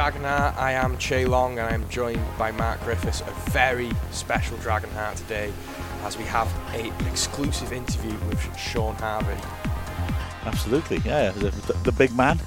Dragonheart. 0.00 0.56
I 0.56 0.72
am 0.72 0.96
Che 0.96 1.26
Long 1.26 1.58
and 1.58 1.68
I'm 1.68 1.86
joined 1.90 2.24
by 2.38 2.52
Mark 2.52 2.82
Griffiths, 2.84 3.20
a 3.20 3.50
very 3.50 3.90
special 4.12 4.56
Dragonheart 4.56 5.16
today 5.16 5.52
as 6.04 6.16
we 6.16 6.24
have 6.24 6.50
an 6.72 6.90
exclusive 7.06 7.70
interview 7.70 8.16
with 8.26 8.40
Shaun 8.56 8.94
Harvey. 8.94 9.38
Absolutely, 10.46 11.02
yeah, 11.04 11.32
the, 11.32 11.50
the 11.84 11.92
big 11.92 12.16
man, 12.16 12.40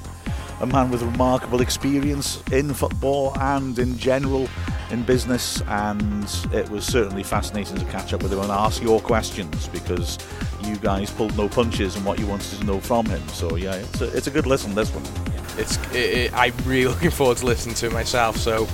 a 0.62 0.66
man 0.66 0.90
with 0.90 1.04
remarkable 1.04 1.62
experience 1.62 2.42
in 2.52 2.74
football 2.74 3.38
and 3.38 3.78
in 3.78 4.00
general 4.00 4.50
in 4.90 5.04
business, 5.04 5.62
and 5.68 6.28
it 6.52 6.68
was 6.72 6.84
certainly 6.84 7.22
fascinating 7.22 7.78
to 7.78 7.86
catch 7.86 8.14
up 8.14 8.24
with 8.24 8.34
him 8.34 8.40
and 8.40 8.50
ask 8.50 8.82
your 8.82 9.00
questions 9.00 9.68
because 9.68 10.18
you 10.64 10.76
guys 10.78 11.12
pulled 11.12 11.38
no 11.38 11.48
punches 11.48 11.96
and 11.96 12.04
what 12.04 12.18
you 12.18 12.26
wanted 12.26 12.58
to 12.58 12.64
know 12.64 12.80
from 12.80 13.06
him. 13.06 13.22
So 13.28 13.58
yeah, 13.58 13.76
it's 13.76 14.02
a, 14.02 14.18
it's 14.18 14.26
a 14.26 14.32
good 14.32 14.48
listen. 14.48 14.74
This 14.74 14.90
one. 14.90 15.33
It's 15.58 15.78
it, 15.92 15.96
it, 15.96 16.34
I'm 16.34 16.54
really 16.66 16.88
looking 16.94 17.12
forward 17.12 17.38
to 17.38 17.46
listening 17.46 17.76
to 17.76 17.88
it 17.88 17.94
myself. 17.94 18.38
So 18.38 18.66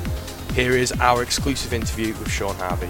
here 0.54 0.72
is 0.72 0.92
our 0.94 1.24
exclusive 1.24 1.74
interview 1.74 2.14
with 2.14 2.32
Shaun 2.32 2.56
Harvey. 2.56 2.90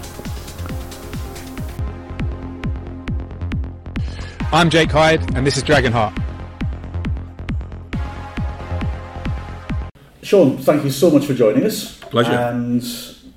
I'm 4.52 4.70
Jake 4.70 4.90
Hyde, 4.90 5.36
and 5.36 5.46
this 5.46 5.56
is 5.56 5.62
Dragonheart. 5.62 6.16
Sean, 10.22 10.58
thank 10.58 10.84
you 10.84 10.90
so 10.90 11.10
much 11.10 11.24
for 11.24 11.34
joining 11.34 11.64
us. 11.64 11.98
Pleasure. 11.98 12.32
And 12.32 12.82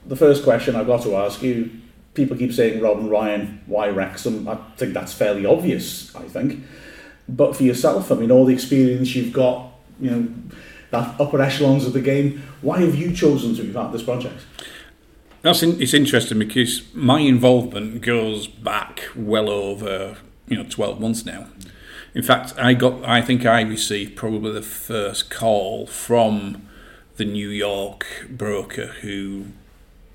the 0.05 0.15
first 0.15 0.43
question 0.43 0.76
I've 0.76 0.88
got 0.88 1.04
to 1.04 1.15
ask 1.15 1.41
you 1.41 1.70
people 2.13 2.38
keep 2.38 2.54
saying 2.54 2.81
Rob 2.81 2.99
and 2.99 3.09
Ryan, 3.09 3.62
why 3.65 3.90
Wrexham? 3.90 4.48
I 4.48 4.55
think 4.77 4.93
that's 4.93 5.13
fairly 5.13 5.46
obvious, 5.46 6.15
I 6.15 6.24
think. 6.24 6.63
But 7.27 7.55
for 7.55 7.63
yourself, 7.63 8.12
I 8.12 8.15
mean, 8.15 8.31
all 8.31 8.46
the 8.46 8.54
experience 8.54 9.15
you've 9.15 9.34
got, 9.34 9.73
you 9.99 10.12
know, 10.12 10.34
that 10.91 11.20
upper 11.20 11.41
echelons 11.41 11.86
of 11.86 11.94
the 11.94 12.02
game, 12.02 12.44
why 12.62 12.80
have 12.80 12.96
you 12.96 13.13
chosen 13.13 13.55
to 13.55 13.63
be 13.63 13.74
part 13.74 13.88
of 13.88 13.94
this 13.94 14.04
project? 14.04 14.41
That's 15.41 15.62
in, 15.62 15.82
it's 15.82 15.94
interesting 15.94 16.40
because 16.40 16.84
my 16.94 17.20
involvement 17.20 18.02
goes 18.02 18.48
back 18.48 19.04
well 19.16 19.49
over 19.49 20.18
you 20.48 20.58
know 20.58 20.66
12 20.70 20.99
months 20.99 21.26
now. 21.26 21.48
In 22.14 22.24
fact, 22.24 22.54
I 22.58 22.74
got 22.74 23.04
I 23.04 23.21
think 23.21 23.46
I 23.46 23.62
received 23.62 24.16
probably 24.16 24.52
the 24.52 24.62
first 24.62 25.30
call 25.30 25.88
from 25.88 26.68
the 27.18 27.26
New 27.26 27.49
York 27.49 28.05
broker 28.30 28.88
who 29.02 29.48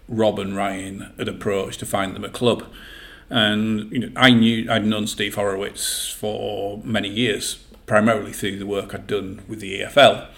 Rob 0.08 0.38
and 0.38 0.56
Ryan 0.56 1.12
had 1.18 1.28
approached 1.28 1.80
to 1.80 1.86
find 1.86 2.14
them 2.14 2.24
a 2.24 2.30
club. 2.30 2.64
And 3.30 3.92
you 3.92 3.98
know, 3.98 4.12
I 4.16 4.30
knew 4.30 4.70
I'd 4.70 4.86
known 4.86 5.06
Steve 5.06 5.34
Horowitz 5.34 6.08
for 6.08 6.80
many 6.84 7.08
years, 7.08 7.62
primarily 7.88 8.32
through 8.32 8.58
the 8.58 8.66
work 8.66 8.94
I'd 8.94 9.08
done 9.08 9.42
with 9.48 9.60
the 9.60 9.80
EFL. 9.80 10.28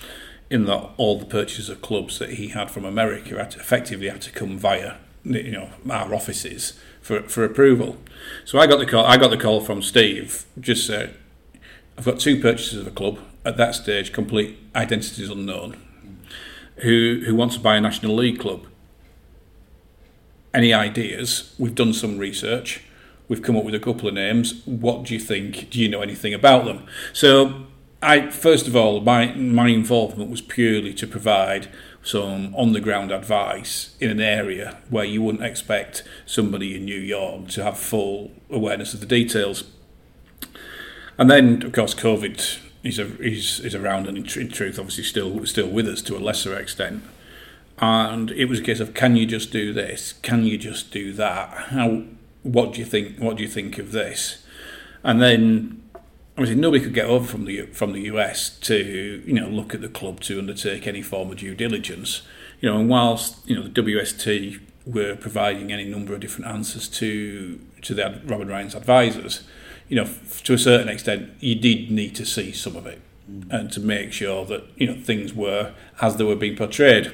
In 0.49 0.65
that 0.65 0.91
all 0.97 1.19
the 1.19 1.27
purchases 1.27 1.69
of 1.69 1.83
clubs 1.83 2.19
that 2.19 2.31
he 2.31 2.49
had 2.49 2.71
from 2.71 2.85
America 2.85 3.37
had 3.37 3.53
to, 3.53 3.61
effectively 3.61 4.09
had 4.09 4.23
to 4.23 4.33
come 4.33 4.59
via 4.59 4.97
you 5.23 5.53
know 5.53 5.71
our 5.89 6.15
offices 6.15 6.81
for 7.03 7.23
for 7.25 7.45
approval. 7.45 7.99
So 8.45 8.59
I 8.59 8.67
got 8.67 8.79
the 8.79 8.87
call. 8.87 9.05
I 9.05 9.17
got 9.17 9.31
the 9.31 9.37
call 9.37 9.61
from 9.61 9.83
Steve. 9.83 10.47
Just 10.59 10.87
said, 10.87 11.15
"I've 11.99 12.05
got 12.05 12.19
two 12.19 12.41
purchases 12.41 12.81
of 12.81 12.87
a 12.87 12.91
club 12.91 13.19
at 13.45 13.59
that 13.59 13.75
stage. 13.75 14.13
Complete 14.13 14.59
identities 14.75 15.29
unknown. 15.31 15.77
Who 16.79 17.23
who 17.27 17.35
wants 17.37 17.57
to 17.57 17.61
buy 17.61 17.77
a 17.77 17.81
National 17.81 18.17
League 18.17 18.41
club? 18.41 18.67
any 20.53 20.73
ideas. 20.73 21.55
We've 21.59 21.75
done 21.75 21.93
some 21.93 22.19
research. 22.19 22.83
We've 23.31 23.41
come 23.41 23.57
up 23.57 23.63
with 23.63 23.77
a 23.77 23.79
couple 23.79 24.09
of 24.09 24.15
names. 24.15 24.61
What 24.67 25.05
do 25.05 25.15
you 25.15 25.21
think? 25.21 25.71
Do 25.71 25.81
you 25.81 25.89
know 25.89 26.03
anything 26.03 26.35
about 26.35 26.65
them? 26.65 26.85
So, 27.13 27.67
I 28.03 28.29
first 28.29 28.67
of 28.67 28.75
all, 28.75 29.01
my 29.01 29.33
my 29.35 29.69
involvement 29.69 30.31
was 30.31 30.41
purely 30.41 30.93
to 30.95 31.07
provide 31.07 31.69
some 32.03 32.53
on 32.57 32.73
the 32.73 32.81
ground 32.81 33.13
advice 33.13 33.95
in 34.01 34.11
an 34.11 34.21
area 34.21 34.79
where 34.89 35.05
you 35.05 35.23
wouldn't 35.23 35.45
expect 35.45 36.03
somebody 36.27 36.75
in 36.75 36.85
New 36.85 36.99
York 36.99 37.47
to 37.51 37.63
have 37.63 37.79
full 37.79 38.33
awareness 38.51 38.95
of 38.95 39.01
the 39.01 39.07
details. 39.07 39.63
And 41.17 41.31
then, 41.31 41.63
of 41.63 41.71
course, 41.71 41.95
COVID 41.95 42.59
is 42.83 42.99
a, 42.99 43.17
is, 43.23 43.61
is 43.61 43.77
around 43.77 44.09
and 44.09 44.19
in, 44.19 44.25
tr- 44.25 44.41
in 44.41 44.49
truth, 44.49 44.77
obviously, 44.77 45.05
still 45.05 45.47
still 45.47 45.69
with 45.69 45.87
us 45.87 46.03
to 46.03 46.17
a 46.17 46.19
lesser 46.19 46.59
extent 46.59 47.05
and 47.79 48.33
it 48.33 48.47
was 48.47 48.59
a 48.59 48.63
case 48.63 48.81
of 48.81 48.93
can 48.93 49.17
you 49.17 49.25
just 49.25 49.51
do 49.51 49.73
this 49.73 50.13
can 50.21 50.45
you 50.45 50.59
just 50.59 50.91
do 50.91 51.13
that 51.15 51.49
how 51.71 52.03
what 52.43 52.73
do 52.73 52.81
you 52.81 52.85
think 52.85 53.19
what 53.19 53.37
do 53.37 53.43
you 53.43 53.49
think 53.49 53.79
of 53.79 53.93
this? 53.93 54.45
And 55.03 55.21
then 55.21 55.83
obviously 56.37 56.61
nobody 56.61 56.83
could 56.83 56.95
get 56.95 57.07
over 57.07 57.27
from 57.27 57.45
the 57.45 57.67
from 57.67 57.93
the 57.93 58.03
US 58.03 58.51
to 58.61 59.23
you 59.25 59.33
know 59.33 59.49
look 59.49 59.75
at 59.75 59.81
the 59.81 59.89
club 59.89 60.21
to 60.21 60.39
undertake 60.39 60.87
any 60.87 61.03
form 61.03 61.31
of 61.31 61.39
due 61.39 61.55
diligence. 61.55 62.23
You 62.61 62.71
know 62.71 62.79
and 62.79 62.89
whilst 62.89 63.49
you 63.49 63.57
know 63.57 63.63
the 63.63 63.83
WST 63.83 64.61
were 64.87 65.15
providing 65.17 65.73
any 65.73 65.85
number 65.85 66.15
of 66.15 66.21
different 66.21 66.51
answers 66.51 66.89
to 66.89 67.61
to 67.83 67.95
the 67.95 68.21
Rob 68.25 68.41
and 68.41 68.51
Ryan's 68.51 68.75
advisors 68.75 69.45
you 69.91 69.97
know 69.97 70.09
to 70.45 70.55
a 70.55 70.59
certain 70.59 70.89
extent 70.89 71.31
you 71.41 71.55
did 71.55 71.91
need 71.91 72.15
to 72.15 72.25
see 72.25 72.53
some 72.53 72.77
of 72.77 72.87
it 72.87 73.01
mm. 73.31 73.51
and 73.51 73.71
to 73.73 73.81
make 73.81 74.13
sure 74.13 74.47
that 74.47 74.65
you 74.77 74.87
know 74.87 74.95
things 75.03 75.35
were 75.35 75.75
as 76.01 76.17
they 76.17 76.25
were 76.25 76.37
being 76.37 76.57
portrayed. 76.57 77.13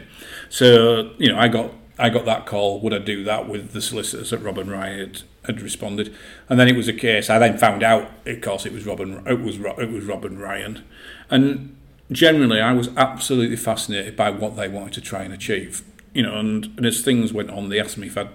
So 0.48 1.12
you 1.18 1.32
know, 1.32 1.38
I 1.38 1.48
got 1.48 1.72
I 1.98 2.10
got 2.10 2.24
that 2.26 2.46
call. 2.46 2.80
Would 2.80 2.92
I 2.92 2.98
do 2.98 3.24
that 3.24 3.48
with 3.48 3.72
the 3.72 3.80
solicitors 3.80 4.30
that 4.30 4.38
Rob 4.38 4.58
and 4.58 4.70
Ryan 4.70 4.98
had, 4.98 5.22
had 5.46 5.62
responded? 5.62 6.14
And 6.48 6.60
then 6.60 6.68
it 6.68 6.76
was 6.76 6.88
a 6.88 6.92
case. 6.92 7.30
I 7.30 7.38
then 7.38 7.56
found 7.56 7.82
out, 7.82 8.10
of 8.26 8.40
course, 8.40 8.66
it 8.66 8.72
was 8.72 8.84
Robin. 8.84 9.22
It 9.26 9.40
was 9.40 9.56
it 9.56 9.90
was 9.90 10.04
Rob 10.04 10.24
and 10.24 10.40
Ryan, 10.40 10.84
and 11.30 11.76
generally, 12.12 12.60
I 12.60 12.72
was 12.72 12.88
absolutely 12.96 13.56
fascinated 13.56 14.16
by 14.16 14.30
what 14.30 14.56
they 14.56 14.68
wanted 14.68 14.94
to 14.94 15.00
try 15.00 15.22
and 15.22 15.32
achieve. 15.32 15.82
You 16.12 16.22
know, 16.22 16.38
and, 16.38 16.66
and 16.76 16.86
as 16.86 17.02
things 17.02 17.32
went 17.32 17.50
on, 17.50 17.68
they 17.68 17.80
asked 17.80 17.98
me 17.98 18.06
if 18.06 18.16
I'd 18.16 18.30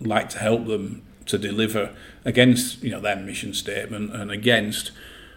like 0.00 0.28
to 0.30 0.38
help 0.38 0.66
them 0.66 1.02
to 1.26 1.38
deliver 1.38 1.94
against 2.24 2.82
you 2.82 2.90
know 2.90 3.00
their 3.00 3.16
mission 3.16 3.52
statement 3.52 4.14
and 4.14 4.30
against 4.30 4.92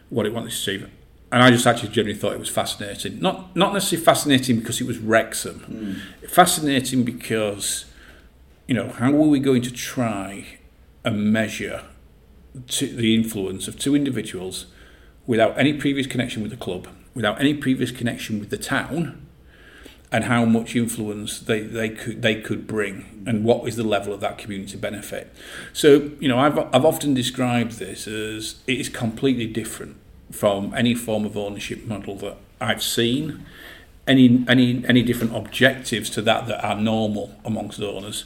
what 0.10 0.26
it 0.26 0.34
wanted 0.34 0.52
to 0.52 0.56
achieve 0.56 0.90
and 1.32 1.44
I 1.44 1.52
just 1.52 1.68
actually 1.68 1.90
generally 1.90 2.18
thought 2.18 2.34
it 2.34 2.40
was 2.40 2.50
fascinating. 2.50 3.20
Not 3.20 3.56
not 3.56 3.74
necessarily 3.74 4.04
fascinating 4.04 4.60
because 4.60 4.82
it 4.82 4.88
was 4.88 4.98
Wrexham. 4.98 6.02
Mm. 6.24 6.30
Fascinating 6.30 7.04
because, 7.04 7.86
you 8.68 8.74
know, 8.74 8.90
how 8.90 9.14
are 9.14 9.28
we 9.28 9.40
going 9.40 9.62
to 9.64 9.72
try 9.72 10.58
and 11.04 11.32
measure 11.32 11.84
the 12.54 13.16
influence 13.16 13.68
of 13.68 13.78
two 13.78 13.96
individuals 13.96 14.66
without 15.28 15.58
any 15.58 15.74
previous 15.74 16.08
connection 16.08 16.42
with 16.42 16.52
the 16.52 16.58
club, 16.58 16.88
without 17.14 17.40
any 17.40 17.54
previous 17.54 17.92
connection 17.92 18.40
with 18.40 18.50
the 18.50 18.58
town, 18.58 19.28
and 20.12 20.24
how 20.24 20.44
much 20.46 20.76
influence 20.76 21.40
they, 21.40 21.62
they 21.62 21.90
could 21.90 22.24
they 22.24 22.42
could 22.42 22.66
bring, 22.66 23.24
and 23.28 23.44
what 23.44 23.68
is 23.68 23.76
the 23.76 23.84
level 23.84 24.14
of 24.14 24.20
that 24.22 24.40
community 24.40 24.78
benefit. 24.78 25.32
So, 25.74 26.10
you 26.20 26.28
know, 26.28 26.40
I've 26.40 26.58
I've 26.58 26.86
often 26.86 27.14
described 27.14 27.74
this 27.74 28.08
as 28.08 28.56
it 28.66 28.80
is 28.80 28.90
completely 28.90 29.46
different 29.46 29.98
from 30.32 30.74
any 30.76 30.96
form 30.96 31.26
of 31.26 31.38
ownership 31.38 31.86
model 31.86 32.16
that 32.18 32.38
I've 32.62 32.84
seen. 32.84 33.46
Any 34.08 34.44
any 34.48 34.84
any 34.88 35.04
different 35.04 35.36
objectives 35.36 36.10
to 36.12 36.22
that 36.24 36.48
that 36.48 36.66
are 36.66 36.76
normal 36.76 37.36
amongst 37.46 37.80
owners, 37.80 38.26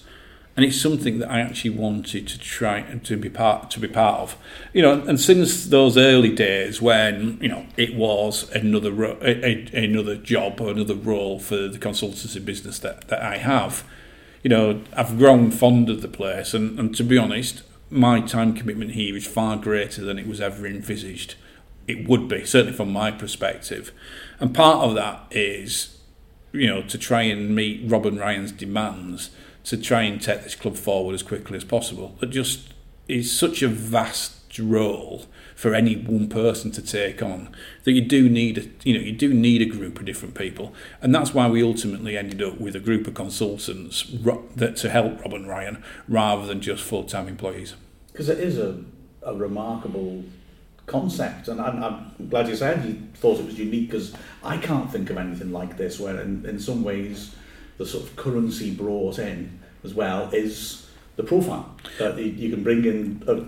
and 0.55 0.63
it's 0.63 0.79
something 0.79 1.19
that 1.19 1.29
I 1.29 1.41
actually 1.41 1.71
wanted 1.71 2.25
to 2.29 2.39
try 2.39 2.77
and 2.77 3.03
to 3.03 3.17
be 3.17 3.29
part 3.29 3.69
to 3.71 3.81
be 3.81 3.89
part 3.89 4.21
of. 4.21 4.37
You 4.71 4.81
know, 4.81 5.01
and 5.01 5.19
since 5.19 5.65
those 5.65 5.97
early 5.97 6.33
days 6.33 6.81
when 6.81 7.37
you 7.41 7.49
know 7.49 7.65
it 7.75 7.95
was 7.95 8.49
another 8.51 8.91
ro- 8.91 9.17
a, 9.21 9.45
a, 9.45 9.83
another 9.83 10.15
job 10.15 10.61
or 10.61 10.71
another 10.71 10.95
role 10.95 11.37
for 11.39 11.67
the 11.67 11.79
consultancy 11.79 12.43
business 12.43 12.79
that 12.79 13.09
that 13.09 13.21
I 13.21 13.37
have, 13.39 13.83
you 14.41 14.49
know, 14.49 14.81
I've 14.95 15.17
grown 15.17 15.51
fond 15.51 15.89
of 15.89 16.01
the 16.01 16.07
place, 16.07 16.53
and, 16.53 16.79
and 16.79 16.95
to 16.95 17.03
be 17.03 17.17
honest, 17.17 17.63
my 17.89 18.21
time 18.21 18.53
commitment 18.53 18.91
here 18.91 19.17
is 19.17 19.27
far 19.27 19.57
greater 19.57 20.01
than 20.05 20.17
it 20.17 20.27
was 20.27 20.39
ever 20.39 20.65
envisaged 20.65 21.35
it 21.87 22.07
would 22.07 22.27
be, 22.27 22.45
certainly 22.45 22.75
from 22.75 22.91
my 22.91 23.11
perspective. 23.11 23.91
And 24.39 24.53
part 24.53 24.87
of 24.87 24.95
that 24.95 25.27
is, 25.31 25.99
you 26.51 26.67
know, 26.67 26.81
to 26.83 26.97
try 26.97 27.23
and 27.23 27.55
meet 27.55 27.89
Rob 27.89 28.05
and 28.05 28.19
Ryan's 28.19 28.51
demands 28.51 29.31
to 29.65 29.77
try 29.77 30.03
and 30.03 30.21
take 30.21 30.43
this 30.43 30.55
club 30.55 30.75
forward 30.75 31.13
as 31.13 31.23
quickly 31.23 31.57
as 31.57 31.63
possible. 31.63 32.17
It 32.21 32.27
just 32.27 32.73
is 33.07 33.37
such 33.37 33.61
a 33.61 33.67
vast 33.67 34.59
role 34.59 35.25
for 35.55 35.73
any 35.73 35.95
one 35.95 36.27
person 36.29 36.71
to 36.71 36.81
take 36.81 37.21
on 37.23 37.49
that 37.83 37.93
you 37.93 38.01
do 38.01 38.29
need 38.29 38.57
a, 38.57 38.87
you 38.87 38.93
know 38.93 39.03
you 39.03 39.11
do 39.11 39.33
need 39.33 39.61
a 39.61 39.65
group 39.65 39.99
of 39.99 40.05
different 40.05 40.35
people 40.35 40.73
and 41.01 41.13
that's 41.13 41.33
why 41.33 41.47
we 41.47 41.63
ultimately 41.63 42.17
ended 42.17 42.41
up 42.41 42.59
with 42.59 42.75
a 42.75 42.79
group 42.79 43.07
of 43.07 43.13
consultants 43.13 44.03
that 44.55 44.75
to 44.75 44.89
help 44.89 45.21
Rob 45.21 45.33
and 45.33 45.47
Ryan 45.47 45.83
rather 46.07 46.45
than 46.45 46.61
just 46.61 46.83
full-time 46.83 47.27
employees 47.27 47.75
because 48.11 48.29
it 48.29 48.39
is 48.39 48.57
a, 48.57 48.79
a 49.23 49.33
remarkable 49.33 50.23
concept. 50.85 51.47
And 51.47 51.61
I'm, 51.61 51.83
I'm, 51.83 52.27
glad 52.29 52.47
you 52.47 52.55
said 52.55 52.85
you 52.85 53.01
thought 53.15 53.39
it 53.39 53.45
was 53.45 53.57
unique 53.57 53.91
because 53.91 54.13
I 54.43 54.57
can't 54.57 54.91
think 54.91 55.09
of 55.09 55.17
anything 55.17 55.51
like 55.51 55.77
this 55.77 55.99
where, 55.99 56.19
in, 56.19 56.45
in 56.45 56.59
some 56.59 56.83
ways, 56.83 57.35
the 57.77 57.85
sort 57.85 58.03
of 58.03 58.15
currency 58.15 58.73
brought 58.73 59.19
in 59.19 59.59
as 59.83 59.93
well 59.93 60.29
is 60.31 60.87
the 61.15 61.23
profile 61.23 61.75
that 61.99 62.17
you 62.17 62.49
can 62.49 62.63
bring 62.63 62.85
in. 62.85 63.23
A, 63.27 63.45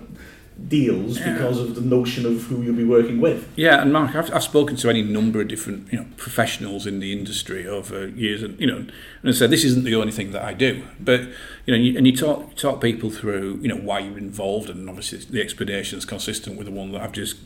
deals 0.68 1.18
Yeah. 1.18 1.34
because 1.34 1.58
of 1.60 1.74
the 1.74 1.82
notion 1.82 2.24
of 2.24 2.42
who 2.44 2.62
you'll 2.62 2.74
be 2.74 2.84
working 2.84 3.20
with. 3.20 3.46
Yeah, 3.56 3.82
and 3.82 3.92
Mark, 3.92 4.14
I've, 4.16 4.32
I've 4.32 4.42
spoken 4.42 4.76
to 4.76 4.88
any 4.88 5.02
number 5.02 5.40
of 5.42 5.48
different 5.48 5.92
you 5.92 5.98
know 5.98 6.06
professionals 6.16 6.86
in 6.86 6.98
the 7.00 7.12
industry 7.12 7.66
over 7.66 8.08
years, 8.08 8.42
and 8.42 8.58
you 8.58 8.66
know, 8.66 8.76
and 8.78 8.90
I 9.24 9.32
said 9.32 9.50
this 9.50 9.64
isn't 9.64 9.84
the 9.84 9.94
only 9.94 10.12
thing 10.12 10.30
that 10.32 10.42
I 10.42 10.54
do, 10.54 10.84
but 10.98 11.20
you 11.66 11.74
know, 11.74 11.76
you, 11.76 11.96
and 11.98 12.06
you 12.06 12.16
talk 12.16 12.54
talk 12.56 12.80
people 12.80 13.10
through 13.10 13.58
you 13.62 13.68
know 13.68 13.76
why 13.76 13.98
you're 14.00 14.18
involved, 14.18 14.70
and 14.70 14.88
obviously 14.88 15.18
the 15.18 15.42
explanation 15.42 15.98
is 15.98 16.04
consistent 16.04 16.56
with 16.56 16.66
the 16.66 16.72
one 16.72 16.90
that 16.92 17.02
I've 17.02 17.12
just 17.12 17.36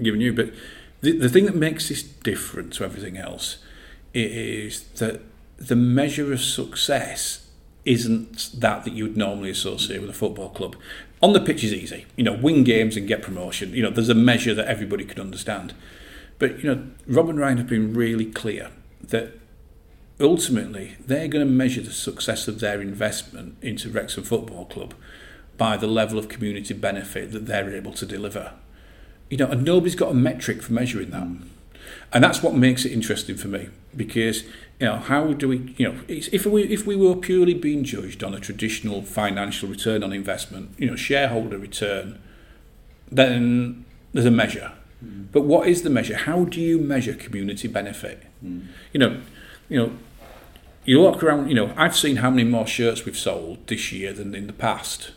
given 0.00 0.20
you. 0.20 0.32
But 0.32 0.52
the 1.00 1.18
the 1.18 1.28
thing 1.28 1.46
that 1.46 1.56
makes 1.56 1.88
this 1.88 2.02
different 2.02 2.72
to 2.74 2.84
everything 2.84 3.16
else 3.16 3.58
is 4.14 4.84
that 5.00 5.20
the 5.58 5.76
measure 5.76 6.32
of 6.32 6.40
success 6.40 7.42
isn't 7.84 8.50
that 8.60 8.84
that 8.84 8.92
you 8.94 9.04
would 9.04 9.16
normally 9.16 9.48
associate 9.50 10.00
with 10.00 10.10
a 10.10 10.12
football 10.14 10.48
club. 10.50 10.74
On 11.26 11.32
the 11.32 11.40
pitch 11.40 11.64
is 11.64 11.72
easy, 11.72 12.06
you 12.14 12.22
know, 12.22 12.34
win 12.34 12.62
games 12.62 12.96
and 12.96 13.08
get 13.08 13.20
promotion. 13.20 13.74
You 13.74 13.82
know, 13.82 13.90
there's 13.90 14.08
a 14.08 14.14
measure 14.14 14.54
that 14.54 14.68
everybody 14.68 15.04
can 15.04 15.20
understand. 15.20 15.74
But 16.38 16.62
you 16.62 16.72
know, 16.72 16.86
Rob 17.08 17.28
and 17.28 17.36
Ryan 17.36 17.58
have 17.58 17.66
been 17.66 17.94
really 17.94 18.26
clear 18.26 18.70
that 19.02 19.32
ultimately 20.20 20.94
they're 21.04 21.26
going 21.26 21.44
to 21.44 21.52
measure 21.52 21.80
the 21.80 21.90
success 21.90 22.46
of 22.46 22.60
their 22.60 22.80
investment 22.80 23.56
into 23.60 23.90
Wrexham 23.90 24.22
Football 24.22 24.66
Club 24.66 24.94
by 25.58 25.76
the 25.76 25.88
level 25.88 26.16
of 26.16 26.28
community 26.28 26.74
benefit 26.74 27.32
that 27.32 27.46
they're 27.46 27.74
able 27.74 27.94
to 27.94 28.06
deliver. 28.06 28.52
You 29.28 29.38
know, 29.38 29.48
and 29.48 29.64
nobody's 29.64 29.96
got 29.96 30.12
a 30.12 30.14
metric 30.14 30.62
for 30.62 30.74
measuring 30.74 31.10
that. 31.10 31.24
Hmm. 31.24 31.48
And 32.12 32.22
that's 32.22 32.40
what 32.40 32.54
makes 32.54 32.84
it 32.84 32.92
interesting 32.92 33.36
for 33.36 33.48
me 33.48 33.70
because 33.96 34.44
you 34.80 34.86
know 34.86 34.96
how 34.96 35.32
do 35.32 35.48
we 35.48 35.74
you 35.78 35.88
know 35.88 36.00
if 36.08 36.44
we 36.44 36.64
if 36.64 36.86
we 36.86 36.96
were 36.96 37.16
purely 37.16 37.54
being 37.54 37.82
judged 37.82 38.22
on 38.22 38.34
a 38.34 38.40
traditional 38.40 39.02
financial 39.02 39.68
return 39.68 40.02
on 40.02 40.12
investment 40.12 40.70
you 40.76 40.86
know 40.88 40.96
shareholder 40.96 41.58
return 41.58 42.18
then 43.10 43.84
there's 44.12 44.26
a 44.26 44.30
measure. 44.30 44.72
Mm. 45.04 45.26
But 45.30 45.42
what 45.42 45.68
is 45.68 45.82
the 45.82 45.90
measure? 45.90 46.16
How 46.16 46.44
do 46.44 46.60
you 46.60 46.78
measure 46.78 47.14
community 47.14 47.68
benefit? 47.68 48.24
Mm. 48.44 48.66
You 48.92 49.00
know 49.00 49.20
you 49.68 49.78
know 49.78 49.92
you 50.84 51.00
look 51.00 51.22
around 51.22 51.48
you 51.48 51.54
know 51.54 51.72
I've 51.76 51.96
seen 51.96 52.16
how 52.16 52.30
many 52.30 52.44
more 52.44 52.66
shirts 52.66 53.04
we've 53.04 53.18
sold 53.18 53.66
this 53.66 53.92
year 53.92 54.12
than 54.12 54.34
in 54.34 54.46
the 54.46 54.52
past. 54.52 55.12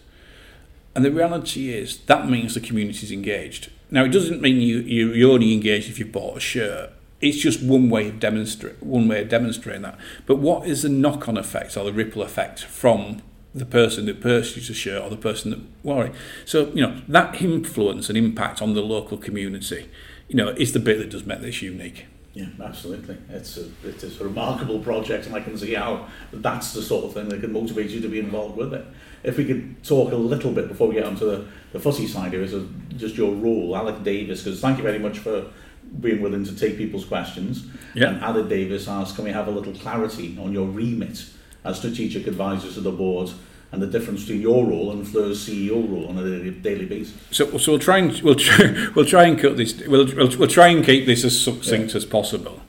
And 0.95 1.05
the 1.05 1.11
reality 1.11 1.73
is 1.73 1.99
that 2.05 2.29
means 2.29 2.55
the 2.55 2.59
community's 2.59 3.11
engaged. 3.11 3.71
Now 3.91 4.03
it 4.03 4.09
doesn't 4.09 4.41
mean 4.41 4.59
you, 4.61 4.79
you 4.79 5.13
you're 5.13 5.31
only 5.31 5.53
engaged 5.53 5.89
if 5.89 5.99
you 5.99 6.05
bought 6.05 6.37
a 6.37 6.39
shirt. 6.39 6.91
It's 7.21 7.37
just 7.37 7.61
one 7.61 7.89
way 7.89 8.09
of 8.09 8.19
demonstrate 8.19 8.81
one 8.81 9.07
way 9.07 9.21
of 9.21 9.29
demonstrating 9.29 9.81
that. 9.81 9.97
But 10.25 10.37
what 10.37 10.67
is 10.67 10.83
the 10.83 10.89
knock 10.89 11.27
on 11.27 11.37
effect 11.37 11.75
or 11.75 11.83
the 11.83 11.93
ripple 11.93 12.21
effect 12.21 12.63
from 12.63 13.21
the 13.53 13.65
person 13.65 14.05
that 14.05 14.21
purchased 14.21 14.69
a 14.69 14.73
shirt 14.73 15.03
or 15.03 15.09
the 15.09 15.17
person 15.17 15.51
that 15.51 15.59
wore 15.83 16.05
it? 16.05 16.13
So, 16.45 16.67
you 16.69 16.81
know, 16.81 17.01
that 17.07 17.41
influence 17.41 18.09
and 18.09 18.17
impact 18.17 18.61
on 18.61 18.73
the 18.73 18.81
local 18.81 19.17
community, 19.17 19.89
you 20.27 20.35
know, 20.35 20.49
is 20.49 20.71
the 20.71 20.79
bit 20.79 20.99
that 20.99 21.09
does 21.09 21.25
make 21.25 21.41
this 21.41 21.61
unique. 21.61 22.05
Yeah, 22.33 22.45
absolutely. 22.63 23.17
It's 23.29 23.57
a 23.57 23.65
it's 23.83 24.03
a 24.03 24.23
remarkable 24.23 24.79
project, 24.79 25.25
and 25.25 25.35
I 25.35 25.41
can 25.41 25.57
see 25.57 25.73
how 25.73 26.07
that's 26.31 26.73
the 26.73 26.81
sort 26.81 27.05
of 27.05 27.13
thing 27.13 27.27
that 27.29 27.41
can 27.41 27.51
motivate 27.51 27.89
you 27.89 27.99
to 28.01 28.07
be 28.07 28.19
involved 28.19 28.55
with 28.55 28.73
it. 28.73 28.85
If 29.23 29.37
we 29.37 29.45
could 29.45 29.83
talk 29.83 30.13
a 30.13 30.15
little 30.15 30.51
bit 30.51 30.67
before 30.67 30.87
we 30.87 30.95
get 30.95 31.05
onto 31.05 31.25
the, 31.25 31.47
the 31.73 31.79
fussy 31.79 32.07
side 32.07 32.31
here, 32.31 32.43
is 32.43 32.55
just 32.95 33.17
your 33.17 33.33
role, 33.33 33.75
Alec 33.75 34.03
Davis, 34.03 34.43
because 34.43 34.61
thank 34.61 34.77
you 34.77 34.83
very 34.83 34.99
much 34.99 35.19
for 35.19 35.51
being 35.99 36.21
willing 36.21 36.45
to 36.45 36.55
take 36.55 36.77
people's 36.77 37.05
questions. 37.05 37.65
Yeah. 37.93 38.09
And 38.09 38.21
Alec 38.21 38.49
Davis 38.49 38.87
asked, 38.87 39.15
can 39.15 39.23
we 39.23 39.31
have 39.31 39.47
a 39.47 39.51
little 39.51 39.73
clarity 39.73 40.37
on 40.41 40.51
your 40.51 40.67
remit 40.67 41.25
as 41.63 41.77
strategic 41.77 42.27
advisor 42.27 42.71
to 42.71 42.81
the 42.81 42.91
board 42.91 43.31
and 43.71 43.81
the 43.81 43.87
difference 43.87 44.21
between 44.21 44.41
your 44.41 44.65
role 44.65 44.91
and 44.91 45.07
Fleur's 45.07 45.47
CEO 45.47 45.89
role 45.89 46.07
on 46.07 46.17
a 46.17 46.51
daily, 46.51 46.85
basis? 46.85 47.15
So, 47.31 47.57
so 47.57 47.73
we'll 47.73 47.79
try 47.79 47.97
and 47.99 48.11
we'll 48.21 48.35
try, 48.35 48.87
we'll 48.95 49.05
try 49.05 49.25
and 49.25 49.39
cut 49.39 49.57
this. 49.57 49.81
We'll, 49.85 50.05
we'll, 50.15 50.37
we'll 50.37 50.47
try 50.47 50.67
and 50.67 50.83
keep 50.83 51.05
this 51.05 51.23
as 51.23 51.39
succinct 51.39 51.95
as 51.95 52.05
possible. 52.05 52.61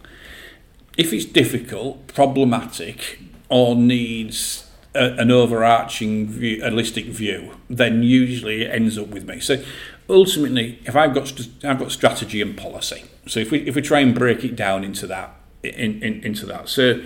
If 0.96 1.12
it's 1.12 1.24
difficult, 1.24 2.08
problematic, 2.08 3.20
or 3.48 3.74
needs 3.74 4.68
a, 4.94 5.14
an 5.14 5.30
overarching 5.30 6.28
view, 6.28 6.62
holistic 6.62 7.06
view, 7.06 7.56
then 7.68 8.02
usually 8.02 8.62
it 8.62 8.74
ends 8.74 8.98
up 8.98 9.08
with 9.08 9.26
me. 9.26 9.40
So, 9.40 9.62
ultimately, 10.10 10.80
if 10.84 10.96
I've 10.96 11.14
got 11.14 11.32
I've 11.64 11.78
got 11.78 11.92
strategy 11.92 12.42
and 12.42 12.56
policy. 12.56 13.04
So 13.26 13.40
if 13.40 13.50
we 13.50 13.60
if 13.66 13.74
we 13.74 13.82
try 13.82 14.00
and 14.00 14.14
break 14.14 14.44
it 14.44 14.56
down 14.56 14.84
into 14.84 15.06
that 15.06 15.34
in, 15.62 16.02
in 16.02 16.24
into 16.24 16.46
that, 16.46 16.68
so 16.68 17.02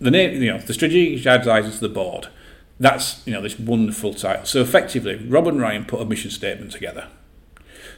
the 0.00 0.10
name 0.10 0.42
you 0.42 0.52
know 0.52 0.58
the 0.58 0.74
strategic 0.74 1.26
advisor 1.26 1.70
to 1.70 1.80
the 1.80 1.88
board. 1.88 2.28
That's 2.80 3.24
you 3.26 3.32
know 3.32 3.42
this 3.42 3.58
wonderful 3.58 4.14
title. 4.14 4.44
So 4.44 4.60
effectively, 4.60 5.16
Rob 5.16 5.46
and 5.46 5.60
Ryan 5.60 5.84
put 5.84 6.00
a 6.00 6.04
mission 6.04 6.30
statement 6.30 6.72
together. 6.72 7.08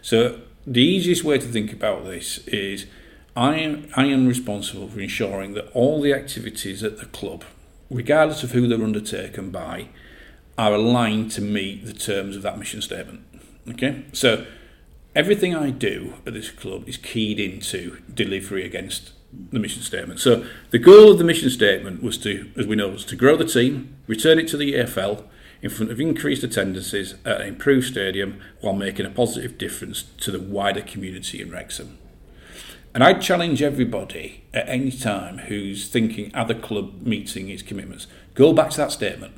So 0.02 0.40
the 0.66 0.82
easiest 0.82 1.24
way 1.24 1.38
to 1.38 1.46
think 1.46 1.72
about 1.72 2.04
this 2.04 2.38
is 2.46 2.86
I 3.36 3.56
am, 3.56 3.88
I 3.96 4.06
am 4.06 4.26
responsible 4.28 4.88
for 4.88 5.00
ensuring 5.00 5.54
that 5.54 5.70
all 5.72 6.00
the 6.00 6.12
activities 6.12 6.84
at 6.84 6.98
the 6.98 7.06
club, 7.06 7.44
regardless 7.90 8.42
of 8.42 8.52
who 8.52 8.68
they're 8.68 8.82
undertaken 8.82 9.50
by, 9.50 9.88
are 10.56 10.74
aligned 10.74 11.32
to 11.32 11.40
meet 11.40 11.84
the 11.84 11.92
terms 11.92 12.36
of 12.36 12.42
that 12.42 12.58
mission 12.58 12.80
statement. 12.80 13.24
Okay? 13.68 14.04
So 14.12 14.46
everything 15.14 15.54
I 15.54 15.70
do 15.70 16.14
at 16.26 16.34
this 16.34 16.50
club 16.50 16.88
is 16.88 16.96
keyed 16.96 17.40
into 17.40 18.02
delivery 18.12 18.64
against 18.64 19.12
the 19.50 19.58
mission 19.58 19.82
statement. 19.82 20.20
So 20.20 20.46
the 20.70 20.78
goal 20.78 21.12
of 21.12 21.18
the 21.18 21.24
mission 21.24 21.50
statement 21.50 22.02
was 22.02 22.18
to, 22.18 22.50
as 22.56 22.66
we 22.66 22.76
know, 22.76 22.88
was 22.88 23.04
to 23.06 23.16
grow 23.16 23.36
the 23.36 23.44
team, 23.44 23.96
return 24.06 24.38
it 24.38 24.48
to 24.48 24.56
the 24.56 24.74
EFL 24.74 25.24
in 25.62 25.70
front 25.70 25.90
of 25.90 26.00
increased 26.00 26.44
attendances 26.44 27.14
at 27.24 27.40
an 27.40 27.48
improved 27.48 27.86
stadium 27.86 28.40
while 28.60 28.74
making 28.74 29.06
a 29.06 29.10
positive 29.10 29.56
difference 29.56 30.02
to 30.18 30.30
the 30.30 30.40
wider 30.40 30.82
community 30.82 31.40
in 31.40 31.50
Wrexham. 31.50 31.98
And 32.92 33.02
I 33.02 33.14
challenge 33.14 33.60
everybody 33.60 34.44
at 34.52 34.68
any 34.68 34.92
time 34.92 35.38
who's 35.38 35.88
thinking 35.88 36.30
the 36.46 36.54
club 36.54 37.02
meeting 37.02 37.48
its 37.48 37.62
commitments, 37.62 38.06
go 38.34 38.52
back 38.52 38.70
to 38.70 38.76
that 38.76 38.92
statement. 38.92 39.34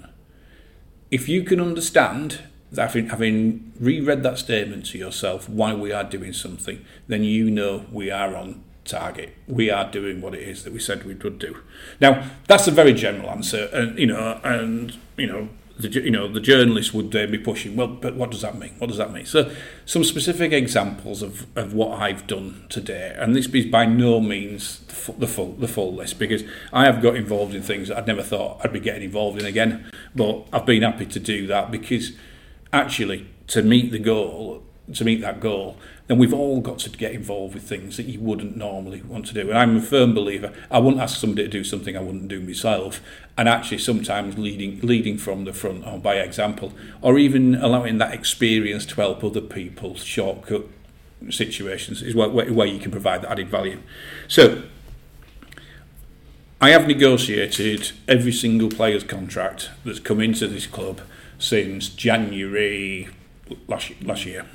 If 1.11 1.29
you 1.29 1.43
can 1.43 1.61
understand 1.61 2.41
having, 2.75 3.09
having 3.09 3.73
reread 3.79 4.23
that 4.23 4.39
statement 4.39 4.87
to 4.87 4.99
yourself 4.99 5.49
why 5.49 5.75
we 5.75 5.93
are 5.93 6.05
doing 6.05 6.33
something, 6.33 6.85
then 7.09 7.23
you 7.25 7.51
know 7.51 7.87
we 7.93 8.11
are 8.11 8.35
on 8.35 8.63
target. 8.87 9.35
We 9.47 9.71
are 9.71 9.91
doing 9.91 10.21
what 10.21 10.35
it 10.35 10.43
is 10.43 10.65
that 10.65 10.73
we 10.73 10.81
said 10.81 11.05
we 11.05 11.15
would 11.15 11.39
do. 11.39 11.59
Now, 12.01 12.31
that's 12.47 12.67
a 12.67 12.71
very 12.71 12.95
general 12.95 13.31
answer, 13.31 13.69
and 13.73 13.99
you 13.99 14.07
know, 14.07 14.41
and 14.43 14.97
you 15.17 15.27
know, 15.27 15.49
the 15.79 15.89
you 15.89 16.11
know 16.11 16.29
the 16.29 16.41
journalists 16.41 16.95
would 16.95 17.11
then 17.13 17.31
be 17.31 17.39
pushing. 17.39 17.77
Well, 17.77 17.89
but 17.89 18.15
what 18.15 18.31
does 18.31 18.43
that 18.43 18.59
mean? 18.59 18.75
What 18.79 18.89
does 18.89 18.97
that 18.97 19.13
mean? 19.13 19.27
So, 19.27 19.51
some 19.85 20.05
specific 20.05 20.53
examples 20.53 21.23
of, 21.23 21.47
of 21.57 21.75
what 21.75 22.01
I've 22.01 22.27
done 22.27 22.65
today, 22.69 23.15
and 23.19 23.35
this 23.35 23.47
is 23.47 23.67
by 23.67 23.85
no 23.85 24.21
means 24.21 24.81
the 24.81 24.95
full, 24.95 25.15
the 25.17 25.27
full 25.27 25.53
the 25.53 25.69
full 25.69 25.95
list 25.95 26.19
because 26.19 26.45
I 26.73 26.85
have 26.87 27.03
got 27.03 27.17
involved 27.17 27.55
in 27.55 27.63
things 27.63 27.89
that 27.89 27.99
I'd 27.99 28.07
never 28.07 28.23
thought 28.23 28.61
I'd 28.65 28.73
be 28.73 28.81
getting 28.81 29.03
involved 29.03 29.39
in 29.39 29.47
again. 29.47 29.91
But 30.15 30.47
I've 30.53 30.67
been 30.67 30.83
happy 30.83 31.07
to 31.07 31.21
do 31.21 31.47
that 31.49 31.71
because 31.71 32.13
actually 32.73 33.27
to 33.49 33.63
meet 33.63 33.93
the 33.93 33.99
goal, 33.99 34.63
to 34.93 35.05
meet 35.05 35.21
that 35.21 35.41
goal, 35.41 35.77
then 36.07 36.19
we've 36.19 36.33
all 36.33 36.61
got 36.61 36.79
to 36.79 36.91
get 36.91 37.13
involved 37.13 37.55
with 37.55 37.65
things 37.65 37.97
that 37.97 38.05
you 38.05 38.21
wouldn't 38.21 38.57
normally 38.57 39.03
want 39.03 39.27
to 39.27 39.35
do. 39.35 39.49
And 39.49 39.59
I'm 39.59 39.77
a 39.77 39.83
firm 39.83 40.15
believer. 40.15 40.53
I 40.71 40.79
wouldn't 40.79 41.03
ask 41.03 41.19
somebody 41.19 41.43
to 41.43 41.49
do 41.49 41.65
something 41.65 41.97
I 41.97 42.01
wouldn't 42.01 42.29
do 42.29 42.41
myself. 42.41 43.01
And 43.37 43.49
actually, 43.49 43.79
sometimes 43.79 44.39
leading 44.39 44.81
leading 44.81 45.19
from 45.19 45.45
the 45.45 45.53
front 45.53 45.87
or 45.87 45.99
by 45.99 46.17
example, 46.17 46.73
or 47.03 47.19
even 47.19 47.57
allowing 47.57 47.99
that 47.99 48.15
experience 48.15 48.87
to 48.87 48.95
help 48.97 49.25
other 49.25 49.41
people 49.41 49.97
shortcut 49.97 50.67
situations 51.31 52.03
is 52.03 52.15
where, 52.15 52.29
where, 52.29 52.53
where 52.53 52.67
you 52.67 52.79
can 52.79 52.91
provide 52.91 53.23
that 53.23 53.33
added 53.33 53.49
value. 53.49 53.81
So. 54.29 54.63
I 56.59 56.71
have 56.71 56.87
negotiated 56.87 57.93
every 58.09 58.33
single 58.33 58.71
player's 58.71 59.05
contract 59.05 59.69
that's 59.85 60.01
come 60.01 60.23
into 60.23 60.49
this 60.49 60.67
club 60.67 61.03
since 61.39 61.89
January 61.89 63.09
last 63.69 63.93
last 64.03 64.27
year. 64.27 64.47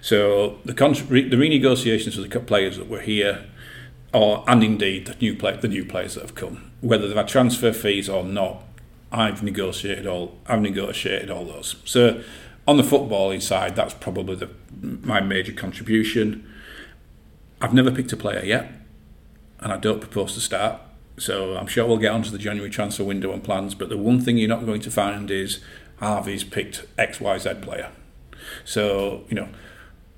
So 0.00 0.58
the 0.64 0.74
con- 0.74 0.94
re- 1.08 1.28
the 1.28 1.36
renegotiations 1.36 2.14
for 2.14 2.20
the 2.20 2.40
players 2.40 2.76
that 2.76 2.88
were 2.88 3.00
here, 3.00 3.44
or 4.12 4.44
and 4.46 4.62
indeed 4.62 5.06
the 5.06 5.14
new 5.20 5.34
play- 5.34 5.56
the 5.56 5.68
new 5.68 5.84
players 5.84 6.14
that 6.14 6.22
have 6.22 6.34
come, 6.34 6.70
whether 6.80 7.06
they've 7.06 7.16
had 7.16 7.28
transfer 7.28 7.72
fees 7.72 8.08
or 8.08 8.24
not, 8.24 8.64
I've 9.10 9.42
negotiated 9.42 10.06
all 10.06 10.38
I've 10.46 10.60
negotiated 10.60 11.30
all 11.30 11.44
those. 11.44 11.76
So 11.84 12.22
on 12.66 12.76
the 12.76 12.82
footballing 12.82 13.42
side, 13.42 13.74
that's 13.76 13.94
probably 13.94 14.36
the 14.36 14.50
my 14.80 15.20
major 15.20 15.52
contribution. 15.52 16.46
I've 17.60 17.74
never 17.74 17.90
picked 17.90 18.12
a 18.12 18.16
player 18.16 18.44
yet, 18.44 18.70
and 19.60 19.72
I 19.72 19.78
don't 19.78 20.00
propose 20.00 20.34
to 20.34 20.40
start. 20.40 20.80
So 21.16 21.56
I'm 21.56 21.66
sure 21.66 21.84
we'll 21.86 21.96
get 21.96 22.12
onto 22.12 22.30
the 22.30 22.38
January 22.38 22.70
transfer 22.70 23.02
window 23.02 23.32
and 23.32 23.42
plans. 23.42 23.74
But 23.74 23.88
the 23.88 23.98
one 23.98 24.20
thing 24.20 24.38
you're 24.38 24.48
not 24.48 24.64
going 24.64 24.80
to 24.82 24.90
find 24.90 25.30
is 25.30 25.58
Harvey's 26.00 26.44
picked 26.44 26.86
X 26.96 27.20
Y 27.20 27.38
Z 27.38 27.54
player. 27.62 27.90
So 28.64 29.24
you 29.28 29.34
know. 29.34 29.48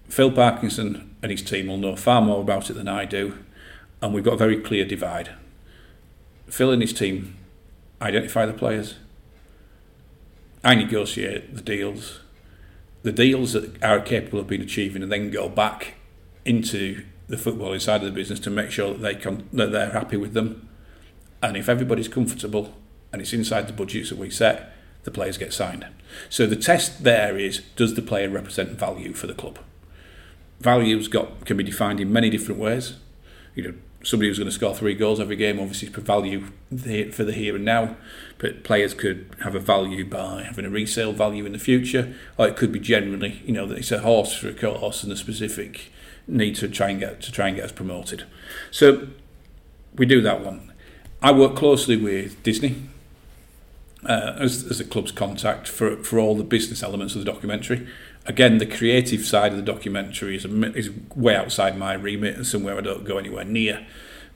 Phil 0.08 0.32
Parkinson 0.32 1.14
and 1.22 1.30
his 1.30 1.40
team 1.40 1.68
will 1.68 1.76
know 1.76 1.94
far 1.94 2.20
more 2.20 2.40
about 2.40 2.68
it 2.68 2.72
than 2.72 2.88
I 2.88 3.04
do, 3.04 3.38
and 4.02 4.12
we've 4.12 4.25
got 4.25 4.34
a 4.34 4.37
very 4.37 4.60
clear 4.60 4.84
divide. 4.84 5.30
Phil 6.49 6.72
and 6.72 6.82
his 6.82 6.92
team 6.92 7.37
identify 8.02 8.44
the 8.44 8.52
players, 8.52 8.96
I 10.64 10.75
negotiate 10.75 11.54
the 11.54 11.62
deals, 11.62 12.18
the 13.04 13.12
deals 13.12 13.52
that 13.52 13.80
are 13.84 14.00
capable 14.00 14.40
of 14.40 14.49
being 14.49 14.62
achieving 14.62 15.00
and 15.00 15.12
then 15.12 15.30
go 15.30 15.49
back 15.49 15.94
into 16.44 17.04
the 17.28 17.37
footballing 17.37 17.80
side 17.80 18.02
of 18.02 18.06
the 18.06 18.12
business 18.12 18.40
to 18.40 18.50
make 18.50 18.72
sure 18.72 18.92
that 18.92 19.02
they 19.02 19.14
can 19.14 19.49
that 19.52 19.70
they're 19.70 19.90
happy 19.90 20.16
with 20.16 20.34
them. 20.34 20.68
And 21.40 21.56
if 21.56 21.68
everybody's 21.68 22.08
comfortable 22.08 22.75
and 23.12 23.22
it's 23.22 23.32
inside 23.32 23.68
the 23.68 23.72
budgets 23.72 24.10
that 24.10 24.18
we 24.18 24.28
set, 24.28 24.72
the 25.04 25.11
players 25.11 25.38
get 25.38 25.52
signed. 25.52 25.87
So 26.28 26.47
the 26.47 26.57
test 26.57 27.04
there 27.04 27.38
is 27.38 27.62
does 27.76 27.95
the 27.95 28.02
player 28.02 28.28
represent 28.28 28.71
value 28.71 29.12
for 29.12 29.26
the 29.26 29.35
club? 29.35 29.59
Value's 30.61 31.09
got 31.09 31.45
can 31.47 31.57
be 31.57 31.64
defined 31.64 32.00
in 32.00 32.12
many 32.12 32.30
different 32.30 32.61
ways. 32.61 32.95
You 33.54 33.62
know, 33.62 33.75
somebody 34.02 34.28
who's 34.28 34.38
going 34.38 34.49
to 34.49 34.54
score 34.54 34.75
three 34.75 34.95
goals 34.95 35.21
every 35.21 35.37
game 35.37 35.59
obviously 35.59 35.88
is 35.88 35.95
value 35.95 36.47
for 37.12 37.25
the 37.25 37.33
here 37.33 37.57
and 37.57 37.64
now. 37.64 37.97
But 38.38 38.64
players 38.64 38.95
could 38.95 39.35
have 39.42 39.54
a 39.54 39.61
value 39.61 40.04
by 40.04 40.42
having 40.42 40.64
a 40.64 40.71
resale 40.71 41.12
value 41.12 41.47
in 41.47 41.52
the 41.52 41.59
future, 41.59 42.14
or 42.38 42.49
it 42.49 42.57
could 42.57 42.73
be 42.73 42.80
generally, 42.80 43.42
you 43.45 43.52
know, 43.52 43.66
that 43.66 43.78
it's 43.78 43.92
a 43.92 44.00
horse 44.00 44.35
for 44.35 44.49
a 44.49 44.54
course 44.54 45.02
and 45.02 45.12
a 45.12 45.16
specific 45.16 45.90
need 46.26 46.54
to 46.57 46.69
try 46.69 46.90
and 46.90 47.00
get 47.00 47.21
to 47.23 47.33
try 47.33 47.49
and 47.49 47.57
get 47.57 47.64
us 47.64 47.73
promoted. 47.73 48.25
So 48.71 49.09
we 49.97 50.07
do 50.07 50.21
that 50.21 50.45
one. 50.45 50.73
I 51.23 51.33
work 51.33 51.57
closely 51.57 51.97
with 51.97 52.42
Disney 52.42 52.89
uh, 54.07 54.35
as, 54.38 54.64
as 54.64 54.78
the 54.78 54.85
club's 54.85 55.12
contact 55.12 55.69
for, 55.69 55.97
for 56.02 56.19
all 56.19 56.35
the 56.35 56.45
business 56.45 56.83
elements 56.83 57.14
of 57.14 57.25
the 57.25 57.30
documentary. 57.30 57.87
Again, 58.26 58.59
the 58.59 58.66
creative 58.66 59.25
side 59.25 59.52
of 59.52 59.59
the 59.59 59.64
documentary 59.64 60.37
is, 60.37 60.45
a, 60.45 60.76
is 60.76 60.90
way 61.14 61.35
outside 61.35 61.78
my 61.78 61.95
remit 61.95 62.37
and 62.37 62.47
somewhere 62.47 62.76
I 62.76 62.80
don't 62.80 63.04
go 63.04 63.19
anywhere 63.19 63.45
near. 63.45 63.87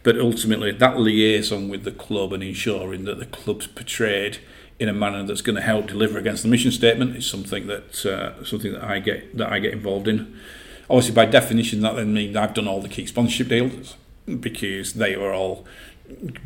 But 0.02 0.18
ultimately, 0.18 0.71
that 0.71 0.99
liaison 0.99 1.68
with 1.68 1.85
the 1.85 1.92
club 1.92 2.33
and 2.33 2.42
ensuring 2.42 3.04
that 3.04 3.18
the 3.18 3.26
club's 3.26 3.66
portrayed 3.66 4.38
in 4.78 4.88
a 4.88 4.92
manner 4.92 5.23
that's 5.23 5.40
going 5.40 5.56
to 5.56 5.62
help 5.62 5.87
deliver 5.87 6.18
against 6.18 6.42
the 6.42 6.49
mission 6.49 6.71
statement 6.71 7.16
is 7.16 7.26
something 7.26 7.66
that 7.68 8.04
uh, 8.04 8.44
something 8.44 8.73
that 8.73 8.85
I 8.85 8.99
get 8.99 9.37
that 9.38 9.50
I 9.50 9.61
get 9.61 9.73
involved 9.73 10.09
in. 10.09 10.38
Obviously, 10.90 11.14
by 11.14 11.25
definition, 11.25 11.80
that 11.80 11.97
then 11.97 12.12
means 12.12 12.37
I've 12.37 12.52
done 12.52 12.68
all 12.68 12.83
the 12.83 12.88
key 12.88 13.06
sponsorship 13.06 13.49
deals 13.49 13.97
because 14.40 14.94
they 14.94 15.16
were 15.16 15.33
all 15.33 15.64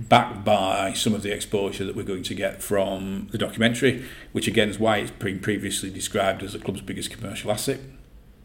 backed 0.09 0.45
by 0.45 0.93
some 0.93 1.15
of 1.15 1.23
the 1.23 1.33
exposure 1.33 1.85
that 1.85 1.97
we're 1.97 2.05
going 2.05 2.23
to 2.23 2.35
get 2.35 2.63
from 2.63 3.29
the 3.33 3.39
documentary, 3.39 4.05
which 4.33 4.47
again 4.47 4.69
is 4.69 4.79
why 4.79 4.99
it's 4.99 5.11
been 5.11 5.41
previously 5.41 5.91
described 5.91 6.43
as 6.43 6.53
the 6.53 6.59
club's 6.59 6.81
biggest 6.81 7.11
commercial 7.11 7.51
asset, 7.51 7.81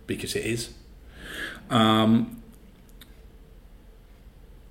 because 0.07 0.35
it 0.35 0.45
is. 0.45 0.73
Um, 1.69 2.41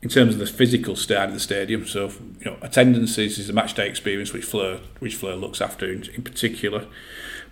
in 0.02 0.08
terms 0.08 0.34
of 0.34 0.40
the 0.40 0.46
physical 0.46 0.96
side 0.96 1.28
of 1.28 1.34
the 1.34 1.40
stadium, 1.40 1.86
so 1.86 2.10
you 2.40 2.50
know, 2.50 2.56
attendances 2.60 3.38
is 3.38 3.48
a 3.48 3.52
match 3.52 3.74
day 3.74 3.88
experience 3.88 4.32
which 4.32 4.44
Fleur 4.44 4.80
which 4.98 5.14
Fleur 5.14 5.36
looks 5.36 5.60
after 5.60 5.90
in, 5.90 6.02
in 6.14 6.22
particular. 6.22 6.86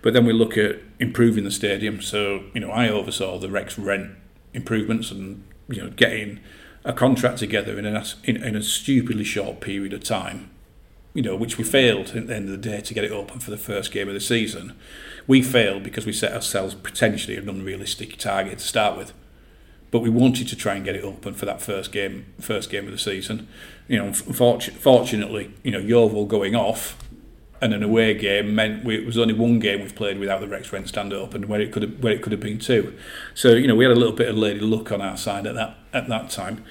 But 0.01 0.13
then 0.13 0.25
we 0.25 0.33
look 0.33 0.57
at 0.57 0.79
improving 0.99 1.45
the 1.45 1.51
stadium. 1.51 2.01
So 2.01 2.43
you 2.53 2.59
know, 2.59 2.71
I 2.71 2.89
oversaw 2.89 3.39
the 3.39 3.49
Rex 3.49 3.79
rent 3.79 4.11
improvements 4.53 5.11
and 5.11 5.45
you 5.69 5.81
know 5.81 5.89
getting 5.91 6.41
a 6.83 6.93
contract 6.93 7.37
together 7.37 7.77
in 7.77 7.85
a, 7.85 8.03
in, 8.23 8.43
in 8.43 8.55
a 8.55 8.63
stupidly 8.63 9.23
short 9.23 9.61
period 9.61 9.93
of 9.93 10.03
time, 10.03 10.49
you 11.13 11.21
know, 11.21 11.35
which 11.35 11.57
we 11.57 11.63
failed 11.63 12.15
at 12.15 12.27
the 12.27 12.35
end 12.35 12.45
of 12.45 12.51
the 12.51 12.69
day 12.69 12.81
to 12.81 12.93
get 12.93 13.03
it 13.03 13.11
open 13.11 13.39
for 13.39 13.51
the 13.51 13.57
first 13.57 13.91
game 13.91 14.07
of 14.07 14.13
the 14.13 14.19
season. 14.19 14.75
We 15.27 15.41
failed 15.41 15.83
because 15.83 16.05
we 16.05 16.13
set 16.13 16.33
ourselves 16.33 16.73
potentially 16.73 17.37
an 17.37 17.47
unrealistic 17.47 18.17
target 18.17 18.59
to 18.59 18.65
start 18.65 18.97
with. 18.97 19.13
But 19.91 19.99
we 19.99 20.09
wanted 20.09 20.47
to 20.47 20.55
try 20.55 20.75
and 20.75 20.85
get 20.85 20.95
it 20.95 21.03
open 21.03 21.33
for 21.33 21.45
that 21.45 21.61
first 21.61 21.91
game, 21.91 22.33
first 22.39 22.69
game 22.69 22.85
of 22.85 22.91
the 22.91 22.97
season. 22.97 23.47
You 23.89 23.97
know, 23.97 24.13
fortunately, 24.13 25.51
you 25.63 25.71
know, 25.71 25.79
Yeovil 25.79 26.25
going 26.27 26.55
off 26.55 26.97
and 27.61 27.73
an 27.73 27.83
away 27.83 28.15
game 28.15 28.55
meant 28.55 28.83
we, 28.83 28.95
it 28.95 29.05
was 29.05 29.17
only 29.17 29.35
one 29.35 29.59
game 29.59 29.81
we've 29.81 29.95
played 29.95 30.17
without 30.17 30.41
the 30.41 30.47
Rex 30.47 30.73
Rent 30.73 30.89
stand 30.89 31.13
open, 31.13 31.47
where 31.47 31.61
it 31.61 31.71
could 31.71 31.83
have, 31.83 32.03
where 32.03 32.13
it 32.13 32.21
could 32.21 32.31
have 32.31 32.41
been 32.41 32.59
two. 32.59 32.97
So 33.35 33.53
you 33.53 33.67
know 33.67 33.75
we 33.75 33.85
had 33.85 33.95
a 33.95 33.99
little 33.99 34.15
bit 34.15 34.27
of 34.27 34.35
lady 34.35 34.59
luck 34.59 34.91
on 34.91 35.01
our 35.01 35.15
side 35.15 35.45
at 35.45 35.55
that 35.55 35.77
at 35.93 36.09
that 36.09 36.31
time, 36.31 36.65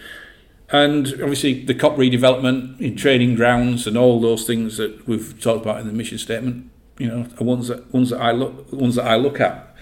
and 0.71 1.07
obviously 1.15 1.65
the 1.65 1.75
Kop 1.75 1.97
redevelopment 1.97 2.81
in 2.81 2.97
training 2.97 3.37
grounds 3.37 3.87
and 3.87 3.97
all 3.97 4.21
those 4.21 4.47
things 4.47 4.77
that 4.79 5.07
we've 5.07 5.41
talked 5.41 5.63
about 5.63 5.81
in 5.81 5.87
the 5.87 5.93
mission 5.93 6.19
statement, 6.19 6.71
you 6.99 7.07
know, 7.07 7.27
are 7.41 7.45
ones 7.45 7.69
that 7.69 7.93
ones 7.95 8.11
that 8.11 8.21
I 8.21 8.33
look 8.33 8.73
ones 8.73 8.97
that 8.97 9.07
I 9.07 9.17
look 9.17 9.41
at, 9.41 9.75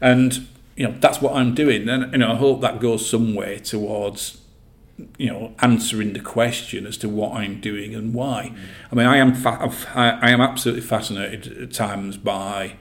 and 0.00 0.48
you 0.76 0.88
know 0.88 0.94
that's 0.98 1.20
what 1.20 1.34
I'm 1.34 1.54
doing, 1.54 1.88
and 1.88 2.10
you 2.12 2.18
know 2.18 2.32
I 2.32 2.36
hope 2.36 2.62
that 2.62 2.80
goes 2.80 3.08
some 3.08 3.34
way 3.34 3.58
towards 3.58 4.40
you 5.18 5.28
know 5.28 5.54
answering 5.60 6.12
the 6.12 6.20
question 6.20 6.86
as 6.86 6.96
to 6.98 7.08
what 7.08 7.32
I'm 7.32 7.60
doing 7.60 7.94
and 7.94 8.14
why. 8.14 8.52
I 8.90 8.94
mean, 8.94 9.06
I 9.06 9.16
am 9.16 9.34
fa- 9.34 9.72
I 9.94 10.30
am 10.30 10.40
absolutely 10.40 10.82
fascinated 10.82 11.60
at 11.60 11.72
times 11.72 12.16
by 12.16 12.76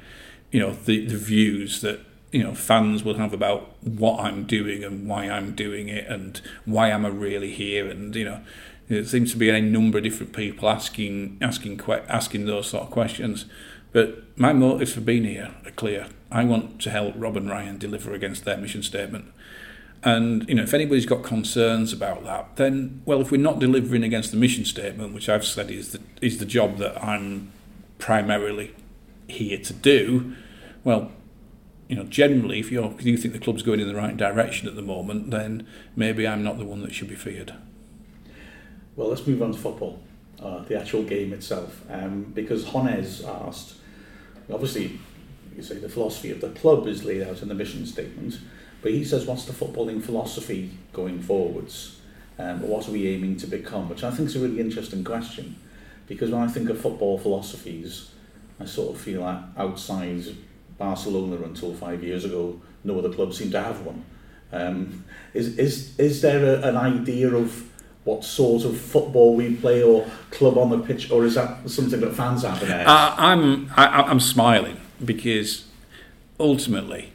you 0.51 0.59
know 0.59 0.73
the 0.73 1.05
the 1.05 1.17
views 1.17 1.81
that 1.81 1.99
you 2.31 2.43
know 2.43 2.53
fans 2.53 3.03
will 3.03 3.15
have 3.15 3.33
about 3.33 3.75
what 3.83 4.19
I'm 4.19 4.45
doing 4.45 4.83
and 4.83 5.07
why 5.07 5.29
I'm 5.29 5.53
doing 5.55 5.87
it 5.87 6.07
and 6.07 6.41
why 6.65 6.89
am 6.89 7.05
I 7.05 7.09
really 7.09 7.51
here 7.51 7.87
and 7.87 8.15
you 8.15 8.25
know 8.25 8.41
there 8.87 9.05
seems 9.05 9.31
to 9.31 9.37
be 9.37 9.49
a 9.49 9.61
number 9.61 9.97
of 9.97 10.03
different 10.03 10.33
people 10.33 10.69
asking 10.69 11.37
asking 11.41 11.79
asking 12.09 12.45
those 12.45 12.67
sort 12.67 12.83
of 12.83 12.91
questions. 12.91 13.45
But 13.91 14.23
my 14.37 14.53
motives 14.53 14.93
for 14.93 15.01
being 15.01 15.23
here 15.23 15.53
are 15.65 15.71
clear. 15.71 16.07
I 16.31 16.43
want 16.45 16.81
to 16.81 16.89
help 16.89 17.13
Rob 17.15 17.37
and 17.37 17.47
Ryan 17.47 17.77
deliver 17.77 18.13
against 18.13 18.43
their 18.43 18.57
mission 18.57 18.81
statement. 18.81 19.31
And 20.05 20.47
you 20.49 20.55
know, 20.55 20.63
if 20.63 20.73
anybody's 20.73 21.05
got 21.05 21.23
concerns 21.23 21.93
about 21.93 22.25
that, 22.25 22.57
then 22.57 23.01
well, 23.05 23.21
if 23.21 23.31
we're 23.31 23.37
not 23.41 23.59
delivering 23.59 24.03
against 24.03 24.31
the 24.31 24.37
mission 24.37 24.65
statement, 24.65 25.13
which 25.13 25.29
I've 25.29 25.45
said 25.45 25.71
is 25.71 25.93
the 25.93 26.01
is 26.21 26.39
the 26.39 26.45
job 26.45 26.77
that 26.77 27.01
I'm 27.01 27.51
primarily 27.99 28.75
here 29.27 29.57
to 29.57 29.73
do, 29.73 30.35
well, 30.83 31.11
you 31.87 31.95
know, 31.95 32.03
generally, 32.03 32.59
if 32.59 32.71
you 32.71 32.95
you 32.99 33.17
think 33.17 33.33
the 33.33 33.39
club's 33.39 33.63
going 33.63 33.79
in 33.79 33.87
the 33.87 33.95
right 33.95 34.17
direction 34.17 34.67
at 34.67 34.75
the 34.75 34.81
moment, 34.81 35.31
then 35.31 35.65
maybe 35.95 36.27
I'm 36.27 36.43
not 36.43 36.57
the 36.57 36.65
one 36.65 36.81
that 36.81 36.93
should 36.93 37.07
be 37.07 37.15
feared. 37.15 37.53
Well, 38.95 39.07
let's 39.07 39.25
move 39.25 39.41
on 39.41 39.53
to 39.53 39.57
football, 39.57 39.99
uh, 40.39 40.59
the 40.63 40.79
actual 40.79 41.03
game 41.03 41.33
itself, 41.33 41.81
um, 41.89 42.23
because 42.33 42.65
Honez 42.65 43.27
asked, 43.27 43.75
obviously, 44.51 44.99
you 45.55 45.63
say 45.63 45.75
the 45.75 45.89
philosophy 45.89 46.29
of 46.29 46.41
the 46.41 46.49
club 46.49 46.87
is 46.87 47.03
laid 47.03 47.23
out 47.23 47.41
in 47.41 47.47
the 47.47 47.55
mission 47.55 47.85
statement. 47.85 48.39
But 48.83 48.91
he 48.91 49.05
says, 49.05 49.25
what's 49.25 49.45
the 49.45 49.53
footballing 49.53 50.03
philosophy 50.03 50.71
going 50.91 51.21
forwards? 51.21 52.01
Um, 52.37 52.61
what 52.61 52.87
are 52.87 52.91
we 52.91 53.07
aiming 53.07 53.37
to 53.37 53.47
become? 53.47 53.87
Which 53.87 54.03
I 54.03 54.11
think 54.11 54.27
is 54.27 54.35
a 54.35 54.39
really 54.39 54.59
interesting 54.59 55.05
question. 55.05 55.55
Because 56.05 56.31
when 56.31 56.41
I 56.41 56.47
think 56.47 56.69
of 56.69 56.81
football 56.81 57.17
philosophies, 57.17 58.11
I 58.59 58.65
sort 58.65 58.93
of 58.93 59.01
feel 59.01 59.21
like 59.21 59.39
outside 59.57 60.25
Barcelona 60.77 61.41
until 61.43 61.73
five 61.73 62.03
years 62.03 62.25
ago, 62.25 62.59
no 62.83 62.99
other 62.99 63.11
club 63.11 63.33
seemed 63.33 63.53
to 63.53 63.63
have 63.63 63.85
one. 63.85 64.03
Um, 64.51 65.05
is, 65.33 65.57
is, 65.57 65.97
is 65.97 66.21
there 66.21 66.57
a, 66.57 66.67
an 66.67 66.75
idea 66.75 67.33
of 67.33 67.69
what 68.03 68.25
sort 68.25 68.65
of 68.65 68.77
football 68.77 69.33
we 69.33 69.55
play 69.55 69.81
or 69.81 70.05
club 70.29 70.57
on 70.57 70.69
the 70.71 70.79
pitch, 70.79 71.09
or 71.09 71.23
is 71.23 71.35
that 71.35 71.69
something 71.69 72.01
that 72.01 72.13
fans 72.13 72.43
have 72.43 72.61
in? 72.61 72.69
Uh, 72.69 73.15
I'm, 73.17 73.71
I, 73.77 73.85
I'm 74.03 74.19
smiling 74.19 74.75
because 75.03 75.65
ultimately 76.37 77.12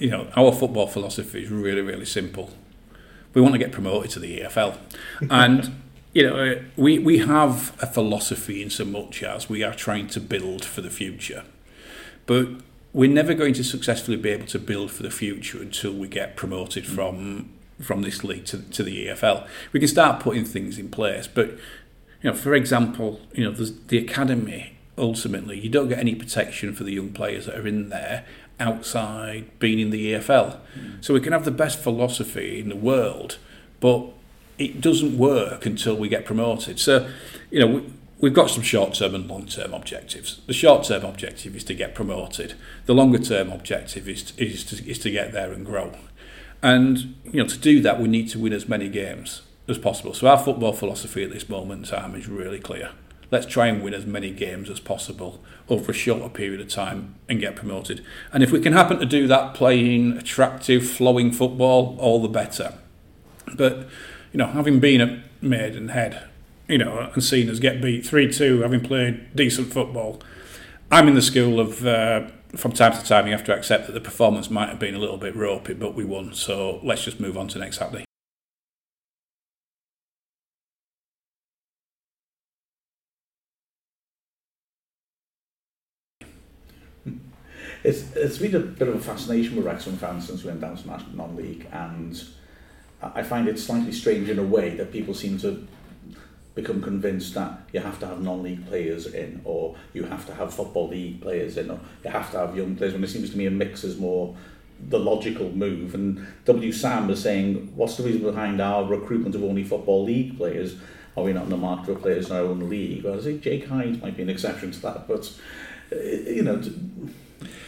you 0.00 0.10
know, 0.10 0.28
our 0.34 0.50
football 0.50 0.86
philosophy 0.86 1.44
is 1.44 1.50
really, 1.50 1.82
really 1.82 2.06
simple. 2.06 2.50
We 3.34 3.40
want 3.40 3.52
to 3.52 3.58
get 3.58 3.70
promoted 3.70 4.10
to 4.12 4.18
the 4.18 4.40
EFL. 4.40 4.78
And, 5.30 5.82
you 6.14 6.22
know, 6.22 6.36
uh, 6.36 6.62
we, 6.76 6.98
we 6.98 7.18
have 7.18 7.76
a 7.80 7.86
philosophy 7.86 8.62
in 8.62 8.70
so 8.70 8.86
much 8.86 9.22
as 9.22 9.48
we 9.48 9.62
are 9.62 9.74
trying 9.74 10.08
to 10.08 10.20
build 10.20 10.64
for 10.64 10.80
the 10.80 10.90
future. 10.90 11.44
But 12.26 12.48
we're 12.92 13.10
never 13.10 13.34
going 13.34 13.52
to 13.54 13.62
successfully 13.62 14.16
be 14.16 14.30
able 14.30 14.46
to 14.46 14.58
build 14.58 14.90
for 14.90 15.02
the 15.02 15.10
future 15.10 15.60
until 15.60 15.92
we 15.92 16.08
get 16.08 16.34
promoted 16.34 16.84
mm. 16.84 16.94
from 16.94 17.50
from 17.80 18.02
this 18.02 18.22
league 18.22 18.44
to, 18.44 18.58
to 18.58 18.82
the 18.82 19.06
EFL. 19.06 19.48
We 19.72 19.80
can 19.80 19.88
start 19.88 20.20
putting 20.20 20.44
things 20.44 20.78
in 20.78 20.90
place, 20.90 21.26
but 21.26 21.52
you 22.20 22.30
know, 22.30 22.34
for 22.34 22.52
example, 22.52 23.22
you 23.32 23.42
know, 23.42 23.52
the 23.52 23.96
academy 23.96 24.76
ultimately 25.00 25.58
you 25.58 25.70
don't 25.70 25.88
get 25.88 25.98
any 25.98 26.14
protection 26.14 26.74
for 26.74 26.84
the 26.84 26.92
young 26.92 27.10
players 27.10 27.46
that 27.46 27.56
are 27.56 27.66
in 27.66 27.88
there 27.88 28.24
outside 28.60 29.58
being 29.58 29.78
in 29.78 29.90
the 29.90 30.12
EFL. 30.12 30.58
Mm. 30.78 31.04
So 31.04 31.14
we 31.14 31.20
can 31.20 31.32
have 31.32 31.44
the 31.44 31.50
best 31.50 31.78
philosophy 31.78 32.60
in 32.60 32.68
the 32.68 32.76
world, 32.76 33.38
but 33.80 34.06
it 34.58 34.80
doesn't 34.80 35.16
work 35.16 35.66
until 35.66 35.96
we 35.96 36.08
get 36.08 36.24
promoted. 36.24 36.78
So, 36.78 37.10
you 37.50 37.60
know, 37.60 37.66
we, 37.66 37.92
we've 38.20 38.34
got 38.34 38.50
some 38.50 38.62
short 38.62 38.94
term 38.94 39.14
and 39.14 39.26
long 39.26 39.46
term 39.46 39.72
objectives. 39.72 40.40
The 40.46 40.52
short 40.52 40.84
term 40.84 41.04
objective 41.04 41.56
is 41.56 41.64
to 41.64 41.74
get 41.74 41.94
promoted. 41.94 42.54
The 42.86 42.94
longer 42.94 43.18
term 43.18 43.50
objective 43.50 44.08
is 44.08 44.24
to, 44.24 44.44
is 44.44 44.64
to, 44.64 44.88
is 44.88 44.98
to 45.00 45.10
get 45.10 45.32
there 45.32 45.52
and 45.52 45.64
grow. 45.64 45.92
And 46.62 47.16
you 47.24 47.42
know, 47.42 47.48
to 47.48 47.58
do 47.58 47.80
that, 47.80 47.98
we 47.98 48.08
need 48.08 48.28
to 48.30 48.38
win 48.38 48.52
as 48.52 48.68
many 48.68 48.88
games 48.88 49.42
as 49.66 49.78
possible. 49.78 50.12
So 50.12 50.26
our 50.26 50.38
football 50.38 50.72
philosophy 50.72 51.24
at 51.24 51.30
this 51.30 51.48
moment 51.48 51.86
in 51.86 51.90
time 51.90 52.14
is 52.14 52.28
really 52.28 52.60
clear 52.60 52.90
let's 53.30 53.46
try 53.46 53.66
and 53.66 53.82
win 53.82 53.94
as 53.94 54.06
many 54.06 54.30
games 54.30 54.68
as 54.68 54.80
possible 54.80 55.42
over 55.68 55.92
a 55.92 55.94
shorter 55.94 56.28
period 56.28 56.60
of 56.60 56.68
time 56.68 57.14
and 57.28 57.40
get 57.40 57.56
promoted. 57.56 58.04
And 58.32 58.42
if 58.42 58.50
we 58.50 58.60
can 58.60 58.72
happen 58.72 58.98
to 58.98 59.06
do 59.06 59.26
that 59.28 59.54
playing 59.54 60.18
attractive, 60.18 60.88
flowing 60.88 61.30
football, 61.32 61.96
all 61.98 62.20
the 62.20 62.28
better. 62.28 62.74
But, 63.56 63.88
you 64.32 64.38
know, 64.38 64.46
having 64.46 64.80
been 64.80 65.00
at 65.00 65.18
Maidenhead, 65.42 66.24
you 66.68 66.78
know, 66.78 67.10
and 67.12 67.22
seen 67.22 67.48
us 67.48 67.58
get 67.58 67.80
beat 67.80 68.06
3 68.06 68.32
2, 68.32 68.62
having 68.62 68.80
played 68.80 69.34
decent 69.34 69.72
football, 69.72 70.20
I'm 70.90 71.06
in 71.06 71.14
the 71.14 71.22
school 71.22 71.60
of 71.60 71.86
uh, 71.86 72.28
from 72.56 72.72
time 72.72 72.92
to 72.92 73.04
time 73.04 73.26
you 73.26 73.32
have 73.32 73.44
to 73.44 73.56
accept 73.56 73.86
that 73.86 73.92
the 73.92 74.00
performance 74.00 74.50
might 74.50 74.68
have 74.68 74.78
been 74.78 74.94
a 74.94 74.98
little 74.98 75.18
bit 75.18 75.36
ropey, 75.36 75.74
but 75.74 75.94
we 75.94 76.04
won. 76.04 76.34
So 76.34 76.80
let's 76.82 77.04
just 77.04 77.20
move 77.20 77.38
on 77.38 77.48
to 77.48 77.58
next 77.58 77.78
Saturday. 77.78 78.09
It's, 87.82 88.14
it's 88.14 88.38
been 88.38 88.54
a 88.54 88.60
bit 88.60 88.88
of 88.88 88.96
a 88.96 89.00
fascination 89.00 89.56
with 89.56 89.64
Wrexham 89.64 89.96
fans 89.96 90.26
since 90.26 90.44
we 90.44 90.48
went 90.48 90.60
down 90.60 90.76
to 90.76 91.16
non-league 91.16 91.66
and 91.72 92.22
I 93.02 93.22
find 93.22 93.48
it 93.48 93.58
slightly 93.58 93.92
strange 93.92 94.28
in 94.28 94.38
a 94.38 94.42
way 94.42 94.76
that 94.76 94.92
people 94.92 95.14
seem 95.14 95.38
to 95.38 95.66
become 96.54 96.82
convinced 96.82 97.34
that 97.34 97.60
you 97.72 97.80
have 97.80 97.98
to 98.00 98.06
have 98.06 98.20
non-league 98.20 98.66
players 98.66 99.06
in 99.06 99.40
or 99.44 99.76
you 99.94 100.04
have 100.04 100.26
to 100.26 100.34
have 100.34 100.52
football 100.52 100.88
league 100.88 101.20
players 101.20 101.56
in 101.56 101.70
or 101.70 101.80
you 102.04 102.10
have 102.10 102.30
to 102.32 102.38
have 102.38 102.56
young 102.56 102.76
players 102.76 102.92
when 102.92 103.02
it 103.02 103.08
seems 103.08 103.30
to 103.30 103.38
me 103.38 103.46
a 103.46 103.50
mix 103.50 103.84
is 103.84 103.98
more 103.98 104.36
the 104.88 104.98
logical 104.98 105.50
move. 105.50 105.94
And 105.94 106.26
W 106.46 106.72
Sam 106.72 107.06
was 107.06 107.22
saying 107.22 107.72
what's 107.76 107.96
the 107.96 108.02
reason 108.02 108.22
behind 108.22 108.60
our 108.60 108.84
recruitment 108.84 109.34
of 109.34 109.44
only 109.44 109.64
football 109.64 110.04
league 110.04 110.36
players? 110.36 110.76
Are 111.16 111.24
we 111.24 111.32
not 111.32 111.44
in 111.44 111.50
the 111.50 111.56
market 111.56 111.86
for 111.86 111.94
players 111.94 112.30
in 112.30 112.36
our 112.36 112.42
own 112.42 112.68
league? 112.68 113.04
Well 113.04 113.18
I 113.18 113.22
think 113.22 113.42
Jake 113.42 113.66
Hyde 113.66 114.02
might 114.02 114.16
be 114.16 114.22
an 114.22 114.30
exception 114.30 114.72
to 114.72 114.80
that 114.82 115.08
but 115.08 115.32
uh, 115.92 115.96
you 115.96 116.42
know 116.42 116.60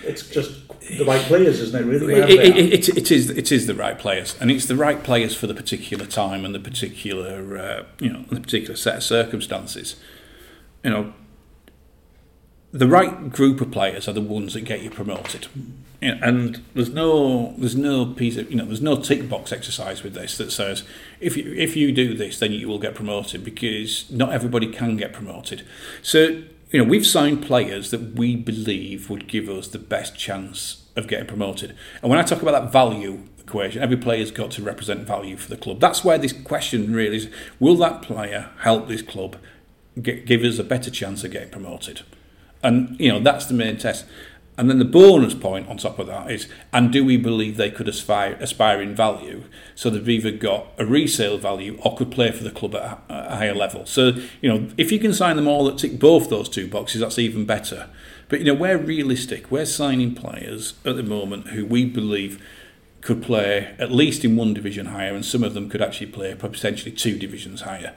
it's 0.05 0.29
just 0.29 0.69
the 0.99 1.05
right 1.05 1.21
players, 1.23 1.61
isn't 1.61 1.81
it? 1.81 1.87
Really, 1.87 2.15
it, 2.15 2.31
it, 2.31 2.89
it, 2.89 2.97
it 2.97 3.11
is. 3.11 3.31
It 3.31 3.53
is 3.53 3.67
the 3.67 3.75
right 3.75 3.99
players, 3.99 4.37
and 4.41 4.51
it's 4.51 4.67
the 4.67 4.77
right 4.77 5.03
players 5.03 5.37
for 5.37 5.47
the 5.47 5.55
particular 5.55 6.07
time 6.07 6.45
and 6.45 6.55
the 6.55 6.61
particular, 6.61 7.59
uh, 7.59 7.85
you 8.01 8.13
know, 8.13 8.25
the 8.31 8.41
particular 8.41 8.77
set 8.77 8.97
of 8.97 9.03
circumstances. 9.03 9.97
You 10.83 10.91
know, 10.91 11.13
the 12.73 12.89
right 12.89 13.31
group 13.31 13.61
of 13.61 13.71
players 13.71 14.09
are 14.09 14.13
the 14.13 14.21
ones 14.21 14.55
that 14.55 14.63
get 14.63 14.83
you 14.83 14.91
promoted. 14.91 15.47
You 16.01 16.15
know, 16.15 16.19
and 16.23 16.65
there's 16.75 16.91
no 16.91 17.55
there's 17.59 17.77
no 17.77 18.07
piece 18.07 18.37
of 18.37 18.51
you 18.51 18.57
know 18.57 18.65
there's 18.65 18.83
no 18.83 18.97
tick 18.97 19.29
box 19.29 19.53
exercise 19.53 20.03
with 20.03 20.15
this 20.15 20.37
that 20.39 20.51
says 20.51 20.83
if 21.21 21.37
you 21.37 21.53
if 21.55 21.77
you 21.77 21.93
do 21.93 22.15
this 22.15 22.41
then 22.41 22.51
you 22.51 22.67
will 22.67 22.81
get 22.81 22.95
promoted 22.95 23.45
because 23.45 24.11
not 24.11 24.33
everybody 24.33 24.67
can 24.73 24.97
get 24.97 25.13
promoted. 25.13 25.65
So 26.03 26.43
you 26.73 26.83
know, 26.83 26.89
we've 26.89 27.07
signed 27.07 27.45
players 27.45 27.91
that 27.91 28.15
we 28.15 28.35
believe 28.35 29.11
would 29.11 29.29
give 29.29 29.49
us 29.49 29.69
the 29.69 29.79
best 29.79 30.17
chance 30.17 30.89
of 30.97 31.07
getting 31.07 31.27
promoted. 31.27 31.77
And 32.01 32.11
when 32.11 32.19
I 32.19 32.23
talk 32.23 32.43
about 32.43 32.53
that 32.53 32.73
value 32.73 33.25
equation, 33.39 33.83
every 33.83 33.97
player's 33.97 34.31
got 34.31 34.51
to 34.53 34.63
represent 34.63 35.07
value 35.07 35.37
for 35.37 35.51
the 35.51 35.57
club. 35.57 35.81
That's 35.81 36.03
where 36.03 36.19
this 36.19 36.33
question 36.33 36.95
really 36.95 37.19
is: 37.19 37.31
Will 37.61 37.77
that 37.77 38.03
player 38.03 38.51
help 38.61 38.89
this 38.89 39.03
club 39.03 39.37
get, 40.01 40.25
give 40.25 40.43
us 40.43 40.59
a 40.59 40.65
better 40.65 40.91
chance 40.91 41.23
of 41.25 41.31
getting 41.31 41.51
promoted? 41.51 42.03
And 42.63 42.99
you 42.99 43.11
know, 43.13 43.21
that's 43.21 43.47
the 43.47 43.55
main 43.55 43.77
test. 43.77 44.07
And 44.63 44.71
then 44.71 44.79
the 44.79 44.85
bonus 44.85 45.35
point 45.35 45.69
on 45.69 45.79
top 45.79 45.99
of 45.99 46.07
that 46.07 46.31
is, 46.31 46.47
and 46.73 46.93
do 46.93 47.05
we 47.05 47.17
believe 47.17 47.57
they 47.57 47.69
could 47.69 47.89
aspire, 47.89 48.35
aspire 48.39 48.81
in 48.81 48.95
value? 48.95 49.43
So 49.75 49.91
they've 49.91 50.09
either 50.09 50.31
got 50.31 50.69
a 50.79 50.87
resale 50.87 51.37
value 51.37 51.81
or 51.83 51.97
could 51.97 52.13
play 52.13 52.31
for 52.31 52.45
the 52.45 52.53
club 52.53 52.77
at 52.77 53.03
a, 53.09 53.35
higher 53.35 53.57
level. 53.57 53.87
So, 53.87 54.13
you 54.41 54.49
know, 54.49 54.69
if 54.79 54.93
you 54.93 55.01
can 55.01 55.13
sign 55.13 55.35
them 55.35 55.49
all 55.49 55.65
that 55.65 55.79
tick 55.79 55.99
both 55.99 56.31
those 56.31 56.49
two 56.49 56.69
boxes, 56.69 57.01
that's 57.01 57.19
even 57.19 57.45
better. 57.45 57.91
But, 58.29 58.39
you 58.39 58.45
know, 58.45 58.55
we're 58.55 58.79
realistic. 58.79 59.51
We're 59.51 59.67
signing 59.67 60.15
players 60.15 60.75
at 60.85 60.95
the 60.95 61.03
moment 61.03 61.49
who 61.49 61.67
we 61.67 61.85
believe 61.85 62.41
could 63.01 63.21
play 63.21 63.75
at 63.81 63.91
least 63.91 64.25
in 64.25 64.37
one 64.37 64.55
division 64.55 64.87
higher, 64.87 65.13
and 65.13 65.27
some 65.27 65.43
of 65.43 65.55
them 65.55 65.69
could 65.69 65.83
actually 65.83 66.07
play 66.07 66.37
potentially 66.37 66.93
two 66.93 67.19
divisions 67.19 67.63
higher. 67.63 67.97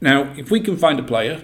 Now, 0.00 0.32
if 0.36 0.48
we 0.48 0.60
can 0.60 0.76
find 0.76 1.00
a 1.00 1.02
player 1.02 1.42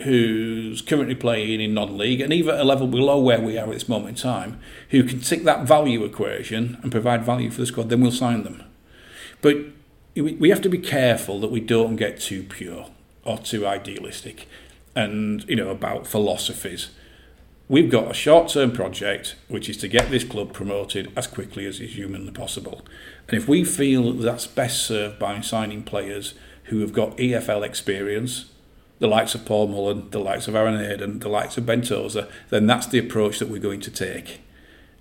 who's 0.00 0.82
currently 0.82 1.14
playing 1.14 1.60
in 1.60 1.72
non-league 1.72 2.20
and 2.20 2.32
even 2.32 2.54
at 2.54 2.60
a 2.60 2.64
level 2.64 2.86
below 2.86 3.18
where 3.18 3.40
we 3.40 3.56
are 3.56 3.66
at 3.66 3.72
this 3.72 3.88
moment 3.88 4.10
in 4.10 4.22
time, 4.22 4.60
who 4.90 5.02
can 5.04 5.20
tick 5.20 5.44
that 5.44 5.66
value 5.66 6.04
equation 6.04 6.78
and 6.82 6.92
provide 6.92 7.24
value 7.24 7.50
for 7.50 7.60
the 7.60 7.66
squad, 7.66 7.88
then 7.88 8.02
we'll 8.02 8.12
sign 8.12 8.42
them. 8.42 8.62
But 9.40 9.56
we 10.14 10.50
have 10.50 10.62
to 10.62 10.68
be 10.68 10.78
careful 10.78 11.40
that 11.40 11.50
we 11.50 11.60
don't 11.60 11.96
get 11.96 12.20
too 12.20 12.42
pure 12.42 12.88
or 13.24 13.38
too 13.38 13.66
idealistic 13.66 14.48
and 14.94 15.44
you 15.48 15.56
know 15.56 15.68
about 15.68 16.06
philosophies. 16.06 16.90
We've 17.68 17.90
got 17.90 18.10
a 18.10 18.14
short-term 18.14 18.72
project 18.72 19.34
which 19.48 19.68
is 19.68 19.76
to 19.78 19.88
get 19.88 20.10
this 20.10 20.24
club 20.24 20.52
promoted 20.52 21.12
as 21.16 21.26
quickly 21.26 21.66
as 21.66 21.80
is 21.80 21.96
humanly 21.96 22.30
possible. 22.30 22.82
And 23.28 23.36
if 23.36 23.48
we 23.48 23.64
feel 23.64 24.12
that 24.12 24.22
that's 24.22 24.46
best 24.46 24.86
served 24.86 25.18
by 25.18 25.40
signing 25.40 25.82
players 25.82 26.34
who 26.64 26.80
have 26.80 26.92
got 26.92 27.16
EFL 27.16 27.64
experience, 27.64 28.46
the 28.98 29.06
likes 29.06 29.34
of 29.34 29.44
Paul 29.44 29.68
Mullen, 29.68 30.10
the 30.10 30.18
likes 30.18 30.48
of 30.48 30.54
Aaron 30.54 30.78
Hayden, 30.78 31.18
the 31.18 31.28
likes 31.28 31.56
of 31.58 31.66
Ben 31.66 31.82
Tozer, 31.82 32.28
then 32.50 32.66
that's 32.66 32.86
the 32.86 32.98
approach 32.98 33.38
that 33.38 33.48
we're 33.48 33.60
going 33.60 33.80
to 33.80 33.90
take. 33.90 34.40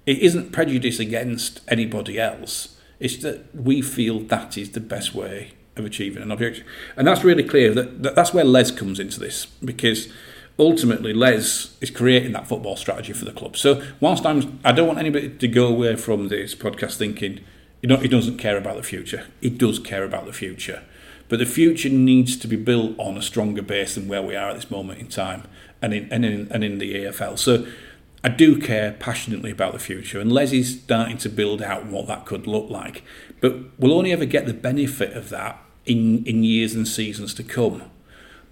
It 0.06 0.20
isn't 0.20 0.52
prejudice 0.52 1.00
against 1.00 1.62
anybody 1.68 2.20
else. 2.20 2.78
It's 3.00 3.18
that 3.18 3.56
we 3.56 3.82
feel 3.82 4.20
that 4.20 4.58
is 4.58 4.72
the 4.72 4.80
best 4.80 5.16
way 5.16 5.52
of 5.76 5.86
achieving 5.86 6.24
an 6.24 6.32
objective. 6.32 6.66
And 6.96 7.08
that's 7.08 7.24
really 7.24 7.44
clear. 7.44 7.74
That, 7.74 8.04
that 8.04 8.16
That's 8.16 8.34
where 8.34 8.44
Les 8.44 8.72
comes 8.72 9.00
into 9.00 9.20
this, 9.20 9.46
because 9.46 10.12
ultimately 10.58 11.14
Les 11.14 11.76
is 11.82 11.90
creating 11.90 12.32
that 12.34 12.48
football 12.48 12.78
strategy 12.78 13.14
for 13.14 13.26
the 13.26 13.34
club. 13.34 13.58
So 13.58 13.84
whilst 14.00 14.26
I'm, 14.26 14.60
I 14.64 14.72
don't 14.72 14.88
want 14.88 15.00
anybody 15.00 15.30
to 15.30 15.48
go 15.48 15.68
away 15.68 15.96
from 15.96 16.28
this 16.28 16.56
podcast 16.56 16.98
thinking, 16.98 17.42
you 17.82 17.90
know, 17.90 17.98
he 17.98 18.08
doesn't 18.08 18.38
care 18.38 18.58
about 18.58 18.78
the 18.78 18.84
future. 18.84 19.28
He 19.42 19.50
does 19.50 19.80
care 19.80 20.04
about 20.04 20.26
the 20.26 20.34
future. 20.34 20.84
But 21.28 21.40
the 21.40 21.46
future 21.46 21.90
needs 21.90 22.38
to 22.38 22.48
be 22.48 22.56
built 22.56 22.98
on 23.00 23.18
a 23.18 23.22
stronger 23.22 23.62
base 23.62 23.96
than 23.96 24.08
where 24.08 24.22
we 24.22 24.36
are 24.36 24.50
at 24.50 24.56
this 24.56 24.70
moment 24.70 25.00
in 25.00 25.08
time 25.08 25.48
and 25.82 25.94
in, 25.94 26.12
and 26.12 26.24
in, 26.24 26.48
and 26.52 26.64
in 26.64 26.78
the 26.78 26.94
AFL. 26.96 27.40
So 27.40 27.66
I 28.24 28.30
do 28.30 28.60
care 28.60 28.94
passionately 28.94 29.52
about 29.52 29.74
the 29.74 29.80
future, 29.80 30.20
and 30.20 30.32
Leslie's 30.32 30.82
starting 30.82 31.18
to 31.20 31.30
build 31.30 31.62
out 31.62 31.86
what 31.86 32.08
that 32.08 32.26
could 32.26 32.48
look 32.48 32.70
like. 32.70 33.04
But 33.40 33.80
we'll 33.80 33.94
only 33.94 34.12
ever 34.12 34.26
get 34.26 34.46
the 34.46 34.54
benefit 34.54 35.14
of 35.14 35.30
that 35.30 35.62
in, 35.86 36.26
in 36.26 36.44
years 36.44 36.74
and 36.74 36.88
seasons 36.88 37.34
to 37.36 37.44
come. 37.44 37.84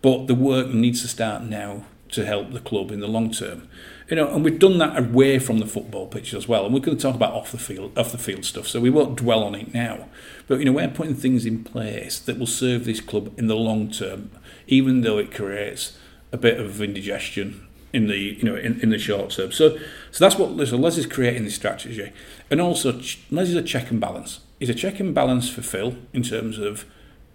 But 0.02 0.28
the 0.28 0.36
work 0.36 0.68
needs 0.68 1.02
to 1.02 1.08
start 1.08 1.44
now 1.44 1.86
to 2.10 2.26
help 2.26 2.52
the 2.52 2.60
club 2.60 2.92
in 2.92 3.00
the 3.00 3.08
long 3.08 3.32
term. 3.32 3.68
You 4.10 4.18
know, 4.18 4.34
and 4.34 4.44
we've 4.44 4.60
done 4.60 4.78
that 4.80 4.98
away 4.98 5.40
from 5.40 5.60
the 5.60 5.66
football 5.66 6.08
pitch 6.08 6.34
as 6.34 6.48
well. 6.48 6.66
And 6.66 6.74
we're 6.74 6.82
going 6.82 6.98
to 6.98 7.02
talk 7.02 7.16
about 7.16 7.34
off 7.34 7.52
the 7.52 7.58
field, 7.58 7.98
off 7.98 8.12
the 8.12 8.18
field 8.18 8.46
stuff. 8.46 8.68
So 8.68 8.82
we 8.82 8.90
won't 8.90 9.16
dwell 9.16 9.44
on 9.44 9.56
it 9.56 9.74
now. 9.74 10.10
But 10.48 10.60
you 10.60 10.66
know, 10.66 10.74
we're 10.74 10.90
putting 10.90 11.16
things 11.16 11.46
in 11.46 11.64
place 11.64 12.20
that 12.20 12.38
will 12.38 12.48
serve 12.48 12.86
this 12.86 13.00
club 13.00 13.34
in 13.38 13.48
the 13.48 13.56
long 13.56 13.90
term, 13.90 14.32
even 14.68 15.02
though 15.02 15.18
it 15.18 15.34
creates 15.34 15.98
a 16.32 16.38
bit 16.38 16.60
of 16.60 16.82
indigestion 16.82 17.68
in 17.94 18.08
the 18.08 18.18
you 18.18 18.44
know 18.44 18.56
in, 18.56 18.80
in 18.82 18.90
the 18.90 18.98
short 18.98 19.30
term. 19.30 19.52
So 19.52 19.78
so 20.12 20.26
that's 20.26 20.36
what 20.36 20.68
so 20.68 20.76
Les 20.78 20.98
is 20.98 21.06
creating 21.06 21.46
this 21.46 21.56
strategy, 21.56 22.12
and 22.50 22.60
also 22.60 23.00
Les 23.30 23.50
is 23.50 23.56
a 23.56 23.62
check 23.62 23.92
and 23.92 24.02
balance. 24.02 24.42
He's 24.60 24.70
a 24.70 24.74
check 24.74 25.00
and 25.00 25.14
balance 25.14 25.50
for 25.50 25.62
Phil 25.62 25.96
in 26.12 26.24
terms 26.24 26.58
of 26.58 26.86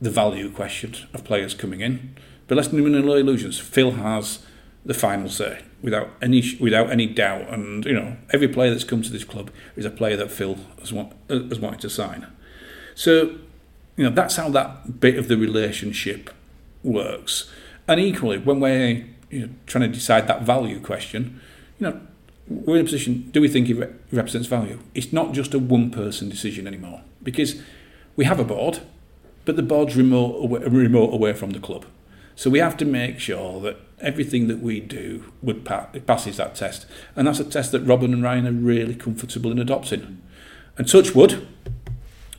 the 0.00 0.10
value 0.10 0.50
question 0.50 0.94
of 1.14 1.24
players 1.24 1.54
coming 1.54 1.80
in. 1.80 2.16
But 2.46 2.56
let's 2.56 2.72
not 2.72 2.82
no 2.82 3.14
illusions. 3.14 3.58
Phil 3.58 3.92
has 3.92 4.40
the 4.88 4.94
final 4.94 5.28
say 5.28 5.60
without 5.82 6.08
any 6.20 6.56
without 6.58 6.90
any 6.90 7.06
doubt. 7.06 7.42
And 7.50 7.84
you 7.84 7.92
know, 7.92 8.16
every 8.30 8.48
player 8.48 8.70
that's 8.70 8.84
come 8.84 9.02
to 9.02 9.12
this 9.12 9.22
club 9.22 9.50
is 9.76 9.84
a 9.84 9.90
player 9.90 10.16
that 10.16 10.30
Phil 10.30 10.58
has, 10.80 10.92
want, 10.92 11.12
has 11.28 11.60
wanted 11.60 11.80
to 11.80 11.90
sign. 11.90 12.26
So, 12.94 13.36
you 13.96 14.04
know, 14.04 14.10
that's 14.10 14.36
how 14.36 14.48
that 14.48 14.98
bit 14.98 15.16
of 15.16 15.28
the 15.28 15.36
relationship 15.36 16.30
works. 16.82 17.52
And 17.86 18.00
equally, 18.00 18.38
when 18.38 18.60
we're 18.60 19.04
you 19.30 19.40
know, 19.40 19.48
trying 19.66 19.82
to 19.82 19.94
decide 19.94 20.26
that 20.26 20.42
value 20.42 20.80
question, 20.80 21.38
you 21.78 21.88
know, 21.88 22.00
we're 22.48 22.76
in 22.76 22.80
a 22.80 22.84
position. 22.84 23.30
Do 23.30 23.42
we 23.42 23.48
think 23.48 23.68
it 23.68 23.94
represents 24.10 24.48
value? 24.48 24.78
It's 24.94 25.12
not 25.12 25.32
just 25.32 25.52
a 25.52 25.58
one-person 25.58 26.30
decision 26.30 26.66
anymore 26.66 27.02
because 27.22 27.60
we 28.16 28.24
have 28.24 28.40
a 28.40 28.44
board, 28.44 28.80
but 29.44 29.56
the 29.56 29.62
board's 29.62 29.96
remote 29.96 30.42
away, 30.42 30.60
remote 30.60 31.12
away 31.12 31.34
from 31.34 31.50
the 31.50 31.60
club. 31.60 31.84
So 32.36 32.48
we 32.48 32.58
have 32.58 32.78
to 32.78 32.86
make 32.86 33.18
sure 33.18 33.60
that 33.60 33.76
everything 34.00 34.48
that 34.48 34.60
we 34.60 34.80
do 34.80 35.32
would 35.42 35.64
pa- 35.64 35.88
passes 36.06 36.36
that 36.36 36.54
test, 36.54 36.86
and 37.16 37.26
that's 37.26 37.40
a 37.40 37.44
test 37.44 37.72
that 37.72 37.80
Rob 37.80 38.02
and 38.02 38.22
Ryan 38.22 38.46
are 38.46 38.52
really 38.52 38.94
comfortable 38.94 39.50
in 39.50 39.58
adopting. 39.58 40.22
And 40.76 40.88
touch 40.88 41.14
wood, 41.14 41.46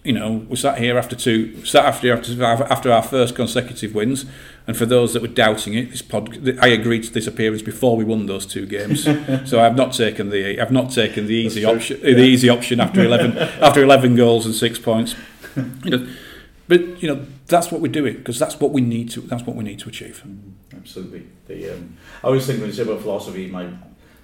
you 0.04 0.13
know, 0.13 0.45
we 0.48 0.56
sat 0.56 0.78
here 0.78 0.98
after 0.98 1.15
two, 1.15 1.65
sat 1.65 1.86
after 1.86 2.13
after 2.13 2.43
after 2.43 2.91
our 2.91 3.04
first 3.04 3.36
consecutive 3.36 3.93
wins, 3.93 4.26
and 4.65 4.78
for 4.78 4.86
those 4.86 5.13
that 5.13 5.22
were 5.22 5.28
doubting 5.28 5.74
it, 5.74 5.91
this 5.91 6.02
pod, 6.02 6.58
I 6.62 6.67
agreed 6.67 7.04
to 7.04 7.12
this 7.12 7.28
appearance 7.28 7.62
before 7.62 7.98
we 7.98 8.06
won 8.06 8.26
those 8.26 8.45
two 8.45 8.65
games. 8.65 9.04
so 9.50 9.60
I've 9.60 9.76
not 9.76 9.93
taken 9.93 10.30
the 10.30 10.60
I've 10.60 10.72
not 10.72 10.91
taken 10.91 11.28
the 11.28 11.36
easy 11.36 11.65
option 11.65 12.00
yeah. 12.02 12.13
the 12.13 12.24
easy 12.24 12.48
option 12.48 12.80
after 12.80 13.04
eleven 13.04 13.38
after 13.38 13.84
eleven 13.84 14.15
goals 14.15 14.45
and 14.45 14.56
six 14.56 14.80
points. 14.80 15.15
You 15.84 15.91
know, 15.91 16.08
but 16.69 17.01
you 17.01 17.10
know 17.10 17.25
that's 17.47 17.71
what 17.71 17.82
we're 17.82 17.91
doing 17.91 18.15
because 18.17 18.39
that's 18.39 18.60
what 18.60 18.71
we 18.71 18.79
need 18.79 19.10
to 19.10 19.21
that's 19.21 19.43
what 19.43 19.58
we 19.58 19.63
need 19.65 19.79
to 19.79 19.89
achieve. 19.89 20.23
Mm, 20.25 20.53
absolutely. 20.77 21.27
The, 21.47 21.73
um, 21.73 21.97
I 22.23 22.27
always 22.27 22.45
think 22.45 22.60
when 22.60 22.69
you 22.69 22.75
say 22.75 22.84
about 22.84 23.01
philosophy, 23.01 23.47
my 23.47 23.69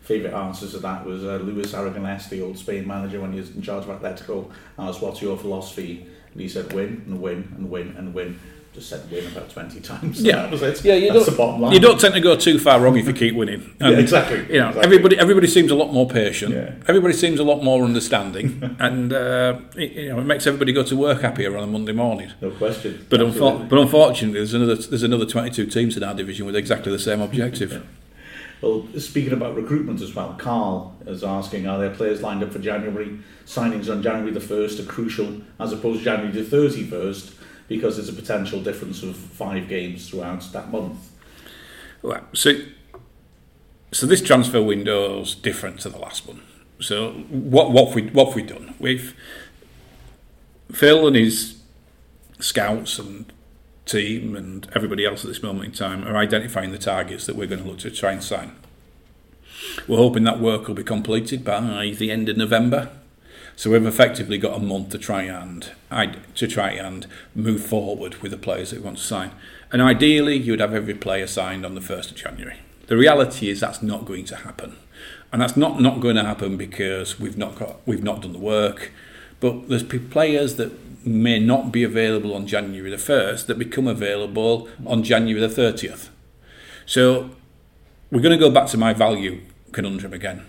favourite 0.03 0.34
answers 0.34 0.71
to 0.71 0.77
that 0.77 1.03
was 1.03 1.23
uh, 1.23 1.38
Luis 1.38 1.73
Aragonés, 1.73 2.29
the 2.29 2.41
old 2.41 2.58
Spain 2.58 2.88
manager 2.88 3.19
when 3.19 3.34
he 3.34 3.39
was 3.39 3.49
in 3.49 3.63
charge 3.63 3.86
of 3.86 3.99
Atletico. 3.99 4.51
I 4.77 4.88
asked 4.88 5.01
what's 5.01 5.21
your 5.23 5.36
philosophy, 5.36 6.05
and 6.31 6.39
he 6.39 6.47
said 6.47 6.71
win 6.71 7.03
and 7.08 7.19
win 7.19 7.51
and 7.58 7.69
win 7.69 7.95
and 7.97 8.13
win 8.13 8.39
just 8.75 8.89
said 8.89 9.09
win 9.09 9.25
about 9.27 9.49
20 9.49 9.79
times. 9.79 10.21
Yeah, 10.21 10.35
that 10.43 10.51
was 10.51 10.61
it. 10.61 10.83
yeah. 10.83 10.95
You 10.95 11.11
That's 11.13 11.25
don't, 11.25 11.31
the 11.33 11.38
bottom 11.38 11.61
line. 11.61 11.71
you 11.73 11.79
don't 11.79 11.99
tend 11.99 12.13
to 12.13 12.19
go 12.19 12.35
too 12.35 12.59
far 12.59 12.79
wrong 12.81 12.97
if 12.97 13.07
you 13.07 13.13
keep 13.13 13.33
winning. 13.33 13.75
Yeah, 13.81 13.91
exactly, 13.91 14.39
You 14.53 14.59
know, 14.59 14.67
exactly. 14.69 14.83
everybody 14.83 15.17
everybody 15.19 15.47
seems 15.47 15.71
a 15.71 15.75
lot 15.75 15.93
more 15.93 16.07
patient. 16.07 16.53
Yeah. 16.53 16.75
Everybody 16.88 17.13
seems 17.13 17.39
a 17.39 17.43
lot 17.43 17.63
more 17.63 17.83
understanding, 17.85 18.75
and 18.79 19.13
uh, 19.13 19.59
it, 19.77 19.91
you 19.93 20.09
know, 20.09 20.19
it 20.19 20.25
makes 20.25 20.45
everybody 20.45 20.73
go 20.73 20.83
to 20.83 20.95
work 20.97 21.21
happier 21.21 21.55
on 21.57 21.63
a 21.63 21.67
Monday 21.67 21.93
morning. 21.93 22.31
No 22.41 22.51
question. 22.51 23.05
But, 23.09 23.21
Absolutely. 23.21 23.65
unfor- 23.65 23.69
but 23.69 23.79
unfortunately, 23.79 24.39
there's 24.39 24.53
another 24.53 24.75
there's 24.75 25.03
another 25.03 25.25
22 25.25 25.67
teams 25.67 25.95
in 25.97 26.03
our 26.03 26.13
division 26.13 26.45
with 26.45 26.55
exactly 26.55 26.91
the 26.91 26.99
same 26.99 27.21
objective. 27.21 27.85
Well, 28.61 28.88
speaking 28.97 29.33
about 29.33 29.55
recruitment 29.55 30.01
as 30.01 30.15
well, 30.15 30.33
Carl 30.39 30.95
is 31.05 31.23
asking, 31.25 31.67
are 31.67 31.77
there 31.77 31.89
players 31.91 32.21
lined 32.21 32.41
up 32.41 32.51
for 32.53 32.57
January? 32.57 33.19
Signings 33.45 33.91
on 33.91 34.01
January 34.01 34.31
the 34.31 34.39
1st 34.39 34.79
are 34.79 34.85
crucial 34.89 35.41
as 35.59 35.71
opposed 35.73 35.99
to 35.99 36.05
January 36.05 36.31
the 36.31 36.41
31st 36.41 37.33
because 37.67 37.97
there's 37.97 38.10
a 38.10 38.13
potential 38.13 38.62
difference 38.62 39.04
of 39.04 39.15
five 39.15 39.67
games 39.67 40.10
throughout 40.10 40.41
that 40.54 40.71
month. 40.71 41.12
Right. 42.01 42.23
So, 42.34 42.54
so 43.91 44.06
this 44.06 44.21
transfer 44.21 44.62
window 44.62 45.21
is 45.21 45.36
different 45.36 45.80
to 45.82 45.89
the 45.89 45.97
last 45.97 46.28
one. 46.28 46.41
So 46.80 47.12
what 47.30 47.71
what 47.71 47.95
we 47.95 48.08
what 48.08 48.36
we 48.36 48.43
done? 48.43 48.75
We've 48.80 49.15
Phil 50.71 51.08
and 51.08 51.15
his 51.15 51.62
scouts 52.39 52.99
and 52.99 53.32
team 53.86 54.36
and 54.36 54.67
everybody 54.75 55.06
else 55.06 55.23
at 55.23 55.28
this 55.28 55.43
moment 55.43 55.65
in 55.65 55.71
time 55.71 56.06
are 56.08 56.17
identifying 56.17 56.71
the 56.71 56.78
targets 56.78 57.25
that 57.25 57.36
we're 57.36 57.47
going 57.47 57.63
to 57.63 57.69
look 57.69 57.80
to 57.80 57.91
try 57.91 58.12
and 58.12 58.23
sign. 58.23 58.56
We're 59.88 59.97
hoping 59.97 60.23
that 60.23 60.39
work 60.39 60.67
will 60.67 60.75
be 60.75 60.84
completed 60.84 61.45
by 61.45 61.93
the 61.97 62.12
end 62.12 62.28
of 62.30 62.38
November. 62.38 62.89
So 63.56 63.72
we've 63.72 63.86
effectively 63.86 64.38
got 64.38 64.58
a 64.58 64.60
month 64.60 64.89
to 64.89 64.98
try 64.98 65.24
and 65.24 65.70
to 66.36 66.48
try 66.48 66.72
and 66.72 67.08
move 67.34 67.65
forward 67.65 68.15
with 68.22 68.32
the 68.32 68.38
players 68.38 68.72
that 68.72 68.80
we 68.80 68.86
want 68.86 68.98
to 68.98 69.04
sign. 69.04 69.32
And 69.72 69.82
ideally, 69.82 70.36
you'd 70.36 70.60
have 70.60 70.74
every 70.74 70.94
player 70.94 71.28
signed 71.28 71.65
on 71.65 71.74
the 71.76 71.82
first 71.82 72.12
of 72.12 72.18
January. 72.18 72.58
The 72.88 72.98
reality 72.98 73.50
is 73.50 73.60
that's 73.60 73.82
not 73.82 74.06
going 74.06 74.26
to 74.26 74.36
happen, 74.36 74.78
and 75.32 75.41
that's 75.41 75.58
not 75.58 75.82
not 75.82 76.02
going 76.02 76.18
to 76.18 76.24
happen 76.24 76.58
because 76.58 77.20
we've 77.20 77.38
not 77.38 77.56
got 77.56 77.78
we've 77.88 78.04
not 78.04 78.22
done 78.22 78.34
the 78.34 78.39
work. 78.39 78.91
But 79.39 79.70
there's 79.70 79.84
players 79.84 80.56
that 80.56 80.72
may 81.06 81.39
not 81.39 81.72
be 81.72 81.84
available 81.84 82.34
on 82.34 82.48
January 82.48 82.89
the 82.89 82.98
first 82.98 83.48
that 83.48 83.60
become 83.60 83.88
available 83.88 84.70
on 84.86 85.04
January 85.04 85.39
the 85.39 85.54
thirtieth. 85.54 86.10
So 86.86 87.32
we're 88.12 88.22
going 88.22 88.38
to 88.38 88.44
go 88.44 88.52
back 88.52 88.68
to 88.68 88.78
my 88.78 88.94
value 88.94 89.41
conundrum 89.72 90.13
again. 90.13 90.46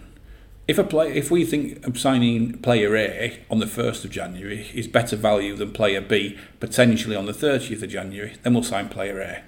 If 0.69 0.79
a 0.79 0.85
play, 0.85 1.13
if 1.13 1.31
we 1.31 1.45
think 1.45 1.97
signing 1.97 2.59
player 2.59 2.97
A 2.97 3.39
on 3.49 3.61
the 3.61 3.69
first 3.69 4.05
of 4.05 4.11
January 4.11 4.69
is 4.75 4.89
better 4.89 5.15
value 5.15 5.55
than 5.55 5.71
player 5.71 6.01
B 6.01 6.37
potentially 6.59 7.15
on 7.15 7.27
the 7.27 7.33
thirtieth 7.33 7.85
of 7.85 7.91
January, 7.91 8.35
then 8.43 8.53
we'll 8.53 8.65
sign 8.65 8.89
player 8.89 9.21
A. 9.21 9.43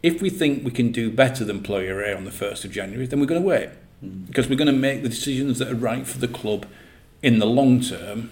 If 0.00 0.22
we 0.22 0.30
think 0.30 0.64
we 0.64 0.70
can 0.70 0.92
do 0.92 1.10
better 1.10 1.44
than 1.44 1.62
player 1.62 2.00
A 2.02 2.14
on 2.14 2.24
the 2.24 2.30
first 2.30 2.64
of 2.64 2.70
January, 2.70 3.06
then 3.06 3.18
we're 3.18 3.26
going 3.26 3.42
to 3.42 3.48
wait 3.48 3.70
hmm. 4.00 4.24
because 4.26 4.48
we're 4.48 4.54
going 4.54 4.66
to 4.66 4.72
make 4.72 5.02
the 5.02 5.08
decisions 5.08 5.58
that 5.58 5.72
are 5.72 5.74
right 5.74 6.06
for 6.06 6.18
the 6.18 6.28
club 6.28 6.66
in 7.20 7.40
the 7.40 7.46
long 7.46 7.80
term, 7.80 8.30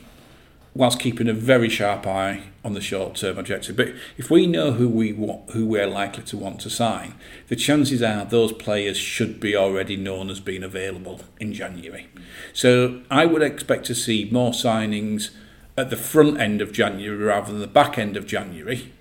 whilst 0.75 0.99
keeping 0.99 1.29
a 1.29 1.35
very 1.35 1.69
sharp 1.69 2.07
eye 2.07 2.45
on 2.65 2.73
the 2.73 2.81
short 2.81 3.17
term 3.17 3.39
objective. 3.39 3.77
But 3.77 3.93
if 4.17 4.31
we 4.31 4.47
know 4.47 4.73
who 4.73 4.89
we 4.89 5.13
want, 5.13 5.51
who 5.51 5.67
we're 5.67 5.87
likely 5.87 6.23
to 6.25 6.37
want 6.37 6.61
to 6.61 6.71
sign, 6.71 7.15
the 7.49 7.57
chances 7.57 8.03
are 8.03 8.25
those 8.25 8.53
players 8.53 8.97
should 8.97 9.39
be 9.39 9.55
already 9.55 9.97
known 9.97 10.31
as 10.31 10.41
being 10.41 10.63
available 10.63 11.21
in 11.39 11.53
January. 11.53 12.09
So 12.53 13.03
I 13.11 13.27
would 13.27 13.43
expect 13.43 13.85
to 13.87 13.95
see 13.95 14.29
more 14.31 14.53
signings 14.53 15.31
at 15.77 15.91
the 15.91 15.97
front 15.97 16.41
end 16.41 16.61
of 16.61 16.73
January 16.73 17.23
rather 17.23 17.53
than 17.53 17.61
the 17.61 17.67
back 17.67 17.99
end 17.99 18.17
of 18.17 18.27
January. 18.27 18.93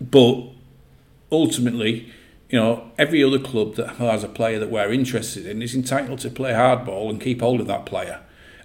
But 0.00 0.48
ultimately, 1.30 2.12
you 2.48 2.58
know, 2.58 2.90
every 2.98 3.22
other 3.22 3.38
club 3.38 3.76
that 3.76 3.96
has 3.96 4.24
a 4.24 4.28
player 4.28 4.58
that 4.58 4.70
we're 4.70 4.92
interested 4.92 5.46
in 5.46 5.62
is 5.62 5.74
entitled 5.74 6.20
to 6.20 6.30
play 6.30 6.52
hardball 6.52 7.08
and 7.08 7.20
keep 7.20 7.40
hold 7.40 7.60
of 7.60 7.66
that 7.66 7.86
player. 7.86 8.20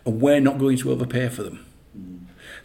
And 0.06 0.22
we're 0.22 0.41
not 0.41 0.58
going 0.58 0.78
to 0.78 0.91
overpay 0.91 1.30
for 1.30 1.43
them. 1.43 1.66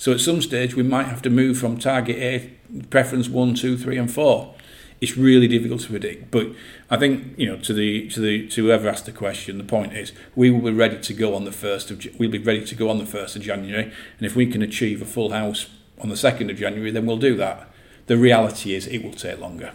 So 0.02 0.10
at 0.10 0.18
some 0.18 0.42
stage, 0.42 0.74
we 0.74 0.82
might 0.82 1.06
have 1.06 1.22
to 1.22 1.30
move 1.30 1.58
from 1.58 1.78
target 1.78 2.16
A, 2.16 2.50
preference 2.90 3.28
one, 3.28 3.54
two, 3.54 3.78
three, 3.78 3.96
and 3.96 4.12
four. 4.12 4.52
It's 5.00 5.16
really 5.16 5.46
difficult 5.46 5.82
to 5.82 5.90
predict, 5.90 6.32
but 6.32 6.48
I 6.90 6.96
think 6.96 7.38
you 7.38 7.46
know 7.46 7.56
to 7.58 7.72
the 7.72 8.08
to 8.08 8.20
the 8.20 8.48
to 8.48 8.64
whoever 8.64 8.88
asked 8.88 9.06
the 9.06 9.12
question, 9.12 9.58
the 9.58 9.64
point 9.64 9.92
is 9.92 10.12
we 10.34 10.50
will 10.50 10.72
be 10.72 10.76
ready 10.76 10.98
to 10.98 11.14
go 11.14 11.36
on 11.36 11.44
the 11.44 11.52
first 11.52 11.92
of 11.92 12.04
we'll 12.18 12.32
be 12.32 12.38
ready 12.38 12.64
to 12.64 12.74
go 12.74 12.90
on 12.90 12.98
the 12.98 13.06
first 13.06 13.36
of 13.36 13.42
January, 13.42 13.92
and 14.18 14.26
if 14.26 14.34
we 14.34 14.44
can 14.46 14.60
achieve 14.60 15.00
a 15.00 15.04
full 15.04 15.30
house 15.30 15.68
on 16.00 16.08
the 16.08 16.16
second 16.16 16.50
of 16.50 16.56
January, 16.56 16.90
then 16.90 17.06
we'll 17.06 17.16
do 17.16 17.36
that. 17.36 17.70
The 18.08 18.16
reality 18.16 18.74
is 18.74 18.88
it 18.88 19.04
will 19.04 19.12
take 19.12 19.38
longer. 19.38 19.70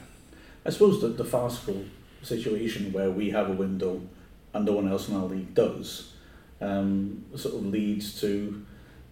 I 0.65 0.71
suppose 0.71 0.99
that 1.03 1.15
the 1.15 1.23
farcical 1.23 1.85
situation 2.21 2.91
where 2.91 3.11
we 3.11 3.29
have 3.29 3.49
a 3.49 3.53
window 3.53 4.01
and 4.53 4.65
no 4.65 4.73
one 4.73 4.89
else 4.89 5.07
in 5.07 5.15
our 5.15 5.23
league 5.23 5.53
does 5.53 6.11
um, 6.59 7.23
sort 7.33 7.55
of 7.55 7.65
leads 7.67 8.19
to 8.19 8.65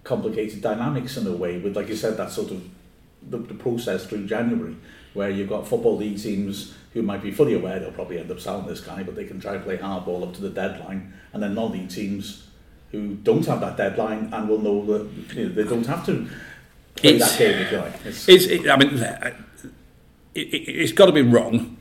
complicated 0.05 0.61
dynamics 0.61 1.17
in 1.17 1.27
a 1.27 1.31
way 1.33 1.57
with, 1.57 1.75
like 1.75 1.89
you 1.89 1.95
said, 1.95 2.15
that 2.15 2.31
sort 2.31 2.51
of 2.51 2.63
the, 3.29 3.37
the 3.37 3.53
process 3.55 4.05
through 4.05 4.25
January 4.25 4.77
where 5.13 5.29
you've 5.29 5.49
got 5.49 5.67
football 5.67 5.97
league 5.97 6.17
teams 6.21 6.73
who 6.93 7.01
might 7.01 7.21
be 7.21 7.31
fully 7.31 7.53
aware 7.53 7.79
they'll 7.79 7.91
probably 7.91 8.19
end 8.19 8.31
up 8.31 8.39
selling 8.39 8.65
this 8.67 8.79
guy, 8.81 9.03
but 9.03 9.15
they 9.15 9.25
can 9.25 9.39
try 9.39 9.55
and 9.55 9.63
play 9.63 9.77
hardball 9.77 10.23
up 10.23 10.33
to 10.33 10.41
the 10.41 10.49
deadline, 10.49 11.11
and 11.33 11.43
then 11.43 11.53
non-league 11.53 11.89
teams 11.89 12.47
who 12.91 13.15
don't 13.15 13.45
have 13.45 13.59
that 13.59 13.75
deadline 13.75 14.29
and 14.33 14.47
will 14.47 14.59
know 14.61 14.85
that 14.85 15.35
you 15.35 15.49
know, 15.49 15.53
they 15.55 15.63
don't 15.63 15.85
have 15.85 16.05
to 16.05 16.27
play 16.95 17.15
It's- 17.15 17.31
that 17.31 17.39
game 17.39 17.57
if 17.61 17.71
you 17.71 17.77
like. 17.79 18.05
It's, 18.05 18.29
It's, 18.29 18.45
it, 18.45 18.69
I 18.69 18.77
mean, 18.77 18.99
uh, 18.99 19.33
it, 20.33 20.39
it, 20.53 20.71
it's 20.71 20.91
got 20.93 21.07
to 21.07 21.11
be 21.11 21.21
wrong 21.21 21.77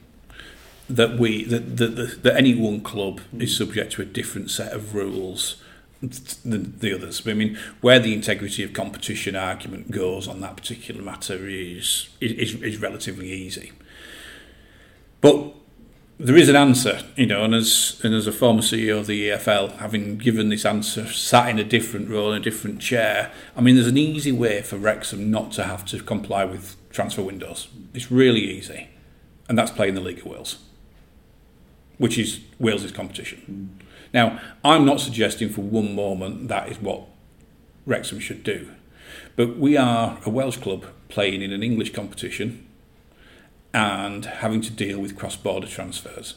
that 0.89 1.19
we 1.19 1.45
that, 1.45 1.77
that, 1.77 1.97
that, 1.97 2.23
that 2.23 2.37
any 2.37 2.55
one 2.55 2.81
club 2.81 3.21
is 3.39 3.57
subject 3.57 3.93
to 3.93 4.03
a 4.03 4.05
different 4.05 4.51
set 4.51 4.73
of 4.73 4.95
rules 4.95 5.57
than 6.09 6.79
the 6.79 6.95
others. 6.95 7.27
I 7.27 7.35
mean, 7.35 7.59
where 7.81 7.99
the 7.99 8.15
integrity 8.15 8.63
of 8.63 8.73
competition 8.73 9.37
argument 9.37 9.91
goes 9.91 10.29
on 10.29 10.41
that 10.41 10.57
particular 10.57 11.03
matter 11.03 11.49
is 11.49 12.09
is, 12.21 12.55
is 12.63 12.81
relatively 12.81 13.31
easy. 13.31 13.73
But 15.21 15.55
there 16.19 16.37
is 16.37 16.49
an 16.49 16.57
answer, 16.57 17.03
you 17.17 17.27
know, 17.27 17.45
and 17.45 17.55
as 17.55 18.01
and 18.05 18.15
as 18.15 18.27
a 18.27 18.33
former 18.33 18.61
CEO 18.61 19.01
of 19.01 19.07
the 19.07 19.31
EFL, 19.31 19.79
having 19.79 20.17
given 20.17 20.49
this 20.49 20.65
answer, 20.65 21.07
sat 21.07 21.49
in 21.49 21.59
a 21.59 21.65
different 21.65 22.09
role 22.09 22.33
in 22.33 22.41
a 22.41 22.45
different 22.45 22.81
chair. 22.81 23.33
I 23.57 23.61
mean, 23.61 23.75
there's 23.75 23.89
an 23.89 23.99
easy 23.99 24.33
way 24.33 24.63
for 24.63 24.77
Wrexham 24.77 25.31
not 25.31 25.53
to 25.53 25.65
have 25.65 25.85
to 25.87 26.03
comply 26.03 26.45
with 26.45 26.77
transfer 26.91 27.23
windows. 27.23 27.69
It's 27.93 28.11
really 28.11 28.43
easy, 28.43 28.89
and 29.49 29.59
that's 29.59 29.73
playing 29.73 29.95
the 29.95 30.01
League 30.01 30.21
of 30.21 30.27
Wales, 30.27 30.59
which 31.99 32.17
is 32.17 32.41
Wales's 32.61 32.93
competition. 32.93 33.79
Mm. 33.81 33.84
Now, 34.15 34.41
I'm 34.65 34.87
not 34.87 35.01
suggesting 35.01 35.49
for 35.49 35.63
one 35.63 35.95
moment 35.95 36.47
that 36.47 36.69
is 36.71 36.79
what 36.79 37.03
Wrexham 37.85 38.21
should 38.21 38.45
do, 38.45 38.71
but 39.35 39.59
we 39.59 39.77
are 39.77 40.19
a 40.25 40.31
Welsh 40.31 40.59
club 40.59 40.87
playing 41.09 41.43
in 41.43 41.53
an 41.53 41.65
English 41.65 41.93
competition 41.93 42.67
and 43.75 44.25
having 44.25 44.61
to 44.61 44.71
deal 44.71 45.01
with 45.01 45.19
cross-border 45.19 45.67
transfers. 45.67 46.37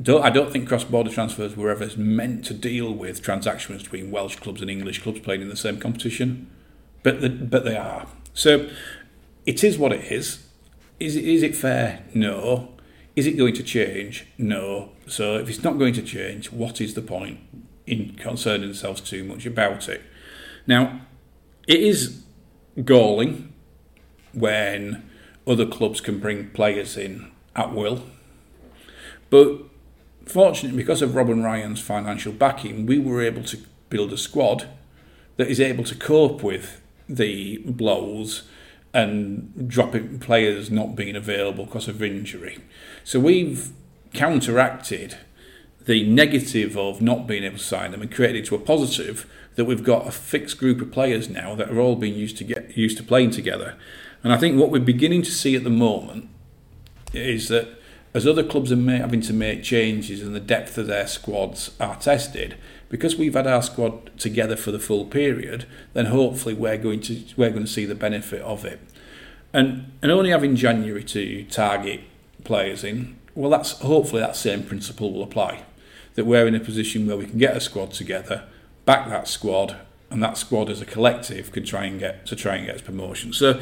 Don't, 0.00 0.24
I 0.24 0.30
don't 0.30 0.50
think 0.52 0.68
cross-border 0.68 1.10
transfers 1.10 1.56
were 1.56 1.70
ever 1.70 1.88
meant 1.96 2.44
to 2.46 2.54
deal 2.54 2.92
with 2.92 3.22
transactions 3.22 3.84
between 3.84 4.10
Welsh 4.10 4.36
clubs 4.36 4.60
and 4.60 4.68
English 4.68 5.02
clubs 5.02 5.20
playing 5.20 5.42
in 5.42 5.48
the 5.48 5.56
same 5.56 5.78
competition, 5.78 6.50
but 7.04 7.20
the, 7.20 7.30
but 7.30 7.64
they 7.64 7.76
are. 7.76 8.08
So 8.34 8.68
it 9.46 9.62
is 9.62 9.78
what 9.78 9.92
it 9.92 10.10
is. 10.10 10.44
Is 10.98 11.14
it, 11.14 11.24
is 11.24 11.44
it 11.44 11.54
fair? 11.54 12.04
No. 12.12 12.74
Is 13.18 13.26
it 13.26 13.36
going 13.36 13.54
to 13.54 13.64
change? 13.64 14.26
No. 14.38 14.92
So 15.08 15.38
if 15.38 15.48
it's 15.48 15.64
not 15.64 15.76
going 15.76 15.92
to 15.94 16.02
change, 16.02 16.52
what 16.52 16.80
is 16.80 16.94
the 16.94 17.02
point 17.02 17.40
in 17.84 18.14
concerning 18.14 18.68
themselves 18.68 19.00
too 19.00 19.24
much 19.24 19.44
about 19.44 19.88
it? 19.88 20.02
Now, 20.68 21.00
it 21.66 21.80
is 21.80 22.22
galling 22.84 23.52
when 24.32 25.10
other 25.48 25.66
clubs 25.66 26.00
can 26.00 26.20
bring 26.20 26.50
players 26.50 26.96
in 26.96 27.32
at 27.56 27.74
will. 27.74 28.04
But 29.30 29.62
fortunately, 30.24 30.78
because 30.78 31.02
of 31.02 31.16
Rob 31.16 31.28
and 31.28 31.42
Ryan's 31.42 31.80
financial 31.80 32.32
backing, 32.32 32.86
we 32.86 33.00
were 33.00 33.20
able 33.20 33.42
to 33.42 33.58
build 33.90 34.12
a 34.12 34.16
squad 34.16 34.68
that 35.38 35.48
is 35.48 35.58
able 35.58 35.82
to 35.82 35.96
cope 35.96 36.44
with 36.44 36.80
the 37.08 37.58
blows 37.66 38.44
and 38.94 39.68
dropping 39.68 40.18
players 40.18 40.70
not 40.70 40.96
being 40.96 41.16
available 41.16 41.66
because 41.66 41.88
of 41.88 42.02
injury. 42.02 42.58
So 43.04 43.20
we've 43.20 43.70
counteracted 44.14 45.16
the 45.84 46.06
negative 46.06 46.76
of 46.76 47.00
not 47.00 47.26
being 47.26 47.44
able 47.44 47.58
to 47.58 47.62
sign 47.62 47.92
them 47.92 48.02
and 48.02 48.12
created 48.12 48.44
it 48.44 48.46
to 48.46 48.54
a 48.54 48.58
positive 48.58 49.26
that 49.54 49.64
we've 49.64 49.84
got 49.84 50.06
a 50.06 50.12
fixed 50.12 50.58
group 50.58 50.80
of 50.80 50.92
players 50.92 51.28
now 51.28 51.54
that 51.54 51.70
are 51.70 51.80
all 51.80 51.96
being 51.96 52.14
used 52.14 52.36
to 52.38 52.44
get 52.44 52.76
used 52.76 52.96
to 52.98 53.02
playing 53.02 53.30
together. 53.30 53.74
And 54.22 54.32
I 54.32 54.36
think 54.36 54.58
what 54.58 54.70
we're 54.70 54.80
beginning 54.80 55.22
to 55.22 55.30
see 55.30 55.56
at 55.56 55.64
the 55.64 55.70
moment 55.70 56.28
is 57.12 57.48
that 57.48 57.68
as 58.14 58.26
other 58.26 58.42
clubs 58.42 58.72
are 58.72 58.76
having 58.76 59.20
to 59.22 59.32
make 59.32 59.62
changes 59.62 60.22
and 60.22 60.34
the 60.34 60.40
depth 60.40 60.78
of 60.78 60.86
their 60.86 61.06
squads 61.06 61.70
are 61.78 61.96
tested, 61.96 62.56
because 62.88 63.16
we've 63.16 63.34
had 63.34 63.46
our 63.46 63.62
squad 63.62 64.18
together 64.18 64.56
for 64.56 64.70
the 64.70 64.78
full 64.78 65.04
period, 65.04 65.66
then 65.92 66.06
hopefully 66.06 66.54
we're 66.54 66.78
going 66.78 67.00
to 67.00 67.22
we're 67.36 67.50
going 67.50 67.64
to 67.64 67.70
see 67.70 67.84
the 67.84 67.94
benefit 67.94 68.40
of 68.42 68.64
it. 68.64 68.80
and 69.52 69.92
and 70.02 70.10
only 70.12 70.30
having 70.30 70.56
January 70.56 71.04
to 71.04 71.44
target 71.44 72.00
players 72.44 72.84
in, 72.84 73.16
well, 73.34 73.50
that's 73.50 73.72
hopefully 73.80 74.20
that 74.20 74.36
same 74.36 74.62
principle 74.62 75.12
will 75.12 75.22
apply. 75.22 75.64
That 76.14 76.24
we're 76.26 76.46
in 76.46 76.54
a 76.54 76.60
position 76.60 77.06
where 77.06 77.16
we 77.16 77.26
can 77.26 77.38
get 77.38 77.56
a 77.56 77.60
squad 77.60 77.92
together, 77.92 78.44
back 78.84 79.08
that 79.08 79.28
squad, 79.28 79.76
and 80.10 80.22
that 80.22 80.36
squad 80.36 80.70
as 80.70 80.80
a 80.80 80.86
collective 80.86 81.52
can 81.52 81.64
try 81.64 81.84
and 81.84 82.00
get 82.00 82.26
to 82.26 82.36
try 82.36 82.56
and 82.56 82.66
get 82.66 82.76
its 82.76 82.84
promotion. 82.84 83.32
So 83.32 83.60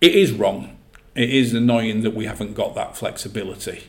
it 0.00 0.14
is 0.14 0.32
wrong. 0.32 0.76
It 1.14 1.30
is 1.30 1.54
annoying 1.54 2.02
that 2.02 2.14
we 2.14 2.26
haven't 2.26 2.54
got 2.54 2.74
that 2.74 2.96
flexibility. 2.96 3.84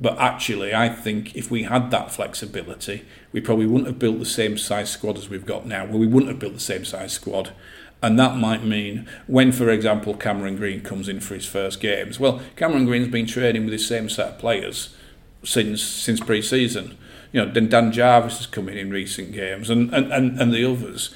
But 0.00 0.16
actually, 0.18 0.72
I 0.72 0.88
think 0.88 1.34
if 1.34 1.50
we 1.50 1.64
had 1.64 1.90
that 1.90 2.12
flexibility, 2.12 3.04
we 3.32 3.40
probably 3.40 3.66
wouldn't 3.66 3.88
have 3.88 3.98
built 3.98 4.20
the 4.20 4.24
same 4.24 4.56
size 4.56 4.90
squad 4.90 5.18
as 5.18 5.28
we've 5.28 5.44
got 5.44 5.66
now. 5.66 5.84
Well, 5.86 5.98
we 5.98 6.06
wouldn't 6.06 6.30
have 6.30 6.38
built 6.38 6.54
the 6.54 6.60
same 6.60 6.84
size 6.84 7.12
squad. 7.12 7.50
And 8.00 8.16
that 8.16 8.36
might 8.36 8.62
mean 8.62 9.08
when, 9.26 9.50
for 9.50 9.68
example, 9.70 10.14
Cameron 10.14 10.54
Green 10.54 10.82
comes 10.82 11.08
in 11.08 11.18
for 11.18 11.34
his 11.34 11.46
first 11.46 11.80
games. 11.80 12.20
Well, 12.20 12.40
Cameron 12.54 12.86
Green's 12.86 13.08
been 13.08 13.26
training 13.26 13.64
with 13.64 13.72
the 13.72 13.78
same 13.78 14.08
set 14.08 14.34
of 14.34 14.38
players 14.38 14.94
since 15.42 15.82
since 15.82 16.20
pre-season. 16.20 16.96
You 17.32 17.44
know, 17.44 17.52
then 17.52 17.68
Dan 17.68 17.90
Jarvis 17.90 18.38
has 18.38 18.46
come 18.46 18.68
in 18.68 18.78
in 18.78 18.90
recent 18.90 19.32
games, 19.32 19.68
and, 19.68 19.92
and, 19.92 20.12
and, 20.12 20.40
and 20.40 20.52
the 20.52 20.64
others. 20.64 21.14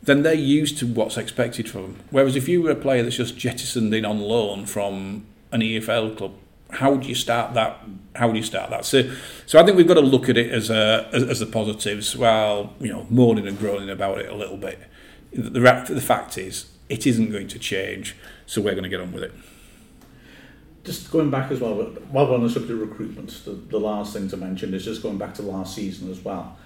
Then 0.00 0.22
they're 0.22 0.34
used 0.34 0.78
to 0.78 0.86
what's 0.86 1.16
expected 1.16 1.68
from 1.68 1.82
them. 1.82 1.96
Whereas 2.10 2.36
if 2.36 2.48
you 2.48 2.62
were 2.62 2.70
a 2.70 2.76
player 2.76 3.02
that's 3.02 3.16
just 3.16 3.36
jettisoned 3.36 3.92
in 3.92 4.04
on 4.04 4.20
loan 4.20 4.66
from 4.66 5.26
an 5.50 5.60
EFL 5.60 6.16
club, 6.16 6.34
how 6.72 6.96
do 6.96 7.06
you 7.06 7.14
start 7.14 7.54
that? 7.54 7.80
How 8.16 8.30
do 8.30 8.36
you 8.36 8.42
start 8.42 8.70
that? 8.70 8.84
So, 8.84 9.10
so 9.46 9.60
I 9.60 9.64
think 9.64 9.76
we've 9.76 9.86
got 9.86 9.94
to 9.94 10.00
look 10.00 10.28
at 10.28 10.36
it 10.36 10.50
as 10.50 10.70
a 10.70 11.08
as, 11.12 11.22
as 11.22 11.40
the 11.40 11.46
positives, 11.46 12.16
while 12.16 12.74
you 12.80 12.92
know 12.92 13.06
moaning 13.10 13.46
and 13.46 13.58
groaning 13.58 13.90
about 13.90 14.18
it 14.18 14.28
a 14.28 14.34
little 14.34 14.56
bit. 14.56 14.80
The, 15.32 15.60
the 15.88 16.00
fact 16.00 16.36
is, 16.36 16.70
it 16.88 17.06
isn't 17.06 17.30
going 17.30 17.48
to 17.48 17.58
change, 17.58 18.16
so 18.46 18.60
we're 18.60 18.72
going 18.72 18.84
to 18.84 18.90
get 18.90 19.00
on 19.00 19.12
with 19.12 19.22
it. 19.22 19.32
Just 20.84 21.10
going 21.12 21.30
back 21.30 21.50
as 21.50 21.60
well, 21.60 21.74
while 22.10 22.26
we're 22.26 22.34
on 22.34 22.42
the 22.42 22.50
subject 22.50 22.72
of 22.72 22.80
recruitment, 22.80 23.30
the, 23.44 23.52
the 23.52 23.78
last 23.78 24.14
thing 24.14 24.28
to 24.28 24.36
mention 24.36 24.74
is 24.74 24.84
just 24.84 25.02
going 25.02 25.16
back 25.16 25.32
to 25.34 25.42
last 25.42 25.76
season 25.76 26.10
as 26.10 26.20
well. 26.20 26.58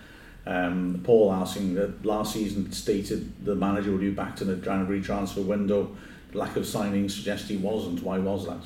Um, 0.46 1.00
Paul 1.04 1.32
asking 1.32 1.74
that 1.74 2.06
last 2.06 2.32
season 2.32 2.70
stated 2.72 3.44
the 3.44 3.54
manager 3.54 3.90
would 3.90 4.00
be 4.00 4.10
back 4.10 4.36
to 4.36 4.44
the 4.44 4.56
January 4.56 5.02
transfer 5.02 5.42
window. 5.42 5.94
Lack 6.32 6.56
of 6.56 6.64
signings 6.64 7.12
suggests 7.12 7.48
he 7.48 7.56
wasn't. 7.56 8.02
Why 8.02 8.18
was 8.18 8.46
that? 8.46 8.60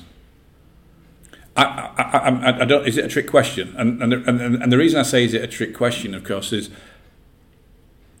I, 1.55 1.63
I, 1.63 2.61
I, 2.61 2.65
don't. 2.65 2.87
Is 2.87 2.97
it 2.97 3.05
a 3.05 3.09
trick 3.09 3.29
question? 3.29 3.75
And 3.77 4.01
and, 4.01 4.13
and 4.13 4.63
and 4.63 4.71
the 4.71 4.77
reason 4.77 4.99
I 4.99 5.03
say 5.03 5.25
is 5.25 5.33
it 5.33 5.43
a 5.43 5.47
trick 5.47 5.75
question, 5.75 6.13
of 6.13 6.23
course, 6.23 6.53
is 6.53 6.69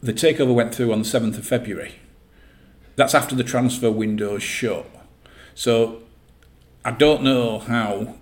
the 0.03 0.13
takeover 0.13 0.53
went 0.53 0.75
through 0.75 0.91
on 0.91 0.99
the 0.99 1.05
seventh 1.05 1.37
of 1.37 1.45
February. 1.45 1.95
That's 2.95 3.15
after 3.15 3.35
the 3.35 3.43
transfer 3.43 3.89
window 3.89 4.37
shut. 4.37 4.85
So 5.55 6.01
I 6.83 6.91
don't 6.91 7.23
know 7.23 7.59
how 7.59 8.15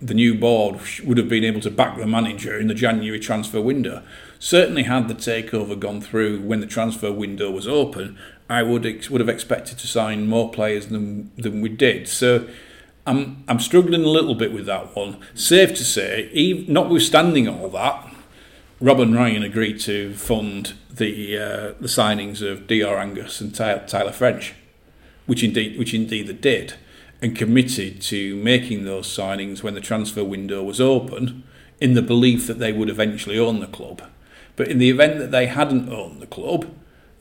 the 0.00 0.14
new 0.14 0.34
board 0.34 0.78
would 1.04 1.16
have 1.16 1.28
been 1.28 1.44
able 1.44 1.60
to 1.62 1.70
back 1.70 1.96
the 1.96 2.06
manager 2.06 2.58
in 2.58 2.68
the 2.68 2.74
January 2.74 3.18
transfer 3.18 3.60
window. 3.60 4.02
Certainly, 4.38 4.84
had 4.84 5.08
the 5.08 5.14
takeover 5.14 5.78
gone 5.78 6.00
through 6.00 6.40
when 6.42 6.60
the 6.60 6.66
transfer 6.66 7.10
window 7.10 7.50
was 7.50 7.66
open, 7.66 8.18
I 8.48 8.62
would 8.62 8.86
ex- 8.86 9.10
would 9.10 9.20
have 9.20 9.28
expected 9.28 9.78
to 9.78 9.86
sign 9.86 10.28
more 10.28 10.50
players 10.50 10.86
than 10.86 11.32
than 11.36 11.62
we 11.62 11.70
did. 11.70 12.06
So 12.08 12.46
I'm 13.06 13.44
I'm 13.46 13.60
struggling 13.60 14.02
a 14.02 14.08
little 14.08 14.34
bit 14.34 14.52
with 14.52 14.66
that 14.66 14.94
one. 14.96 15.18
Safe 15.34 15.70
to 15.74 15.84
say, 15.84 16.28
even, 16.32 16.72
notwithstanding 16.72 17.48
all 17.48 17.68
that, 17.70 18.12
Rob 18.80 19.00
and 19.00 19.14
Ryan 19.14 19.42
agreed 19.42 19.80
to 19.80 20.12
fund 20.14 20.74
the 20.90 21.38
uh, 21.38 21.74
the 21.80 21.88
signings 21.88 22.42
of 22.42 22.66
Dior 22.66 22.98
Angus 22.98 23.40
and 23.40 23.54
Tyler 23.54 24.12
French, 24.12 24.54
which 25.26 25.42
indeed 25.44 25.78
which 25.78 25.94
indeed 25.94 26.26
they 26.26 26.32
did, 26.32 26.74
and 27.22 27.36
committed 27.36 28.02
to 28.02 28.36
making 28.36 28.84
those 28.84 29.06
signings 29.06 29.62
when 29.62 29.74
the 29.74 29.80
transfer 29.80 30.24
window 30.24 30.62
was 30.62 30.80
open, 30.80 31.44
in 31.80 31.94
the 31.94 32.02
belief 32.02 32.46
that 32.46 32.58
they 32.58 32.72
would 32.72 32.90
eventually 32.90 33.38
own 33.38 33.60
the 33.60 33.66
club. 33.66 34.02
But 34.56 34.68
in 34.68 34.78
the 34.78 34.90
event 34.90 35.18
that 35.18 35.30
they 35.30 35.46
hadn't 35.46 35.92
owned 35.92 36.20
the 36.20 36.26
club, 36.26 36.66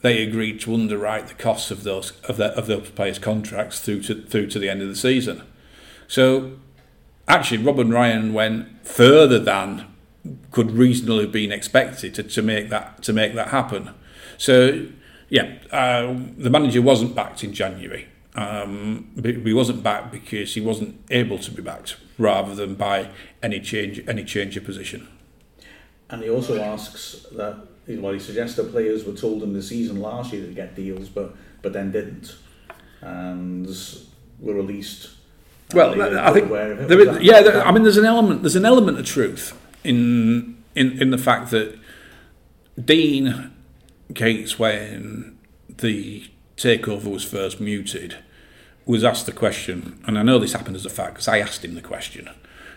they 0.01 0.23
agreed 0.23 0.61
to 0.61 0.73
underwrite 0.73 1.27
the 1.27 1.33
costs 1.33 1.69
of 1.69 1.83
those 1.83 2.13
of, 2.21 2.37
the, 2.37 2.57
of 2.57 2.67
those 2.67 2.89
players' 2.89 3.19
contracts 3.19 3.79
through 3.79 4.01
to 4.03 4.21
through 4.23 4.47
to 4.47 4.59
the 4.59 4.69
end 4.69 4.81
of 4.81 4.87
the 4.87 4.95
season. 4.95 5.43
So 6.07 6.53
actually, 7.27 7.63
Rob 7.63 7.79
and 7.79 7.91
Ryan 7.91 8.33
went 8.33 8.85
further 8.85 9.39
than 9.39 9.87
could 10.51 10.71
reasonably 10.71 11.23
have 11.23 11.31
been 11.31 11.51
expected 11.51 12.15
to, 12.15 12.23
to 12.23 12.41
make 12.41 12.69
that 12.69 13.03
to 13.03 13.13
make 13.13 13.33
that 13.35 13.49
happen. 13.49 13.91
So 14.37 14.87
yeah, 15.29 15.55
uh, 15.71 16.15
the 16.37 16.49
manager 16.49 16.81
wasn't 16.81 17.15
backed 17.15 17.43
in 17.43 17.53
January. 17.53 18.07
Um, 18.35 19.11
he 19.23 19.53
wasn't 19.53 19.81
backed 19.81 20.11
because 20.11 20.53
he 20.55 20.61
wasn't 20.61 20.99
able 21.09 21.39
to 21.39 21.51
be 21.51 21.61
backed, 21.61 21.95
rather 22.17 22.53
than 22.53 22.75
by 22.75 23.09
any 23.41 23.59
change 23.59 24.01
any 24.07 24.23
change 24.23 24.57
of 24.57 24.65
position. 24.65 25.07
And 26.09 26.21
he 26.21 26.29
also 26.29 26.61
asks 26.61 27.25
that 27.31 27.55
well, 27.87 28.13
he 28.13 28.19
suggests 28.19 28.55
that 28.57 28.71
players 28.71 29.05
were 29.05 29.13
told 29.13 29.43
in 29.43 29.53
the 29.53 29.61
season 29.61 30.01
last 30.01 30.33
year 30.33 30.45
to 30.45 30.53
get 30.53 30.75
deals, 30.75 31.09
but 31.09 31.35
but 31.61 31.73
then 31.73 31.91
didn't, 31.91 32.35
and 33.01 33.67
were 34.39 34.53
released 34.53 35.11
well, 35.73 36.01
I 36.01 36.31
think 36.31 36.49
there 36.49 36.99
is, 36.99 37.21
yeah. 37.21 37.41
There, 37.41 37.65
I 37.65 37.71
mean, 37.71 37.83
there's 37.83 37.97
an 37.97 38.05
element. 38.05 38.43
There's 38.43 38.55
an 38.55 38.65
element 38.65 38.99
of 38.99 39.05
truth 39.05 39.57
in 39.83 40.63
in 40.75 41.01
in 41.01 41.09
the 41.09 41.17
fact 41.17 41.51
that 41.51 41.77
Dean 42.83 43.51
Keates, 44.13 44.59
when 44.59 45.37
the 45.67 46.29
takeover 46.57 47.05
was 47.05 47.23
first 47.23 47.59
muted, 47.59 48.17
was 48.85 49.03
asked 49.03 49.25
the 49.25 49.31
question, 49.31 50.01
and 50.05 50.17
I 50.17 50.23
know 50.23 50.37
this 50.39 50.53
happened 50.53 50.75
as 50.75 50.85
a 50.85 50.89
fact 50.89 51.15
because 51.15 51.27
I 51.27 51.39
asked 51.39 51.65
him 51.65 51.75
the 51.75 51.81
question. 51.81 52.29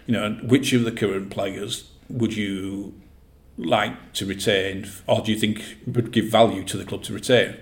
You 0.06 0.14
know, 0.14 0.38
which 0.42 0.72
of 0.72 0.84
the 0.84 0.92
current 0.92 1.30
players 1.30 1.90
would 2.08 2.34
you 2.34 2.94
like 3.58 4.14
to 4.14 4.24
retain, 4.24 4.88
or 5.06 5.20
do 5.20 5.32
you 5.32 5.38
think 5.38 5.62
would 5.86 6.10
give 6.10 6.26
value 6.26 6.64
to 6.64 6.76
the 6.78 6.84
club 6.84 7.02
to 7.04 7.12
retain? 7.12 7.56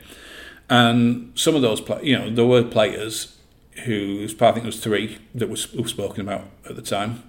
And 0.68 1.32
some 1.34 1.54
of 1.54 1.62
those, 1.62 1.80
you 2.02 2.16
know, 2.18 2.30
there 2.30 2.46
were 2.46 2.62
players 2.62 3.35
who 3.84 4.24
I 4.24 4.52
think 4.52 4.58
it 4.58 4.64
was 4.64 4.80
three 4.80 5.18
that 5.34 5.48
was, 5.48 5.72
was 5.72 5.90
spoken 5.90 6.20
about 6.20 6.44
at 6.68 6.76
the 6.76 6.82
time. 6.82 7.22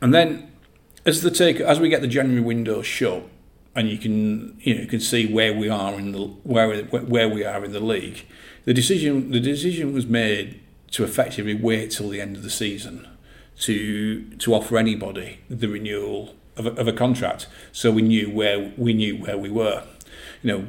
And 0.00 0.14
then 0.14 0.52
as 1.06 1.22
the 1.22 1.30
take 1.30 1.60
as 1.60 1.80
we 1.80 1.88
get 1.88 2.00
the 2.00 2.08
January 2.08 2.40
window 2.40 2.82
shut, 2.82 3.24
and 3.74 3.88
you 3.88 3.98
can 3.98 4.56
you 4.60 4.74
know 4.74 4.80
you 4.82 4.86
can 4.86 5.00
see 5.00 5.32
where 5.32 5.52
we 5.52 5.68
are 5.68 5.94
in 5.94 6.12
the 6.12 6.26
where 6.44 6.84
where 6.84 7.28
we 7.28 7.44
are 7.44 7.64
in 7.64 7.72
the 7.72 7.80
league. 7.80 8.24
The 8.64 8.74
decision 8.74 9.30
the 9.30 9.40
decision 9.40 9.92
was 9.92 10.06
made 10.06 10.60
to 10.92 11.04
effectively 11.04 11.54
wait 11.54 11.90
till 11.90 12.08
the 12.08 12.20
end 12.20 12.36
of 12.36 12.42
the 12.42 12.50
season 12.50 13.08
to 13.60 14.24
to 14.36 14.54
offer 14.54 14.78
anybody 14.78 15.40
the 15.48 15.68
renewal 15.68 16.34
of 16.56 16.66
a, 16.66 16.70
of 16.70 16.86
a 16.86 16.92
contract, 16.92 17.48
so 17.72 17.90
we 17.90 18.02
knew 18.02 18.30
where 18.30 18.72
we 18.76 18.92
knew 18.92 19.16
where 19.16 19.36
we 19.36 19.50
were. 19.50 19.84
You 20.42 20.52
know, 20.52 20.66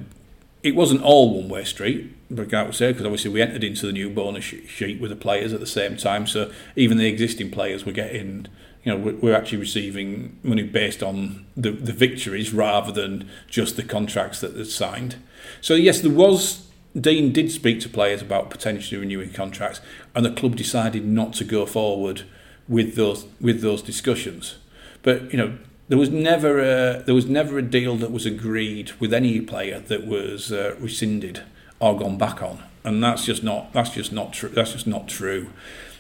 it 0.66 0.76
wasn't 0.76 1.04
all 1.04 1.36
one 1.40 1.48
way 1.48 1.64
street. 1.64 2.12
Brigart 2.32 2.66
would 2.66 2.76
say, 2.76 2.92
because 2.92 3.06
obviously 3.06 3.30
we 3.30 3.42
entered 3.42 3.64
into 3.64 3.86
the 3.86 3.92
new 3.92 4.10
bonus 4.10 4.44
sheet 4.44 5.00
with 5.00 5.12
the 5.12 5.16
players 5.16 5.54
at 5.54 5.60
the 5.60 5.68
same 5.68 5.96
time. 5.96 6.26
So 6.26 6.52
even 6.76 6.98
the 6.98 7.06
existing 7.06 7.52
players 7.52 7.86
were 7.86 7.92
getting, 7.92 8.48
you 8.84 8.92
know, 8.92 8.98
we're 9.22 9.36
actually 9.36 9.60
receiving 9.60 10.40
money 10.42 10.64
based 10.64 11.04
on 11.04 11.46
the, 11.56 11.70
the 11.70 11.94
victories 11.94 12.52
rather 12.52 12.92
than 12.92 13.30
just 13.48 13.76
the 13.76 13.84
contracts 13.84 14.42
that 14.42 14.58
they'd 14.58 14.66
signed. 14.66 15.18
So 15.62 15.76
yes, 15.76 16.02
there 16.02 16.12
was. 16.12 16.64
Dean 17.00 17.34
did 17.34 17.52
speak 17.52 17.82
to 17.82 17.90
players 17.90 18.22
about 18.22 18.50
potentially 18.50 19.00
renewing 19.00 19.34
contracts, 19.34 19.82
and 20.16 20.26
the 20.26 20.32
club 20.32 20.56
decided 20.56 21.06
not 21.06 21.34
to 21.34 21.44
go 21.44 21.66
forward 21.66 22.24
with 22.68 22.96
those 22.96 23.28
with 23.40 23.62
those 23.62 23.82
discussions. 23.82 24.56
But 25.04 25.30
you 25.32 25.38
know, 25.38 25.58
there 25.88 25.98
was 25.98 26.10
never 26.10 26.60
a 26.60 27.04
there 27.04 27.16
was 27.16 27.28
never 27.28 27.58
a 27.58 27.62
deal 27.62 27.96
that 27.98 28.12
was 28.12 28.26
agreed 28.26 28.92
with 29.00 29.14
any 29.14 29.40
player 29.42 29.80
that 29.80 30.06
was 30.06 30.52
uh, 30.52 30.76
rescinded 30.80 31.44
or 31.80 31.98
gone 31.98 32.18
back 32.18 32.42
on, 32.42 32.64
and 32.84 33.04
that's 33.04 33.26
just 33.26 33.44
not 33.44 33.72
that's 33.74 33.92
just 33.92 34.12
not 34.12 34.34
true. 34.34 34.50
That's 34.50 34.74
just 34.74 34.88
not 34.88 35.08
true. 35.08 35.50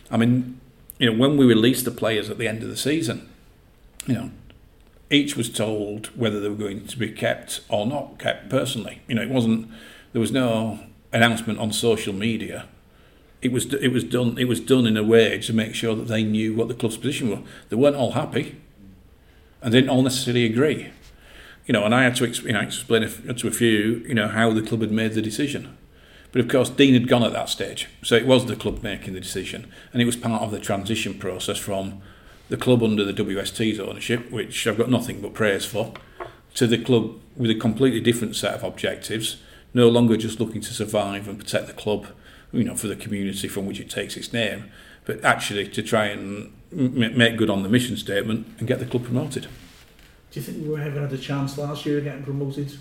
I 0.09 0.17
mean, 0.17 0.59
you 0.97 1.11
know, 1.11 1.17
when 1.17 1.37
we 1.37 1.45
released 1.45 1.85
the 1.85 1.91
players 1.91 2.29
at 2.29 2.37
the 2.37 2.47
end 2.47 2.63
of 2.63 2.69
the 2.69 2.77
season, 2.77 3.29
you 4.07 4.15
know, 4.15 4.31
each 5.09 5.35
was 5.35 5.49
told 5.49 6.07
whether 6.17 6.39
they 6.39 6.49
were 6.49 6.55
going 6.55 6.87
to 6.87 6.97
be 6.97 7.11
kept 7.11 7.61
or 7.69 7.85
not 7.85 8.17
kept 8.17 8.49
personally. 8.49 9.01
You 9.07 9.15
know, 9.15 9.21
it 9.21 9.29
wasn't 9.29 9.69
there 10.13 10.21
was 10.21 10.31
no 10.31 10.79
announcement 11.13 11.59
on 11.59 11.71
social 11.71 12.13
media. 12.13 12.67
It 13.41 13.51
was 13.51 13.71
it 13.73 13.89
was 13.89 14.03
done 14.03 14.37
it 14.39 14.45
was 14.45 14.59
done 14.59 14.87
in 14.87 14.97
a 14.97 15.03
way 15.03 15.37
to 15.39 15.53
make 15.53 15.75
sure 15.75 15.95
that 15.95 16.07
they 16.07 16.23
knew 16.23 16.55
what 16.55 16.69
the 16.69 16.73
club's 16.73 16.97
position 16.97 17.29
was. 17.29 17.39
They 17.69 17.75
weren't 17.75 17.95
all 17.95 18.13
happy, 18.13 18.59
and 19.65 19.73
didn't 19.73 19.89
all 19.89 20.01
necessarily 20.01 20.45
agree 20.45 20.91
you 21.65 21.73
know, 21.73 21.83
and 21.83 21.95
I 21.95 22.03
had 22.03 22.15
to 22.17 22.27
you 22.27 22.53
know, 22.53 22.61
explain 22.61 23.01
to 23.01 23.47
a 23.47 23.51
few, 23.51 24.03
you 24.07 24.13
know, 24.13 24.27
how 24.27 24.51
the 24.51 24.61
club 24.61 24.81
had 24.81 24.91
made 24.91 25.13
the 25.13 25.21
decision. 25.21 25.75
But 26.31 26.41
of 26.41 26.47
course, 26.47 26.69
Dean 26.69 26.93
had 26.93 27.07
gone 27.07 27.23
at 27.23 27.33
that 27.33 27.49
stage, 27.49 27.87
so 28.03 28.15
it 28.15 28.27
was 28.27 28.45
the 28.45 28.55
club 28.55 28.83
making 28.83 29.13
the 29.13 29.19
decision, 29.19 29.71
and 29.91 30.01
it 30.01 30.05
was 30.05 30.15
part 30.15 30.43
of 30.43 30.51
the 30.51 30.59
transition 30.59 31.15
process 31.15 31.57
from 31.57 32.01
the 32.49 32.57
club 32.57 32.83
under 32.83 33.03
the 33.03 33.13
WST's 33.13 33.79
ownership, 33.79 34.31
which 34.31 34.67
I've 34.67 34.77
got 34.77 34.89
nothing 34.89 35.21
but 35.21 35.33
praise 35.33 35.65
for, 35.65 35.93
to 36.55 36.67
the 36.67 36.77
club 36.77 37.19
with 37.35 37.49
a 37.49 37.55
completely 37.55 38.01
different 38.01 38.35
set 38.35 38.53
of 38.53 38.63
objectives, 38.63 39.37
no 39.73 39.87
longer 39.89 40.17
just 40.17 40.39
looking 40.39 40.61
to 40.61 40.73
survive 40.73 41.27
and 41.27 41.39
protect 41.39 41.67
the 41.67 41.73
club 41.73 42.07
you 42.51 42.63
know, 42.63 42.75
for 42.75 42.87
the 42.87 42.95
community 42.95 43.47
from 43.47 43.65
which 43.65 43.79
it 43.79 43.89
takes 43.89 44.15
its 44.15 44.31
name, 44.31 44.69
but 45.05 45.23
actually 45.23 45.67
to 45.67 45.81
try 45.81 46.05
and 46.07 46.51
make 46.71 47.37
good 47.37 47.49
on 47.49 47.63
the 47.63 47.69
mission 47.69 47.95
statement 47.95 48.47
and 48.59 48.67
get 48.67 48.79
the 48.79 48.85
club 48.85 49.03
promoted. 49.05 49.43
Do 50.31 50.39
you 50.39 50.41
think 50.41 50.67
we 50.67 50.81
ever 50.81 50.99
had 50.99 51.13
a 51.13 51.17
chance 51.17 51.57
last 51.57 51.85
year 51.85 51.99
of 51.99 52.03
getting 52.03 52.23
promoted? 52.23 52.77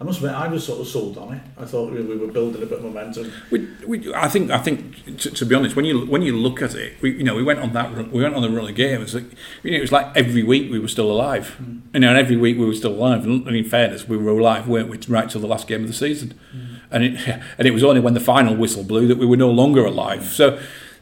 I 0.00 0.04
must 0.04 0.20
admit, 0.20 0.34
I 0.34 0.48
was 0.48 0.64
sort 0.64 0.80
of 0.80 0.88
sold 0.88 1.18
on 1.18 1.34
it. 1.34 1.42
I 1.58 1.66
thought 1.66 1.92
we 1.92 2.02
were 2.02 2.26
building 2.28 2.62
a 2.62 2.66
bit 2.66 2.78
of 2.78 2.84
momentum. 2.84 3.30
We, 3.50 3.68
we, 3.86 4.14
I 4.14 4.28
think, 4.28 4.50
I 4.50 4.56
think, 4.56 5.18
to, 5.18 5.30
to, 5.30 5.44
be 5.44 5.54
honest, 5.54 5.76
when 5.76 5.84
you 5.84 6.06
when 6.06 6.22
you 6.22 6.34
look 6.34 6.62
at 6.62 6.74
it, 6.74 6.94
we, 7.02 7.18
you 7.18 7.22
know, 7.22 7.34
we 7.34 7.42
went 7.42 7.60
on 7.60 7.74
that, 7.74 7.94
run, 7.94 8.10
we 8.10 8.22
went 8.22 8.34
on 8.34 8.40
the 8.40 8.48
run 8.48 8.66
of 8.66 8.74
games. 8.74 9.14
Like, 9.14 9.24
you 9.62 9.72
know, 9.72 9.76
it 9.76 9.82
was 9.82 9.92
like 9.92 10.16
every 10.16 10.42
week 10.42 10.70
we 10.70 10.78
were 10.78 10.88
still 10.88 11.12
alive, 11.12 11.54
mm. 11.60 11.82
you 11.92 12.00
know, 12.00 12.08
and 12.08 12.18
every 12.18 12.36
week 12.36 12.56
we 12.56 12.64
were 12.64 12.74
still 12.74 12.94
alive. 12.94 13.24
And 13.24 13.46
in 13.48 13.64
fairness, 13.64 14.08
we 14.08 14.16
were 14.16 14.30
alive, 14.30 14.66
weren't 14.66 14.88
we, 14.88 14.98
right 15.06 15.28
till 15.28 15.42
the 15.42 15.46
last 15.46 15.68
game 15.68 15.82
of 15.82 15.88
the 15.88 15.94
season? 15.94 16.32
Mm. 16.56 16.80
And 16.90 17.04
it, 17.04 17.28
and 17.58 17.68
it 17.68 17.72
was 17.72 17.84
only 17.84 18.00
when 18.00 18.14
the 18.14 18.20
final 18.20 18.56
whistle 18.56 18.84
blew 18.84 19.06
that 19.06 19.18
we 19.18 19.26
were 19.26 19.36
no 19.36 19.50
longer 19.50 19.84
alive. 19.84 20.24
So, 20.24 20.58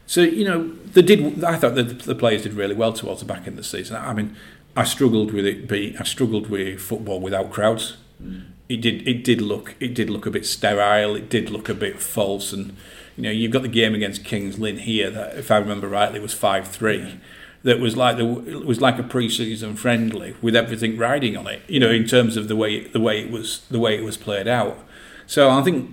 so 0.09 0.21
you 0.21 0.45
know, 0.45 0.73
they 0.93 1.01
did. 1.01 1.43
I 1.43 1.55
thought 1.57 1.75
that 1.75 1.99
the 1.99 2.15
players 2.15 2.43
did 2.43 2.53
really 2.53 2.75
well 2.75 2.93
towards 2.93 3.19
the 3.19 3.25
back 3.25 3.39
end 3.39 3.49
of 3.49 3.57
the 3.57 3.63
season. 3.63 3.95
I 3.95 4.13
mean, 4.13 4.35
I 4.75 4.83
struggled 4.83 5.31
with 5.31 5.45
it. 5.45 5.67
Be 5.67 5.95
I 5.99 6.03
struggled 6.03 6.49
with 6.49 6.79
football 6.79 7.19
without 7.19 7.51
crowds. 7.51 7.97
Mm 8.21 8.45
it 8.69 8.81
did 8.81 9.05
it 9.07 9.23
did 9.23 9.41
look 9.41 9.75
it 9.79 9.95
did 9.95 10.09
look 10.09 10.27
a 10.27 10.31
bit 10.31 10.45
sterile. 10.45 11.15
It 11.15 11.29
did 11.29 11.49
look 11.49 11.67
a 11.67 11.73
bit 11.73 11.99
false, 11.99 12.53
and 12.53 12.77
you 13.17 13.23
know 13.23 13.31
you've 13.31 13.51
got 13.51 13.63
the 13.63 13.67
game 13.67 13.95
against 13.95 14.23
Kings 14.23 14.59
Lynn 14.59 14.77
here 14.77 15.09
that, 15.09 15.37
if 15.37 15.49
I 15.49 15.57
remember 15.57 15.89
rightly, 15.89 16.19
was 16.19 16.33
five 16.33 16.67
three. 16.67 17.19
That 17.63 17.79
was 17.79 17.97
like 17.97 18.17
the 18.17 18.25
it 18.47 18.65
was 18.65 18.79
like 18.79 18.99
a 18.99 19.03
pre-season 19.03 19.75
friendly 19.75 20.35
with 20.41 20.55
everything 20.55 20.97
riding 20.97 21.35
on 21.35 21.47
it. 21.47 21.63
You 21.67 21.79
know, 21.79 21.89
in 21.89 22.05
terms 22.05 22.37
of 22.37 22.47
the 22.47 22.55
way 22.55 22.87
the 22.87 23.01
way 23.01 23.19
it 23.19 23.31
was 23.31 23.65
the 23.71 23.79
way 23.79 23.97
it 23.97 24.03
was 24.03 24.15
played 24.15 24.47
out. 24.47 24.77
So 25.25 25.49
I 25.49 25.61
think 25.63 25.89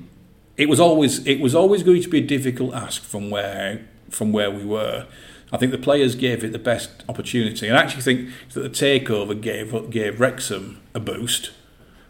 it 0.58 0.68
was 0.68 0.78
always 0.78 1.26
it 1.26 1.40
was 1.40 1.54
always 1.54 1.82
going 1.82 2.02
to 2.02 2.08
be 2.08 2.18
a 2.18 2.26
difficult 2.26 2.74
ask 2.74 3.02
from 3.02 3.30
where 3.30 3.86
from 4.10 4.32
where 4.32 4.50
we 4.50 4.64
were. 4.64 5.06
I 5.52 5.58
think 5.58 5.72
the 5.72 5.78
players 5.78 6.14
gave 6.14 6.42
it 6.42 6.52
the 6.52 6.58
best 6.58 7.04
opportunity, 7.08 7.68
and 7.68 7.76
I 7.76 7.82
actually 7.82 8.02
think 8.02 8.30
that 8.52 8.60
the 8.60 8.70
takeover 8.70 9.40
gave 9.40 9.90
gave 9.90 10.20
Wrexham 10.20 10.80
a 10.94 11.00
boost 11.00 11.52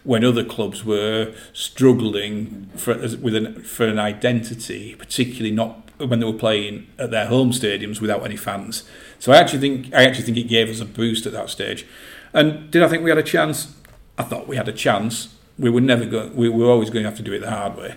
when 0.05 0.25
other 0.25 0.45
clubs 0.45 0.85
were 0.85 1.35
struggling 1.53 2.71
for 2.77 2.95
with 2.95 3.35
an, 3.35 3.63
for 3.63 3.87
an 3.87 3.99
identity, 3.99 4.95
particularly 4.95 5.51
not 5.51 5.91
when 5.99 6.21
they 6.21 6.27
were 6.27 6.33
playing 6.33 6.87
at 6.99 7.11
their 7.11 7.27
home 7.27 7.51
stadiums 7.51 8.01
without 8.01 8.25
any 8.25 8.37
fans. 8.37 8.85
So 9.19 9.33
I 9.33 9.37
actually 9.37 9.61
think 9.61 9.95
I 9.95 10.05
actually 10.05 10.25
think 10.25 10.39
it 10.39 10.49
gave 10.49 10.71
us 10.71 10.81
a 10.81 10.85
boost 10.85 11.27
at 11.27 11.33
that 11.33 11.51
stage. 11.51 11.87
And 12.33 12.71
did 12.71 12.83
I 12.83 12.89
think 12.89 13.03
we 13.03 13.11
had 13.11 13.19
a 13.19 13.23
chance? 13.23 13.75
I 14.17 14.23
thought 14.23 14.47
we 14.47 14.57
had 14.57 14.69
a 14.69 14.73
chance. 14.73 15.35
We 15.59 15.71
were 15.71 15.81
never 15.81 16.05
going. 16.07 16.37
We 16.37 16.49
were 16.49 16.71
always 16.71 16.91
going 16.91 17.03
to 17.03 17.09
have 17.09 17.19
to 17.19 17.25
do 17.25 17.33
it 17.33 17.41
the 17.41 17.51
hard 17.51 17.77
way. 17.77 17.97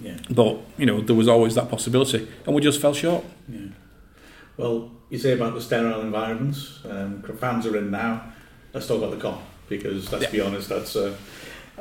Yeah. 0.00 0.16
But 0.30 0.58
you 0.76 0.86
know 0.86 1.00
there 1.00 1.16
was 1.16 1.28
always 1.28 1.54
that 1.54 1.68
possibility, 1.70 2.28
and 2.46 2.54
we 2.54 2.60
just 2.60 2.80
fell 2.80 2.94
short. 2.94 3.24
Yeah. 3.48 3.68
Well, 4.56 4.90
you 5.10 5.18
say 5.18 5.32
about 5.32 5.54
the 5.54 5.60
sterile 5.60 6.00
environments. 6.00 6.80
Um, 6.88 7.22
fans 7.38 7.66
are 7.66 7.76
in 7.76 7.90
now. 7.90 8.32
Let's 8.72 8.86
talk 8.86 8.98
about 8.98 9.10
the 9.10 9.24
Kop 9.24 9.38
because 9.68 10.10
let's 10.12 10.24
yeah. 10.24 10.30
be 10.30 10.40
honest, 10.40 10.68
that's 10.68 10.96
uh, 10.96 11.16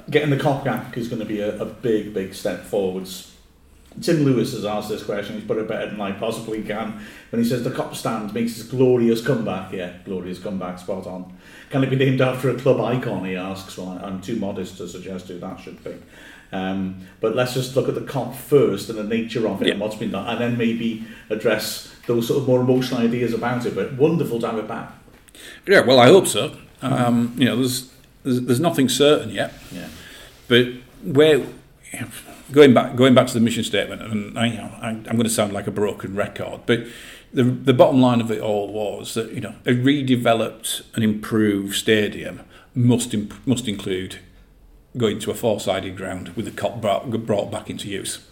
getting 0.10 0.30
the 0.30 0.38
Kop 0.38 0.64
back 0.64 0.98
is 0.98 1.08
going 1.08 1.20
to 1.20 1.26
be 1.26 1.40
a, 1.40 1.60
a 1.60 1.66
big, 1.66 2.14
big 2.14 2.34
step 2.34 2.64
forwards. 2.64 3.32
Tim 4.02 4.24
Lewis 4.24 4.54
has 4.54 4.66
asked 4.66 4.90
this 4.90 5.04
question. 5.04 5.36
He's 5.36 5.46
put 5.46 5.58
it 5.58 5.68
better 5.68 5.90
than 5.90 6.02
I 6.02 6.14
possibly 6.14 6.64
can. 6.64 7.00
When 7.30 7.44
he 7.44 7.48
says 7.48 7.64
the 7.64 7.70
Kop 7.70 7.96
stand 7.96 8.34
makes 8.34 8.56
his 8.56 8.64
glorious 8.64 9.26
comeback. 9.26 9.72
Yeah, 9.72 9.94
glorious 10.04 10.40
comeback, 10.40 10.80
spot 10.80 11.06
on. 11.06 11.38
Can 11.70 11.84
it 11.84 11.90
be 11.90 11.96
named 11.96 12.22
after 12.22 12.50
a 12.50 12.56
club 12.56 12.80
icon? 12.82 13.26
He 13.26 13.36
asks. 13.36 13.78
Well, 13.78 14.00
I'm 14.04 14.22
too 14.22 14.38
modest 14.38 14.78
to 14.78 14.88
suggest 14.88 15.28
who 15.28 15.40
that 15.40 15.60
should 15.60 15.84
be. 15.84 15.96
Um, 16.54 17.08
but 17.20 17.36
let's 17.36 17.54
just 17.54 17.76
look 17.76 17.90
at 17.90 17.96
the 17.96 18.02
Kop 18.02 18.36
first 18.36 18.90
and 18.90 18.98
the 18.98 19.04
nature 19.04 19.48
of 19.48 19.62
it 19.62 19.68
yeah. 19.68 19.72
and 19.74 19.82
what's 19.82 19.96
been 19.96 20.12
done, 20.12 20.28
and 20.28 20.40
then 20.40 20.58
maybe 20.58 21.06
address 21.30 21.94
those 22.06 22.28
sort 22.28 22.42
of 22.42 22.48
more 22.48 22.62
emotional 22.62 23.02
ideas 23.02 23.34
about 23.34 23.66
it. 23.66 23.76
But 23.76 23.94
wonderful 23.94 24.40
to 24.42 24.48
have 24.48 24.58
it 24.60 24.68
back. 24.68 24.92
Yeah, 25.68 25.82
well, 25.82 26.00
I 26.00 26.08
hope 26.08 26.28
so. 26.28 26.56
Um, 26.82 27.34
you 27.38 27.46
know, 27.46 27.56
there's, 27.56 27.92
there's, 28.24 28.42
there's 28.42 28.60
nothing 28.60 28.90
certain 28.90 29.30
yet. 29.30 29.54
Yeah. 29.72 29.88
But 30.48 30.68
where 31.04 31.44
going 32.52 32.74
back 32.74 32.96
going 32.96 33.14
back 33.14 33.28
to 33.28 33.34
the 33.34 33.40
mission 33.40 33.64
statement, 33.64 34.02
and 34.02 34.38
I, 34.38 34.46
you 34.48 34.58
know, 34.58 34.72
I, 34.82 34.90
I'm 34.90 35.04
going 35.04 35.24
to 35.24 35.30
sound 35.30 35.54
like 35.54 35.68
a 35.68 35.72
broken 35.72 36.16
record, 36.16 36.62
but 36.66 36.86
the 37.34 37.44
the 37.44 37.74
bottom 37.74 38.02
line 38.02 38.22
of 38.22 38.32
it 38.32 38.40
all 38.40 38.72
was 38.72 39.14
that 39.16 39.32
you 39.32 39.42
know 39.42 39.56
a 39.66 39.72
redeveloped 39.72 40.84
and 40.94 41.04
improved 41.04 41.76
stadium 41.76 42.42
must 42.76 43.14
imp- 43.14 43.48
must 43.48 43.68
include 43.68 44.20
going 44.98 45.20
to 45.20 45.32
a 45.32 45.34
four-sided 45.34 45.98
ground 45.98 46.30
with 46.36 46.46
the 46.46 46.52
brought, 46.52 47.10
brought 47.26 47.52
back 47.52 47.70
into 47.70 47.90
use, 47.90 48.26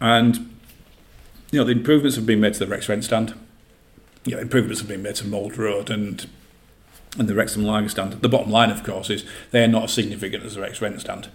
and 0.00 0.54
you 1.50 1.58
know 1.58 1.64
the 1.64 1.72
improvements 1.72 2.16
have 2.16 2.26
been 2.26 2.40
made 2.40 2.54
to 2.54 2.60
the 2.60 2.66
Rex 2.66 2.88
Rent 2.88 3.04
stand. 3.04 3.34
You 4.24 4.36
know, 4.36 4.40
improvements 4.40 4.80
have 4.80 4.88
been 4.88 5.02
made 5.02 5.16
to 5.16 5.26
Mold 5.26 5.58
Road 5.58 5.90
and 5.90 6.26
and 7.18 7.28
the 7.28 7.34
Wrexham 7.34 7.64
Lager 7.64 7.88
stand. 7.88 8.12
The 8.14 8.28
bottom 8.28 8.50
line, 8.50 8.70
of 8.70 8.82
course, 8.84 9.10
is 9.10 9.24
they 9.50 9.62
are 9.64 9.68
not 9.68 9.84
as 9.84 9.92
significant 9.92 10.44
as 10.44 10.54
the 10.54 10.62
Rex 10.62 10.80
Rent 10.80 11.00
stand. 11.00 11.28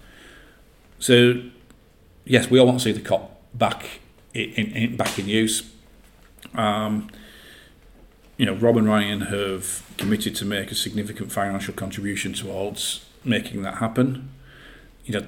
So, 0.98 1.42
yes, 2.24 2.50
we 2.50 2.58
all 2.58 2.66
want 2.66 2.80
to 2.80 2.84
see 2.84 2.92
the 2.92 3.00
Kop 3.00 3.30
back 3.54 4.00
in, 4.34 4.72
in 4.72 4.96
back 4.96 5.18
in 5.18 5.28
use. 5.28 5.70
Um, 6.54 7.10
you 8.36 8.46
know, 8.46 8.54
Rob 8.54 8.76
and 8.76 8.86
Ryan 8.86 9.22
have 9.22 9.84
committed 9.96 10.34
to 10.36 10.44
make 10.44 10.70
a 10.70 10.74
significant 10.74 11.32
financial 11.32 11.74
contribution 11.74 12.32
towards 12.32 13.04
making 13.28 13.62
that 13.62 13.76
happen. 13.76 14.30
You 15.04 15.20
know, 15.20 15.26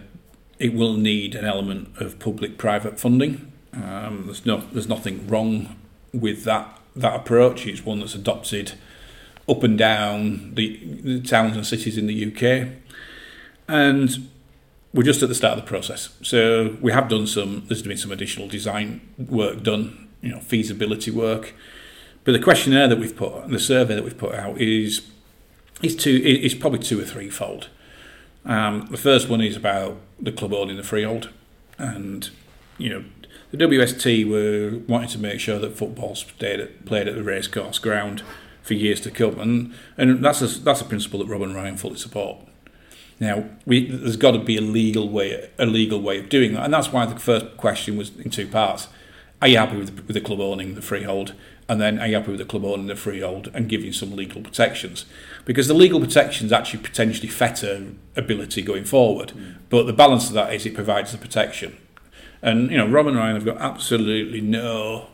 it 0.59 0.75
will 0.75 0.95
need 0.95 1.35
an 1.35 1.45
element 1.45 1.97
of 1.99 2.19
public-private 2.19 2.99
funding. 2.99 3.53
Um, 3.73 4.25
there's 4.27 4.45
no, 4.45 4.59
there's 4.73 4.89
nothing 4.89 5.27
wrong 5.27 5.77
with 6.13 6.45
that 6.45 6.81
that 6.97 7.15
approach. 7.15 7.67
It's 7.67 7.85
one 7.85 8.01
that's 8.01 8.15
adopted 8.15 8.73
up 9.49 9.63
and 9.63 9.79
down 9.79 10.55
the, 10.55 10.79
the 11.03 11.21
towns 11.21 11.57
and 11.57 11.67
cities 11.67 11.99
in 11.99 12.07
the 12.07 12.27
UK. 12.27 12.69
And 13.69 14.29
we're 14.93 15.05
just 15.05 15.23
at 15.23 15.29
the 15.29 15.35
start 15.35 15.59
of 15.59 15.65
the 15.65 15.69
process. 15.69 16.11
So 16.23 16.77
we 16.81 16.93
have 16.93 17.09
done 17.09 17.27
some, 17.27 17.65
there's 17.67 17.83
been 17.83 17.97
some 17.97 18.13
additional 18.13 18.49
design 18.49 19.01
work 19.19 19.63
done, 19.63 20.09
you 20.21 20.31
know, 20.31 20.41
feasibility 20.41 21.11
work. 21.11 21.55
But 22.25 22.33
the 22.33 22.41
questionnaire 22.41 22.89
that 22.89 22.99
we've 22.99 23.17
put, 23.17 23.49
the 23.49 23.59
survey 23.59 23.95
that 23.95 24.05
we've 24.05 24.19
put 24.19 24.35
out 24.35 24.61
is 24.61 25.03
is 25.83 25.97
two 25.97 26.17
is 26.17 26.55
probably 26.55 26.79
two 26.79 27.01
or 27.01 27.05
threefold. 27.05 27.71
Um, 28.45 28.87
the 28.91 28.97
first 28.97 29.29
one 29.29 29.41
is 29.41 29.57
about 29.57 29.99
the 30.19 30.33
club 30.33 30.53
owning 30.53 30.77
the 30.77 30.83
freehold, 30.83 31.31
and 31.79 32.31
you 32.79 32.89
know 32.89 33.05
the 33.51 33.57
WST 33.57 34.29
were 34.29 34.79
wanting 34.87 35.11
to 35.11 35.19
make 35.19 35.41
sure 35.41 35.59
that 35.59 35.77
football 35.77 36.15
stayed 36.15 36.61
at, 36.61 36.87
played 36.87 37.09
at 37.09 37.15
the 37.15 37.23
racecourse 37.23 37.79
ground 37.79 38.23
for 38.63 38.75
years 38.75 39.01
to 39.03 39.11
come, 39.11 39.39
and 39.39 39.75
and 39.97 40.25
that's 40.25 40.41
a, 40.41 40.47
that's 40.47 40.81
a 40.81 40.85
principle 40.85 41.19
that 41.21 41.27
Rob 41.27 41.43
and 41.43 41.55
Ryan 41.55 41.77
fully 41.77 41.99
support. 41.99 42.39
Now, 43.19 43.45
we, 43.67 43.87
there's 43.87 44.17
got 44.17 44.31
to 44.31 44.39
be 44.39 44.57
a 44.57 44.63
legal 44.63 45.09
way 45.11 45.51
a 45.59 45.67
legal 45.67 46.01
way 46.01 46.19
of 46.19 46.29
doing 46.29 46.55
that, 46.55 46.65
and 46.65 46.73
that's 46.73 46.93
why 46.93 47.05
the 47.07 47.19
first 47.19 47.57
question 47.57 47.97
was 47.97 48.17
in 48.17 48.31
two 48.31 48.47
parts. 48.47 48.89
Are 49.43 49.49
you 49.49 49.59
happy 49.59 49.77
with 49.77 49.97
the, 49.97 50.03
with 50.03 50.15
the 50.15 50.21
club 50.21 50.41
owning 50.41 50.75
the 50.75 50.83
freehold? 50.83 51.35
And 51.71 51.81
then 51.81 52.01
you 52.05 52.17
happy 52.17 52.33
with 52.33 52.41
the 52.41 52.45
club 52.45 52.65
owning 52.65 52.89
the 52.89 52.97
freehold 52.97 53.49
and 53.55 53.69
giving 53.69 53.93
some 53.93 54.17
legal 54.17 54.43
protections? 54.43 55.07
Because 55.45 55.69
the 55.69 55.75
legal 55.75 56.01
protections 56.01 56.51
actually 56.51 56.83
potentially 56.83 57.29
fetter 57.29 57.93
ability 58.17 58.63
going 58.63 58.85
forward, 58.85 59.29
mm. 59.29 59.55
but 59.69 59.87
the 59.87 59.93
balance 59.93 60.27
of 60.27 60.33
that 60.35 60.53
is 60.53 60.67
it 60.67 60.75
provides 60.75 61.13
the 61.13 61.19
protection. 61.19 61.77
And 62.43 62.73
you 62.73 62.77
know, 62.77 62.89
Rob 62.89 63.07
and 63.07 63.17
Ryan 63.17 63.37
have 63.37 63.45
got 63.45 63.59
absolutely 63.59 64.41
no 64.41 65.07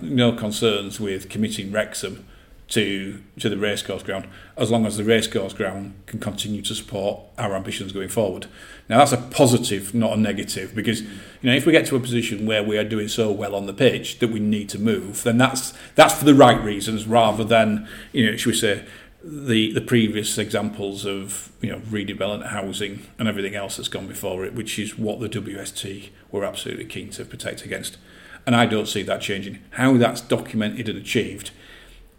no 0.00 0.32
concerns 0.32 0.98
with 0.98 1.28
committing 1.28 1.70
Wrexham 1.70 2.26
to 2.72 3.22
to 3.38 3.50
the 3.50 3.58
racecourse 3.58 4.02
ground, 4.02 4.26
as 4.56 4.70
long 4.70 4.86
as 4.86 4.96
the 4.96 5.04
racecourse 5.04 5.52
ground 5.52 5.94
can 6.06 6.18
continue 6.18 6.62
to 6.62 6.74
support 6.74 7.20
our 7.36 7.54
ambitions 7.54 7.92
going 7.92 8.08
forward. 8.08 8.46
Now 8.88 8.98
that's 8.98 9.12
a 9.12 9.18
positive, 9.18 9.94
not 9.94 10.16
a 10.16 10.16
negative, 10.16 10.74
because 10.74 11.02
you 11.02 11.08
know 11.42 11.54
if 11.54 11.66
we 11.66 11.72
get 11.72 11.84
to 11.86 11.96
a 11.96 12.00
position 12.00 12.46
where 12.46 12.62
we 12.62 12.78
are 12.78 12.84
doing 12.84 13.08
so 13.08 13.30
well 13.30 13.54
on 13.54 13.66
the 13.66 13.74
pitch 13.74 14.20
that 14.20 14.28
we 14.28 14.40
need 14.40 14.70
to 14.70 14.78
move, 14.78 15.22
then 15.22 15.36
that's 15.36 15.74
that's 15.96 16.14
for 16.14 16.24
the 16.24 16.34
right 16.34 16.62
reasons 16.64 17.06
rather 17.06 17.44
than 17.44 17.86
you 18.12 18.30
know 18.30 18.36
should 18.38 18.52
we 18.52 18.56
say 18.56 18.86
the 19.22 19.70
the 19.72 19.82
previous 19.82 20.38
examples 20.38 21.04
of 21.04 21.52
you 21.60 21.70
know 21.70 21.78
redevelopment 21.80 22.48
housing 22.48 23.06
and 23.18 23.28
everything 23.28 23.54
else 23.54 23.76
that's 23.76 23.88
gone 23.88 24.06
before 24.06 24.46
it, 24.46 24.54
which 24.54 24.78
is 24.78 24.98
what 24.98 25.20
the 25.20 25.28
WST 25.28 26.08
were 26.30 26.42
absolutely 26.42 26.86
keen 26.86 27.10
to 27.10 27.26
protect 27.26 27.66
against. 27.66 27.98
And 28.46 28.56
I 28.56 28.64
don't 28.64 28.88
see 28.88 29.02
that 29.02 29.20
changing. 29.20 29.58
How 29.72 29.98
that's 29.98 30.22
documented 30.22 30.88
and 30.88 30.98
achieved 30.98 31.50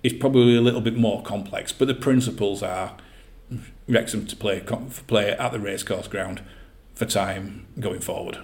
is 0.04 0.14
probably 0.14 0.56
a 0.56 0.62
little 0.62 0.82
bit 0.82 0.96
more 0.96 1.24
complex, 1.24 1.72
but 1.72 1.88
the 1.88 1.96
principles 1.96 2.62
are 2.62 2.98
Wrexham 3.88 4.26
to 4.28 4.36
play 4.36 4.60
play 5.08 5.32
at 5.32 5.52
the 5.52 5.60
racecourse 5.60 6.08
ground 6.08 6.42
for 6.94 7.06
time 7.06 7.66
going 7.80 8.02
forward. 8.02 8.38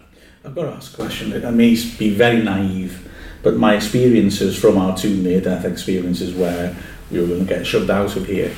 I've 0.44 0.56
got 0.56 0.64
to 0.64 0.72
ask 0.72 0.94
a 0.94 0.96
question. 0.96 1.46
I 1.46 1.52
may 1.52 1.76
be 1.98 2.10
very 2.14 2.42
naive, 2.42 3.12
but 3.44 3.58
my 3.58 3.76
experiences 3.76 4.58
from 4.58 4.78
our 4.78 4.96
two 4.96 5.16
near-death 5.18 5.66
experiences 5.66 6.34
where 6.34 6.76
we 7.12 7.20
were 7.20 7.28
going 7.28 7.46
to 7.46 7.54
get 7.54 7.68
shoved 7.68 7.90
out 7.90 8.16
of 8.16 8.26
here 8.26 8.56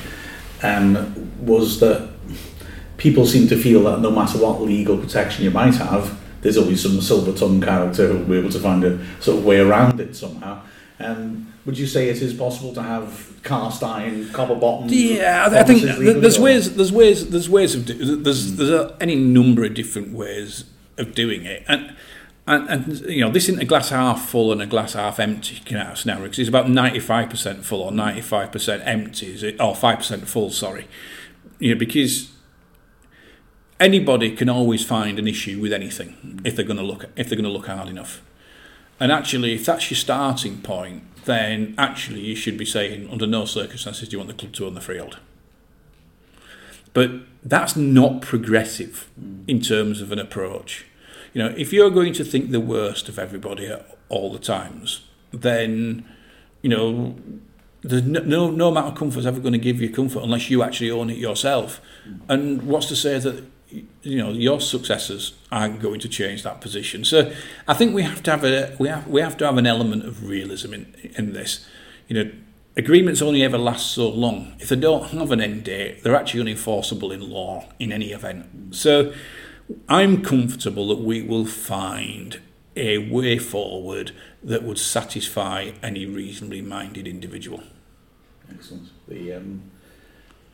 um, 0.62 1.30
was 1.44 1.80
that 1.80 2.08
people 2.98 3.26
seem 3.26 3.48
to 3.48 3.56
feel 3.56 3.82
that 3.84 4.00
no 4.00 4.10
matter 4.10 4.38
what 4.38 4.60
legal 4.60 4.96
protection 4.96 5.42
you 5.42 5.50
might 5.50 5.74
have, 5.74 6.20
there's 6.42 6.56
always 6.56 6.82
some 6.82 7.00
silver 7.00 7.32
tongue 7.36 7.60
character 7.60 8.06
who 8.06 8.18
will 8.18 8.24
be 8.26 8.38
able 8.38 8.50
to 8.50 8.60
find 8.60 8.84
a 8.84 9.04
sort 9.20 9.38
of 9.38 9.44
way 9.44 9.58
around 9.58 10.00
it 10.00 10.14
somehow. 10.14 10.62
Um, 10.98 11.52
would 11.64 11.78
you 11.78 11.86
say 11.86 12.08
it 12.08 12.22
is 12.22 12.34
possible 12.34 12.74
to 12.74 12.82
have 12.82 13.40
cast 13.42 13.82
iron, 13.82 14.28
copper 14.30 14.54
bottom? 14.54 14.88
Yeah, 14.88 15.48
I, 15.50 15.62
think 15.64 15.82
there's 15.82 16.38
ways, 16.38 16.74
there's 16.76 16.92
ways, 16.92 17.30
there's 17.30 17.48
ways 17.48 17.74
of 17.74 17.86
do, 17.86 18.16
there's 18.16 18.52
mm. 18.52 18.56
there's 18.56 18.92
any 19.00 19.16
number 19.16 19.64
of 19.64 19.74
different 19.74 20.12
ways 20.12 20.64
of 20.98 21.14
doing 21.14 21.44
it, 21.44 21.64
and 21.66 21.96
and, 22.46 22.68
and 22.68 23.00
you 23.00 23.20
know 23.20 23.30
this 23.30 23.48
isn't 23.48 23.62
a 23.62 23.64
glass 23.64 23.90
half 23.90 24.28
full 24.28 24.52
and 24.52 24.60
a 24.60 24.66
glass 24.66 24.94
half 24.94 25.18
empty 25.20 25.60
scenario 25.94 26.24
because 26.24 26.38
it's 26.38 26.48
about 26.48 26.68
ninety 26.68 27.00
five 27.00 27.30
percent 27.30 27.64
full 27.64 27.80
or 27.80 27.92
ninety 27.92 28.20
five 28.20 28.52
percent 28.52 28.82
empty, 28.84 29.32
is 29.32 29.42
it? 29.42 29.60
Or 29.60 29.74
five 29.74 29.98
percent 29.98 30.28
full, 30.28 30.50
sorry. 30.50 30.88
You 31.58 31.74
know 31.74 31.78
because 31.78 32.32
anybody 33.78 34.34
can 34.34 34.48
always 34.48 34.84
find 34.84 35.18
an 35.18 35.26
issue 35.26 35.60
with 35.60 35.72
anything 35.72 36.40
if 36.44 36.56
they're 36.56 36.64
going 36.64 36.78
to 36.78 36.84
look 36.84 37.06
if 37.16 37.28
they're 37.28 37.36
going 37.36 37.44
to 37.44 37.50
look 37.50 37.66
hard 37.66 37.88
enough. 37.88 38.22
And 39.00 39.10
actually, 39.10 39.54
if 39.54 39.64
that's 39.64 39.90
your 39.90 39.96
starting 39.96 40.60
point, 40.60 41.02
then 41.24 41.74
actually 41.78 42.20
you 42.20 42.36
should 42.36 42.56
be 42.56 42.64
saying, 42.64 43.08
under 43.10 43.26
no 43.26 43.44
circumstances 43.44 44.08
do 44.08 44.12
you 44.12 44.18
want 44.18 44.28
the 44.28 44.34
club 44.34 44.52
to 44.54 44.66
own 44.66 44.74
the 44.74 44.80
freehold. 44.80 45.18
But 46.92 47.10
that's 47.42 47.74
not 47.76 48.20
progressive 48.20 49.08
in 49.46 49.60
terms 49.60 50.00
of 50.00 50.12
an 50.12 50.18
approach. 50.18 50.86
You 51.32 51.42
know, 51.42 51.54
if 51.56 51.72
you're 51.72 51.90
going 51.90 52.12
to 52.14 52.24
think 52.24 52.50
the 52.50 52.60
worst 52.60 53.08
of 53.08 53.18
everybody 53.18 53.66
at 53.66 53.98
all 54.08 54.32
the 54.32 54.38
times, 54.38 55.06
then 55.32 56.06
you 56.60 56.68
know 56.68 57.16
there's 57.80 58.02
no, 58.02 58.20
no 58.20 58.50
no 58.50 58.68
amount 58.68 58.88
of 58.88 58.94
comfort 58.94 59.20
is 59.20 59.26
ever 59.26 59.40
going 59.40 59.54
to 59.54 59.58
give 59.58 59.80
you 59.80 59.88
comfort 59.88 60.22
unless 60.22 60.50
you 60.50 60.62
actually 60.62 60.90
own 60.90 61.08
it 61.08 61.16
yourself. 61.16 61.80
And 62.28 62.62
what's 62.64 62.86
to 62.88 62.96
say 62.96 63.18
that 63.18 63.44
you 64.02 64.18
know 64.18 64.30
your 64.30 64.60
successors 64.60 65.34
aren't 65.50 65.80
going 65.80 66.00
to 66.00 66.08
change 66.08 66.42
that 66.42 66.60
position. 66.60 67.04
So 67.04 67.32
I 67.66 67.74
think 67.74 67.94
we 67.94 68.02
have 68.02 68.22
to 68.24 68.30
have 68.30 68.44
a 68.44 68.76
we 68.78 68.88
have 68.88 69.06
we 69.08 69.20
have 69.20 69.36
to 69.38 69.46
have 69.46 69.58
an 69.58 69.66
element 69.66 70.04
of 70.04 70.28
realism 70.28 70.74
in 70.74 70.94
in 71.16 71.32
this. 71.32 71.66
You 72.08 72.24
know, 72.24 72.30
agreements 72.76 73.22
only 73.22 73.42
ever 73.42 73.58
last 73.58 73.92
so 73.92 74.08
long. 74.08 74.54
If 74.58 74.68
they 74.68 74.76
don't 74.76 75.10
have 75.10 75.30
an 75.30 75.40
end 75.40 75.64
date, 75.64 76.02
they're 76.02 76.16
actually 76.16 76.44
unenforceable 76.44 77.12
in 77.12 77.30
law 77.30 77.68
in 77.78 77.92
any 77.92 78.12
event. 78.12 78.74
So 78.74 79.12
I'm 79.88 80.22
comfortable 80.22 80.88
that 80.88 80.98
we 80.98 81.22
will 81.22 81.46
find 81.46 82.40
a 82.76 82.98
way 83.10 83.38
forward 83.38 84.12
that 84.42 84.62
would 84.62 84.78
satisfy 84.78 85.72
any 85.82 86.06
reasonably 86.06 86.62
minded 86.62 87.06
individual. 87.06 87.62
Excellent. 88.50 88.88
The 89.08 89.34
um, 89.34 89.62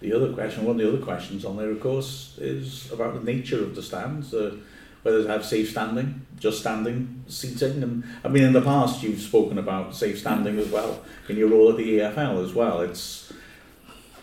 the 0.01 0.13
other 0.13 0.33
question, 0.33 0.65
one 0.65 0.79
of 0.79 0.87
the 0.87 0.89
other 0.89 1.05
questions 1.05 1.45
on 1.45 1.57
there, 1.57 1.71
of 1.71 1.81
course, 1.81 2.37
is 2.39 2.91
about 2.93 3.15
the 3.15 3.33
nature 3.33 3.63
of 3.63 3.75
the 3.75 3.83
stands, 3.83 4.33
uh, 4.33 4.55
whether 5.03 5.23
to 5.23 5.29
have 5.29 5.45
safe 5.45 5.71
standing, 5.71 6.27
just 6.39 6.61
standing, 6.61 7.25
seating. 7.27 7.83
And 7.83 8.05
I 8.25 8.29
mean, 8.29 8.45
in 8.45 8.53
the 8.53 8.63
past, 8.63 9.03
you've 9.03 9.21
spoken 9.21 9.59
about 9.59 9.95
safe 9.95 10.21
standing 10.21 10.59
as 10.59 10.69
well 10.69 11.03
in 11.29 11.37
your 11.37 11.49
role 11.49 11.71
at 11.71 11.77
the 11.77 11.99
EFL 11.99 12.45
as 12.45 12.55
well. 12.55 12.81
It's 12.81 13.33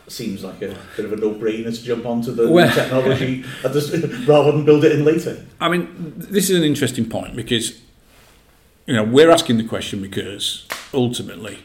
seems 0.07 0.43
like 0.43 0.61
a 0.61 0.77
bit 0.95 1.05
of 1.05 1.13
a 1.13 1.15
no-brainer 1.15 1.75
to 1.75 1.83
jump 1.83 2.05
onto 2.05 2.31
the 2.31 2.47
well, 2.47 2.73
technology 2.73 3.43
rather 4.27 4.51
than 4.51 4.63
build 4.63 4.83
it 4.85 4.91
in 4.91 5.03
later. 5.03 5.43
I 5.59 5.69
mean, 5.69 6.13
this 6.15 6.49
is 6.49 6.57
an 6.57 6.63
interesting 6.63 7.09
point 7.09 7.35
because 7.35 7.81
you 8.85 8.95
know 8.95 9.03
we're 9.03 9.31
asking 9.31 9.57
the 9.57 9.63
question 9.63 10.01
because 10.01 10.67
ultimately 10.93 11.59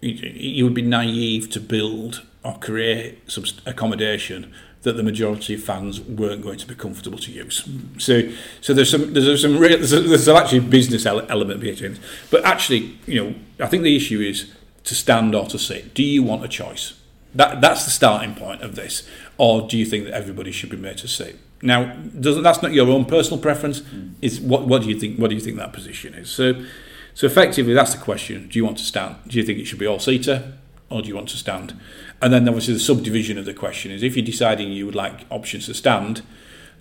you 0.00 0.64
would 0.64 0.74
be 0.74 0.82
naive 0.82 1.48
to 1.50 1.60
build 1.60 2.22
or 2.46 2.56
create 2.58 3.28
some 3.30 3.44
accommodation 3.66 4.54
that 4.82 4.96
the 4.96 5.02
majority 5.02 5.54
of 5.54 5.62
fans 5.64 6.00
weren't 6.00 6.42
going 6.42 6.58
to 6.58 6.66
be 6.66 6.74
comfortable 6.74 7.18
to 7.18 7.32
use. 7.32 7.68
So, 7.98 8.30
so 8.60 8.72
there's 8.72 8.88
some 8.88 9.12
there's 9.12 9.42
some 9.42 9.58
real, 9.58 9.78
there's, 9.78 9.90
there's 9.90 10.28
actually 10.28 10.58
a 10.58 10.62
business 10.62 11.04
element 11.06 11.58
behind 11.60 11.96
it. 11.96 12.00
But 12.30 12.44
actually, 12.44 12.96
you 13.04 13.22
know, 13.22 13.34
I 13.58 13.66
think 13.66 13.82
the 13.82 13.96
issue 13.96 14.20
is 14.20 14.52
to 14.84 14.94
stand 14.94 15.34
or 15.34 15.46
to 15.46 15.58
sit. 15.58 15.92
Do 15.92 16.04
you 16.04 16.22
want 16.22 16.44
a 16.44 16.48
choice? 16.48 16.94
That 17.34 17.60
that's 17.60 17.84
the 17.84 17.90
starting 17.90 18.36
point 18.36 18.62
of 18.62 18.76
this, 18.76 19.08
or 19.38 19.66
do 19.66 19.76
you 19.76 19.84
think 19.84 20.04
that 20.04 20.14
everybody 20.14 20.52
should 20.52 20.70
be 20.70 20.76
made 20.76 20.98
to 20.98 21.08
sit? 21.08 21.40
Now, 21.62 21.96
doesn't 22.20 22.44
that's 22.44 22.62
not 22.62 22.72
your 22.72 22.88
own 22.88 23.06
personal 23.06 23.40
preference? 23.40 23.80
Mm. 23.80 24.14
Is 24.22 24.40
what 24.40 24.68
what 24.68 24.82
do 24.82 24.88
you 24.88 25.00
think? 25.00 25.18
What 25.18 25.30
do 25.30 25.34
you 25.34 25.42
think 25.42 25.56
that 25.56 25.72
position 25.72 26.14
is? 26.14 26.30
So, 26.30 26.64
so 27.12 27.26
effectively, 27.26 27.74
that's 27.74 27.92
the 27.92 28.00
question. 28.00 28.46
Do 28.48 28.56
you 28.56 28.64
want 28.64 28.78
to 28.78 28.84
stand? 28.84 29.16
Do 29.26 29.36
you 29.36 29.42
think 29.42 29.58
it 29.58 29.64
should 29.64 29.80
be 29.80 29.86
all 29.86 29.98
seater, 29.98 30.52
or 30.90 31.02
do 31.02 31.08
you 31.08 31.16
want 31.16 31.28
to 31.30 31.36
stand? 31.36 31.74
And 32.22 32.32
then 32.32 32.48
obviously 32.48 32.74
the 32.74 32.80
subdivision 32.80 33.38
of 33.38 33.44
the 33.44 33.54
question 33.54 33.90
is 33.90 34.02
if 34.02 34.16
you're 34.16 34.24
deciding 34.24 34.72
you 34.72 34.86
would 34.86 34.94
like 34.94 35.26
options 35.30 35.66
to 35.66 35.74
stand, 35.74 36.22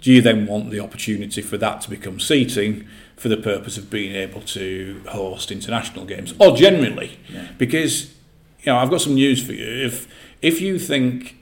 do 0.02 0.12
you 0.12 0.22
then 0.22 0.46
want 0.46 0.72
the 0.72 0.80
opportunity 0.80 1.42
for 1.42 1.58
that 1.58 1.82
to 1.82 1.90
become 1.90 2.20
seating 2.20 2.88
for 3.18 3.30
the 3.30 3.38
purpose 3.38 3.78
of 3.78 3.90
being 3.90 4.16
able 4.16 4.42
to 4.42 5.02
host 5.08 5.52
international 5.52 6.06
games 6.06 6.34
or 6.40 6.56
generally? 6.56 7.20
Yeah. 7.30 7.48
Because 7.58 8.14
you 8.62 8.72
know, 8.72 8.78
I've 8.78 8.90
got 8.90 9.02
some 9.02 9.16
news 9.16 9.46
for 9.46 9.54
you. 9.54 9.86
If 9.86 10.08
if 10.42 10.62
you 10.62 10.80
think 10.80 11.38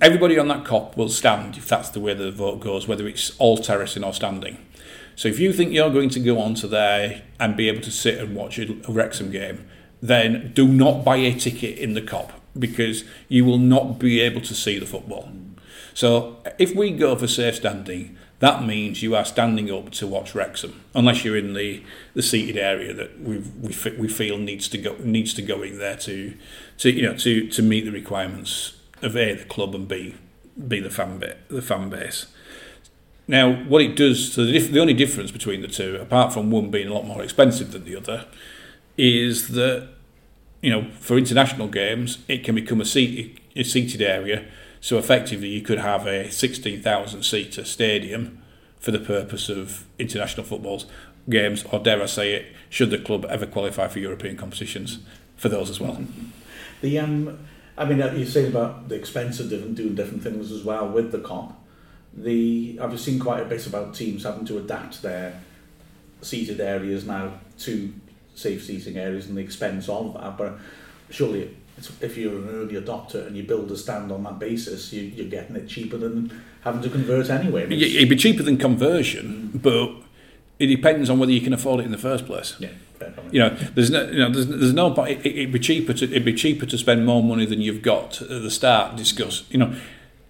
everybody 0.00 0.38
on 0.38 0.48
that 0.48 0.64
Kop 0.64 0.96
will 0.96 1.08
stand 1.08 1.56
if 1.56 1.68
that's 1.68 1.90
the 1.90 2.00
way 2.00 2.14
the 2.14 2.30
vote 2.30 2.60
goes, 2.60 2.86
whether 2.88 3.06
it's 3.06 3.36
all 3.38 3.58
terracing 3.58 4.04
or 4.04 4.12
standing. 4.12 4.58
So 5.16 5.28
if 5.28 5.38
you 5.38 5.52
think 5.52 5.72
you're 5.72 5.90
going 5.90 6.10
to 6.10 6.20
go 6.20 6.40
onto 6.40 6.66
there 6.66 7.22
and 7.38 7.56
be 7.56 7.68
able 7.68 7.82
to 7.82 7.90
sit 7.90 8.18
and 8.18 8.34
watch 8.34 8.58
a 8.58 8.74
Wrexham 8.88 9.30
game, 9.30 9.66
then 10.02 10.52
do 10.54 10.66
not 10.66 11.04
buy 11.04 11.16
a 11.16 11.32
ticket 11.38 11.78
in 11.78 11.94
the 11.94 12.02
Kop 12.02 12.30
because 12.58 13.04
you 13.28 13.44
will 13.44 13.58
not 13.58 13.98
be 13.98 14.20
able 14.20 14.40
to 14.42 14.54
see 14.54 14.78
the 14.78 14.86
football. 14.86 15.30
So 15.94 16.38
if 16.58 16.74
we 16.74 16.90
go 16.90 17.16
for 17.16 17.26
safe 17.26 17.56
standing, 17.56 18.16
that 18.40 18.64
means 18.64 19.02
you 19.02 19.14
are 19.14 19.24
standing 19.24 19.70
up 19.70 19.90
to 19.92 20.06
watch 20.06 20.34
Wrexham, 20.34 20.80
unless 20.94 21.24
you're 21.24 21.36
in 21.36 21.54
the, 21.54 21.82
the 22.14 22.22
seated 22.22 22.56
area 22.56 22.92
that 22.92 23.20
we 23.20 23.38
we 23.96 24.08
feel 24.08 24.38
needs 24.38 24.68
to 24.68 24.78
go 24.78 24.96
needs 25.00 25.32
to 25.34 25.42
go 25.42 25.62
in 25.62 25.78
there 25.78 25.96
to 25.98 26.34
to 26.78 26.90
you 26.90 27.02
know 27.02 27.16
to 27.16 27.48
to 27.48 27.62
meet 27.62 27.84
the 27.84 27.92
requirements 27.92 28.76
of 29.02 29.16
a 29.16 29.34
the 29.34 29.44
club 29.44 29.74
and 29.74 29.88
b 29.88 30.14
be 30.68 30.80
the 30.80 30.90
fan 30.90 31.18
ba- 31.18 31.36
the 31.48 31.62
fan 31.62 31.88
base. 31.88 32.26
Now, 33.26 33.54
what 33.64 33.80
it 33.80 33.96
does, 33.96 34.34
so 34.34 34.44
the, 34.44 34.52
dif- 34.52 34.70
the 34.70 34.80
only 34.80 34.92
difference 34.92 35.30
between 35.30 35.62
the 35.62 35.68
two, 35.68 35.96
apart 35.96 36.32
from 36.32 36.50
one 36.50 36.70
being 36.70 36.88
a 36.88 36.92
lot 36.92 37.06
more 37.06 37.22
expensive 37.22 37.72
than 37.72 37.84
the 37.84 37.96
other, 37.96 38.26
is 38.98 39.48
that 39.48 39.88
you 40.64 40.70
know, 40.70 40.90
for 40.98 41.18
international 41.18 41.68
games, 41.68 42.24
it 42.26 42.42
can 42.42 42.54
become 42.54 42.80
a, 42.80 42.86
seat, 42.86 43.38
a 43.54 43.62
seated 43.62 44.00
area. 44.00 44.46
So 44.80 44.96
effectively, 44.96 45.48
you 45.48 45.60
could 45.60 45.78
have 45.78 46.06
a 46.06 46.30
16,000 46.30 47.22
seater 47.22 47.66
stadium 47.66 48.42
for 48.78 48.90
the 48.90 48.98
purpose 48.98 49.50
of 49.50 49.84
international 49.98 50.46
footballs 50.46 50.86
games, 51.28 51.64
or 51.70 51.80
dare 51.80 52.02
I 52.02 52.06
say 52.06 52.32
it, 52.32 52.46
should 52.70 52.88
the 52.88 52.96
club 52.96 53.26
ever 53.28 53.44
qualify 53.44 53.88
for 53.88 53.98
European 53.98 54.38
competitions 54.38 55.00
for 55.36 55.50
those 55.50 55.68
as 55.68 55.80
well. 55.80 56.02
The 56.80 56.98
um, 56.98 57.46
I 57.76 57.84
mean, 57.84 57.98
you're 57.98 58.24
saying 58.24 58.46
about 58.46 58.88
the 58.88 58.94
expense 58.94 59.40
of 59.40 59.50
different, 59.50 59.74
doing 59.74 59.94
different 59.94 60.22
things 60.22 60.50
as 60.50 60.64
well 60.64 60.88
with 60.88 61.12
the 61.12 61.18
Kop. 61.18 61.52
The 62.14 62.78
I've 62.80 62.98
seen 62.98 63.18
quite 63.18 63.42
a 63.42 63.46
bit 63.46 63.66
about 63.66 63.94
teams 63.94 64.24
having 64.24 64.46
to 64.46 64.56
adapt 64.56 65.02
their 65.02 65.42
seated 66.22 66.58
areas 66.58 67.04
now 67.04 67.34
to 67.58 67.92
safe 68.34 68.64
seating 68.64 68.96
areas 68.96 69.26
and 69.26 69.36
the 69.36 69.42
expense 69.42 69.88
of 69.88 70.14
that. 70.14 70.36
But 70.36 70.58
surely, 71.10 71.56
if 72.00 72.16
you're 72.16 72.36
an 72.36 72.48
early 72.50 72.74
adopter 72.74 73.26
and 73.26 73.36
you 73.36 73.42
build 73.42 73.70
a 73.70 73.76
stand 73.76 74.12
on 74.12 74.22
that 74.24 74.38
basis, 74.38 74.92
you, 74.92 75.02
you're 75.02 75.28
getting 75.28 75.56
it 75.56 75.68
cheaper 75.68 75.96
than 75.96 76.42
having 76.62 76.82
to 76.82 76.90
convert 76.90 77.30
anyway. 77.30 77.64
It'd 77.64 78.08
be 78.08 78.16
cheaper 78.16 78.42
than 78.42 78.56
conversion, 78.56 79.52
mm. 79.54 79.62
but 79.62 80.02
it 80.58 80.66
depends 80.66 81.10
on 81.10 81.18
whether 81.18 81.32
you 81.32 81.40
can 81.40 81.52
afford 81.52 81.80
it 81.80 81.86
in 81.86 81.92
the 81.92 81.98
first 81.98 82.26
place. 82.26 82.54
Yeah. 82.58 82.70
You 83.30 83.40
know, 83.40 83.50
there's 83.74 83.90
no, 83.90 84.04
you 84.04 84.18
know, 84.18 84.30
there's, 84.30 84.46
there's 84.46 84.72
no. 84.72 84.94
It, 85.04 85.26
it'd 85.26 85.52
be 85.52 85.58
cheaper 85.58 85.92
to, 85.92 86.04
it'd 86.04 86.24
be 86.24 86.32
cheaper 86.32 86.64
to 86.64 86.78
spend 86.78 87.04
more 87.04 87.22
money 87.22 87.44
than 87.44 87.60
you've 87.60 87.82
got 87.82 88.22
at 88.22 88.28
the 88.28 88.50
start. 88.50 88.96
Discuss, 88.96 89.44
you 89.50 89.58
know, 89.58 89.76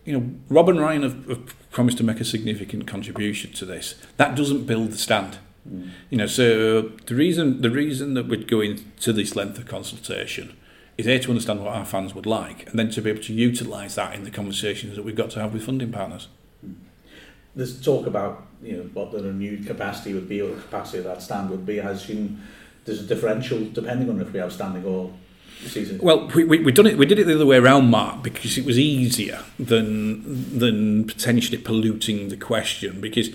you 0.04 0.18
know, 0.18 0.30
Rob 0.48 0.68
and 0.68 0.80
Ryan 0.80 1.02
have, 1.02 1.28
have 1.28 1.70
promised 1.70 1.98
to 1.98 2.04
make 2.04 2.20
a 2.20 2.24
significant 2.24 2.86
contribution 2.86 3.52
to 3.52 3.64
this. 3.64 3.94
That 4.16 4.34
doesn't 4.34 4.64
build 4.64 4.90
the 4.90 4.98
stand. 4.98 5.38
Mm. 5.68 5.90
You 6.10 6.18
know, 6.18 6.26
so 6.26 6.82
the 6.82 7.14
reason 7.14 7.62
the 7.62 7.70
reason 7.70 8.14
that 8.14 8.28
we're 8.28 8.44
going 8.44 8.92
to 9.00 9.12
this 9.12 9.34
length 9.34 9.58
of 9.58 9.66
consultation 9.66 10.56
is 10.96 11.06
a 11.06 11.18
to 11.18 11.30
understand 11.30 11.64
what 11.64 11.74
our 11.74 11.84
fans 11.84 12.14
would 12.14 12.26
like, 12.26 12.68
and 12.68 12.78
then 12.78 12.90
to 12.90 13.02
be 13.02 13.10
able 13.10 13.22
to 13.22 13.32
utilise 13.32 13.96
that 13.96 14.14
in 14.14 14.24
the 14.24 14.30
conversations 14.30 14.94
that 14.96 15.04
we've 15.04 15.16
got 15.16 15.30
to 15.30 15.40
have 15.40 15.52
with 15.52 15.64
funding 15.64 15.90
partners. 15.90 16.28
Mm. 16.64 16.74
There's 17.56 17.82
talk 17.82 18.06
about 18.06 18.46
you 18.62 18.76
know 18.76 18.82
what 18.92 19.12
the 19.12 19.22
renewed 19.22 19.66
capacity 19.66 20.14
would 20.14 20.28
be, 20.28 20.40
or 20.40 20.54
the 20.54 20.62
capacity 20.62 20.98
of 20.98 21.04
that 21.04 21.22
stand 21.22 21.50
would 21.50 21.66
be. 21.66 21.80
As 21.80 22.08
you, 22.08 22.36
there's 22.84 23.00
a 23.00 23.06
differential 23.06 23.64
depending 23.70 24.10
on 24.10 24.20
if 24.20 24.32
we 24.32 24.40
have 24.40 24.52
standing 24.52 24.84
or 24.84 25.12
season. 25.66 25.98
Well, 26.02 26.28
we, 26.28 26.44
we, 26.44 26.60
we 26.60 26.72
done 26.72 26.86
it. 26.86 26.98
We 26.98 27.06
did 27.06 27.18
it 27.18 27.24
the 27.24 27.34
other 27.34 27.46
way 27.46 27.56
around, 27.56 27.90
Mark, 27.90 28.22
because 28.22 28.58
it 28.58 28.64
was 28.64 28.78
easier 28.78 29.40
than 29.58 30.58
than 30.58 31.04
potentially 31.04 31.58
polluting 31.58 32.28
the 32.28 32.36
question 32.36 33.00
because 33.00 33.30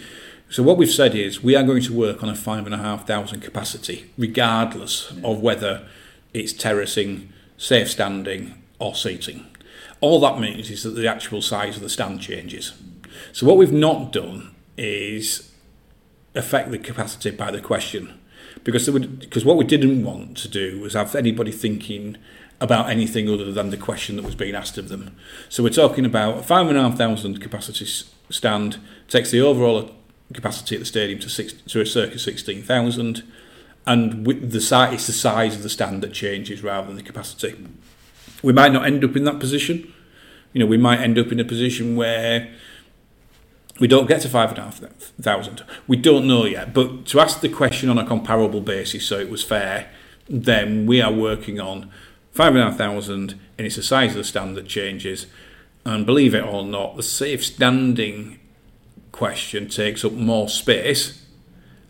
so 0.50 0.64
what 0.64 0.78
we've 0.78 0.90
said 0.90 1.14
is 1.14 1.44
we 1.44 1.56
are 1.56 1.64
going 1.64 1.84
to 1.84 1.94
work 1.94 2.24
on 2.24 2.30
a 2.30 2.36
five 2.36 2.66
and 2.66 2.74
a 2.74 2.80
half 2.80 3.06
thousand 3.06 3.42
capacity, 3.42 4.12
regardless 4.18 5.12
of 5.24 5.42
whether 5.42 5.88
it's 6.34 6.54
terracing, 6.54 7.32
safe 7.58 7.90
standing, 7.92 8.62
or 8.80 8.96
seating. 8.96 9.46
All 10.02 10.20
that 10.22 10.40
means 10.40 10.72
is 10.72 10.84
that 10.84 10.92
the 10.92 11.08
actual 11.08 11.42
size 11.42 11.76
of 11.76 11.84
the 11.84 11.90
stand 11.90 12.22
changes. 12.22 12.74
So 13.32 13.46
what 13.46 13.58
we've 13.58 13.72
not 13.72 14.12
done 14.12 14.56
is 14.76 15.52
affect 16.34 16.72
the 16.72 16.80
capacity 16.80 17.32
by 17.32 17.52
the 17.52 17.62
question. 17.62 18.20
Because, 18.64 18.90
would, 18.90 19.20
because 19.20 19.46
what 19.46 19.58
we 19.58 19.66
didn't 19.66 20.04
want 20.04 20.38
to 20.38 20.48
do 20.48 20.80
was 20.80 20.94
have 20.94 21.16
anybody 21.16 21.52
thinking 21.52 22.18
about 22.62 22.90
anything 22.90 23.30
other 23.30 23.52
than 23.52 23.70
the 23.70 23.78
question 23.78 24.16
that 24.16 24.26
was 24.26 24.36
being 24.36 24.56
asked 24.56 24.78
of 24.78 24.90
them. 24.90 25.16
So 25.48 25.64
we're 25.64 25.70
talking 25.70 26.06
about 26.06 26.40
a 26.40 26.44
5,500 26.44 27.42
capacity 27.42 27.86
stand, 28.30 28.78
takes 29.08 29.32
the 29.32 29.42
overall 29.42 29.92
capacity 30.34 30.76
at 30.76 30.80
the 30.80 30.86
stadium 30.86 31.20
to, 31.20 31.30
six, 31.30 31.54
to 31.54 31.82
a 31.82 31.86
circa 31.86 32.20
16,000, 32.20 33.24
and 33.86 34.28
with 34.28 34.52
the 34.52 34.62
size, 34.62 34.94
it's 34.94 35.08
the 35.08 35.14
size 35.14 35.56
of 35.56 35.64
the 35.64 35.70
stand 35.70 36.04
that 36.04 36.14
changes 36.14 36.62
rather 36.64 36.88
than 36.88 36.96
the 36.96 37.04
capacity. 37.04 37.56
We 38.44 38.54
might 38.54 38.72
not 38.72 38.86
end 38.86 39.04
up 39.04 39.16
in 39.16 39.24
that 39.24 39.40
position. 39.40 39.92
You 40.54 40.60
know, 40.60 40.66
we 40.66 40.78
might 40.78 41.00
end 41.00 41.18
up 41.18 41.32
in 41.32 41.40
a 41.40 41.46
position 41.46 41.96
where 41.96 42.54
we 43.80 43.88
don't 43.88 44.08
get 44.08 44.22
to 44.22 44.30
five 44.30 44.50
and 44.50 44.60
a 44.60 44.64
half 44.64 44.78
thousand. 45.22 45.64
We 45.88 45.98
don't 45.98 46.28
know 46.28 46.46
yet. 46.46 46.74
But 46.74 47.06
to 47.08 47.20
ask 47.20 47.42
the 47.42 47.50
question 47.50 47.90
on 47.90 47.98
a 47.98 48.06
comparable 48.06 48.62
basis, 48.62 49.06
so 49.06 49.18
it 49.18 49.30
was 49.30 49.44
fair, 49.44 49.90
then 50.28 50.86
we 50.86 51.02
are 51.02 51.12
working 51.12 51.60
on 51.60 51.90
five 52.32 52.54
and 52.54 52.62
a 52.62 52.70
half 52.70 52.78
thousand, 52.78 53.40
and 53.58 53.66
it's 53.66 53.78
the 53.78 53.84
size 53.84 54.12
of 54.12 54.18
the 54.18 54.24
stand 54.24 54.56
that 54.58 54.68
changes. 54.68 55.28
And 55.86 56.06
believe 56.06 56.36
it 56.36 56.44
or 56.44 56.64
not, 56.64 56.98
the 56.98 57.04
safe 57.04 57.44
standing 57.44 58.39
question 59.12 59.68
takes 59.68 60.06
up 60.06 60.14
more 60.14 60.48
space 60.50 61.26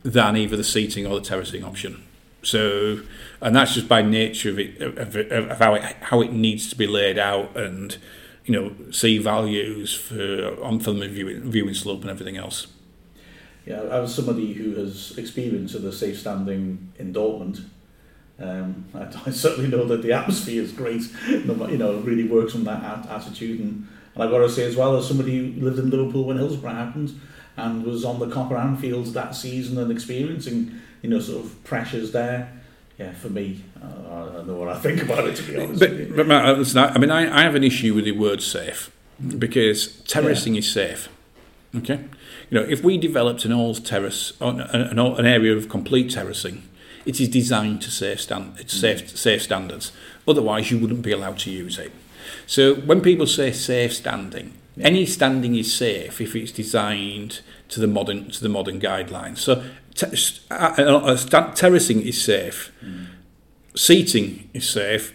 than 0.04 0.38
either 0.38 0.56
the 0.56 0.64
seating 0.64 1.06
or 1.06 1.16
the 1.16 1.26
terracing 1.26 1.64
option. 1.64 2.04
So, 2.42 3.02
and 3.42 3.56
that's 3.56 3.74
just 3.74 3.88
by 3.90 4.02
nature 4.02 4.50
of 4.50 4.60
it, 4.60 4.82
of, 4.82 5.16
of 5.16 5.60
how 5.60 5.76
it 5.76 5.84
how 6.02 6.22
it 6.22 6.32
needs 6.32 6.70
to 6.70 6.76
be 6.76 6.88
laid 6.88 7.18
out, 7.18 7.56
and 7.58 7.98
you 8.46 8.54
know, 8.54 8.92
see 8.92 9.18
values 9.18 9.94
for 9.94 10.58
on 10.64 10.80
film 10.80 11.02
viewing, 11.02 11.52
viewing 11.52 11.74
slope 11.74 12.02
and 12.02 12.10
everything 12.10 12.38
else. 12.38 12.68
Yeah, 13.66 13.82
as 13.82 14.16
somebody 14.16 14.54
who 14.54 14.76
has 14.76 15.18
experience 15.18 15.76
of 15.76 15.82
the 15.82 15.92
safe 15.92 16.18
standing 16.18 16.92
in 16.98 17.14
Dortmund, 17.14 17.66
um, 18.40 18.86
I, 18.96 19.08
I 19.28 19.32
certainly 19.32 19.70
know 19.70 19.86
that 19.86 20.02
the 20.02 20.14
atmosphere 20.14 20.64
is 20.64 20.72
great. 20.72 21.04
You 21.28 21.44
know, 21.78 21.98
it 21.98 22.06
really 22.06 22.28
works 22.28 22.56
on 22.56 22.64
that 22.64 23.06
attitude, 23.08 23.60
and, 23.60 23.88
and 24.14 24.24
I've 24.24 24.30
got 24.30 24.40
to 24.40 24.50
say 24.50 24.66
as 24.66 24.76
well 24.76 24.98
as 24.98 25.08
somebody 25.08 25.38
who 25.38 25.62
lived 25.62 25.80
in 25.80 25.90
Liverpool 25.90 26.26
when 26.26 26.38
Hillsborough 26.38 26.74
happened, 26.74 27.20
and 27.58 27.84
was 27.84 28.06
on 28.06 28.20
the 28.20 28.30
Copper 28.30 28.56
Anfields 28.56 29.14
that 29.14 29.36
season 29.36 29.78
and 29.78 29.92
experiencing 29.92 30.80
you 31.02 31.10
know 31.10 31.20
sort 31.20 31.46
of 31.46 31.64
pressures 31.64 32.12
there. 32.12 32.54
Yeah, 32.98 33.14
for 33.14 33.30
me, 33.30 33.64
uh, 33.82 33.86
I 33.86 34.34
don't 34.34 34.48
know 34.48 34.56
what 34.56 34.68
I 34.68 34.78
think 34.78 35.02
about 35.04 35.26
it 35.26 35.38
to 35.38 35.44
be 35.44 35.58
honest. 35.58 35.80
But, 35.80 36.16
but 36.18 36.28
Matt, 36.28 36.58
listen, 36.58 36.80
I 36.80 36.98
mean, 36.98 37.12
I, 37.12 37.40
I 37.40 37.44
have 37.44 37.56
an 37.56 37.64
issue 37.64 37.94
with 37.94 38.04
the 38.04 38.12
word 38.12 38.42
safe 38.42 38.92
because 39.38 40.02
terracing 40.02 40.56
yeah. 40.56 40.60
is 40.60 40.72
safe. 40.72 41.10
Okay, 41.76 42.04
you 42.50 42.60
know, 42.60 42.66
if 42.68 42.84
we 42.84 42.98
developed 42.98 43.46
an 43.46 43.54
old 43.54 43.86
terrace, 43.86 44.34
an, 44.42 44.60
an, 44.62 45.00
an 45.00 45.26
area 45.26 45.56
of 45.56 45.70
complete 45.70 46.12
terracing, 46.12 46.64
it 47.06 47.20
is 47.22 47.30
designed 47.30 47.82
to 47.84 47.92
safe 47.92 48.22
stand, 48.22 48.56
it's 48.60 48.74
safe, 48.74 49.18
safe 49.18 49.44
standards. 49.44 49.92
Otherwise, 50.28 50.72
you 50.72 50.80
wouldn't 50.80 51.02
be 51.02 51.12
allowed 51.12 51.40
to 51.40 51.52
use 51.52 51.78
it. 51.78 51.92
So 52.48 52.76
when 52.76 53.02
people 53.02 53.28
say 53.28 53.52
safe 53.52 53.94
standing, 53.94 54.54
any 54.80 55.06
standing 55.06 55.56
is 55.56 55.74
safe 55.74 56.22
if 56.22 56.36
it's 56.36 56.52
designed 56.52 57.42
to 57.70 57.80
the 57.80 57.88
modern 57.88 58.32
to 58.32 58.42
the 58.42 58.50
modern 58.50 58.80
guidelines. 58.80 59.40
So 59.40 59.64
uh, 60.52 60.54
uh, 60.54 61.54
terracing 61.54 62.02
is 62.02 62.22
safe, 62.22 62.72
mm. 62.84 63.08
seating 63.76 64.50
is 64.54 64.70
safe, 64.70 65.14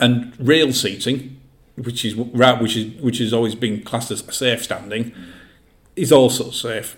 and 0.00 0.32
rail 0.38 0.72
seating, 0.72 1.40
which 1.76 2.04
is 2.04 2.16
which 2.16 2.76
is 2.76 3.00
which 3.00 3.18
has 3.18 3.32
always 3.32 3.54
been 3.54 3.82
classed 3.82 4.10
as 4.10 4.24
safe 4.34 4.64
standing, 4.64 5.12
mm. 5.12 5.28
is 5.96 6.12
also 6.12 6.50
safe. 6.50 6.96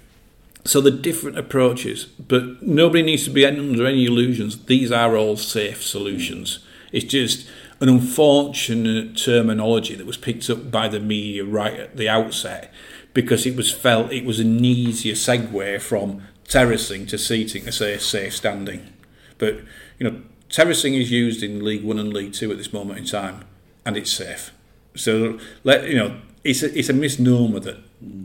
So 0.66 0.80
the 0.80 0.90
different 0.90 1.38
approaches, 1.38 2.04
but 2.04 2.62
nobody 2.62 3.02
needs 3.02 3.24
to 3.24 3.30
be 3.30 3.44
under 3.44 3.86
any 3.86 4.06
illusions. 4.06 4.64
These 4.64 4.90
are 4.90 5.14
all 5.14 5.36
safe 5.36 5.82
solutions. 5.82 6.60
It's 6.90 7.04
just 7.04 7.46
an 7.84 7.90
unfortunate 7.90 9.14
terminology 9.14 9.94
that 9.94 10.06
was 10.06 10.16
picked 10.16 10.48
up 10.48 10.70
by 10.70 10.88
the 10.88 10.98
media 10.98 11.44
right 11.44 11.78
at 11.78 11.96
the 11.98 12.08
outset 12.08 12.72
because 13.12 13.44
it 13.44 13.54
was 13.54 13.70
felt 13.70 14.10
it 14.10 14.24
was 14.24 14.40
an 14.40 14.64
easier 14.64 15.12
segue 15.12 15.80
from 15.82 16.22
terracing 16.48 17.04
to 17.06 17.18
seating 17.18 17.64
to 17.64 17.72
say 17.72 17.98
safe 17.98 18.34
standing. 18.34 18.90
But 19.36 19.58
you 19.98 20.10
know, 20.10 20.22
terracing 20.48 20.94
is 20.94 21.10
used 21.10 21.42
in 21.42 21.62
League 21.62 21.84
One 21.84 21.98
and 21.98 22.10
League 22.10 22.32
Two 22.32 22.50
at 22.50 22.56
this 22.56 22.72
moment 22.72 23.00
in 23.00 23.04
time, 23.04 23.44
and 23.84 23.98
it's 23.98 24.10
safe. 24.10 24.50
So 24.96 25.38
let 25.62 25.86
you 25.86 25.96
know, 25.96 26.20
it's 26.42 26.62
a, 26.62 26.78
it's 26.78 26.88
a 26.88 26.94
misnomer 26.94 27.60
that 27.60 27.76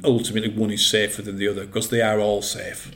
ultimately 0.06 0.50
one 0.50 0.72
is 0.72 0.86
safer 0.86 1.22
than 1.22 1.38
the 1.38 1.50
other 1.50 1.66
because 1.66 1.90
they 1.90 2.02
are 2.02 2.22
all 2.22 2.42
safe. 2.42 2.92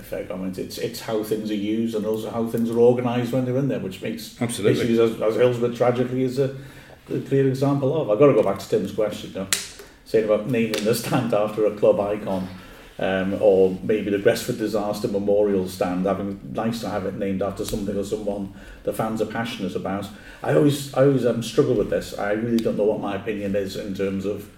Fair 0.00 0.24
comment. 0.24 0.58
It's 0.58 0.78
it's 0.78 1.00
how 1.00 1.22
things 1.22 1.50
are 1.50 1.54
used 1.54 1.94
and 1.94 2.06
also 2.06 2.30
how 2.30 2.46
things 2.46 2.70
are 2.70 2.78
organised 2.78 3.32
when 3.32 3.44
they're 3.44 3.56
in 3.56 3.68
there, 3.68 3.80
which 3.80 4.00
makes 4.02 4.40
absolutely 4.40 4.84
issues 4.84 4.98
as, 4.98 5.20
as 5.20 5.36
Hillsborough 5.36 5.74
tragically 5.74 6.24
is 6.24 6.38
a, 6.38 6.56
a 7.10 7.20
clear 7.20 7.48
example 7.48 8.00
of. 8.00 8.10
I've 8.10 8.18
got 8.18 8.28
to 8.28 8.34
go 8.34 8.42
back 8.42 8.58
to 8.58 8.68
Tim's 8.68 8.92
question 8.92 9.32
now, 9.34 9.48
saying 10.04 10.26
about 10.26 10.48
naming 10.48 10.84
the 10.84 10.94
stand 10.94 11.34
after 11.34 11.66
a 11.66 11.76
club 11.76 12.00
icon. 12.00 12.48
Um, 12.98 13.38
or 13.40 13.76
maybe 13.82 14.10
the 14.10 14.18
Gresford 14.18 14.58
Disaster 14.58 15.08
Memorial 15.08 15.66
Stand, 15.66 16.04
having 16.04 16.38
nice 16.52 16.82
to 16.82 16.90
have 16.90 17.06
it 17.06 17.14
named 17.14 17.42
after 17.42 17.64
something 17.64 17.96
or 17.96 18.04
someone 18.04 18.52
the 18.84 18.92
fans 18.92 19.20
are 19.20 19.26
passionate 19.26 19.74
about. 19.74 20.06
I 20.42 20.54
always, 20.54 20.92
I 20.94 21.06
always 21.06 21.24
um, 21.24 21.42
struggle 21.42 21.74
with 21.74 21.90
this. 21.90 22.16
I 22.16 22.32
really 22.32 22.58
don't 22.58 22.76
know 22.76 22.84
what 22.84 23.00
my 23.00 23.16
opinion 23.16 23.56
is 23.56 23.76
in 23.76 23.94
terms 23.94 24.24
of 24.24 24.48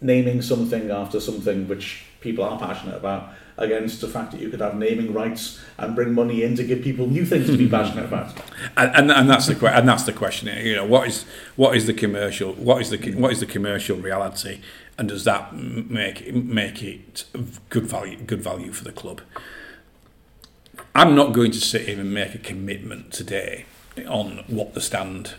naming 0.00 0.42
something 0.42 0.90
after 0.90 1.18
something 1.18 1.66
which 1.66 2.04
people 2.20 2.44
are 2.44 2.58
passionate 2.58 2.96
about 2.96 3.32
against 3.56 4.00
the 4.00 4.08
fact 4.08 4.32
that 4.32 4.40
you 4.40 4.48
could 4.48 4.60
have 4.60 4.74
naming 4.74 5.12
rights 5.12 5.60
and 5.78 5.94
bring 5.94 6.12
money 6.12 6.42
in 6.42 6.56
to 6.56 6.64
give 6.64 6.82
people 6.82 7.06
new 7.06 7.24
things 7.24 7.46
to 7.46 7.56
be 7.56 7.68
passionate 7.70 8.06
about. 8.06 8.32
And, 8.76 8.94
and, 8.96 9.12
and 9.12 9.30
that's 9.30 9.46
the 9.46 9.66
and 9.66 9.88
that's 9.88 10.04
the 10.04 10.12
question. 10.12 10.48
You 10.64 10.76
know, 10.76 10.86
what 10.86 11.08
is 11.08 11.24
what 11.56 11.76
is 11.76 11.86
the 11.86 11.94
commercial 11.94 12.52
what 12.54 12.80
is 12.80 12.90
the 12.90 13.14
what 13.14 13.32
is 13.32 13.40
the 13.40 13.46
commercial 13.46 13.96
reality, 13.96 14.60
and 14.98 15.08
does 15.08 15.24
that 15.24 15.54
make 15.54 16.34
make 16.34 16.82
it 16.82 17.24
good 17.68 17.86
value 17.86 18.18
good 18.18 18.42
value 18.42 18.72
for 18.72 18.84
the 18.84 18.92
club? 18.92 19.20
I'm 20.94 21.14
not 21.14 21.32
going 21.32 21.50
to 21.52 21.60
sit 21.60 21.88
here 21.88 21.98
and 21.98 22.12
make 22.12 22.34
a 22.34 22.38
commitment 22.38 23.12
today 23.12 23.66
on 24.08 24.44
what 24.46 24.74
the 24.74 24.80
stand 24.80 25.34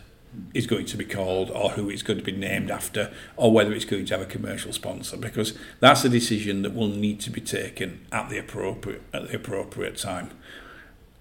is 0.53 0.67
going 0.67 0.85
to 0.85 0.97
be 0.97 1.05
called 1.05 1.51
or 1.51 1.71
who 1.71 1.89
it's 1.89 2.03
going 2.03 2.19
to 2.19 2.25
be 2.25 2.31
named 2.31 2.71
after 2.71 3.11
or 3.35 3.51
whether 3.51 3.73
it's 3.73 3.85
going 3.85 4.05
to 4.05 4.17
have 4.17 4.25
a 4.25 4.29
commercial 4.29 4.71
sponsor 4.71 5.17
because 5.17 5.57
that's 5.79 6.05
a 6.05 6.09
decision 6.09 6.61
that 6.61 6.73
will 6.73 6.87
need 6.87 7.19
to 7.19 7.29
be 7.29 7.41
taken 7.41 8.05
at 8.11 8.29
the 8.29 8.37
appropriate 8.37 9.01
at 9.13 9.27
the 9.27 9.35
appropriate 9.35 9.97
time. 9.97 10.31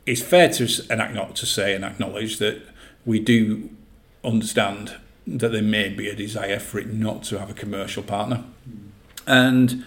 It's 0.06 0.22
fair 0.22 0.48
to 0.50 0.96
not 0.96 1.36
to 1.36 1.46
say 1.46 1.74
and 1.74 1.84
acknowledge 1.84 2.38
that 2.38 2.62
we 3.04 3.18
do 3.20 3.70
understand 4.22 4.96
that 5.26 5.52
there 5.52 5.62
may 5.62 5.88
be 5.88 6.08
a 6.08 6.14
desire 6.14 6.58
for 6.58 6.78
it 6.78 6.92
not 6.92 7.22
to 7.24 7.38
have 7.38 7.50
a 7.50 7.54
commercial 7.54 8.02
partner, 8.02 8.44
and 9.26 9.84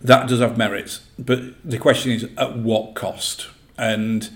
that 0.00 0.28
does 0.28 0.40
have 0.40 0.56
merits. 0.56 1.00
But 1.18 1.40
the 1.62 1.78
question 1.78 2.12
is 2.12 2.24
at 2.36 2.56
what 2.56 2.94
cost 2.94 3.48
and 3.76 4.30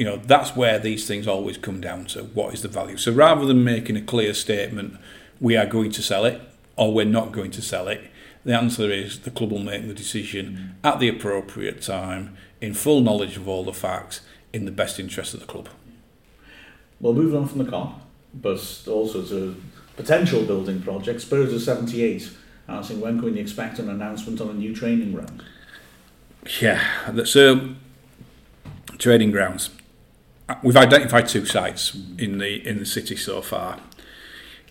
you 0.00 0.06
know 0.06 0.16
that's 0.16 0.56
where 0.56 0.78
these 0.78 1.06
things 1.06 1.28
always 1.28 1.58
come 1.58 1.78
down 1.78 2.06
to. 2.06 2.24
What 2.24 2.54
is 2.54 2.62
the 2.62 2.68
value? 2.68 2.96
So 2.96 3.12
rather 3.12 3.44
than 3.44 3.62
making 3.62 3.98
a 3.98 4.02
clear 4.02 4.32
statement 4.32 4.96
we 5.38 5.58
are 5.58 5.66
going 5.66 5.90
to 5.92 6.02
sell 6.02 6.24
it 6.24 6.40
or 6.76 6.94
we're 6.94 7.04
not 7.04 7.32
going 7.32 7.50
to 7.50 7.60
sell 7.60 7.86
it 7.86 8.10
the 8.44 8.56
answer 8.56 8.90
is 8.90 9.20
the 9.20 9.30
club 9.30 9.50
will 9.50 9.58
make 9.58 9.86
the 9.86 9.92
decision 9.92 10.76
mm. 10.82 10.88
at 10.88 11.00
the 11.00 11.08
appropriate 11.08 11.82
time 11.82 12.34
in 12.62 12.72
full 12.72 13.02
knowledge 13.02 13.36
of 13.36 13.46
all 13.46 13.62
the 13.62 13.74
facts 13.74 14.22
in 14.54 14.64
the 14.64 14.70
best 14.70 14.98
interest 14.98 15.34
of 15.34 15.40
the 15.40 15.46
club. 15.46 15.68
Well 17.00 17.12
moving 17.12 17.38
on 17.38 17.46
from 17.46 17.58
the 17.58 17.70
car 17.70 18.00
but 18.32 18.82
also 18.88 19.22
to 19.22 19.60
potential 19.96 20.44
building 20.44 20.80
project 20.80 21.20
Spurs 21.20 21.52
of 21.52 21.60
78 21.60 22.30
asking 22.68 23.00
when 23.02 23.20
can 23.20 23.34
we 23.34 23.38
expect 23.38 23.78
an 23.78 23.90
announcement 23.90 24.40
on 24.40 24.48
a 24.48 24.54
new 24.54 24.74
training 24.74 25.12
ground. 25.12 25.42
Yeah 26.58 26.80
so 27.24 27.74
training 28.96 29.30
grounds 29.30 29.68
we've 30.62 30.76
identified 30.76 31.28
two 31.28 31.44
sites 31.44 31.96
in 32.18 32.38
the 32.38 32.66
in 32.66 32.78
the 32.78 32.86
city 32.86 33.16
so 33.16 33.42
far. 33.42 33.78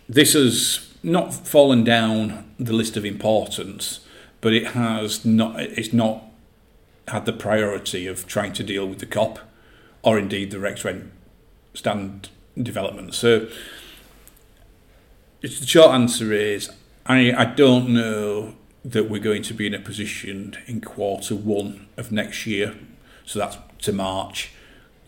This 0.08 0.34
has 0.34 0.88
not 1.04 1.34
fallen 1.34 1.84
down 1.84 2.52
the 2.60 2.74
list 2.74 2.98
of 2.98 3.06
importance, 3.06 4.02
but 4.42 4.54
it 4.54 4.68
has 4.68 5.26
not. 5.26 5.60
It's 5.60 5.94
not 5.94 6.24
had 7.08 7.26
the 7.26 7.34
priority 7.34 8.06
of 8.08 8.28
trying 8.28 8.54
to 8.54 8.64
deal 8.64 8.88
with 8.88 9.00
the 9.00 9.06
Kop, 9.06 9.40
or 10.04 10.20
indeed 10.20 10.52
the 10.52 10.60
Rex 10.60 10.86
Rent 10.86 11.12
stand 11.74 12.30
development. 12.62 13.14
So, 13.14 13.48
the 15.42 15.48
short 15.48 15.92
answer 15.92 16.34
is 16.34 16.70
I 17.06 17.34
I 17.34 17.46
don't 17.46 17.90
know 17.90 18.56
that 18.84 19.10
we're 19.10 19.22
going 19.22 19.44
to 19.44 19.54
be 19.54 19.68
in 19.68 19.74
a 19.74 19.80
position 19.80 20.58
in 20.66 20.82
quarter 20.82 21.36
one 21.36 21.88
of 21.98 22.12
next 22.12 22.46
year. 22.46 22.76
So 23.26 23.38
that's 23.40 23.58
to 23.82 23.94
March 23.94 24.52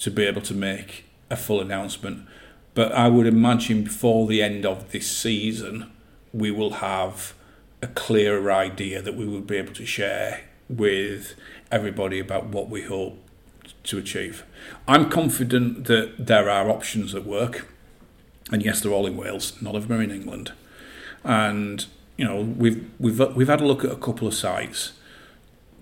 to 0.01 0.11
be 0.11 0.25
able 0.25 0.41
to 0.41 0.53
make 0.53 1.05
a 1.29 1.35
full 1.35 1.61
announcement. 1.61 2.27
But 2.73 2.91
I 2.91 3.07
would 3.07 3.27
imagine 3.27 3.83
before 3.83 4.27
the 4.27 4.41
end 4.41 4.65
of 4.65 4.91
this 4.91 5.09
season, 5.09 5.91
we 6.33 6.51
will 6.51 6.75
have 6.75 7.33
a 7.81 7.87
clearer 7.87 8.51
idea 8.51 9.01
that 9.01 9.15
we 9.15 9.25
will 9.25 9.41
be 9.41 9.57
able 9.57 9.73
to 9.73 9.85
share 9.85 10.41
with 10.69 11.35
everybody 11.71 12.19
about 12.19 12.47
what 12.47 12.69
we 12.69 12.83
hope 12.83 13.17
to 13.83 13.97
achieve. 13.97 14.43
I'm 14.87 15.09
confident 15.09 15.85
that 15.85 16.27
there 16.27 16.49
are 16.49 16.69
options 16.69 17.13
that 17.13 17.25
work, 17.25 17.67
and 18.51 18.63
yes, 18.63 18.81
they're 18.81 18.91
all 18.91 19.07
in 19.07 19.17
Wales. 19.17 19.59
None 19.61 19.75
of 19.75 19.87
them 19.87 19.99
are 19.99 20.03
in 20.03 20.11
England, 20.11 20.51
and 21.23 21.85
you 22.17 22.25
know 22.25 22.41
we've 22.41 22.89
we've 22.99 23.19
we've 23.35 23.47
had 23.47 23.61
a 23.61 23.65
look 23.65 23.83
at 23.83 23.91
a 23.91 23.95
couple 23.95 24.27
of 24.27 24.33
sites, 24.33 24.93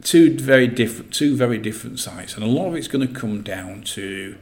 two 0.04 0.38
very 0.38 0.68
different 0.68 1.14
two 1.14 1.36
very 1.36 1.58
different 1.58 2.00
sites, 2.00 2.36
and 2.36 2.44
a 2.44 2.48
lot 2.48 2.68
of 2.68 2.76
it's 2.76 2.88
going 2.88 3.08
to 3.08 3.14
come 3.14 3.42
down 3.42 3.84
to 3.84 4.38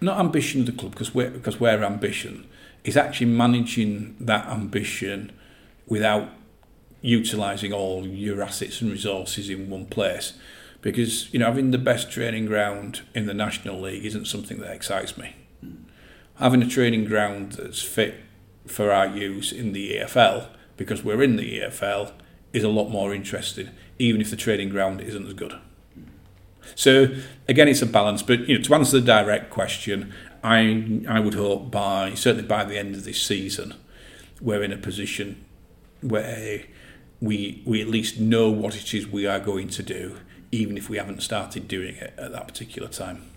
not 0.00 0.18
ambition 0.18 0.60
of 0.60 0.66
the 0.66 0.72
club 0.72 0.92
because 0.92 1.14
we're 1.14 1.30
because 1.30 1.58
we're 1.60 1.82
ambition 1.82 2.46
is 2.84 2.96
actually 2.96 3.26
managing 3.26 4.14
that 4.20 4.46
ambition 4.46 5.32
without 5.86 6.28
utilising 7.00 7.72
all 7.72 8.06
your 8.06 8.42
assets 8.42 8.80
and 8.80 8.90
resources 8.90 9.48
in 9.48 9.70
one 9.70 9.86
place. 9.86 10.34
Because 10.82 11.32
you 11.32 11.38
know 11.38 11.46
having 11.46 11.70
the 11.70 11.78
best 11.78 12.10
training 12.10 12.46
ground 12.46 13.02
in 13.14 13.26
the 13.26 13.34
National 13.34 13.80
League 13.80 14.04
isn't 14.04 14.26
something 14.26 14.58
that 14.58 14.72
excites 14.72 15.16
me. 15.16 15.34
Having 16.36 16.62
a 16.62 16.68
training 16.68 17.04
ground 17.04 17.52
that's 17.52 17.82
fit 17.82 18.16
for 18.66 18.90
our 18.90 19.06
use 19.06 19.52
in 19.52 19.72
the 19.72 19.96
EFL, 19.96 20.48
because 20.76 21.04
we're 21.04 21.22
in 21.22 21.36
the 21.36 21.60
EFL, 21.60 22.12
is 22.54 22.64
a 22.64 22.68
lot 22.68 22.88
more 22.88 23.12
interesting, 23.12 23.68
even 23.98 24.22
if 24.22 24.30
the 24.30 24.36
trading 24.36 24.70
ground 24.70 25.02
isn't 25.02 25.26
as 25.26 25.34
good. 25.34 25.54
So 26.74 27.08
again, 27.48 27.68
it's 27.68 27.82
a 27.82 27.86
balance. 27.86 28.22
But 28.22 28.48
you 28.48 28.56
know, 28.56 28.64
to 28.64 28.74
answer 28.74 29.00
the 29.00 29.06
direct 29.06 29.50
question, 29.50 30.14
I 30.42 31.02
I 31.06 31.20
would 31.20 31.34
hope 31.34 31.70
by 31.70 32.14
certainly 32.14 32.46
by 32.46 32.64
the 32.64 32.78
end 32.78 32.94
of 32.94 33.04
this 33.04 33.20
season, 33.20 33.74
we're 34.40 34.62
in 34.62 34.72
a 34.72 34.78
position 34.78 35.44
where 36.00 36.62
we 37.20 37.62
we 37.66 37.82
at 37.82 37.88
least 37.88 38.18
know 38.18 38.50
what 38.50 38.76
it 38.76 38.94
is 38.94 39.06
we 39.06 39.26
are 39.26 39.40
going 39.40 39.68
to 39.68 39.82
do, 39.82 40.16
even 40.52 40.78
if 40.78 40.88
we 40.88 40.96
haven't 40.96 41.22
started 41.22 41.68
doing 41.68 41.96
it 41.96 42.14
at 42.16 42.32
that 42.32 42.48
particular 42.48 42.88
time. 42.88 43.30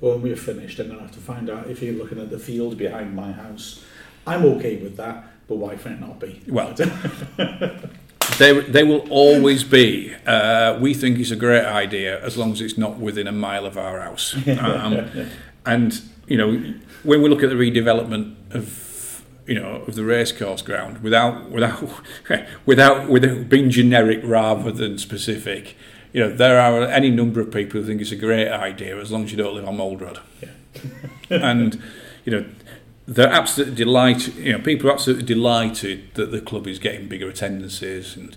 Well, 0.00 0.12
when 0.14 0.22
we're 0.22 0.36
finished, 0.36 0.78
I'm 0.78 0.88
going 0.88 0.98
to 0.98 1.04
have 1.04 1.14
to 1.14 1.20
find 1.20 1.48
out 1.48 1.68
if 1.68 1.80
you're 1.80 1.94
looking 1.94 2.20
at 2.20 2.30
the 2.30 2.38
field 2.38 2.76
behind 2.76 3.16
my 3.16 3.32
house. 3.32 3.82
I'm 4.26 4.44
okay 4.44 4.76
with 4.76 4.96
that, 4.98 5.24
but 5.48 5.56
why 5.56 5.76
can 5.76 5.92
it 5.92 6.00
not 6.00 6.20
be? 6.20 6.42
Well, 6.48 6.74
they, 8.38 8.60
they 8.60 8.84
will 8.84 9.06
always 9.10 9.64
be. 9.64 10.14
Uh, 10.26 10.78
we 10.80 10.94
think 10.94 11.18
it's 11.18 11.30
a 11.30 11.36
great 11.36 11.64
idea 11.64 12.22
as 12.22 12.36
long 12.36 12.52
as 12.52 12.60
it's 12.60 12.76
not 12.76 12.98
within 12.98 13.26
a 13.26 13.32
mile 13.32 13.66
of 13.66 13.76
our 13.78 14.00
house. 14.00 14.36
Um, 14.46 15.28
and 15.64 16.00
you 16.26 16.36
know, 16.36 16.74
when 17.02 17.22
we 17.22 17.28
look 17.28 17.42
at 17.42 17.50
the 17.50 17.56
redevelopment 17.56 18.34
of 18.50 19.24
you 19.46 19.54
know 19.54 19.82
of 19.86 19.94
the 19.94 20.04
racecourse 20.04 20.62
ground 20.62 21.02
without 21.02 21.50
without 21.50 21.82
without 22.66 23.08
without 23.08 23.48
being 23.48 23.70
generic 23.70 24.20
rather 24.24 24.70
than 24.70 24.98
specific, 24.98 25.76
you 26.12 26.20
know, 26.20 26.30
there 26.30 26.58
are 26.60 26.82
any 26.84 27.10
number 27.10 27.40
of 27.40 27.52
people 27.52 27.80
who 27.80 27.86
think 27.86 28.00
it's 28.00 28.12
a 28.12 28.16
great 28.16 28.48
idea 28.48 28.98
as 28.98 29.12
long 29.12 29.24
as 29.24 29.32
you 29.32 29.36
don't 29.36 29.54
live 29.54 29.66
on 29.66 29.76
Mold 29.76 30.00
Road. 30.00 30.18
Yeah. 30.40 30.50
and 31.30 31.82
you 32.24 32.32
know, 32.32 32.44
they're 33.06 33.28
absolutely 33.28 33.74
delighted. 33.74 34.34
You 34.36 34.52
know, 34.52 34.58
people 34.58 34.90
are 34.90 34.92
absolutely 34.92 35.24
delighted 35.24 36.14
that 36.14 36.30
the 36.30 36.40
club 36.40 36.66
is 36.66 36.78
getting 36.78 37.08
bigger 37.08 37.28
attendances 37.28 38.16
and 38.16 38.36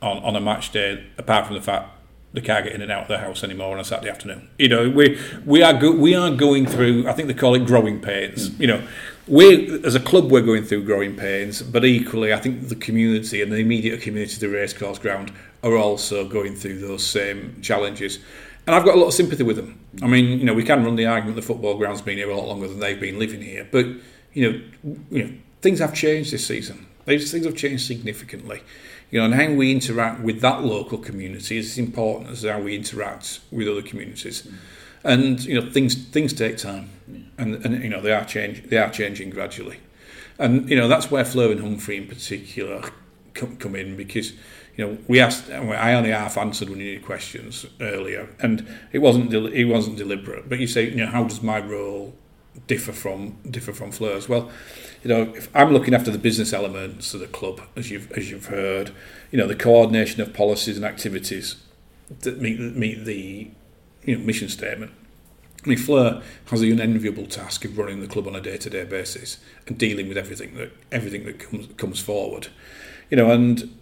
on 0.00 0.18
on 0.18 0.36
a 0.36 0.40
match 0.40 0.72
day. 0.72 1.04
Apart 1.18 1.46
from 1.46 1.56
the 1.56 1.62
fact 1.62 1.90
they 2.32 2.40
can't 2.40 2.64
get 2.64 2.74
in 2.74 2.82
and 2.82 2.92
out 2.92 3.02
of 3.02 3.08
their 3.08 3.18
house 3.18 3.42
anymore 3.42 3.74
on 3.74 3.80
a 3.80 3.84
Saturday 3.84 4.10
afternoon. 4.10 4.48
You 4.58 4.68
know, 4.68 4.88
we 4.88 5.18
we 5.44 5.62
are 5.62 5.72
go, 5.72 5.90
we 5.90 6.14
are 6.14 6.30
going 6.30 6.66
through. 6.66 7.08
I 7.08 7.12
think 7.12 7.28
they 7.28 7.34
call 7.34 7.54
it 7.54 7.66
growing 7.66 8.00
pains. 8.00 8.50
Mm. 8.50 8.60
You 8.60 8.66
know, 8.68 8.82
we 9.26 9.84
as 9.84 9.94
a 9.94 10.00
club 10.00 10.30
we're 10.30 10.40
going 10.40 10.64
through 10.64 10.84
growing 10.84 11.16
pains, 11.16 11.62
but 11.62 11.84
equally, 11.84 12.32
I 12.32 12.38
think 12.38 12.68
the 12.68 12.76
community 12.76 13.42
and 13.42 13.50
the 13.50 13.56
immediate 13.56 14.00
community 14.00 14.36
the 14.36 14.48
racecourse 14.48 14.98
ground 14.98 15.32
are 15.62 15.76
also 15.76 16.26
going 16.28 16.54
through 16.54 16.78
those 16.78 17.04
same 17.04 17.60
challenges. 17.62 18.20
And 18.66 18.76
I've 18.76 18.84
got 18.84 18.94
a 18.94 18.98
lot 18.98 19.08
of 19.08 19.14
sympathy 19.14 19.42
with 19.42 19.56
them. 19.56 19.80
I 20.02 20.06
mean, 20.06 20.38
you 20.38 20.44
know, 20.44 20.54
we 20.54 20.62
can 20.62 20.84
run 20.84 20.96
the 20.96 21.06
argument 21.06 21.36
the 21.36 21.42
football 21.42 21.76
ground's 21.76 22.02
been 22.02 22.18
here 22.18 22.30
a 22.30 22.36
lot 22.36 22.46
longer 22.46 22.68
than 22.68 22.78
they've 22.78 23.00
been 23.00 23.18
living 23.18 23.42
here, 23.42 23.66
but 23.70 23.86
you 24.32 24.52
know, 24.52 24.60
you 25.10 25.24
know, 25.24 25.32
things 25.60 25.80
have 25.80 25.94
changed 25.94 26.32
this 26.32 26.46
season. 26.46 26.86
These 27.06 27.32
things 27.32 27.46
have 27.46 27.56
changed 27.56 27.86
significantly. 27.86 28.62
You 29.10 29.18
know, 29.18 29.24
and 29.24 29.34
how 29.34 29.52
we 29.52 29.72
interact 29.72 30.20
with 30.20 30.40
that 30.42 30.62
local 30.62 30.98
community 30.98 31.56
is 31.56 31.72
as 31.72 31.78
important 31.78 32.30
as 32.30 32.44
how 32.44 32.60
we 32.60 32.76
interact 32.76 33.40
with 33.50 33.66
other 33.66 33.82
communities. 33.82 34.42
Mm. 34.42 34.54
And 35.02 35.44
you 35.44 35.60
know, 35.60 35.70
things 35.70 35.94
things 35.94 36.32
take 36.32 36.58
time, 36.58 36.90
yeah. 37.08 37.18
and 37.38 37.54
and 37.64 37.82
you 37.82 37.88
know 37.88 38.00
they 38.00 38.12
are 38.12 38.24
change 38.24 38.62
they 38.64 38.76
are 38.76 38.90
changing 38.90 39.30
gradually, 39.30 39.80
and 40.38 40.68
you 40.68 40.76
know 40.76 40.86
that's 40.86 41.10
where 41.10 41.24
Fleur 41.24 41.50
and 41.50 41.60
Humphrey 41.60 41.96
in 41.96 42.06
particular 42.06 42.82
come, 43.32 43.56
come 43.56 43.74
in 43.74 43.96
because 43.96 44.34
you 44.80 44.86
know, 44.86 44.98
we 45.08 45.20
asked. 45.20 45.50
I 45.50 45.92
only 45.92 46.08
half 46.08 46.38
answered 46.38 46.70
one 46.70 46.78
of 46.78 46.86
your 46.86 47.02
questions 47.02 47.66
earlier, 47.82 48.30
and 48.38 48.66
it 48.92 49.00
wasn't. 49.00 49.34
It 49.34 49.66
wasn't 49.66 49.98
deliberate. 49.98 50.48
But 50.48 50.58
you 50.58 50.66
say, 50.66 50.88
you 50.88 50.96
know, 50.96 51.06
how 51.06 51.24
does 51.24 51.42
my 51.42 51.60
role 51.60 52.14
differ 52.66 52.92
from 52.92 53.36
differ 53.50 53.74
from 53.74 53.92
Fleur's? 53.92 54.26
Well, 54.26 54.50
you 55.04 55.10
know, 55.10 55.34
if 55.36 55.54
I'm 55.54 55.74
looking 55.74 55.92
after 55.92 56.10
the 56.10 56.16
business 56.16 56.54
elements 56.54 57.12
of 57.12 57.20
the 57.20 57.26
club, 57.26 57.60
as 57.76 57.90
you've 57.90 58.10
as 58.12 58.30
you've 58.30 58.46
heard, 58.46 58.92
you 59.30 59.36
know, 59.36 59.46
the 59.46 59.54
coordination 59.54 60.22
of 60.22 60.32
policies 60.32 60.78
and 60.78 60.86
activities 60.86 61.56
that 62.20 62.40
meet 62.40 62.58
meet 62.58 63.04
the 63.04 63.50
you 64.04 64.16
know 64.16 64.24
mission 64.24 64.48
statement. 64.48 64.92
I 65.62 65.68
mean, 65.68 65.76
Fleur 65.76 66.22
has 66.46 66.62
the 66.62 66.72
unenviable 66.72 67.26
task 67.26 67.66
of 67.66 67.76
running 67.76 68.00
the 68.00 68.06
club 68.06 68.26
on 68.26 68.34
a 68.34 68.40
day-to-day 68.40 68.84
basis 68.84 69.36
and 69.66 69.76
dealing 69.76 70.08
with 70.08 70.16
everything 70.16 70.54
that 70.54 70.72
everything 70.90 71.26
that 71.26 71.38
comes 71.38 71.68
comes 71.76 72.00
forward. 72.00 72.48
You 73.10 73.18
know, 73.18 73.30
and 73.30 73.76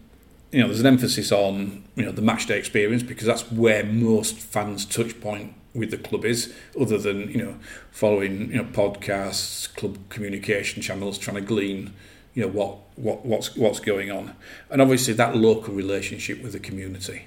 you 0.50 0.60
know, 0.60 0.68
there's 0.68 0.80
an 0.80 0.86
emphasis 0.86 1.30
on 1.30 1.84
you 1.94 2.04
know 2.04 2.12
the 2.12 2.22
match 2.22 2.46
day 2.46 2.58
experience 2.58 3.02
because 3.02 3.26
that's 3.26 3.50
where 3.52 3.84
most 3.84 4.36
fans' 4.38 4.84
touch 4.84 5.20
point 5.20 5.54
with 5.74 5.90
the 5.90 5.98
club 5.98 6.24
is, 6.24 6.54
other 6.80 6.98
than 6.98 7.30
you 7.30 7.38
know 7.38 7.56
following 7.90 8.50
you 8.50 8.56
know 8.56 8.64
podcasts, 8.64 9.72
club 9.74 9.98
communication 10.08 10.82
channels, 10.82 11.18
trying 11.18 11.36
to 11.36 11.42
glean 11.42 11.92
you 12.34 12.42
know 12.42 12.48
what 12.48 12.78
what 12.96 13.26
what's 13.26 13.56
what's 13.56 13.80
going 13.80 14.10
on, 14.10 14.34
and 14.70 14.80
obviously 14.80 15.12
that 15.14 15.36
local 15.36 15.74
relationship 15.74 16.42
with 16.42 16.52
the 16.52 16.60
community. 16.60 17.26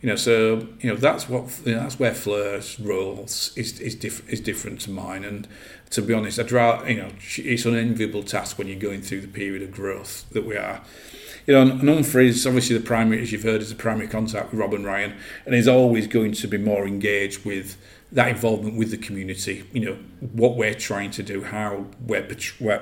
You 0.00 0.08
know, 0.08 0.16
so 0.16 0.68
you 0.80 0.90
know 0.90 0.96
that's 0.96 1.28
what 1.28 1.60
you 1.66 1.74
know, 1.74 1.80
that's 1.80 1.98
where 1.98 2.14
Fleur's 2.14 2.78
role 2.80 3.24
is 3.24 3.52
is, 3.56 3.94
diff- 3.96 4.28
is 4.32 4.40
different 4.40 4.80
to 4.82 4.90
mine, 4.90 5.24
and 5.24 5.48
to 5.90 6.00
be 6.00 6.14
honest, 6.14 6.38
I'd 6.38 6.52
rather 6.52 6.88
you 6.88 6.98
know 6.98 7.10
it's 7.36 7.64
an 7.66 7.74
enviable 7.74 8.22
task 8.22 8.58
when 8.58 8.68
you're 8.68 8.78
going 8.78 9.02
through 9.02 9.22
the 9.22 9.28
period 9.28 9.60
of 9.60 9.72
growth 9.72 10.24
that 10.30 10.46
we 10.46 10.56
are 10.56 10.82
you 11.48 11.54
know, 11.54 11.62
and 11.62 11.88
Humphrey's 11.88 12.46
obviously 12.46 12.76
the 12.76 12.84
primary, 12.84 13.22
as 13.22 13.32
you've 13.32 13.42
heard, 13.42 13.62
is 13.62 13.70
the 13.70 13.74
primary 13.74 14.06
contact 14.06 14.50
with 14.50 14.60
Rob 14.60 14.74
and 14.74 14.84
Ryan, 14.84 15.16
and 15.46 15.54
he's 15.54 15.66
always 15.66 16.06
going 16.06 16.32
to 16.32 16.46
be 16.46 16.58
more 16.58 16.86
engaged 16.86 17.46
with 17.46 17.78
that 18.12 18.28
involvement 18.28 18.76
with 18.76 18.90
the 18.90 18.98
community. 18.98 19.64
You 19.72 19.80
know, 19.80 19.98
what 20.20 20.56
we're 20.56 20.74
trying 20.74 21.10
to 21.12 21.22
do, 21.22 21.44
how 21.44 21.86
we're 22.06 22.28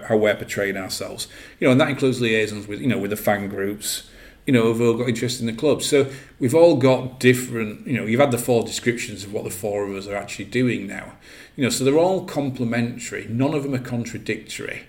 how 0.09 0.17
we're 0.17 0.35
portraying 0.35 0.77
ourselves. 0.77 1.29
You 1.61 1.69
know, 1.69 1.73
and 1.73 1.81
that 1.81 1.91
includes 1.91 2.21
liaisons 2.21 2.67
with 2.67 2.81
you 2.81 2.89
know 2.89 2.99
with 2.99 3.11
the 3.11 3.17
fan 3.17 3.49
groups. 3.49 4.11
You 4.47 4.53
know, 4.53 4.73
who've 4.73 4.81
all 4.81 4.95
got 4.95 5.09
interest 5.09 5.41
in 5.41 5.47
the 5.47 5.53
club. 5.53 5.83
So 5.83 6.11
we've 6.41 6.55
all 6.55 6.77
got 6.77 7.21
different. 7.21 7.87
You 7.87 7.95
know, 7.95 8.05
you've 8.05 8.21
had 8.21 8.33
the 8.33 8.39
four 8.39 8.65
descriptions 8.65 9.23
of 9.23 9.33
what 9.33 9.45
the 9.45 9.51
four 9.51 9.85
of 9.85 9.95
us 9.95 10.09
are 10.09 10.17
actually 10.17 10.47
doing 10.47 10.89
now. 10.89 11.13
You 11.55 11.63
know, 11.63 11.71
so 11.71 11.85
they're 11.85 11.99
all 11.99 12.25
complementary. 12.25 13.29
None 13.29 13.55
of 13.55 13.63
them 13.63 13.75
are 13.75 13.79
contradictory 13.79 14.87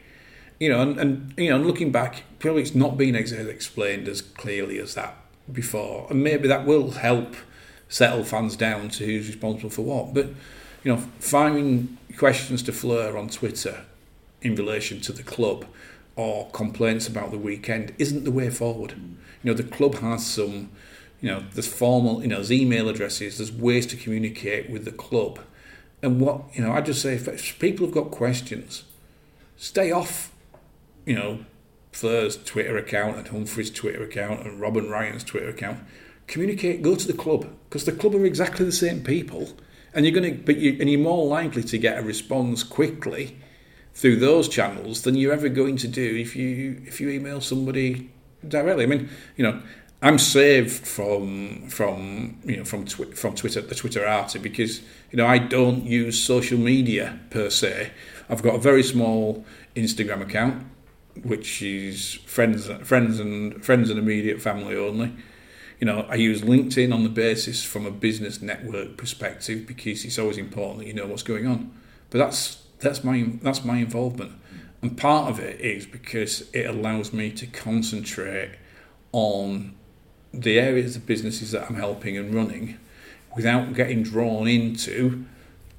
you 0.59 0.69
know, 0.69 0.81
and, 0.81 0.99
and 0.99 1.33
you 1.37 1.49
know, 1.49 1.57
looking 1.57 1.91
back, 1.91 2.23
probably 2.39 2.61
it's 2.61 2.75
not 2.75 2.97
been 2.97 3.15
ex- 3.15 3.31
explained 3.31 4.07
as 4.07 4.21
clearly 4.21 4.79
as 4.79 4.95
that 4.95 5.15
before, 5.51 6.07
and 6.09 6.23
maybe 6.23 6.47
that 6.47 6.65
will 6.65 6.91
help 6.91 7.35
settle 7.89 8.23
fans 8.23 8.55
down 8.55 8.89
to 8.89 9.05
who's 9.05 9.27
responsible 9.27 9.69
for 9.69 9.83
what. 9.83 10.13
But 10.13 10.27
you 10.83 10.93
know, 10.93 10.97
firing 11.19 11.97
questions 12.17 12.63
to 12.63 12.71
Fleur 12.71 13.17
on 13.17 13.29
Twitter 13.29 13.85
in 14.41 14.55
relation 14.55 15.01
to 15.01 15.11
the 15.11 15.23
club 15.23 15.65
or 16.15 16.49
complaints 16.51 17.07
about 17.07 17.31
the 17.31 17.37
weekend 17.37 17.93
isn't 17.97 18.23
the 18.23 18.31
way 18.31 18.49
forward. 18.49 18.93
You 19.43 19.51
know, 19.51 19.53
the 19.53 19.63
club 19.63 19.95
has 19.95 20.25
some, 20.25 20.69
you 21.21 21.29
know, 21.29 21.43
there's 21.53 21.67
formal, 21.67 22.21
you 22.21 22.27
know, 22.27 22.35
there's 22.35 22.51
email 22.51 22.89
addresses, 22.89 23.37
there's 23.37 23.51
ways 23.51 23.85
to 23.87 23.95
communicate 23.95 24.69
with 24.69 24.85
the 24.85 24.91
club. 24.91 25.39
And 26.01 26.19
what, 26.19 26.43
you 26.53 26.63
know, 26.63 26.71
I 26.71 26.81
just 26.81 27.01
say 27.01 27.13
if 27.13 27.59
people 27.59 27.85
have 27.85 27.93
got 27.93 28.11
questions, 28.11 28.83
stay 29.57 29.91
off 29.91 30.31
you 31.07 31.15
know, 31.15 31.39
Fleur's 31.93 32.37
Twitter 32.43 32.77
account 32.77 33.17
and 33.17 33.27
Humphrey's 33.29 33.71
Twitter 33.71 34.03
account 34.03 34.45
and 34.45 34.59
Rob 34.59 34.75
and 34.77 34.91
Ryan's 34.91 35.23
Twitter 35.23 35.49
account. 35.49 35.79
Communicate, 36.27 36.81
go 36.81 36.95
to 36.95 37.07
the 37.07 37.13
club 37.13 37.49
because 37.67 37.85
the 37.85 37.93
club 37.93 38.13
are 38.13 38.25
exactly 38.25 38.65
the 38.65 38.71
same 38.73 39.01
people, 39.01 39.57
and 39.93 40.05
you're 40.05 40.13
going 40.13 40.35
to, 40.35 40.43
but 40.43 40.57
you, 40.57 40.77
and 40.81 40.89
you're 40.89 40.99
more 40.99 41.25
likely 41.25 41.63
to 41.63 41.77
get 41.77 41.97
a 41.97 42.01
response 42.01 42.61
quickly 42.61 43.37
through 43.93 44.17
those 44.17 44.49
channels 44.49 45.03
than 45.03 45.15
you're 45.15 45.31
ever 45.31 45.47
going 45.47 45.77
to 45.77 45.87
do 45.87 46.17
if 46.17 46.35
you 46.35 46.81
if 46.85 46.99
you 46.99 47.09
email 47.09 47.39
somebody 47.39 48.11
directly. 48.45 48.83
I 48.83 48.87
mean, 48.87 49.09
you 49.37 49.43
know, 49.43 49.61
I'm 50.01 50.19
saved 50.19 50.85
from 50.85 51.69
from 51.69 52.41
you 52.43 52.57
know 52.57 52.65
from 52.65 52.85
twi- 52.85 53.15
from 53.15 53.33
Twitter 53.33 53.61
the 53.61 53.75
Twitter 53.75 54.05
arty 54.05 54.39
because 54.39 54.81
you 55.11 55.17
know 55.17 55.25
I 55.25 55.37
don't 55.37 55.85
use 55.85 56.21
social 56.21 56.59
media 56.59 57.17
per 57.29 57.49
se. 57.49 57.91
I've 58.29 58.43
got 58.43 58.55
a 58.55 58.59
very 58.59 58.83
small 58.83 59.45
Instagram 59.73 60.21
account 60.21 60.67
which 61.23 61.61
is 61.61 62.13
friends, 62.25 62.67
friends 62.83 63.19
and 63.19 63.63
friends 63.63 63.89
and 63.89 63.99
immediate 63.99 64.41
family 64.41 64.75
only. 64.75 65.13
You 65.79 65.85
know, 65.85 66.07
I 66.09 66.15
use 66.15 66.41
LinkedIn 66.41 66.93
on 66.93 67.03
the 67.03 67.09
basis 67.09 67.63
from 67.63 67.85
a 67.85 67.91
business 67.91 68.41
network 68.41 68.97
perspective 68.97 69.67
because 69.67 70.03
it's 70.05 70.17
always 70.17 70.37
important 70.37 70.79
that 70.79 70.87
you 70.87 70.93
know 70.93 71.05
what's 71.05 71.23
going 71.23 71.45
on. 71.45 71.71
But 72.09 72.19
that's 72.19 72.63
that's 72.79 73.03
my 73.03 73.31
that's 73.41 73.63
my 73.63 73.77
involvement, 73.77 74.33
and 74.81 74.97
part 74.97 75.29
of 75.29 75.39
it 75.39 75.59
is 75.61 75.85
because 75.85 76.49
it 76.53 76.65
allows 76.65 77.13
me 77.13 77.31
to 77.31 77.45
concentrate 77.45 78.55
on 79.11 79.75
the 80.33 80.59
areas 80.59 80.95
of 80.95 81.05
businesses 81.05 81.51
that 81.51 81.69
I'm 81.69 81.75
helping 81.75 82.17
and 82.17 82.33
running, 82.33 82.77
without 83.35 83.73
getting 83.73 84.03
drawn 84.03 84.47
into 84.47 85.25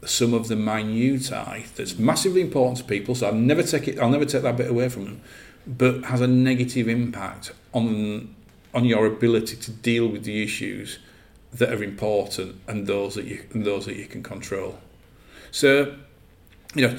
some 0.08 0.34
of 0.34 0.48
the 0.48 0.56
minutiae 0.56 1.64
that's 1.76 1.98
massively 1.98 2.40
important 2.40 2.78
to 2.78 2.84
people. 2.84 3.14
So 3.14 3.26
I'll 3.28 3.34
never 3.34 3.62
take 3.62 3.88
it. 3.88 3.98
I'll 3.98 4.10
never 4.10 4.24
take 4.24 4.42
that 4.42 4.56
bit 4.56 4.70
away 4.70 4.88
from 4.88 5.04
them, 5.04 5.20
but 5.66 6.04
has 6.04 6.20
a 6.20 6.26
negative 6.26 6.88
impact 6.88 7.52
on 7.72 8.34
on 8.74 8.84
your 8.84 9.06
ability 9.06 9.56
to 9.56 9.70
deal 9.70 10.06
with 10.08 10.24
the 10.24 10.42
issues 10.42 10.98
that 11.52 11.72
are 11.72 11.82
important 11.82 12.56
and 12.66 12.86
those 12.86 13.14
that 13.14 13.24
you 13.24 13.44
and 13.52 13.64
those 13.64 13.86
that 13.86 13.96
you 13.96 14.06
can 14.06 14.22
control. 14.22 14.78
So, 15.50 15.96
you 16.74 16.86
know, 16.86 16.98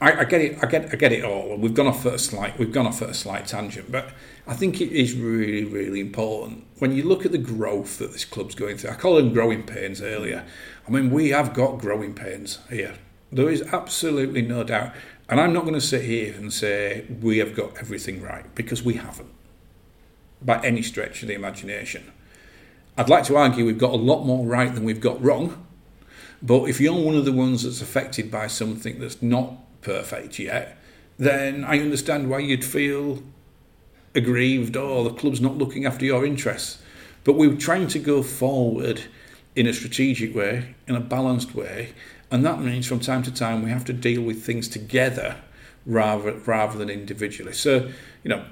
I, 0.00 0.20
I 0.20 0.24
get 0.24 0.40
it. 0.40 0.58
I 0.62 0.66
get 0.66 0.92
I 0.92 0.96
get 0.96 1.12
it 1.12 1.24
all. 1.24 1.56
We've 1.56 1.74
gone 1.74 1.86
off 1.86 2.06
at 2.06 2.14
a 2.14 2.18
slight 2.18 2.58
we've 2.58 2.72
gone 2.72 2.86
off 2.86 3.02
at 3.02 3.10
a 3.10 3.14
slight 3.14 3.46
tangent, 3.46 3.90
but 3.90 4.10
I 4.46 4.54
think 4.54 4.80
it 4.80 4.92
is 4.92 5.14
really 5.14 5.64
really 5.64 6.00
important 6.00 6.64
when 6.78 6.92
you 6.92 7.02
look 7.02 7.24
at 7.24 7.32
the 7.32 7.38
growth 7.38 7.98
that 7.98 8.12
this 8.12 8.24
club's 8.24 8.54
going 8.54 8.76
through. 8.76 8.90
I 8.90 8.94
call 8.94 9.16
them 9.16 9.32
growing 9.32 9.62
pains 9.62 10.02
earlier. 10.02 10.44
I 10.86 10.90
mean, 10.90 11.10
we 11.10 11.30
have 11.30 11.54
got 11.54 11.78
growing 11.78 12.14
pains 12.14 12.58
here. 12.68 12.96
There 13.32 13.48
is 13.48 13.62
absolutely 13.62 14.42
no 14.42 14.64
doubt. 14.64 14.92
And 15.28 15.40
I'm 15.40 15.52
not 15.54 15.62
going 15.62 15.74
to 15.74 15.80
sit 15.80 16.02
here 16.02 16.34
and 16.34 16.52
say 16.52 17.06
we 17.22 17.38
have 17.38 17.56
got 17.56 17.78
everything 17.78 18.20
right 18.20 18.54
because 18.54 18.82
we 18.82 18.94
haven't 18.94 19.32
by 20.42 20.60
any 20.62 20.82
stretch 20.82 21.22
of 21.22 21.28
the 21.28 21.34
imagination. 21.34 22.12
I'd 22.96 23.08
like 23.08 23.24
to 23.24 23.36
argue 23.36 23.64
we've 23.64 23.78
got 23.78 23.94
a 23.94 23.96
lot 23.96 24.24
more 24.24 24.44
right 24.44 24.72
than 24.72 24.84
we've 24.84 25.00
got 25.00 25.22
wrong. 25.22 25.66
But 26.42 26.68
if 26.68 26.80
you're 26.80 26.92
one 26.92 27.16
of 27.16 27.24
the 27.24 27.32
ones 27.32 27.62
that's 27.62 27.80
affected 27.80 28.30
by 28.30 28.48
something 28.48 29.00
that's 29.00 29.22
not 29.22 29.54
perfect 29.80 30.38
yet, 30.38 30.76
then 31.18 31.64
I 31.64 31.78
understand 31.78 32.28
why 32.28 32.40
you'd 32.40 32.64
feel 32.64 33.22
aggrieved 34.14 34.76
or 34.76 35.04
the 35.04 35.10
club's 35.10 35.40
not 35.40 35.58
looking 35.58 35.84
after 35.86 36.04
your 36.04 36.24
interests. 36.24 36.78
But 37.24 37.34
we're 37.34 37.56
trying 37.56 37.88
to 37.88 37.98
go 37.98 38.22
forward 38.22 39.02
in 39.56 39.66
a 39.66 39.72
strategic 39.72 40.34
way, 40.34 40.74
in 40.86 40.94
a 40.94 41.00
balanced 41.00 41.54
way, 41.54 41.94
and 42.30 42.44
that 42.44 42.60
means 42.60 42.86
from 42.86 43.00
time 43.00 43.22
to 43.22 43.32
time 43.32 43.62
we 43.62 43.70
have 43.70 43.84
to 43.84 43.92
deal 43.92 44.22
with 44.22 44.44
things 44.44 44.68
together 44.68 45.36
rather 45.86 46.32
rather 46.32 46.78
than 46.78 46.90
individually. 46.90 47.52
So, 47.52 47.90
you 48.22 48.30
know, 48.30 48.44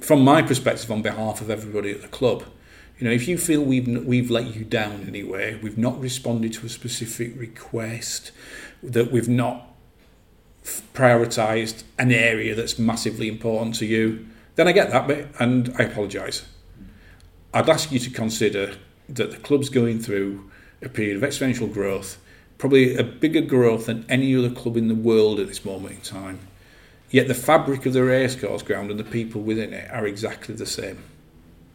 from 0.00 0.22
my 0.22 0.42
perspective, 0.42 0.90
on 0.90 1.02
behalf 1.02 1.40
of 1.40 1.50
everybody 1.50 1.90
at 1.90 2.02
the 2.02 2.08
club, 2.08 2.44
you 2.98 3.06
know, 3.06 3.12
if 3.12 3.28
you 3.28 3.38
feel 3.38 3.62
we've 3.62 3.86
we've 4.04 4.30
let 4.30 4.54
you 4.54 4.64
down 4.64 5.04
anyway, 5.06 5.58
we've 5.62 5.78
not 5.78 6.00
responded 6.00 6.52
to 6.54 6.66
a 6.66 6.68
specific 6.68 7.38
request, 7.38 8.32
that 8.82 9.12
we've 9.12 9.28
not 9.28 9.68
prioritised 10.92 11.84
an 11.98 12.12
area 12.12 12.54
that's 12.54 12.78
massively 12.78 13.28
important 13.28 13.76
to 13.76 13.86
you, 13.86 14.26
then 14.58 14.66
I 14.66 14.72
get 14.72 14.90
that 14.90 15.06
bit 15.06 15.28
and 15.38 15.72
I 15.78 15.84
apologise. 15.84 16.44
I'd 17.54 17.70
ask 17.70 17.92
you 17.92 18.00
to 18.00 18.10
consider 18.10 18.74
that 19.08 19.30
the 19.30 19.36
club's 19.36 19.68
going 19.68 20.00
through 20.00 20.50
a 20.82 20.88
period 20.88 21.16
of 21.16 21.22
exponential 21.22 21.72
growth, 21.72 22.18
probably 22.58 22.96
a 22.96 23.04
bigger 23.04 23.40
growth 23.40 23.86
than 23.86 24.04
any 24.08 24.34
other 24.34 24.50
club 24.50 24.76
in 24.76 24.88
the 24.88 24.96
world 24.96 25.38
at 25.38 25.46
this 25.46 25.64
moment 25.64 25.94
in 25.94 26.00
time. 26.00 26.40
Yet 27.08 27.28
the 27.28 27.34
fabric 27.34 27.86
of 27.86 27.92
the 27.92 28.02
racecourse 28.02 28.62
ground 28.64 28.90
and 28.90 28.98
the 28.98 29.04
people 29.04 29.42
within 29.42 29.72
it 29.72 29.88
are 29.92 30.08
exactly 30.08 30.56
the 30.56 30.66
same, 30.66 31.04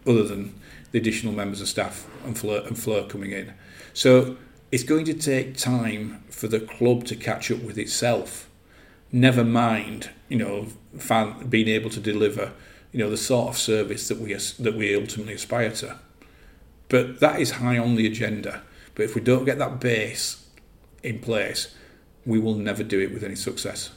other 0.06 0.24
than 0.24 0.54
the 0.92 1.00
additional 1.00 1.32
members 1.32 1.62
of 1.62 1.70
staff 1.70 2.06
and 2.26 2.38
Fleur, 2.38 2.68
and 2.68 2.78
Fleur 2.78 3.08
coming 3.08 3.32
in. 3.32 3.54
So 3.94 4.36
it's 4.74 4.84
going 4.84 5.06
to 5.06 5.14
take 5.14 5.56
time 5.56 6.22
for 6.30 6.50
the 6.50 6.60
club 6.60 7.06
to 7.06 7.16
catch 7.16 7.50
up 7.50 7.62
with 7.62 7.78
itself. 7.78 8.50
Never 9.10 9.46
mind, 9.46 10.10
you 10.28 10.38
know, 10.38 10.68
fan, 10.98 11.48
being 11.48 11.70
able 11.70 11.90
to 11.92 12.02
deliver, 12.02 12.52
you 12.94 13.00
know, 13.00 13.10
the 13.10 13.18
sort 13.18 13.50
of 13.50 13.58
service 13.58 14.08
that 14.08 14.20
we 14.20 14.34
that 14.34 14.76
we 14.76 14.96
ultimately 14.96 15.34
aspire 15.34 15.72
to. 15.72 15.98
But 16.90 17.20
that 17.20 17.42
is 17.42 17.52
high 17.52 17.78
on 17.78 17.96
the 17.96 18.08
agenda. 18.08 18.62
But 18.96 19.04
if 19.04 19.16
we 19.16 19.22
don't 19.22 19.46
get 19.46 19.58
that 19.58 19.80
base 19.80 20.46
in 21.02 21.20
place, 21.20 21.74
we 22.26 22.40
will 22.40 22.56
never 22.56 22.84
do 22.84 23.00
it 23.00 23.12
with 23.12 23.24
any 23.24 23.36
success. 23.36 23.90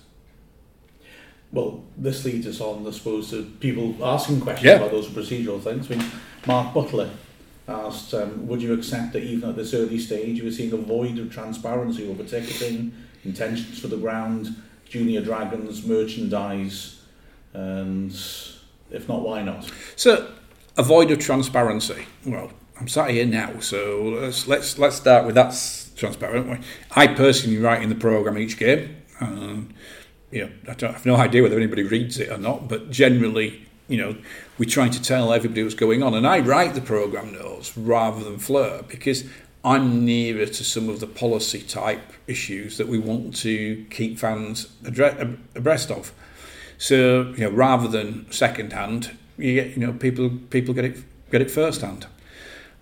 Well, 1.52 1.84
this 1.96 2.24
leads 2.24 2.46
us 2.46 2.60
on, 2.60 2.86
I 2.86 2.90
suppose, 2.90 3.30
to 3.30 3.44
people 3.60 3.94
asking 4.02 4.40
questions 4.40 4.64
Yeah. 4.66 4.76
about 4.76 4.90
those 4.90 5.08
procedural 5.08 5.62
things. 5.62 5.90
I 5.90 5.96
mean, 5.96 6.06
Mark 6.46 6.74
Butler 6.74 7.10
asked, 7.68 8.14
um, 8.14 8.46
would 8.48 8.62
you 8.62 8.72
accept 8.72 9.12
that 9.12 9.22
even 9.22 9.50
at 9.50 9.56
this 9.56 9.74
early 9.74 9.98
stage 9.98 10.38
you 10.38 10.44
were 10.44 10.50
seeing 10.50 10.72
a 10.72 10.76
void 10.76 11.18
of 11.18 11.32
transparency 11.32 12.08
over 12.08 12.24
ticketing, 12.24 12.92
intentions 13.24 13.78
for 13.78 13.88
the 13.88 13.96
ground, 13.96 14.54
junior 14.88 15.20
dragons, 15.20 15.84
merchandise, 15.86 17.00
and 17.52 18.12
if 18.90 19.08
not, 19.08 19.22
why 19.22 19.42
not? 19.42 19.70
So, 19.96 20.32
a 20.76 20.82
void 20.82 21.10
of 21.10 21.18
transparency. 21.18 22.06
Well, 22.24 22.50
I'm 22.78 22.88
sat 22.88 23.10
here 23.10 23.26
now, 23.26 23.60
so 23.60 24.18
let's 24.20 24.46
let's 24.46 24.78
let's 24.78 24.96
start 24.96 25.24
with 25.24 25.34
that's 25.34 25.90
transparent. 25.96 26.62
I 26.94 27.06
personally 27.06 27.58
write 27.58 27.82
in 27.82 27.88
the 27.88 27.94
program 27.94 28.36
each 28.36 28.58
game. 28.58 28.96
Um, 29.20 29.70
you 30.30 30.44
know, 30.44 30.50
I 30.68 30.74
don't 30.74 30.90
I 30.90 30.92
have 30.92 31.06
no 31.06 31.16
idea 31.16 31.42
whether 31.42 31.56
anybody 31.56 31.84
reads 31.84 32.18
it 32.18 32.30
or 32.30 32.36
not, 32.36 32.68
but 32.68 32.90
generally, 32.90 33.66
you 33.88 33.96
know, 33.96 34.16
we 34.58 34.66
try 34.66 34.88
to 34.88 35.02
tell 35.02 35.32
everybody 35.32 35.62
what's 35.62 35.74
going 35.74 36.02
on, 36.02 36.12
and 36.14 36.26
I 36.26 36.40
write 36.40 36.74
the 36.74 36.82
program 36.82 37.32
notes 37.32 37.76
rather 37.78 38.22
than 38.22 38.38
Fleur 38.38 38.82
because 38.86 39.24
I'm 39.64 40.04
nearer 40.04 40.46
to 40.46 40.64
some 40.64 40.88
of 40.88 41.00
the 41.00 41.06
policy 41.06 41.60
type 41.60 42.12
issues 42.26 42.76
that 42.76 42.88
we 42.88 42.98
want 42.98 43.34
to 43.38 43.86
keep 43.90 44.18
fans 44.18 44.68
abreast 44.84 45.90
of. 45.90 46.12
So, 46.78 47.32
you 47.36 47.44
know, 47.44 47.50
rather 47.50 47.88
than 47.88 48.30
second 48.30 48.72
hand, 48.72 49.16
you 49.38 49.54
get, 49.54 49.76
you 49.76 49.86
know, 49.86 49.92
people 49.92 50.30
people 50.50 50.74
get 50.74 50.84
it 50.84 51.30
get 51.30 51.40
it 51.40 51.50
first 51.50 51.80
hand. 51.80 52.06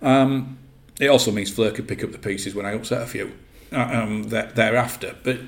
Um, 0.01 0.57
it 0.99 1.07
also 1.07 1.31
means 1.31 1.51
Fleur 1.51 1.71
could 1.71 1.87
pick 1.87 2.03
up 2.03 2.11
the 2.11 2.17
pieces 2.17 2.55
when 2.55 2.65
I 2.65 2.73
upset 2.73 3.01
a 3.01 3.05
few 3.05 3.33
uh, 3.71 3.89
um, 3.91 4.23
thereafter. 4.23 5.15
But 5.23 5.39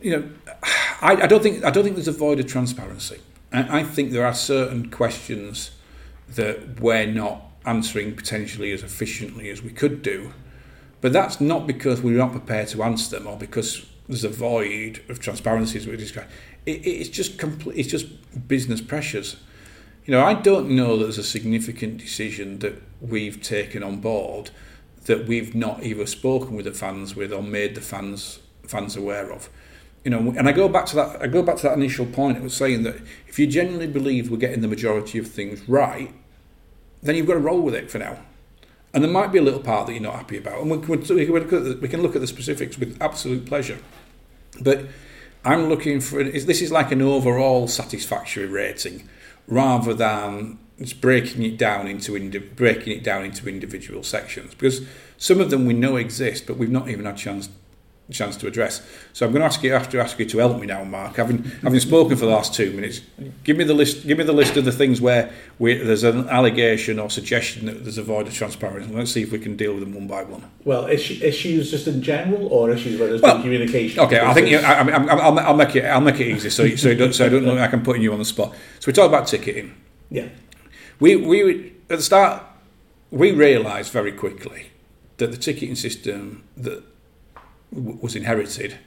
you 0.00 0.10
know, 0.12 0.28
I, 1.00 1.22
I 1.22 1.26
don't 1.26 1.42
think 1.42 1.64
I 1.64 1.70
don't 1.70 1.84
think 1.84 1.96
there's 1.96 2.08
a 2.08 2.12
void 2.12 2.40
of 2.40 2.46
transparency. 2.46 3.20
I, 3.52 3.80
I 3.80 3.82
think 3.84 4.12
there 4.12 4.26
are 4.26 4.34
certain 4.34 4.90
questions 4.90 5.72
that 6.28 6.80
we're 6.80 7.06
not 7.06 7.42
answering 7.64 8.14
potentially 8.14 8.72
as 8.72 8.82
efficiently 8.82 9.50
as 9.50 9.62
we 9.62 9.70
could 9.70 10.02
do, 10.02 10.32
but 11.00 11.12
that's 11.12 11.40
not 11.40 11.66
because 11.66 12.00
we're 12.00 12.16
not 12.16 12.32
prepared 12.32 12.68
to 12.68 12.82
answer 12.82 13.18
them 13.18 13.26
or 13.26 13.36
because 13.36 13.86
there's 14.08 14.24
a 14.24 14.28
void 14.28 15.02
of 15.08 15.20
transparency 15.20 15.78
as 15.78 15.86
we 15.86 15.96
described. 15.96 16.30
It, 16.68 16.86
it's 16.86 17.08
just 17.08 17.38
complete. 17.38 17.78
It's 17.78 17.88
just 17.88 18.06
business 18.46 18.80
pressures. 18.80 19.36
You 20.04 20.12
know, 20.12 20.24
I 20.24 20.34
don't 20.34 20.70
know 20.70 20.96
that 20.96 21.04
there's 21.04 21.18
a 21.18 21.22
significant 21.22 21.98
decision 21.98 22.60
that 22.60 22.82
we've 23.00 23.42
taken 23.42 23.82
on 23.82 24.00
board 24.00 24.50
that 25.04 25.26
we've 25.26 25.54
not 25.54 25.82
either 25.82 26.06
spoken 26.06 26.54
with 26.54 26.66
the 26.66 26.72
fans 26.72 27.16
with 27.16 27.32
or 27.32 27.42
made 27.42 27.74
the 27.74 27.80
fans 27.80 28.40
fans 28.66 28.96
aware 28.96 29.32
of. 29.32 29.48
You 30.04 30.10
know, 30.10 30.34
and 30.36 30.48
I 30.48 30.52
go 30.52 30.68
back 30.68 30.86
to 30.86 30.96
that. 30.96 31.22
I 31.22 31.26
go 31.26 31.42
back 31.42 31.56
to 31.56 31.62
that 31.64 31.76
initial 31.76 32.06
point. 32.06 32.36
It 32.36 32.42
was 32.42 32.54
saying 32.54 32.82
that 32.84 32.96
if 33.26 33.38
you 33.38 33.46
genuinely 33.46 33.86
believe 33.86 34.30
we're 34.30 34.36
getting 34.36 34.60
the 34.60 34.68
majority 34.68 35.18
of 35.18 35.26
things 35.28 35.68
right, 35.68 36.14
then 37.02 37.16
you've 37.16 37.26
got 37.26 37.34
to 37.34 37.40
roll 37.40 37.60
with 37.60 37.74
it 37.74 37.90
for 37.90 37.98
now. 37.98 38.18
And 38.94 39.04
there 39.04 39.10
might 39.10 39.32
be 39.32 39.38
a 39.38 39.42
little 39.42 39.60
part 39.60 39.86
that 39.86 39.92
you're 39.92 40.02
not 40.02 40.14
happy 40.14 40.38
about, 40.38 40.62
and 40.62 40.70
we 40.70 40.78
can, 40.78 41.14
we 41.14 41.26
can, 41.26 41.80
we 41.80 41.88
can 41.88 42.02
look 42.02 42.14
at 42.14 42.22
the 42.22 42.26
specifics 42.26 42.78
with 42.78 42.96
absolute 43.02 43.44
pleasure. 43.44 43.78
But 44.62 44.86
I'm 45.44 45.68
looking 45.68 46.00
for 46.00 46.22
this 46.24 46.60
is 46.60 46.72
like 46.72 46.92
an 46.92 47.02
overall 47.02 47.68
satisfactory 47.68 48.46
rating 48.46 49.08
rather 49.46 49.94
than 49.94 50.58
just 50.78 51.00
breaking 51.00 51.42
it 51.42 51.56
down 51.56 51.86
into 51.86 52.16
indi- 52.16 52.38
breaking 52.38 52.96
it 52.96 53.02
down 53.02 53.24
into 53.24 53.48
individual 53.48 54.02
sections. 54.02 54.54
Because 54.54 54.86
some 55.16 55.40
of 55.40 55.50
them 55.50 55.66
we 55.66 55.74
know 55.74 55.96
exist, 55.96 56.46
but 56.46 56.56
we've 56.56 56.70
not 56.70 56.88
even 56.88 57.04
had 57.04 57.14
a 57.14 57.18
chance 57.18 57.48
chance 58.10 58.36
to 58.38 58.46
address. 58.46 58.80
So 59.12 59.26
I'm 59.26 59.32
going 59.32 59.40
to 59.40 59.46
ask 59.46 59.62
you 59.62 59.72
have 59.72 59.90
to 59.90 60.00
ask 60.00 60.18
you 60.18 60.24
to 60.24 60.38
help 60.38 60.58
me 60.60 60.66
now, 60.66 60.82
Mark. 60.84 61.16
Having 61.16 61.44
having 61.62 61.80
spoken 61.80 62.16
for 62.16 62.24
the 62.24 62.30
last 62.32 62.54
two 62.54 62.70
minutes, 62.72 63.00
give 63.44 63.56
me 63.56 63.64
the 63.64 63.74
list. 63.74 64.06
Give 64.06 64.16
me 64.16 64.24
the 64.24 64.32
list 64.32 64.56
of 64.56 64.64
the 64.64 64.72
things 64.72 65.00
where 65.00 65.30
we, 65.58 65.74
there's 65.74 66.04
an 66.04 66.28
allegation 66.28 66.98
or 66.98 67.10
suggestion 67.10 67.66
that 67.66 67.84
there's 67.84 67.98
a 67.98 68.02
void 68.02 68.26
of 68.26 68.34
transparency. 68.34 68.92
Let's 68.92 69.12
see 69.12 69.22
if 69.22 69.30
we 69.32 69.38
can 69.38 69.56
deal 69.56 69.74
with 69.74 69.80
them 69.80 69.94
one 69.94 70.06
by 70.06 70.22
one. 70.22 70.50
Well, 70.64 70.86
issues 70.86 71.70
just 71.70 71.86
in 71.86 72.02
general, 72.02 72.46
or 72.48 72.70
issues 72.70 72.98
where 72.98 73.08
there's 73.08 73.20
Well, 73.20 73.36
no 73.36 73.42
communication. 73.42 74.00
Okay, 74.00 74.20
I 74.20 74.32
think 74.34 74.48
you, 74.48 74.58
I, 74.58 74.72
I, 74.72 74.88
I, 74.88 75.14
I'll, 75.18 75.38
I'll 75.40 75.56
make 75.56 75.76
it. 75.76 75.84
I'll 75.84 76.00
make 76.00 76.20
it 76.20 76.28
easy, 76.28 76.50
so 76.50 76.66
so, 76.76 76.88
you 76.88 76.94
don't, 76.96 77.12
so 77.14 77.26
I 77.26 77.28
don't 77.28 77.44
like 77.44 77.58
I 77.58 77.68
can 77.68 77.82
put 77.82 77.98
you 77.98 78.12
on 78.12 78.18
the 78.18 78.24
spot. 78.24 78.54
So 78.80 78.86
we 78.86 78.92
talk 78.92 79.08
about 79.08 79.26
ticketing. 79.26 79.74
yeah. 80.10 80.28
We 81.00 81.14
we 81.14 81.72
at 81.90 81.98
the 81.98 82.02
start 82.02 82.42
we 83.10 83.32
realised 83.32 83.92
very 83.92 84.12
quickly 84.12 84.70
that 85.18 85.30
the 85.30 85.36
ticketing 85.36 85.74
system 85.76 86.42
that 86.56 86.82
was 87.72 88.16
inherited 88.16 88.78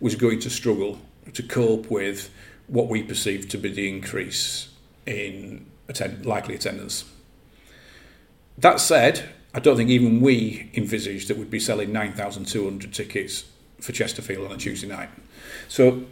was 0.00 0.16
going 0.16 0.40
to 0.40 0.50
struggle 0.50 0.98
to 1.32 1.42
cope 1.42 1.90
with 1.90 2.30
what 2.66 2.88
we 2.88 3.02
perceived 3.02 3.50
to 3.50 3.58
be 3.58 3.70
the 3.70 3.88
increase 3.88 4.68
in 5.06 5.66
attend, 5.88 6.26
likely 6.26 6.54
attendance. 6.54 7.04
That 8.58 8.80
said, 8.80 9.28
I 9.54 9.60
don't 9.60 9.76
think 9.76 9.90
even 9.90 10.20
we 10.20 10.70
envisaged 10.74 11.28
that 11.28 11.36
we'd 11.36 11.50
be 11.50 11.60
selling 11.60 11.92
9,200 11.92 12.92
tickets 12.92 13.44
for 13.80 13.92
Chesterfield 13.92 14.46
on 14.46 14.52
a 14.52 14.56
Tuesday 14.56 14.88
night. 14.88 15.10
So 15.68 16.04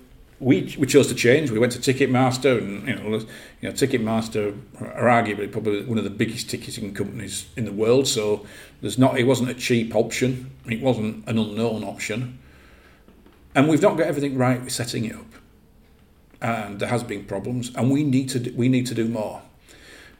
we 0.42 0.74
we 0.76 0.86
chose 0.88 1.06
to 1.06 1.14
change. 1.14 1.50
We 1.50 1.60
went 1.60 1.72
to 1.72 1.78
Ticketmaster, 1.78 2.58
and 2.58 2.88
you 2.88 2.96
know, 2.96 3.18
you 3.60 3.68
know, 3.68 3.72
Ticketmaster 3.72 4.58
are 4.80 5.04
arguably 5.04 5.50
probably 5.50 5.84
one 5.84 5.98
of 5.98 6.04
the 6.04 6.10
biggest 6.10 6.50
ticketing 6.50 6.92
companies 6.94 7.46
in 7.56 7.64
the 7.64 7.72
world. 7.72 8.08
So 8.08 8.44
there's 8.80 8.98
not 8.98 9.18
it 9.18 9.24
wasn't 9.24 9.50
a 9.50 9.54
cheap 9.54 9.94
option. 9.94 10.50
It 10.66 10.82
wasn't 10.82 11.28
an 11.28 11.38
unknown 11.38 11.84
option, 11.84 12.40
and 13.54 13.68
we've 13.68 13.80
not 13.80 13.96
got 13.96 14.08
everything 14.08 14.36
right 14.36 14.60
with 14.62 14.72
setting 14.72 15.04
it 15.04 15.14
up. 15.14 15.26
And 16.40 16.80
there 16.80 16.88
has 16.88 17.04
been 17.04 17.24
problems, 17.24 17.72
and 17.76 17.90
we 17.90 18.02
need 18.02 18.28
to 18.30 18.52
we 18.56 18.68
need 18.68 18.86
to 18.86 18.94
do 18.94 19.06
more. 19.06 19.42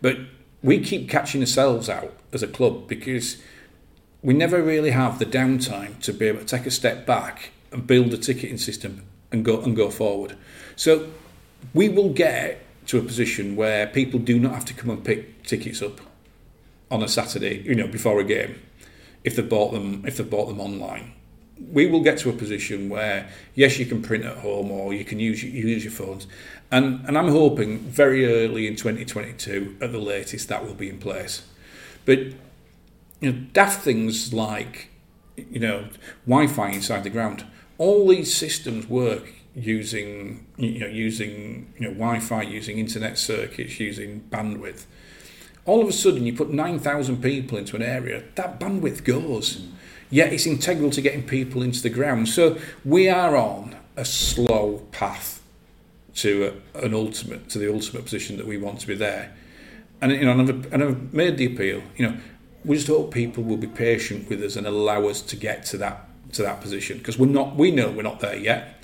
But 0.01 0.19
we 0.63 0.79
keep 0.79 1.11
catching 1.11 1.41
ourselves 1.41 1.89
out 1.89 2.15
as 2.33 2.45
a 2.45 2.49
club 2.49 2.87
because 2.87 3.43
we 4.23 4.35
never 4.35 4.63
really 4.63 4.93
have 4.93 5.19
the 5.19 5.27
downtime 5.27 6.01
to 6.03 6.13
be 6.13 6.29
able 6.29 6.39
to 6.39 6.45
take 6.45 6.65
a 6.65 6.71
step 6.71 7.05
back 7.05 7.51
and 7.73 7.89
build 7.89 8.15
a 8.15 8.19
ticketing 8.19 8.59
system 8.59 9.05
and 9.33 9.45
go 9.45 9.61
and 9.61 9.75
go 9.75 9.91
forward. 9.91 10.37
So 10.77 11.09
we 11.75 11.89
will 11.89 12.11
get 12.11 12.65
to 12.87 12.99
a 12.99 13.03
position 13.03 13.57
where 13.57 13.87
people 13.87 14.21
do 14.21 14.39
not 14.39 14.55
have 14.55 14.65
to 14.67 14.75
come 14.75 14.91
and 14.91 15.05
pick 15.05 15.45
tickets 15.45 15.83
up 15.83 16.01
on 16.91 17.03
a 17.03 17.09
Saturday, 17.09 17.63
you 17.63 17.75
know, 17.75 17.87
before 17.87 18.21
a 18.21 18.25
game, 18.25 18.61
if 19.25 19.37
they 19.37 19.43
bought 19.43 19.73
them 19.73 20.05
if 20.07 20.17
they 20.17 20.25
bought 20.25 20.47
them 20.47 20.61
online. 20.61 21.13
We 21.73 21.87
will 21.87 22.03
get 22.03 22.19
to 22.19 22.31
a 22.31 22.33
position 22.33 22.89
where 22.89 23.29
yes, 23.55 23.79
you 23.79 23.87
can 23.87 24.03
print 24.03 24.25
at 24.25 24.39
home 24.39 24.71
or 24.71 24.93
you 24.93 25.05
can 25.05 25.21
use 25.21 25.43
use 25.43 25.85
your 25.85 25.93
phones, 25.93 26.27
and 26.71 27.05
and 27.07 27.17
I'm 27.17 27.29
hoping 27.29 27.79
very 27.79 28.27
early 28.27 28.67
in 28.67 28.77
2022 28.77 29.77
at 29.81 29.93
the 29.93 29.99
latest 29.99 30.49
that 30.49 30.65
will 30.65 30.75
be 30.75 30.89
in 30.89 30.99
place. 30.99 31.47
But 32.05 32.19
you 33.21 33.33
know, 33.33 33.33
daft 33.53 33.83
things 33.83 34.35
like 34.35 34.89
you 35.37 35.61
know 35.61 35.87
Wi-Fi 36.27 36.71
inside 36.71 37.05
the 37.05 37.11
ground 37.11 37.45
all 37.83 38.07
these 38.07 38.33
systems 38.33 38.89
work 38.89 39.33
using 39.57 40.47
you 40.57 40.79
know 40.79 40.87
using 40.87 41.73
you 41.77 41.89
know 41.89 41.95
Wi-Fi, 41.95 42.43
using 42.43 42.79
internet 42.79 43.19
circuits, 43.19 43.81
using 43.81 44.23
bandwidth. 44.31 44.85
All 45.65 45.83
of 45.83 45.89
a 45.89 45.93
sudden, 45.93 46.25
you 46.25 46.33
put 46.33 46.51
nine 46.51 46.79
thousand 46.79 47.21
people 47.21 47.59
into 47.59 47.75
an 47.75 47.83
area, 47.83 48.23
that 48.37 48.61
bandwidth 48.61 49.03
goes. 49.03 49.67
Yet 50.11 50.33
it's 50.33 50.47
integral 50.47 50.91
to 50.91 51.01
getting 51.01 51.25
people 51.27 51.63
into 51.63 51.83
the 51.83 51.91
ground. 51.91 52.29
So 52.29 52.59
we 52.85 53.09
are 53.09 53.35
on 53.37 53.75
a 53.97 54.05
slow 54.05 54.87
path 54.93 55.43
to 56.17 56.55
a, 56.75 56.85
an 56.85 56.95
ultimate 56.95 57.49
to 57.49 57.59
the 57.59 57.73
ultimate 57.73 58.05
position 58.05 58.37
that 58.37 58.47
we 58.47 58.59
want 58.59 58.79
to 58.81 58.87
be 58.87 58.95
there. 58.95 59.35
And 60.01 60.13
you 60.13 60.25
know, 60.25 60.39
and 60.39 60.49
I've, 60.49 60.73
and 60.73 60.85
I've 60.85 61.13
made 61.13 61.37
the 61.37 61.47
appeal. 61.47 61.83
You 61.97 62.07
know, 62.07 62.17
we 62.65 62.77
just 62.77 62.87
hope 62.87 63.13
people 63.13 63.43
will 63.43 63.57
be 63.57 63.67
patient 63.67 64.29
with 64.29 64.41
us 64.41 64.55
and 64.55 64.69
allow 64.69 65.09
us 65.09 65.21
to 65.23 65.35
get 65.35 65.65
to 65.67 65.79
that 65.79 66.09
to 66.33 66.43
that 66.43 66.61
position 66.61 66.99
because 66.99 67.19
we're 67.19 67.27
not. 67.27 67.57
We 67.57 67.71
know 67.71 67.91
we're 67.91 68.03
not 68.03 68.21
there 68.21 68.37
yet, 68.37 68.83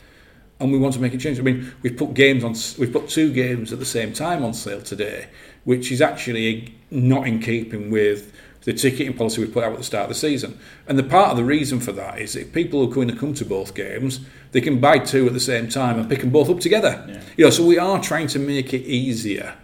and 0.61 0.73
we 0.73 0.79
want 0.79 0.95
to 0.95 1.01
make 1.01 1.15
a 1.15 1.19
change. 1.19 1.39
I 1.39 1.43
mean, 1.43 1.73
we've 1.83 1.97
put 1.97 2.15
games 2.15 2.45
on. 2.45 2.55
We've 2.79 2.93
put 2.93 3.09
two 3.09 3.33
games 3.33 3.73
at 3.73 3.79
the 3.79 3.87
same 3.87 4.13
time 4.13 4.45
on 4.45 4.55
sale 4.55 4.83
today, 4.83 5.29
which 5.65 5.91
is 5.91 6.01
actually 6.01 6.75
not 6.91 7.27
in 7.27 7.41
keeping 7.41 7.91
with 7.91 8.33
the 8.65 8.73
ticketing 8.73 9.15
policy 9.15 9.41
we 9.41 9.47
put 9.51 9.65
out 9.65 9.73
at 9.73 9.79
the 9.79 9.85
start 9.85 10.05
of 10.05 10.09
the 10.11 10.15
season. 10.15 10.59
And 10.87 10.99
the 10.99 11.03
part 11.03 11.31
of 11.31 11.37
the 11.37 11.45
reason 11.45 11.81
for 11.81 11.93
that 11.93 12.19
is 12.19 12.37
if 12.37 12.53
people 12.53 12.83
are 12.83 12.93
going 12.93 13.09
to 13.09 13.17
come 13.17 13.33
to 13.35 13.45
both 13.45 13.75
games, 13.75 14.21
they 14.53 14.61
can 14.61 14.79
buy 14.81 14.99
two 14.99 15.27
at 15.27 15.33
the 15.33 15.41
same 15.41 15.69
time 15.69 15.99
and 15.99 16.09
pick 16.09 16.21
them 16.21 16.31
both 16.31 16.51
up 16.51 16.61
together. 16.61 17.05
Yeah. 17.09 17.23
You 17.37 17.45
know, 17.45 17.51
so 17.51 17.65
we 17.65 17.79
are 17.79 17.99
trying 18.03 18.27
to 18.29 18.39
make 18.39 18.75
it 18.75 18.83
easier, 18.83 19.55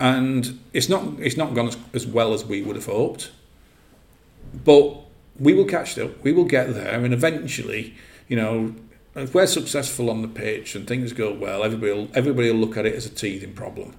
and 0.00 0.58
it's 0.72 0.88
not 0.88 1.04
it's 1.20 1.36
not 1.36 1.54
gone 1.54 1.68
as, 1.68 1.78
as 1.92 2.06
well 2.06 2.32
as 2.32 2.44
we 2.44 2.62
would 2.62 2.76
have 2.76 2.86
hoped, 2.86 3.30
but 4.64 4.96
we 5.40 5.54
will 5.54 5.64
catch 5.64 5.98
up, 5.98 6.22
we 6.22 6.32
will 6.32 6.44
get 6.44 6.74
there, 6.74 7.02
and 7.02 7.14
eventually, 7.14 7.94
you 8.28 8.36
know, 8.36 8.74
if 9.16 9.34
we're 9.34 9.46
successful 9.46 10.10
on 10.10 10.22
the 10.22 10.28
pitch 10.28 10.74
and 10.74 10.86
things 10.86 11.12
go 11.12 11.32
well, 11.32 11.64
everybody 11.64 11.92
will, 11.92 12.08
everybody 12.14 12.52
will 12.52 12.58
look 12.58 12.76
at 12.76 12.86
it 12.86 12.94
as 12.94 13.06
a 13.06 13.10
teething 13.10 13.54
problem. 13.54 13.96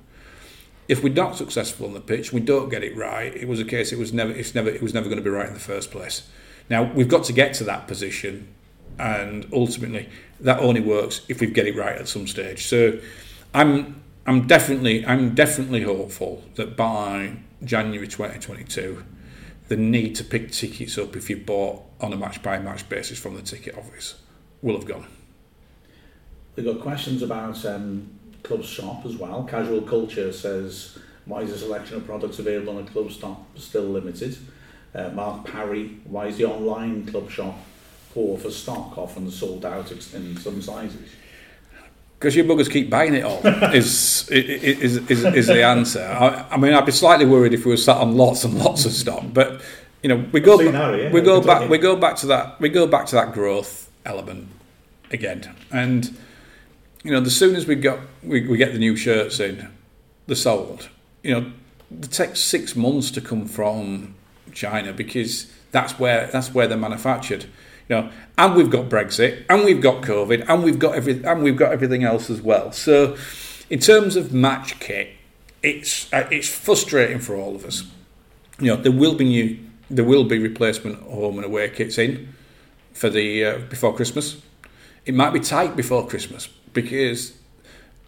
If 0.87 1.03
we're 1.03 1.13
not 1.13 1.35
successful 1.35 1.87
on 1.87 1.93
the 1.93 2.01
pitch, 2.01 2.31
we 2.31 2.39
don't 2.39 2.69
get 2.69 2.83
it 2.83 2.95
right. 2.95 3.35
It 3.35 3.47
was 3.47 3.59
a 3.59 3.65
case. 3.65 3.91
It 3.91 3.99
was 3.99 4.13
never. 4.13 4.31
It's 4.31 4.53
never. 4.53 4.69
It 4.69 4.81
was 4.81 4.93
never 4.93 5.07
going 5.07 5.17
to 5.17 5.23
be 5.23 5.29
right 5.29 5.47
in 5.47 5.53
the 5.53 5.59
first 5.59 5.91
place. 5.91 6.27
Now 6.69 6.83
we've 6.83 7.07
got 7.07 7.23
to 7.25 7.33
get 7.33 7.53
to 7.55 7.63
that 7.65 7.87
position, 7.87 8.47
and 8.99 9.47
ultimately, 9.53 10.09
that 10.39 10.59
only 10.59 10.81
works 10.81 11.21
if 11.27 11.39
we 11.39 11.47
get 11.47 11.65
it 11.65 11.75
right 11.75 11.95
at 11.95 12.07
some 12.07 12.27
stage. 12.27 12.65
So, 12.65 12.99
I'm. 13.53 14.01
I'm 14.27 14.47
definitely. 14.47 15.05
I'm 15.05 15.33
definitely 15.33 15.81
hopeful 15.83 16.43
that 16.55 16.77
by 16.77 17.37
January 17.63 18.07
2022 18.07 19.03
the 19.71 19.77
need 19.77 20.13
to 20.13 20.23
pick 20.25 20.51
tickets 20.51 20.97
up 20.97 21.15
if 21.15 21.29
you 21.29 21.37
bought 21.37 21.81
on 22.01 22.11
a 22.11 22.17
match 22.17 22.43
by 22.43 22.59
match 22.59 22.89
basis 22.89 23.17
from 23.17 23.35
the 23.35 23.41
ticket 23.41 23.73
office 23.77 24.15
will 24.61 24.75
have 24.75 24.85
gone. 24.85 25.07
We've 26.57 26.65
got 26.65 26.81
questions 26.81 27.21
about 27.21 27.65
um, 27.65 28.09
club 28.43 28.65
shop 28.65 29.05
as 29.05 29.15
well. 29.15 29.45
Casual 29.45 29.83
Culture 29.83 30.33
says, 30.33 30.99
why 31.23 31.43
is 31.43 31.51
the 31.51 31.57
selection 31.57 31.95
of 31.95 32.05
products 32.05 32.37
available 32.37 32.75
on 32.75 32.85
a 32.85 32.85
club 32.85 33.09
shop 33.11 33.57
still 33.57 33.83
limited? 33.83 34.37
Uh, 34.93 35.07
Mark 35.11 35.45
Parry, 35.45 35.99
why 36.03 36.27
is 36.27 36.35
the 36.35 36.43
online 36.43 37.05
club 37.05 37.31
shop 37.31 37.57
poor 38.13 38.37
for 38.37 38.51
stock, 38.51 38.97
often 38.97 39.31
sold 39.31 39.63
out 39.63 39.89
in 39.89 40.35
some 40.35 40.61
sizes? 40.61 41.09
Because 42.21 42.35
you 42.35 42.43
buggers 42.43 42.69
keep 42.69 42.87
buying 42.87 43.15
it 43.15 43.23
all 43.23 43.41
is, 43.73 44.29
is, 44.29 44.97
is, 45.09 45.25
is 45.25 45.47
the 45.47 45.63
answer. 45.63 46.03
I, 46.03 46.45
I, 46.51 46.57
mean, 46.57 46.71
I'd 46.71 46.85
be 46.85 46.91
slightly 46.91 47.25
worried 47.25 47.51
if 47.51 47.65
we 47.65 47.71
were 47.71 47.77
sat 47.77 47.97
on 47.97 48.15
lots 48.15 48.43
and 48.43 48.53
lots 48.59 48.85
of 48.85 48.91
stock, 48.91 49.23
but 49.33 49.59
you 50.03 50.09
know, 50.09 50.23
we 50.31 50.39
go 50.39 50.57
ba- 50.57 51.09
we 51.11 51.19
go 51.21 51.41
back 51.41 51.67
we 51.67 51.79
go 51.79 51.95
back 51.95 52.15
to 52.17 52.27
that 52.27 52.59
we 52.59 52.69
go 52.69 52.85
back 52.85 53.07
to 53.07 53.15
that 53.15 53.33
growth 53.33 53.89
element 54.05 54.49
again, 55.09 55.55
and 55.71 56.15
you 57.03 57.11
know, 57.11 57.21
as 57.21 57.35
soon 57.35 57.55
as 57.55 57.65
we 57.65 57.73
got 57.75 57.99
we, 58.23 58.47
we 58.47 58.57
get 58.57 58.73
the 58.73 58.79
new 58.79 58.95
shirts 58.95 59.39
in, 59.39 59.67
they're 60.27 60.35
sold. 60.35 60.89
You 61.23 61.33
know, 61.33 61.51
it 62.01 62.11
takes 62.11 62.39
six 62.39 62.75
months 62.75 63.09
to 63.11 63.21
come 63.21 63.47
from 63.47 64.15
China 64.53 64.93
because 64.93 65.51
that's 65.71 65.97
where 65.99 66.27
that's 66.27 66.53
where 66.53 66.67
they're 66.67 66.77
manufactured. 66.77 67.45
You 67.89 67.95
know, 67.95 68.11
and 68.37 68.55
we've 68.55 68.69
got 68.69 68.89
Brexit, 68.89 69.45
and 69.49 69.63
we've 69.63 69.81
got 69.81 70.03
COVID, 70.03 70.47
and 70.47 70.63
we've 70.63 70.79
got 70.79 70.95
every, 70.95 71.23
and 71.23 71.43
we've 71.43 71.57
got 71.57 71.71
everything 71.71 72.03
else 72.03 72.29
as 72.29 72.41
well. 72.41 72.71
So, 72.71 73.17
in 73.69 73.79
terms 73.79 74.15
of 74.15 74.33
match 74.33 74.79
kit, 74.79 75.09
it's 75.61 76.11
uh, 76.13 76.27
it's 76.31 76.47
frustrating 76.47 77.19
for 77.19 77.35
all 77.35 77.55
of 77.55 77.65
us. 77.65 77.83
You 78.59 78.67
know, 78.67 78.75
there 78.75 78.91
will 78.91 79.15
be 79.15 79.25
new, 79.25 79.59
there 79.89 80.05
will 80.05 80.23
be 80.23 80.39
replacement 80.39 81.01
home 81.03 81.37
and 81.37 81.45
away 81.45 81.69
kits 81.69 81.97
in 81.97 82.33
for 82.93 83.09
the 83.09 83.45
uh, 83.45 83.57
before 83.69 83.95
Christmas. 83.95 84.41
It 85.05 85.15
might 85.15 85.31
be 85.31 85.39
tight 85.39 85.75
before 85.75 86.07
Christmas 86.07 86.47
because 86.73 87.33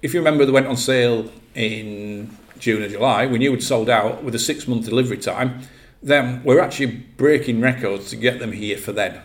if 0.01 0.13
you 0.13 0.19
remember, 0.19 0.45
they 0.45 0.51
went 0.51 0.67
on 0.67 0.77
sale 0.77 1.31
in 1.55 2.35
June 2.59 2.83
or 2.83 2.89
July. 2.89 3.25
We 3.25 3.39
knew 3.39 3.53
it'd 3.53 3.63
sold 3.63 3.89
out 3.89 4.23
with 4.23 4.35
a 4.35 4.39
six 4.39 4.67
month 4.67 4.85
delivery 4.85 5.17
time. 5.17 5.61
Then 6.01 6.43
we're 6.43 6.59
actually 6.59 6.87
breaking 7.17 7.61
records 7.61 8.09
to 8.09 8.17
get 8.17 8.39
them 8.39 8.51
here 8.51 8.77
for 8.77 8.91
then. 8.91 9.21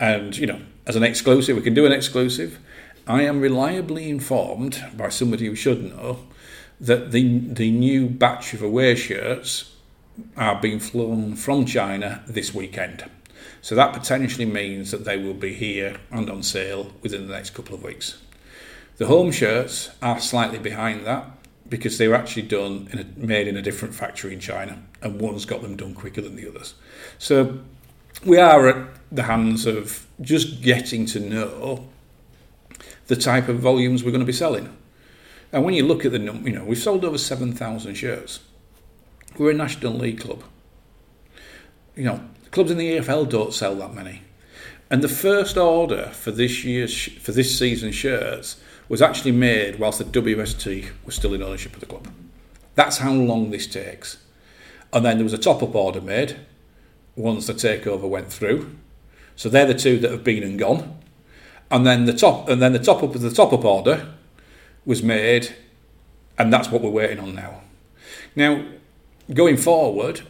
And, 0.00 0.36
you 0.36 0.46
know, 0.46 0.60
as 0.86 0.96
an 0.96 1.02
exclusive, 1.02 1.56
we 1.56 1.62
can 1.62 1.74
do 1.74 1.86
an 1.86 1.92
exclusive. 1.92 2.58
I 3.06 3.22
am 3.22 3.40
reliably 3.40 4.08
informed 4.08 4.82
by 4.96 5.08
somebody 5.08 5.46
who 5.46 5.54
should 5.54 5.82
know 5.82 6.18
that 6.80 7.12
the, 7.12 7.38
the 7.38 7.70
new 7.70 8.08
batch 8.08 8.54
of 8.54 8.62
away 8.62 8.94
shirts 8.96 9.74
are 10.36 10.60
being 10.60 10.80
flown 10.80 11.36
from 11.36 11.64
China 11.64 12.22
this 12.26 12.52
weekend. 12.52 13.08
So 13.60 13.74
that 13.76 13.92
potentially 13.92 14.44
means 14.44 14.90
that 14.90 15.04
they 15.04 15.16
will 15.16 15.34
be 15.34 15.54
here 15.54 15.98
and 16.10 16.28
on 16.28 16.42
sale 16.42 16.92
within 17.00 17.28
the 17.28 17.32
next 17.32 17.50
couple 17.50 17.74
of 17.74 17.84
weeks. 17.84 18.18
The 18.96 19.06
home 19.06 19.30
shirts 19.30 19.90
are 20.02 20.20
slightly 20.20 20.58
behind 20.58 21.06
that 21.06 21.26
because 21.68 21.96
they 21.96 22.08
were 22.08 22.14
actually 22.14 22.42
done 22.42 22.88
in 22.92 22.98
a, 22.98 23.04
made 23.16 23.48
in 23.48 23.56
a 23.56 23.62
different 23.62 23.94
factory 23.94 24.34
in 24.34 24.40
China, 24.40 24.82
and 25.00 25.20
one's 25.20 25.44
got 25.44 25.62
them 25.62 25.76
done 25.76 25.94
quicker 25.94 26.20
than 26.20 26.36
the 26.36 26.48
others. 26.48 26.74
So 27.18 27.60
we 28.26 28.38
are 28.38 28.68
at 28.68 28.88
the 29.12 29.24
hands 29.24 29.66
of 29.66 30.06
just 30.20 30.62
getting 30.62 31.04
to 31.06 31.20
know 31.20 31.86
the 33.06 33.16
type 33.16 33.48
of 33.48 33.58
volumes 33.58 34.02
we're 34.02 34.10
going 34.10 34.20
to 34.20 34.26
be 34.26 34.32
selling. 34.32 34.74
And 35.52 35.64
when 35.64 35.74
you 35.74 35.84
look 35.84 36.06
at 36.06 36.12
the 36.12 36.18
number, 36.18 36.48
you 36.48 36.56
know, 36.56 36.64
we've 36.64 36.78
sold 36.78 37.04
over 37.04 37.18
7,000 37.18 37.94
shirts. 37.94 38.40
We're 39.36 39.50
a 39.50 39.54
National 39.54 39.92
League 39.92 40.20
club. 40.20 40.42
You 41.94 42.04
know, 42.04 42.20
clubs 42.50 42.70
in 42.70 42.78
the 42.78 42.96
EFL 42.96 43.28
don't 43.28 43.52
sell 43.52 43.74
that 43.76 43.94
many. 43.94 44.22
And 44.90 45.02
the 45.02 45.08
first 45.08 45.56
order 45.58 46.06
for 46.12 46.30
this 46.30 46.64
year's 46.64 47.06
for 47.20 47.32
this 47.32 47.58
season's 47.58 47.94
shirts 47.94 48.60
was 48.88 49.00
actually 49.00 49.32
made 49.32 49.78
whilst 49.78 49.98
the 49.98 50.04
WST 50.04 50.90
was 51.04 51.14
still 51.14 51.34
in 51.34 51.42
ownership 51.42 51.74
of 51.74 51.80
the 51.80 51.86
club. 51.86 52.08
That's 52.74 52.98
how 52.98 53.12
long 53.12 53.50
this 53.50 53.66
takes. 53.66 54.18
And 54.92 55.04
then 55.04 55.16
there 55.16 55.24
was 55.24 55.32
a 55.32 55.38
top-up 55.38 55.74
order 55.74 56.00
made 56.00 56.36
once 57.16 57.46
the 57.46 57.54
takeover 57.54 58.08
went 58.08 58.30
through. 58.30 58.76
So 59.36 59.48
they're 59.48 59.66
the 59.66 59.74
two 59.74 59.98
that 59.98 60.10
have 60.10 60.24
been 60.24 60.42
and 60.42 60.58
gone. 60.58 60.98
And 61.70 61.86
then 61.86 62.04
the 62.04 62.12
top 62.12 62.48
and 62.48 62.60
then 62.60 62.72
the 62.72 62.78
top 62.78 63.02
up 63.02 63.14
of 63.14 63.20
the 63.20 63.30
top 63.30 63.52
up 63.52 63.64
order 63.64 64.06
was 64.84 65.02
made, 65.02 65.54
and 66.38 66.52
that's 66.52 66.70
what 66.70 66.82
we're 66.82 66.90
waiting 66.90 67.18
on 67.18 67.34
now. 67.34 67.62
Now, 68.36 68.64
going 69.32 69.56
forward, 69.56 70.22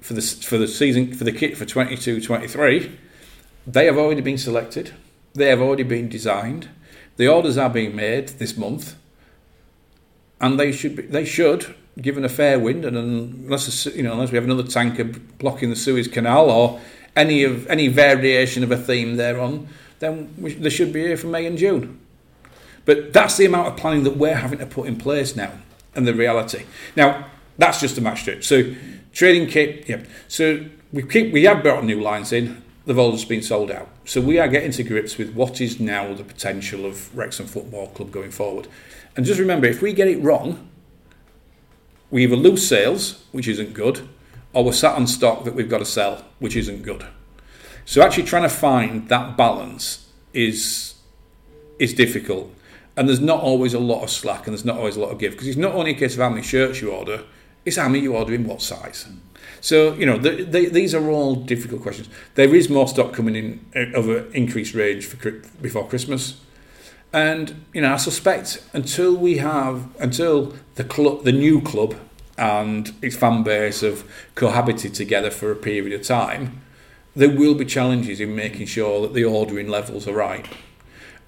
for 0.00 0.14
the 0.14 0.22
for 0.22 0.58
the 0.58 0.68
season 0.68 1.12
for 1.14 1.24
the 1.24 1.32
kit 1.32 1.56
for 1.56 1.64
22-23, 1.64 2.92
they 3.66 3.86
have 3.86 3.98
already 3.98 4.20
been 4.20 4.38
selected. 4.38 4.94
They 5.34 5.48
have 5.48 5.60
already 5.60 5.82
been 5.82 6.08
designed. 6.08 6.68
The 7.16 7.26
orders 7.26 7.58
are 7.58 7.70
being 7.70 7.96
made 7.96 8.28
this 8.28 8.56
month, 8.56 8.94
and 10.40 10.60
they 10.60 10.70
should 10.70 10.96
be, 10.96 11.02
they 11.02 11.24
should 11.24 11.74
given 12.00 12.24
a 12.24 12.28
fair 12.28 12.60
wind 12.60 12.84
and 12.84 12.96
unless 12.96 13.86
you 13.86 14.02
know 14.02 14.12
unless 14.12 14.30
we 14.30 14.36
have 14.36 14.44
another 14.44 14.62
tanker 14.62 15.04
blocking 15.38 15.70
the 15.70 15.76
Suez 15.76 16.08
Canal 16.08 16.50
or 16.50 16.80
any 17.16 17.42
of 17.42 17.66
any 17.68 17.88
variation 17.88 18.62
of 18.62 18.70
a 18.70 18.76
theme 18.76 19.16
thereon, 19.16 19.68
then 19.98 20.34
we, 20.38 20.54
they 20.54 20.70
should 20.70 20.92
be 20.92 21.00
here 21.00 21.16
for 21.16 21.26
May 21.26 21.46
and 21.46 21.58
June. 21.58 21.98
But 22.84 23.12
that's 23.12 23.36
the 23.36 23.46
amount 23.46 23.68
of 23.68 23.76
planning 23.76 24.04
that 24.04 24.16
we're 24.16 24.36
having 24.36 24.60
to 24.60 24.66
put 24.66 24.86
in 24.86 24.96
place 24.96 25.34
now, 25.34 25.52
and 25.94 26.06
the 26.06 26.14
reality. 26.14 26.64
Now 26.94 27.26
that's 27.58 27.80
just 27.80 27.98
a 27.98 28.00
match 28.00 28.20
strip. 28.20 28.44
So 28.44 28.74
trading 29.12 29.48
kit, 29.48 29.88
yeah. 29.88 30.02
So 30.28 30.66
we 30.92 31.02
keep 31.02 31.32
we 31.32 31.44
have 31.44 31.62
brought 31.62 31.84
new 31.84 32.00
lines 32.00 32.32
in. 32.32 32.62
They've 32.84 32.98
all 32.98 33.10
just 33.10 33.28
been 33.28 33.42
sold 33.42 33.72
out. 33.72 33.88
So 34.04 34.20
we 34.20 34.38
are 34.38 34.46
getting 34.46 34.70
to 34.72 34.84
grips 34.84 35.18
with 35.18 35.34
what 35.34 35.60
is 35.60 35.80
now 35.80 36.14
the 36.14 36.22
potential 36.22 36.86
of 36.86 37.16
Wrexham 37.16 37.46
Football 37.46 37.88
Club 37.88 38.12
going 38.12 38.30
forward. 38.30 38.68
And 39.16 39.26
just 39.26 39.40
remember, 39.40 39.66
if 39.66 39.82
we 39.82 39.92
get 39.92 40.06
it 40.06 40.22
wrong, 40.22 40.68
we 42.12 42.22
either 42.22 42.36
lose 42.36 42.68
sales, 42.68 43.24
which 43.32 43.48
isn't 43.48 43.72
good, 43.72 44.08
or 44.56 44.64
we're 44.64 44.72
sat 44.72 44.94
on 44.94 45.06
stock 45.06 45.44
that 45.44 45.54
we've 45.54 45.68
got 45.68 45.78
to 45.80 45.84
sell, 45.84 46.24
which 46.38 46.56
isn't 46.56 46.82
good. 46.82 47.04
So 47.84 48.00
actually 48.00 48.22
trying 48.22 48.44
to 48.44 48.48
find 48.48 49.06
that 49.10 49.36
balance 49.36 50.10
is 50.32 50.94
is 51.78 51.92
difficult. 51.92 52.50
And 52.96 53.06
there's 53.06 53.20
not 53.20 53.42
always 53.42 53.74
a 53.74 53.78
lot 53.78 54.02
of 54.02 54.08
slack 54.08 54.46
and 54.46 54.54
there's 54.54 54.64
not 54.64 54.78
always 54.78 54.96
a 54.96 55.00
lot 55.00 55.10
of 55.10 55.18
give 55.18 55.32
because 55.32 55.46
it's 55.46 55.58
not 55.58 55.74
only 55.74 55.90
a 55.90 55.94
case 55.94 56.14
of 56.14 56.20
how 56.20 56.30
many 56.30 56.40
shirts 56.40 56.80
you 56.80 56.90
order, 56.90 57.24
it's 57.66 57.76
how 57.76 57.86
many 57.86 58.02
you 58.02 58.16
order 58.16 58.32
in 58.32 58.46
what 58.46 58.62
size. 58.62 59.06
So, 59.60 59.92
you 59.92 60.06
know, 60.06 60.16
the, 60.16 60.44
the, 60.44 60.70
these 60.70 60.94
are 60.94 61.10
all 61.10 61.34
difficult 61.34 61.82
questions. 61.82 62.08
There 62.34 62.54
is 62.54 62.70
more 62.70 62.88
stock 62.88 63.12
coming 63.12 63.36
in 63.36 63.66
uh, 63.76 63.98
of 63.98 64.08
an 64.08 64.30
increased 64.32 64.72
range 64.72 65.04
for, 65.04 65.32
before 65.60 65.86
Christmas. 65.86 66.40
And 67.12 67.66
you 67.74 67.82
know, 67.82 67.92
I 67.92 67.98
suspect 67.98 68.64
until 68.72 69.14
we 69.14 69.36
have 69.36 69.94
until 70.00 70.54
the 70.76 70.84
club, 70.84 71.24
the 71.24 71.32
new 71.32 71.60
club, 71.60 71.94
and 72.38 72.94
its 73.02 73.16
fan 73.16 73.42
base 73.42 73.80
have 73.80 74.04
cohabited 74.34 74.94
together 74.94 75.30
for 75.30 75.50
a 75.50 75.56
period 75.56 75.98
of 75.98 76.06
time, 76.06 76.60
there 77.14 77.30
will 77.30 77.54
be 77.54 77.64
challenges 77.64 78.20
in 78.20 78.36
making 78.36 78.66
sure 78.66 79.00
that 79.02 79.14
the 79.14 79.24
ordering 79.24 79.68
levels 79.68 80.06
are 80.06 80.14
right. 80.14 80.46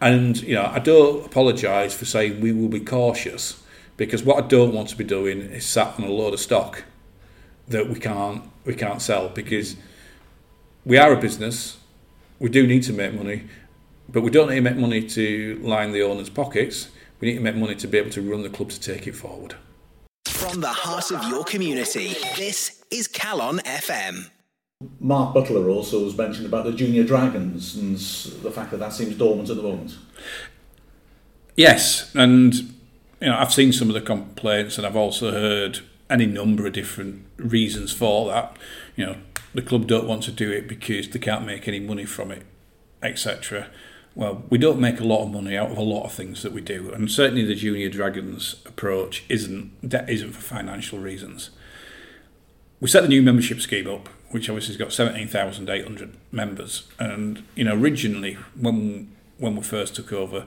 And 0.01 0.41
you 0.43 0.55
know, 0.55 0.67
I 0.67 0.79
don't 0.79 1.27
apologise 1.27 1.95
for 1.95 2.05
saying 2.05 2.41
we 2.41 2.53
will 2.53 2.69
be 2.69 2.81
cautious 2.81 3.63
because 3.97 4.23
what 4.23 4.43
I 4.43 4.47
don't 4.47 4.73
want 4.73 4.89
to 4.91 4.97
be 4.97 5.05
doing 5.05 5.41
is 5.41 5.67
sat 5.67 5.99
on 5.99 6.05
a 6.05 6.11
load 6.11 6.35
of 6.35 6.41
stock 6.41 6.85
that 7.69 7.89
we 7.89 7.99
can't 7.99 8.45
we 8.65 8.75
can't 8.75 9.03
sell 9.03 9.29
because 9.29 9.77
we 10.85 10.99
are 10.99 11.13
a 11.13 11.21
business. 11.21 11.79
We 12.39 12.51
do 12.51 12.67
need 12.67 12.85
to 12.85 12.93
make 12.93 13.15
money, 13.15 13.45
but 14.09 14.23
we 14.23 14.31
don't 14.31 14.49
need 14.49 14.57
to 14.57 14.61
make 14.63 14.77
money 14.77 15.07
to 15.09 15.59
line 15.63 15.93
the 15.93 16.03
owners' 16.03 16.31
pockets. 16.31 16.91
We 17.21 17.29
need 17.29 17.39
to 17.39 17.43
make 17.43 17.57
money 17.57 17.75
to 17.75 17.89
be 17.89 17.99
able 17.99 18.11
to 18.11 18.23
run 18.23 18.43
the 18.43 18.51
club 18.51 18.71
to 18.71 18.81
take 18.81 19.07
it 19.09 19.17
forward. 19.17 19.57
From 20.39 20.61
the 20.61 20.69
heart 20.69 21.11
of 21.11 21.29
your 21.29 21.43
community, 21.43 22.15
this 22.37 22.85
is 22.93 23.09
Calon 23.09 23.59
FM. 23.65 24.31
Mark 25.01 25.35
Butler 25.35 25.69
also 25.69 26.05
was 26.05 26.17
mentioned 26.17 26.47
about 26.47 26.65
the 26.65 26.71
Junior 26.71 27.03
Dragons 27.03 27.75
and 27.75 27.97
the 28.45 28.53
fact 28.53 28.71
that 28.71 28.77
that 28.77 28.93
seems 28.93 29.17
dormant 29.17 29.51
at 29.51 29.57
the 29.57 29.65
moment. 29.65 29.99
Yes, 31.57 32.15
and 32.15 32.55
you 32.55 33.27
know 33.27 33.37
I've 33.37 33.53
seen 33.53 33.73
some 33.73 33.89
of 33.89 33.95
the 33.95 34.01
complaints, 34.01 34.79
and 34.79 34.87
I've 34.87 34.95
also 34.95 35.33
heard 35.33 35.81
any 36.09 36.27
number 36.27 36.69
of 36.69 36.73
different 36.73 37.27
reasons 37.37 37.93
for 37.93 38.29
that. 38.29 38.57
You 38.95 39.07
know, 39.07 39.17
the 39.55 39.63
club 39.63 39.89
don't 39.89 40.07
want 40.07 40.23
to 40.23 40.31
do 40.31 40.53
it 40.53 40.69
because 40.69 41.09
they 41.09 41.19
can't 41.19 41.45
make 41.45 41.67
any 41.67 41.81
money 41.81 42.05
from 42.05 42.31
it, 42.31 42.45
etc 43.03 43.67
well, 44.19 44.43
we 44.51 44.59
don't 44.59 44.81
make 44.81 44.99
a 44.99 45.05
lot 45.05 45.23
of 45.23 45.31
money 45.31 45.57
out 45.57 45.71
of 45.71 45.79
a 45.79 45.83
lot 45.83 46.03
of 46.03 46.13
things 46.13 46.43
that 46.43 46.51
we 46.51 46.61
do, 46.61 46.91
and 46.93 47.09
certainly 47.09 47.45
the 47.45 47.55
Junior 47.55 47.89
Dragons 47.89 48.57
approach 48.67 49.25
isn't 49.29 49.71
that 49.89 50.11
isn't 50.11 50.33
for 50.33 50.41
financial 50.41 50.99
reasons. 50.99 51.51
We 52.81 52.89
set 52.89 53.03
the 53.03 53.09
new 53.09 53.23
membership 53.23 53.61
scheme 53.61 53.87
up, 53.87 54.09
which 54.31 54.51
obviously 54.51 54.75
has 54.75 54.77
got 54.77 54.93
seventeen 54.93 55.29
thousand 55.29 55.71
eight 55.71 55.85
hundred 55.85 56.17
members, 56.33 56.83
and 56.99 57.45
you 57.55 57.63
know 57.63 57.77
originally 57.77 58.37
when 58.61 59.15
when 59.39 59.55
we 59.55 59.63
first 59.63 59.95
took 59.95 60.13
over, 60.13 60.47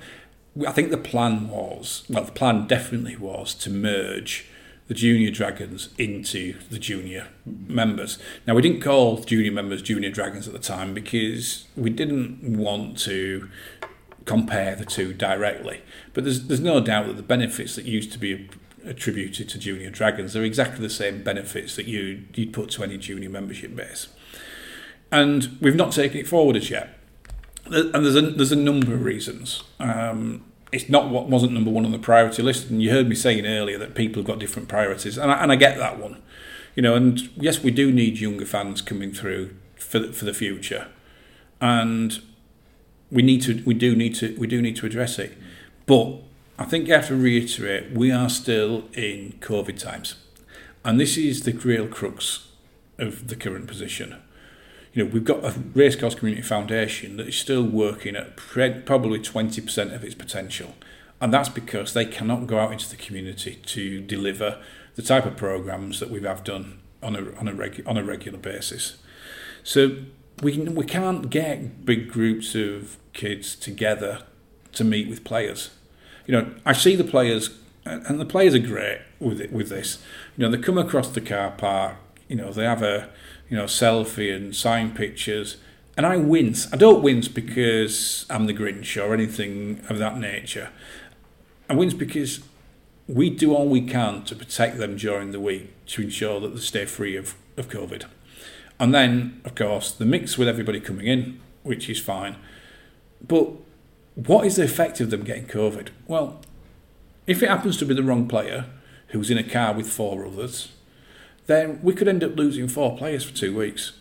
I 0.68 0.74
think 0.74 0.92
the 0.92 0.98
plan 0.98 1.48
was 1.48 2.04
well, 2.10 2.26
the 2.26 2.34
plan 2.34 2.68
definitely 2.68 3.16
was 3.16 3.54
to 3.54 3.70
merge 3.70 4.50
the 4.88 4.94
junior 4.94 5.32
dragons 5.32 5.90
into 5.98 6.60
the 6.70 6.80
junior 6.80 7.28
members. 7.46 8.20
Now 8.46 8.56
we 8.56 8.62
didn't 8.62 8.82
call 8.82 9.18
junior 9.18 9.52
members 9.52 9.82
junior 9.82 10.10
dragons 10.10 10.48
at 10.48 10.54
the 10.54 10.60
time 10.60 10.94
because 10.94 11.66
we 11.76 11.90
didn't 11.90 12.58
want 12.58 12.98
to 13.00 13.50
compare 14.26 14.76
the 14.76 14.86
two 14.86 15.14
directly. 15.14 15.82
But 16.14 16.24
there's 16.24 16.48
there's 16.48 16.60
no 16.60 16.80
doubt 16.80 17.08
that 17.08 17.18
the 17.18 17.24
benefits 17.24 17.76
that 17.76 17.86
used 17.86 18.12
to 18.12 18.20
be 18.20 18.50
attributed 18.86 19.48
to 19.50 19.60
junior 19.60 19.90
dragons 19.90 20.36
are 20.36 20.44
exactly 20.44 20.82
the 20.82 20.90
same 20.90 21.24
benefits 21.24 21.76
that 21.76 21.86
you 21.86 22.24
you'd 22.34 22.54
put 22.54 22.70
to 22.72 22.84
any 22.84 22.98
junior 22.98 23.30
membership 23.30 23.76
base. 23.76 24.08
And 25.12 25.58
we've 25.62 25.76
not 25.76 25.92
taken 25.92 26.20
it 26.20 26.28
forward 26.28 26.56
as 26.56 26.70
yet. 26.70 26.98
And 27.66 27.94
there's 27.94 28.16
a 28.16 28.22
there's 28.22 28.52
a 28.52 28.58
number 28.58 28.94
of 28.94 29.04
reasons. 29.04 29.64
Um, 29.80 30.46
it's 30.72 30.90
not 30.90 31.10
what 31.10 31.28
wasn't 31.28 31.52
number 31.54 31.70
one 31.70 31.86
on 31.86 31.92
the 31.92 32.00
priority 32.00 32.42
list. 32.42 32.70
And 32.70 32.82
you 32.82 32.92
heard 32.92 33.08
me 33.08 33.16
saying 33.16 33.46
earlier 33.46 33.78
that 33.78 33.96
people 33.96 34.22
have 34.22 34.28
got 34.28 34.40
different 34.40 34.70
priorities, 34.70 35.18
and 35.18 35.32
I, 35.32 35.44
and 35.44 35.52
I 35.52 35.56
get 35.56 35.78
that 35.78 36.00
one. 36.00 36.22
You 36.76 36.84
know, 36.84 36.96
and 36.96 37.30
yes, 37.36 37.62
we 37.62 37.72
do 37.72 37.92
need 37.92 38.20
younger 38.20 38.46
fans 38.46 38.82
coming 38.82 39.12
through 39.12 39.56
for 39.76 40.00
the, 40.00 40.14
for 40.14 40.26
the 40.26 40.34
future, 40.34 40.88
and 41.60 42.22
we 43.12 43.22
need 43.22 43.42
to 43.44 43.62
we 43.66 43.74
do 43.74 43.96
need 43.96 44.16
to 44.16 44.36
we 44.38 44.48
do 44.48 44.62
need 44.62 44.78
to 44.78 44.86
address 44.86 45.20
it. 45.20 45.38
But 45.86 46.16
I 46.58 46.66
think 46.66 46.88
you 46.88 46.94
have 46.94 47.08
to 47.08 47.16
reiterate 47.16 47.92
we 47.92 48.12
are 48.12 48.30
still 48.30 48.86
in 48.94 49.34
COVID 49.42 49.78
times, 49.78 50.16
and 50.86 51.00
this 51.00 51.18
is 51.18 51.44
the 51.44 51.52
real 51.52 51.88
crux 51.88 52.48
of 52.98 53.28
the 53.28 53.36
current 53.36 53.68
position 53.68 54.22
you 54.94 55.04
know, 55.04 55.10
we've 55.12 55.24
got 55.24 55.44
a 55.44 55.54
Racecourse 55.74 56.16
Community 56.16 56.42
Foundation 56.42 57.18
that 57.18 57.28
is 57.28 57.38
still 57.38 57.64
working 57.64 58.16
at 58.16 58.36
probably 58.36 59.20
20% 59.20 59.96
of 59.96 60.04
its 60.04 60.16
potential. 60.16 60.76
And 61.22 61.34
that's 61.34 61.50
because 61.50 61.94
they 61.94 62.06
cannot 62.06 62.48
go 62.48 62.60
out 62.60 62.74
into 62.74 62.90
the 62.90 62.98
community 62.98 63.60
to 63.68 64.02
deliver 64.02 64.62
the 64.96 65.02
type 65.02 65.26
of 65.26 65.38
programs 65.38 66.00
that 66.00 66.10
we 66.10 66.22
have 66.24 66.44
done 66.44 66.80
on 67.02 67.16
a, 67.16 67.20
on 67.40 67.48
a, 67.48 67.54
regu- 67.54 67.88
on 67.88 67.98
a 67.98 68.04
regular 68.04 68.38
basis. 68.40 68.98
So 69.64 69.98
we, 70.42 70.58
we 70.60 70.86
can't 70.86 71.30
get 71.30 71.86
big 71.86 72.10
groups 72.10 72.56
of 72.56 72.98
kids 73.14 73.56
together 73.56 74.24
to 74.74 74.84
meet 74.84 75.08
with 75.08 75.24
players. 75.24 75.70
You 76.26 76.34
know, 76.34 76.54
I 76.66 76.74
see 76.74 76.96
the 76.96 77.04
players, 77.04 77.52
and 77.86 78.20
the 78.20 78.26
players 78.26 78.56
are 78.56 78.60
great 78.60 79.02
with 79.20 79.40
it, 79.40 79.54
with 79.54 79.70
this. 79.70 80.02
You 80.36 80.44
know, 80.44 80.52
they 80.56 80.62
come 80.62 80.78
across 80.78 81.10
the 81.10 81.22
car 81.22 81.52
park. 81.52 81.96
You 82.28 82.36
know, 82.36 82.52
they 82.52 82.64
have 82.64 82.82
a 82.82 83.10
you 83.52 83.58
know, 83.58 83.66
selfie 83.66 84.34
and 84.34 84.56
sign 84.56 84.96
pictures. 84.96 85.58
And 85.98 86.06
I 86.06 86.16
wince. 86.16 86.72
I 86.72 86.78
don't 86.78 87.04
wince 87.04 87.28
because 87.28 88.26
I'm 88.30 88.46
the 88.46 88.54
Grinch 88.54 88.96
or 88.98 89.14
anything 89.14 89.82
of 89.90 89.98
that 89.98 90.18
nature. 90.18 90.70
I 91.70 91.74
wince 91.74 91.94
because 91.94 92.40
we 93.10 93.30
do 93.30 93.54
all 93.54 93.68
we 93.68 93.82
can 93.82 94.24
to 94.24 94.36
protect 94.36 94.78
them 94.78 94.96
during 94.96 95.34
the 95.34 95.40
week 95.42 95.74
to 95.88 96.02
ensure 96.02 96.40
that 96.40 96.56
they 96.56 96.62
stay 96.62 96.86
free 96.86 97.18
of, 97.18 97.36
of 97.58 97.68
COVID. 97.68 98.06
And 98.80 98.96
then, 98.96 99.42
of 99.44 99.54
course, 99.54 99.92
the 99.92 100.06
mix 100.06 100.38
with 100.38 100.48
everybody 100.48 100.80
coming 100.80 101.08
in, 101.08 101.42
which 101.64 101.90
is 101.90 102.00
fine. 102.00 102.38
But 103.22 103.50
what 104.16 104.46
is 104.48 104.56
the 104.56 104.64
effect 104.64 105.02
of 105.02 105.10
them 105.10 105.24
getting 105.24 105.46
COVID? 105.46 105.90
Well, 106.08 106.40
if 107.28 107.44
it 107.44 107.50
happens 107.50 107.76
to 107.78 107.86
be 107.86 107.94
the 107.94 108.02
wrong 108.02 108.30
player 108.30 108.68
who's 109.08 109.30
in 109.30 109.38
a 109.38 109.44
car 109.44 109.74
with 109.74 109.90
four 109.90 110.26
others, 110.26 110.70
then 111.48 111.80
we 111.82 111.94
could 111.94 112.08
end 112.08 112.24
up 112.24 112.36
losing 112.36 112.68
four 112.68 112.98
players 112.98 113.24
for 113.24 113.36
two 113.36 113.56
weeks. 113.56 113.94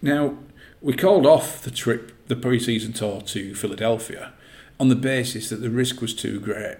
Now, 0.00 0.36
we 0.80 0.94
called 0.94 1.26
off 1.26 1.62
the 1.62 1.70
trip, 1.70 2.12
the 2.28 2.36
pre 2.36 2.58
season 2.58 2.92
tour 2.92 3.20
to 3.20 3.54
Philadelphia 3.54 4.32
on 4.80 4.88
the 4.88 4.96
basis 4.96 5.48
that 5.50 5.60
the 5.60 5.70
risk 5.70 6.00
was 6.00 6.14
too 6.14 6.40
great 6.40 6.78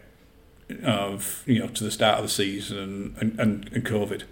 of, 0.82 1.45
you 1.47 1.61
know, 1.61 1.68
to 1.68 1.84
the 1.84 1.90
start 1.90 2.18
of 2.18 2.24
the 2.24 2.30
season 2.30 3.14
and, 3.20 3.38
and, 3.38 3.70
and 3.72 3.84
COVID. 3.84 4.24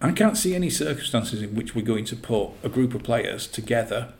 I 0.00 0.10
can't 0.10 0.36
see 0.36 0.54
any 0.54 0.70
circumstances 0.70 1.42
in 1.42 1.54
which 1.54 1.76
we're 1.76 1.84
going 1.84 2.04
to 2.06 2.16
put 2.16 2.50
a 2.64 2.68
group 2.68 2.94
of 2.94 3.04
players 3.04 3.46
together 3.46 4.12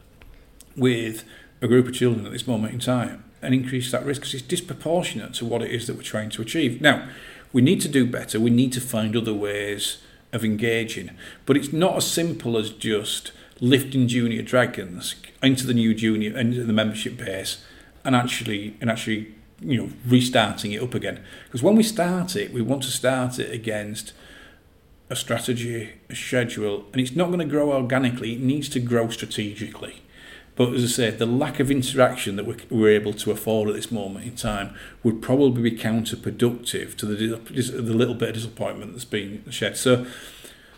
with 0.76 1.24
a 1.60 1.66
group 1.66 1.88
of 1.88 1.94
children 1.94 2.24
at 2.24 2.32
this 2.32 2.46
moment 2.46 2.74
in 2.74 2.78
time 2.78 3.24
and 3.42 3.52
increase 3.52 3.90
that 3.90 4.06
risk 4.06 4.20
because 4.20 4.34
it's 4.34 4.42
disproportionate 4.44 5.34
to 5.34 5.44
what 5.44 5.62
it 5.62 5.72
is 5.72 5.88
that 5.88 5.96
we're 5.96 6.02
trying 6.02 6.30
to 6.30 6.42
achieve. 6.42 6.80
Now, 6.80 7.08
we 7.52 7.62
need 7.62 7.80
to 7.82 7.88
do 7.88 8.06
better. 8.06 8.40
We 8.40 8.50
need 8.50 8.72
to 8.72 8.80
find 8.80 9.16
other 9.16 9.34
ways 9.34 9.98
of 10.32 10.44
engaging. 10.44 11.10
But 11.44 11.56
it's 11.56 11.72
not 11.72 11.96
as 11.96 12.10
simple 12.10 12.56
as 12.56 12.70
just 12.70 13.32
lifting 13.60 14.08
junior 14.08 14.42
dragons 14.42 15.14
into 15.42 15.66
the 15.66 15.74
new 15.74 15.94
junior 15.94 16.36
into 16.36 16.64
the 16.64 16.72
membership 16.72 17.16
base 17.16 17.64
and 18.04 18.16
actually 18.16 18.76
and 18.80 18.90
actually 18.90 19.32
you 19.60 19.76
know 19.76 19.90
restarting 20.06 20.72
it 20.72 20.82
up 20.82 20.94
again. 20.94 21.22
Because 21.44 21.62
when 21.62 21.76
we 21.76 21.82
start 21.82 22.34
it, 22.36 22.52
we 22.52 22.62
want 22.62 22.82
to 22.84 22.90
start 22.90 23.38
it 23.38 23.52
against 23.52 24.12
a 25.10 25.16
strategy, 25.16 25.90
a 26.08 26.14
schedule, 26.14 26.86
and 26.92 27.00
it's 27.00 27.14
not 27.14 27.26
going 27.26 27.38
to 27.38 27.44
grow 27.44 27.72
organically. 27.72 28.32
It 28.32 28.40
needs 28.40 28.68
to 28.70 28.80
grow 28.80 29.10
strategically. 29.10 30.02
But 30.54 30.74
as 30.74 30.84
I 30.84 30.86
say, 30.86 31.10
the 31.10 31.26
lack 31.26 31.60
of 31.60 31.70
interaction 31.70 32.36
that 32.36 32.70
we're, 32.70 32.90
able 32.90 33.14
to 33.14 33.30
afford 33.30 33.70
at 33.70 33.74
this 33.74 33.90
moment 33.90 34.26
in 34.26 34.36
time 34.36 34.74
would 35.02 35.22
probably 35.22 35.70
be 35.70 35.78
counterproductive 35.78 36.94
to 36.96 37.06
the, 37.06 37.36
the 37.36 37.94
little 37.94 38.14
bit 38.14 38.30
of 38.30 38.34
disappointment 38.34 38.92
that's 38.92 39.06
been 39.06 39.42
shed. 39.50 39.78
So, 39.78 40.06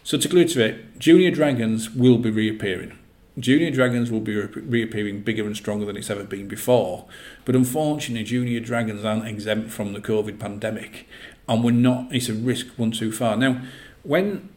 so 0.05 0.17
to 0.17 0.65
it, 0.65 0.99
Junior 0.99 1.33
Dragons 1.33 1.91
will 1.91 2.19
be 2.19 2.31
reappearing. 2.31 2.97
Junior 3.37 3.73
Dragons 3.73 4.13
will 4.13 4.21
be 4.21 4.37
reappearing 4.37 5.23
bigger 5.23 5.45
and 5.45 5.57
stronger 5.57 5.87
than 5.87 5.97
it's 5.97 6.11
ever 6.11 6.23
been 6.23 6.47
before. 6.47 7.07
But 7.45 7.57
unfortunately, 7.57 8.23
Junior 8.23 8.61
Dragons 8.61 9.05
aren't 9.05 9.27
exempt 9.27 9.73
from 9.73 9.93
the 9.93 10.01
COVID 10.01 10.39
pandemic, 10.39 11.09
and 11.49 11.65
we're 11.65 11.73
not. 11.73 12.15
It's 12.15 12.29
a 12.29 12.33
risk 12.33 12.69
one 12.77 12.93
too 12.93 13.11
far. 13.11 13.37
Now, 13.37 13.63
when 14.05 14.51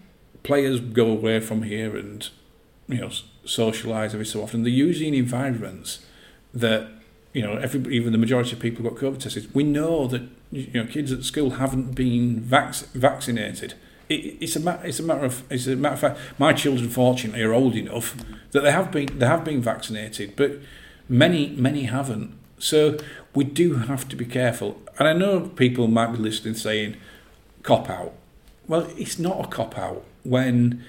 players 0.43 0.79
go 0.79 1.07
away 1.07 1.39
from 1.39 1.63
here 1.63 1.97
and 1.97 2.29
you 2.87 3.01
know 3.01 3.09
socialise 3.47 4.13
every 4.13 4.25
so 4.25 4.43
often, 4.43 4.63
they're 4.63 4.71
usually 4.71 5.07
in 5.07 5.13
environments 5.13 6.05
that 6.53 6.89
you 7.33 7.41
know 7.41 7.53
every 7.53 7.81
even 7.95 8.11
the 8.11 8.17
majority 8.17 8.53
of 8.53 8.59
people 8.59 8.83
got 8.83 8.99
COVID 8.99 9.19
tested. 9.19 9.53
We 9.55 9.63
know 9.63 10.07
that 10.07 10.21
you 10.51 10.71
know 10.73 10.85
kids 10.85 11.11
at 11.11 11.23
school 11.23 11.51
haven't 11.51 11.95
been 11.95 12.39
vac- 12.39 12.75
vaccinated 12.93 13.73
it, 14.09 14.37
it's 14.39 14.55
a 14.55 14.59
matter. 14.59 14.87
It's 14.87 14.99
a 14.99 15.03
matter 15.03 15.25
of. 15.25 15.43
It's 15.51 15.67
a 15.67 15.75
matter 15.75 15.93
of 15.93 15.99
fact. 15.99 16.19
My 16.37 16.53
children, 16.53 16.89
fortunately, 16.89 17.43
are 17.43 17.53
old 17.53 17.75
enough 17.75 18.15
that 18.51 18.61
they 18.61 18.71
have 18.71 18.91
been. 18.91 19.19
They 19.19 19.25
have 19.25 19.43
been 19.43 19.61
vaccinated, 19.61 20.35
but 20.35 20.59
many, 21.09 21.49
many 21.49 21.83
haven't. 21.83 22.37
So 22.59 22.97
we 23.35 23.43
do 23.43 23.75
have 23.75 24.07
to 24.09 24.15
be 24.15 24.25
careful. 24.25 24.81
And 24.97 25.07
I 25.07 25.13
know 25.13 25.41
people 25.41 25.87
might 25.87 26.11
be 26.11 26.17
listening, 26.17 26.55
saying, 26.55 26.95
"Cop 27.63 27.89
out." 27.89 28.13
Well, 28.67 28.87
it's 28.97 29.19
not 29.19 29.45
a 29.45 29.47
cop 29.47 29.77
out 29.77 30.03
when 30.23 30.83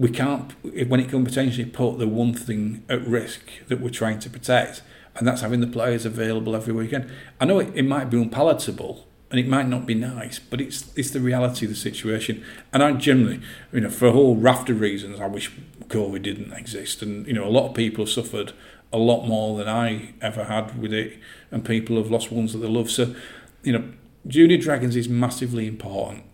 we 0.00 0.08
can't. 0.08 0.52
When 0.88 0.98
it 0.98 1.10
can 1.10 1.26
potentially 1.26 1.66
put 1.66 1.98
the 1.98 2.08
one 2.08 2.32
thing 2.32 2.82
at 2.88 3.06
risk 3.06 3.42
that 3.68 3.82
we're 3.82 3.90
trying 3.90 4.18
to 4.20 4.30
protect, 4.30 4.82
and 5.14 5.28
that's 5.28 5.42
having 5.42 5.60
the 5.60 5.66
players 5.66 6.06
available 6.06 6.56
every 6.56 6.72
weekend. 6.72 7.10
I 7.38 7.44
know 7.44 7.58
it, 7.58 7.70
it 7.74 7.82
might 7.82 8.08
be 8.08 8.20
unpalatable 8.20 9.06
and 9.30 9.38
it 9.38 9.46
might 9.46 9.68
not 9.68 9.84
be 9.84 9.94
nice, 9.94 10.38
but 10.38 10.58
it's 10.58 10.90
it's 10.96 11.10
the 11.10 11.20
reality 11.20 11.66
of 11.66 11.70
the 11.70 11.76
situation. 11.76 12.42
And 12.72 12.82
I 12.82 12.92
generally, 12.92 13.42
you 13.72 13.82
know, 13.82 13.90
for 13.90 14.06
a 14.06 14.12
whole 14.12 14.36
raft 14.36 14.70
of 14.70 14.80
reasons, 14.80 15.20
I 15.20 15.26
wish 15.26 15.52
COVID 15.88 16.22
didn't 16.22 16.54
exist. 16.54 17.02
And 17.02 17.26
you 17.26 17.34
know, 17.34 17.44
a 17.44 17.52
lot 17.52 17.68
of 17.68 17.74
people 17.74 18.06
have 18.06 18.12
suffered 18.12 18.54
a 18.94 18.98
lot 18.98 19.26
more 19.26 19.58
than 19.58 19.68
I 19.68 20.14
ever 20.22 20.44
had 20.44 20.80
with 20.80 20.94
it, 20.94 21.18
and 21.50 21.62
people 21.62 21.96
have 21.96 22.10
lost 22.10 22.32
ones 22.32 22.54
that 22.54 22.60
they 22.60 22.68
love. 22.68 22.90
So, 22.90 23.14
you 23.62 23.74
know, 23.74 23.84
Junior 24.26 24.56
Dragons 24.56 24.96
is 24.96 25.10
massively 25.10 25.66
important. 25.66 26.24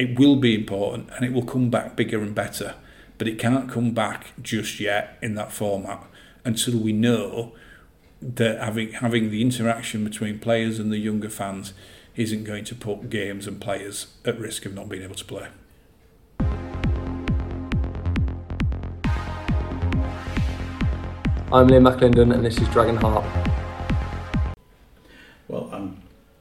It 0.00 0.18
will 0.18 0.36
be 0.36 0.54
important, 0.54 1.10
and 1.14 1.26
it 1.26 1.32
will 1.34 1.44
come 1.44 1.68
back 1.68 1.94
bigger 1.94 2.22
and 2.22 2.34
better. 2.34 2.74
But 3.18 3.28
it 3.28 3.38
can't 3.38 3.68
come 3.68 3.90
back 3.90 4.32
just 4.40 4.80
yet 4.80 5.18
in 5.20 5.34
that 5.34 5.52
format 5.52 6.02
until 6.42 6.78
we 6.78 6.94
know 6.94 7.52
that 8.22 8.60
having 8.60 8.92
having 8.92 9.30
the 9.30 9.42
interaction 9.42 10.02
between 10.02 10.38
players 10.38 10.78
and 10.78 10.90
the 10.90 10.96
younger 10.96 11.28
fans 11.28 11.74
isn't 12.16 12.44
going 12.44 12.64
to 12.64 12.74
put 12.74 13.10
games 13.10 13.46
and 13.46 13.60
players 13.60 14.06
at 14.24 14.40
risk 14.40 14.64
of 14.64 14.72
not 14.72 14.88
being 14.88 15.02
able 15.02 15.16
to 15.16 15.24
play. 15.26 15.48
I'm 21.52 21.68
Liam 21.68 21.84
McLindon 21.86 22.32
and 22.32 22.42
this 22.42 22.56
is 22.56 22.66
Dragon 22.68 22.96
Heart. 22.96 23.26
Well, 25.48 25.68
I'm 25.70 26.00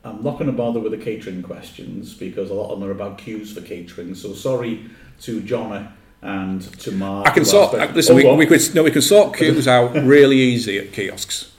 I'm 0.09 0.23
not 0.23 0.33
going 0.33 0.47
to 0.47 0.51
bother 0.51 0.79
with 0.79 0.91
the 0.91 0.97
catering 0.97 1.41
questions 1.41 2.13
because 2.13 2.49
a 2.49 2.53
lot 2.53 2.71
of 2.71 2.79
them 2.79 2.89
are 2.89 2.91
about 2.91 3.17
queues 3.17 3.53
for 3.53 3.61
catering. 3.61 4.15
So 4.15 4.33
sorry 4.33 4.89
to 5.21 5.41
John 5.41 5.93
and 6.21 6.61
to 6.79 6.91
Mark. 6.91 7.27
I 7.27 7.31
can 7.31 7.45
sort. 7.45 7.73
Uh, 7.73 7.91
listen, 7.93 8.13
oh, 8.13 8.35
we, 8.35 8.45
we, 8.45 8.45
could 8.45 8.75
no, 8.75 8.83
we 8.83 8.91
can 8.91 9.01
sort 9.01 9.35
queues 9.35 9.67
out 9.67 9.93
really 9.93 10.37
easy 10.37 10.77
at 10.77 10.91
kiosks 10.91 11.51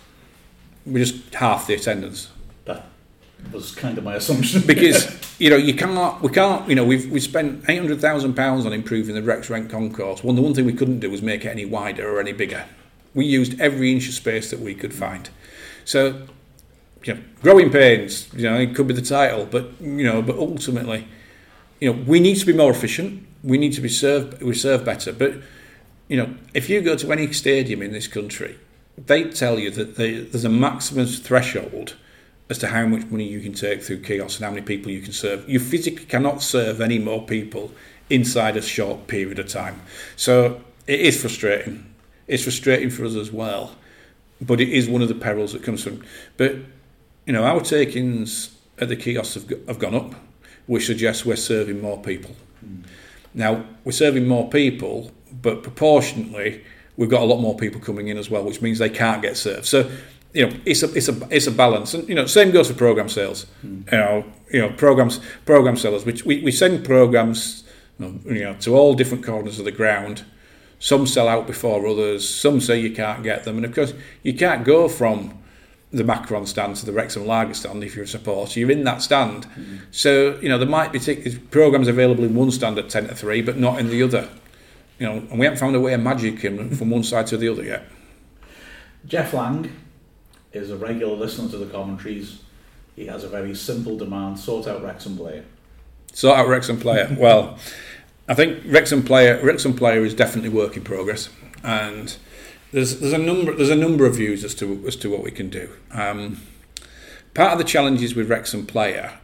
we 0.87 1.01
just 1.01 1.35
half 1.35 1.67
the 1.67 1.75
attendance. 1.75 2.31
That 2.65 2.87
was 3.53 3.75
kind 3.75 3.99
of 3.99 4.05
my 4.05 4.15
assumption. 4.17 4.63
because 4.67 5.19
you 5.39 5.51
know 5.51 5.57
you 5.57 5.75
can't, 5.75 6.21
we 6.23 6.31
can't, 6.31 6.69
you 6.69 6.75
know, 6.75 6.85
we've 6.85 7.11
we 7.11 7.21
spent 7.21 7.65
eight 7.69 7.79
hundred 7.79 8.01
thousand 8.01 8.35
pounds 8.35 8.67
on 8.67 8.73
improving 8.73 9.15
the 9.15 9.23
Rex 9.23 9.51
Rent 9.51 9.71
concourse. 9.71 10.25
One 10.25 10.37
the 10.37 10.43
one 10.43 10.55
thing 10.55 10.65
we 10.65 10.75
couldn't 10.75 11.01
do 11.01 11.11
was 11.11 11.23
make 11.23 11.45
it 11.45 11.49
any 11.49 11.65
wider 11.65 12.09
or 12.09 12.21
any 12.21 12.33
bigger. 12.33 12.65
We 13.15 13.27
used 13.27 13.61
every 13.61 13.93
inch 13.93 14.09
of 14.09 14.15
space 14.15 14.51
that 14.51 14.61
we 14.61 14.75
could 14.75 14.95
find. 14.95 15.29
So, 15.85 16.29
you 17.05 17.15
know, 17.15 17.21
growing 17.43 17.71
pains. 17.71 18.29
You 18.35 18.51
know, 18.51 18.59
it 18.59 18.75
could 18.75 18.87
be 18.87 18.95
the 18.95 19.03
title, 19.03 19.47
but 19.47 19.71
you 19.81 20.05
know, 20.05 20.23
but 20.23 20.37
ultimately, 20.37 21.07
you 21.81 21.93
know, 21.93 22.03
we 22.07 22.21
need 22.21 22.37
to 22.37 22.47
be 22.47 22.53
more 22.53 22.71
efficient. 22.71 23.27
We 23.43 23.59
need 23.59 23.73
to 23.75 23.81
be 23.81 23.89
served. 23.89 24.43
We 24.43 24.55
serve 24.55 24.85
better, 24.85 25.13
but 25.13 25.35
you 26.09 26.17
know, 26.17 26.35
if 26.55 26.69
you 26.69 26.81
go 26.81 26.97
to 26.97 27.13
any 27.13 27.33
stadium 27.33 27.83
in 27.83 27.93
this 27.93 28.09
country 28.09 28.59
they 29.07 29.25
tell 29.25 29.59
you 29.59 29.71
that 29.71 29.97
they, 29.97 30.21
there's 30.21 30.45
a 30.45 30.51
maximum 30.51 31.07
threshold 31.07 31.97
as 32.49 32.59
to 32.59 32.69
how 32.69 32.87
much 32.87 33.07
money 33.07 33.25
you 33.25 33.41
can 33.41 33.53
take 33.53 33.83
through 33.83 34.01
kiosks 34.01 34.37
and 34.37 34.45
how 34.45 34.51
many 34.51 34.63
people 34.63 34.91
you 34.91 35.01
can 35.01 35.13
serve. 35.13 35.49
You 35.49 35.61
physically 35.61 36.05
cannot 36.07 36.43
serve 36.43 36.81
any 36.81 36.99
more 36.99 37.25
people 37.25 37.73
inside 38.09 38.57
a 38.57 38.63
short 38.63 39.07
period 39.07 39.39
of 39.39 39.49
time. 39.49 39.81
So 40.17 40.61
it 40.87 41.01
is 41.01 41.21
frustrating. 41.21 41.95
It's 42.27 42.43
frustrating 42.43 42.91
for 42.91 43.05
us 43.05 43.15
as 43.15 43.31
well, 43.31 43.77
but 44.41 44.61
it 44.61 44.69
is 44.69 44.89
one 44.89 45.03
of 45.03 45.09
the 45.09 45.15
perils 45.15 45.53
that 45.53 45.63
comes 45.63 45.85
from. 45.85 46.05
But 46.37 46.57
you 47.31 47.35
know, 47.35 47.45
our 47.45 47.61
takings 47.61 48.59
at 48.81 48.89
the 48.89 48.97
kiosks 48.97 49.35
have, 49.35 49.49
have 49.69 49.79
gone 49.79 49.95
up, 49.95 50.17
which 50.67 50.85
suggests 50.85 51.25
we're 51.25 51.37
serving 51.37 51.81
more 51.81 51.97
people. 52.03 52.35
Mm. 52.67 52.83
Now 53.35 53.67
we're 53.85 53.93
serving 53.93 54.27
more 54.27 54.51
people, 54.51 55.13
but 55.41 55.63
proportionately 55.63 56.65
we've 56.97 57.09
got 57.09 57.23
a 57.23 57.25
lot 57.25 57.39
more 57.39 57.57
people 57.57 57.81
coming 57.81 58.09
in 58.09 58.19
as 58.19 58.29
well, 58.31 58.43
which 58.43 58.61
means 58.61 58.81
they 58.81 58.91
can't 58.91 59.23
get 59.23 59.37
served. 59.37 59.67
So, 59.67 59.89
you 60.35 60.45
know, 60.45 60.57
it's 60.67 60.83
a 60.83 60.93
it's 60.93 61.09
a 61.09 61.29
it's 61.31 61.47
a 61.47 61.53
balance, 61.53 61.95
and 61.95 62.09
you 62.09 62.17
know, 62.17 62.27
same 62.27 62.51
goes 62.51 62.67
for 62.67 62.75
program 62.75 63.09
sales. 63.09 63.47
Mm. 63.65 63.93
You 63.93 63.99
know, 63.99 64.25
you 64.51 64.61
know, 64.63 64.71
programs 64.71 65.21
program 65.47 65.77
sellers, 65.77 66.05
which 66.05 66.25
we, 66.25 66.43
we 66.43 66.51
send 66.51 66.85
programs, 66.85 67.63
you 68.01 68.43
know, 68.43 68.55
to 68.55 68.75
all 68.75 68.95
different 68.95 69.25
corners 69.25 69.61
of 69.61 69.67
the 69.67 69.71
ground. 69.71 70.25
Some 70.81 71.07
sell 71.07 71.29
out 71.29 71.47
before 71.47 71.87
others. 71.87 72.29
Some 72.29 72.61
say 72.61 72.81
you 72.81 72.91
can't 72.91 73.23
get 73.23 73.45
them, 73.45 73.57
and 73.57 73.65
of 73.65 73.73
course, 73.73 73.95
you 74.25 74.35
can't 74.35 74.65
go 74.65 74.89
from 74.89 75.39
the 75.93 76.05
Macron 76.05 76.47
stand 76.47 76.77
to 76.77 76.87
the 76.87 76.93
Wrexham 76.93 77.27
Lager 77.27 77.55
stand 77.55 77.83
if 77.83 77.97
you're 77.97 78.05
a 78.05 78.09
supporter. 78.09 78.61
You're 78.61 78.71
in 78.71 78.85
that 78.85 79.03
stand. 79.03 79.47
Mm. 79.47 79.81
So, 79.91 80.39
you 80.41 80.49
know, 80.49 80.57
there 80.57 80.69
might 80.69 80.93
be 80.93 81.01
t- 81.01 81.39
programs 81.51 81.89
available 81.89 82.25
in 82.25 82.35
one 82.35 82.51
stand 82.51 82.79
at 82.79 82.89
10 82.89 83.09
to 83.09 83.15
3, 83.15 83.43
but 83.43 83.57
not 83.57 83.81
in 83.81 83.91
the 83.91 84.03
other 84.03 84.29
you 85.01 85.07
know, 85.07 85.15
and 85.15 85.39
we 85.39 85.47
haven't 85.47 85.59
found 85.59 85.75
a 85.75 85.81
way 85.81 85.95
of 85.95 86.01
magic 86.01 86.39
him 86.41 86.71
from 86.77 86.91
one 86.91 87.03
side 87.03 87.27
to 87.29 87.37
the 87.39 87.49
other 87.49 87.65
yet. 87.65 87.85
Jeff 89.07 89.33
Lang 89.33 89.73
is 90.53 90.71
a 90.71 90.77
regular 90.77 91.17
listener 91.17 91.49
to 91.49 91.57
the 91.57 91.67
commentaries. 91.67 92.43
He 92.95 93.07
has 93.07 93.25
a 93.25 93.29
very 93.29 93.55
simple 93.55 93.97
demand: 93.97 94.39
sort 94.39 94.69
out 94.69 94.83
Wrexham 94.83 95.17
player. 95.17 95.45
Sort 96.13 96.39
out 96.39 96.49
Wrexham 96.49 96.79
player. 96.79 97.17
well, 97.19 97.59
I 98.29 98.35
think 98.35 98.63
Wrexham 98.67 99.03
player 99.03 99.43
Wrexham 99.43 99.75
player 99.75 100.05
is 100.05 100.15
definitely 100.15 100.51
work 100.51 100.77
in 100.77 100.85
progress, 100.85 101.31
and 101.65 102.15
there's 102.73 103.01
there's 103.01 103.13
a 103.13 103.19
number 103.19 103.55
there's 103.55 103.71
a 103.71 103.77
number 103.77 104.07
of 104.07 104.17
views 104.17 104.45
as 104.45 104.55
to 104.57 104.85
as 104.87 104.97
to 104.97 105.11
what 105.11 105.23
we 105.23 105.31
can 105.31 105.51
do. 105.51 105.71
Um, 105.93 106.43
part 107.35 107.53
of 107.53 107.59
the 107.59 107.65
challenges 107.65 108.15
with 108.15 108.29
Wrexham 108.29 108.67
player 108.67 109.19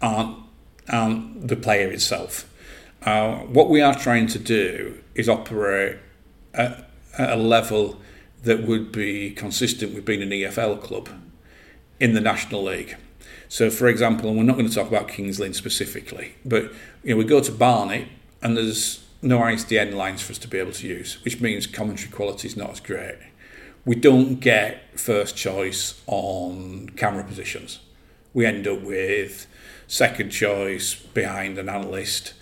aren't 0.00 0.38
aren't 0.88 1.48
the 1.48 1.56
player 1.56 1.90
itself. 1.90 2.48
Uh, 3.02 3.38
what 3.38 3.68
we 3.68 3.80
are 3.80 3.94
trying 3.94 4.26
to 4.28 4.38
do 4.38 5.02
is 5.14 5.28
operate 5.28 5.98
at, 6.54 6.88
at 7.18 7.30
a 7.30 7.36
level 7.36 8.00
that 8.44 8.64
would 8.64 8.92
be 8.92 9.30
consistent 9.30 9.94
with 9.94 10.04
being 10.04 10.22
an 10.22 10.30
EFL 10.30 10.80
club 10.80 11.08
in 11.98 12.14
the 12.14 12.20
National 12.20 12.64
League. 12.64 12.96
So, 13.48 13.70
for 13.70 13.86
example, 13.88 14.28
and 14.28 14.38
we're 14.38 14.44
not 14.44 14.56
going 14.56 14.68
to 14.68 14.74
talk 14.74 14.88
about 14.88 15.08
Kings 15.08 15.38
Lynn 15.38 15.52
specifically, 15.54 16.34
but 16.44 16.72
you 17.02 17.10
know, 17.10 17.16
we 17.16 17.24
go 17.24 17.40
to 17.40 17.52
Barnet 17.52 18.08
and 18.40 18.56
there's 18.56 19.01
no 19.22 19.38
ISDN 19.38 19.94
lines 19.94 20.20
for 20.20 20.32
us 20.32 20.38
to 20.38 20.48
be 20.48 20.58
able 20.58 20.72
to 20.72 20.86
use, 20.86 21.22
which 21.24 21.40
means 21.40 21.66
commentary 21.66 22.10
quality 22.10 22.48
is 22.48 22.56
not 22.56 22.70
as 22.70 22.80
great. 22.80 23.18
We 23.84 23.94
don't 23.94 24.36
get 24.36 24.98
first 24.98 25.36
choice 25.36 26.00
on 26.06 26.90
camera 26.90 27.24
positions. 27.24 27.80
We 28.34 28.46
end 28.46 28.66
up 28.66 28.82
with 28.82 29.46
second 29.86 30.30
choice 30.30 30.94
behind 30.94 31.58
an 31.58 31.68
analyst. 31.68 32.34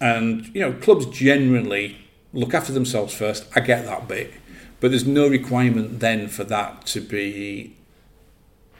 And, 0.00 0.46
you 0.54 0.60
know, 0.60 0.72
clubs 0.72 1.06
generally 1.06 1.98
look 2.32 2.54
after 2.54 2.72
themselves 2.72 3.14
first. 3.14 3.46
I 3.54 3.60
get 3.60 3.84
that 3.86 4.08
bit, 4.08 4.32
but 4.80 4.90
there's 4.90 5.06
no 5.06 5.28
requirement 5.28 6.00
then 6.00 6.28
for 6.28 6.44
that 6.44 6.86
to 6.86 7.00
be 7.00 7.76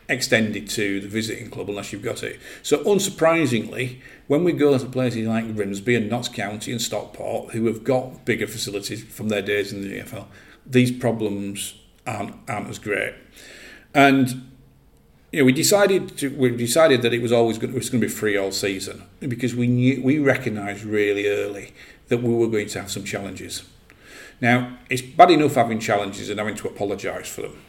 extended 0.08 0.68
to 0.70 1.00
the 1.00 1.08
visiting 1.08 1.50
club 1.50 1.68
unless 1.68 1.92
you've 1.92 2.02
got 2.02 2.22
it. 2.22 2.40
So, 2.62 2.78
unsurprisingly, 2.84 4.00
when 4.26 4.44
we 4.44 4.52
go 4.52 4.76
to 4.76 4.86
places 4.86 5.26
like 5.26 5.54
Grimsby 5.54 5.94
and 5.94 6.10
Notts 6.10 6.28
County 6.28 6.72
and 6.72 6.80
Stockport, 6.80 7.52
who 7.52 7.66
have 7.66 7.84
got 7.84 8.24
bigger 8.24 8.46
facilities 8.46 9.04
from 9.04 9.28
their 9.28 9.42
days 9.42 9.72
in 9.72 9.82
the 9.82 10.00
EFL, 10.00 10.26
these 10.66 10.90
problems 10.90 11.74
aren't, 12.06 12.34
aren't 12.48 12.68
as 12.68 12.78
great. 12.78 13.14
And 13.94 14.48
you 15.32 15.40
know, 15.40 15.44
we 15.46 15.52
decided 15.52 16.16
to, 16.18 16.28
we 16.36 16.50
decided 16.50 17.02
that 17.02 17.14
it 17.14 17.22
was 17.22 17.32
always 17.32 17.58
going, 17.58 17.72
it 17.72 17.78
was 17.78 17.88
going 17.88 18.00
to 18.00 18.06
be 18.06 18.12
free 18.12 18.36
all 18.36 18.52
season 18.52 19.04
because 19.20 19.54
we 19.54 19.66
knew 19.66 20.02
we 20.02 20.18
recognised 20.18 20.84
really 20.84 21.26
early 21.26 21.72
that 22.08 22.22
we 22.22 22.34
were 22.34 22.48
going 22.48 22.68
to 22.68 22.80
have 22.80 22.90
some 22.90 23.04
challenges. 23.04 23.62
Now 24.42 24.76
it's 24.90 25.00
bad 25.00 25.30
enough 25.30 25.54
having 25.54 25.80
challenges 25.80 26.28
and 26.28 26.38
having 26.38 26.54
to 26.56 26.68
apologise 26.68 27.28
for 27.28 27.42
them. 27.42 27.62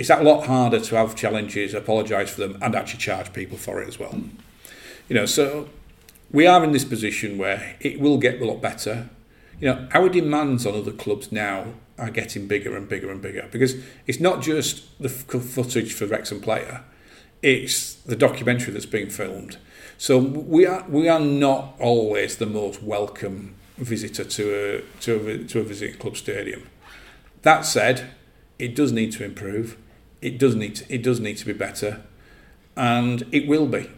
It's 0.00 0.08
a 0.08 0.22
lot 0.22 0.46
harder 0.46 0.80
to 0.80 0.96
have 0.96 1.14
challenges, 1.14 1.74
apologise 1.74 2.30
for 2.30 2.40
them, 2.40 2.56
and 2.62 2.74
actually 2.74 3.00
charge 3.00 3.34
people 3.34 3.58
for 3.58 3.82
it 3.82 3.88
as 3.88 3.98
well. 3.98 4.18
You 5.10 5.14
know, 5.14 5.26
so 5.26 5.68
we 6.30 6.46
are 6.46 6.64
in 6.64 6.72
this 6.72 6.86
position 6.86 7.36
where 7.36 7.76
it 7.80 8.00
will 8.00 8.16
get 8.16 8.40
a 8.40 8.44
lot 8.46 8.62
better. 8.62 9.10
You 9.60 9.68
know, 9.68 9.88
our 9.92 10.08
demands 10.08 10.64
on 10.64 10.74
other 10.74 10.90
clubs 10.90 11.30
now 11.30 11.74
are 11.98 12.08
getting 12.08 12.48
bigger 12.48 12.74
and 12.78 12.88
bigger 12.88 13.10
and 13.10 13.20
bigger 13.20 13.46
because 13.52 13.74
it's 14.06 14.20
not 14.20 14.40
just 14.40 14.98
the 15.02 15.10
footage 15.10 15.92
for 15.92 16.06
Wrexham 16.06 16.40
player, 16.40 16.82
it's 17.42 17.92
the 17.92 18.16
documentary 18.16 18.72
that's 18.72 18.86
being 18.86 19.10
filmed. 19.10 19.58
So 19.98 20.16
we 20.16 20.64
are 20.64 20.82
we 20.88 21.10
are 21.10 21.20
not 21.20 21.74
always 21.78 22.38
the 22.38 22.46
most 22.46 22.82
welcome 22.82 23.54
visitor 23.76 24.24
to 24.24 24.54
a 24.54 25.00
to 25.02 25.28
a, 25.28 25.44
to 25.44 25.60
a 25.60 25.62
visiting 25.62 25.98
club 25.98 26.16
stadium. 26.16 26.70
That 27.42 27.66
said, 27.66 28.08
it 28.58 28.74
does 28.74 28.92
need 28.92 29.12
to 29.12 29.24
improve. 29.26 29.76
It 30.22 30.38
does 30.38 30.54
need 30.54 30.76
to, 30.76 30.94
it 30.94 31.02
does 31.02 31.20
need 31.20 31.38
to 31.38 31.46
be 31.46 31.52
better, 31.52 32.02
and 32.76 33.26
it 33.32 33.46
will 33.46 33.66
be. 33.66 33.90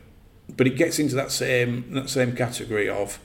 But 0.57 0.67
it 0.67 0.77
gets 0.77 0.99
into 0.99 1.15
that 1.17 1.31
same 1.31 1.93
that 1.95 2.11
same 2.11 2.37
category 2.37 2.89
of 2.89 3.19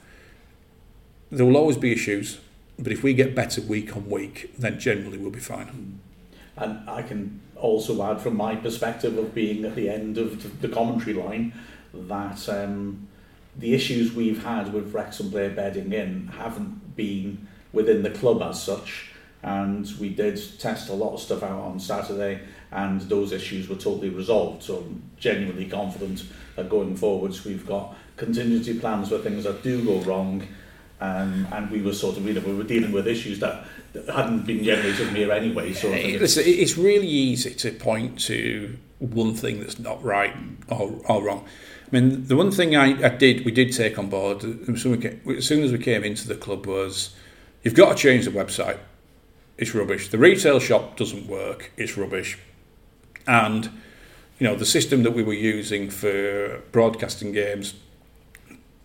there 1.30 1.46
will 1.46 1.58
always 1.58 1.78
be 1.78 1.92
issues 1.92 2.40
but 2.80 2.92
if 2.92 3.04
we 3.04 3.14
get 3.14 3.34
better 3.34 3.62
week 3.62 3.96
on 3.96 4.10
week, 4.10 4.54
then 4.58 4.80
generally 4.80 5.18
we'll 5.18 5.32
be 5.32 5.40
fine. 5.40 6.00
And 6.56 6.88
I 6.90 7.02
can 7.02 7.42
also 7.56 8.02
add, 8.04 8.22
from 8.22 8.36
my 8.36 8.56
perspective 8.56 9.18
of 9.18 9.34
being 9.34 9.66
at 9.66 9.76
the 9.76 9.90
end 9.90 10.18
of 10.18 10.62
the 10.62 10.70
commentary 10.70 11.14
line, 11.14 11.54
that 11.94 12.48
um, 12.50 13.08
the 13.58 13.74
issues 13.74 14.14
we've 14.14 14.44
had 14.44 14.74
with 14.74 14.94
Wrexham 14.94 15.32
player 15.32 15.50
bedding 15.50 15.92
in 15.92 16.28
haven't 16.28 16.96
been 16.96 17.48
within 17.74 18.04
the 18.04 18.12
club 18.12 18.42
as 18.44 18.62
such. 18.62 19.12
And 19.42 19.92
we 20.00 20.10
did 20.10 20.40
test 20.60 20.90
a 20.90 20.94
lot 20.94 21.14
of 21.14 21.20
stuff 21.20 21.44
out 21.44 21.62
on 21.62 21.80
Saturday, 21.80 22.42
and 22.72 23.02
those 23.02 23.32
issues 23.32 23.70
were 23.70 23.76
totally 23.76 24.10
resolved. 24.10 24.64
So 24.64 24.78
I'm 24.78 25.02
genuinely 25.18 25.66
confident 25.66 26.24
that 26.56 26.70
going 26.70 26.96
forwards, 26.96 27.46
we've 27.46 27.66
got 27.66 27.96
contingency 28.18 28.80
plans 28.80 29.10
for 29.10 29.20
things 29.20 29.44
that 29.46 29.64
do 29.64 29.84
go 29.86 30.00
wrong 30.02 30.48
um, 31.00 31.48
and 31.52 31.70
we 31.70 31.82
were 31.82 31.94
sort 31.94 32.18
of, 32.18 32.26
you 32.26 32.34
know, 32.34 32.42
we 32.42 32.54
were 32.54 32.64
dealing 32.64 32.92
with 32.92 33.08
issues 33.08 33.40
that, 33.40 33.66
that 33.94 34.10
hadn't 34.10 34.46
been 34.46 34.64
generated 34.64 35.10
here 35.10 35.32
anyway. 35.32 35.74
So 35.74 35.90
Listen, 35.90 36.44
it's 36.46 36.78
really 36.78 37.08
easy 37.08 37.54
to 37.54 37.72
point 37.72 38.20
to 38.22 38.78
one 39.00 39.36
thing 39.36 39.60
that's 39.60 39.78
not 39.78 40.04
right 40.04 40.36
or, 40.70 41.00
or 41.08 41.24
wrong. 41.24 41.46
I 41.88 42.00
mean, 42.00 42.26
the 42.26 42.36
one 42.36 42.52
thing 42.52 42.76
I, 42.76 43.06
I 43.06 43.10
did, 43.10 43.46
we 43.46 43.52
did 43.52 43.74
take 43.74 44.00
on 44.00 44.10
board 44.10 44.44
as 44.44 44.82
soon 44.82 45.64
as 45.64 45.72
we 45.72 45.78
came 45.78 46.04
into 46.04 46.28
the 46.28 46.36
club 46.36 46.66
was, 46.66 47.16
you've 47.64 47.76
got 47.76 47.96
to 47.96 47.96
change 47.96 48.26
the 48.26 48.32
website. 48.32 48.80
It's 49.58 49.74
rubbish. 49.74 50.10
The 50.10 50.18
retail 50.18 50.60
shop 50.60 50.98
doesn't 50.98 51.28
work. 51.28 51.72
It's 51.78 51.96
rubbish. 51.96 52.40
And 53.28 53.70
you 54.40 54.48
know 54.48 54.56
the 54.56 54.66
system 54.66 55.04
that 55.04 55.12
we 55.12 55.24
were 55.24 55.34
using 55.34 55.90
for 55.90 56.62
broadcasting 56.72 57.32
games 57.32 57.74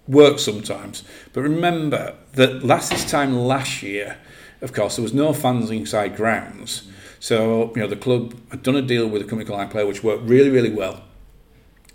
works 0.09 0.43
sometimes. 0.43 1.05
But 1.33 1.43
remember 1.43 2.17
that 2.33 2.65
last 2.65 2.91
this 2.91 3.09
time 3.09 3.37
last 3.37 3.83
year, 3.83 4.19
of 4.61 4.73
course, 4.73 4.97
there 4.97 5.03
was 5.03 5.15
no 5.15 5.33
fans 5.33 5.71
inside 5.71 6.17
grounds. 6.17 6.89
So, 7.21 7.73
you 7.77 7.83
know, 7.83 7.87
the 7.87 7.97
club 7.97 8.35
had 8.51 8.63
done 8.63 8.77
a 8.77 8.83
deal 8.83 9.09
with 9.09 9.23
a 9.23 9.25
company 9.25 9.49
called 9.49 9.71
iPlayer, 9.71 9.87
which 9.87 10.03
worked 10.03 10.25
really, 10.25 10.51
really 10.51 10.73
well. 10.73 11.05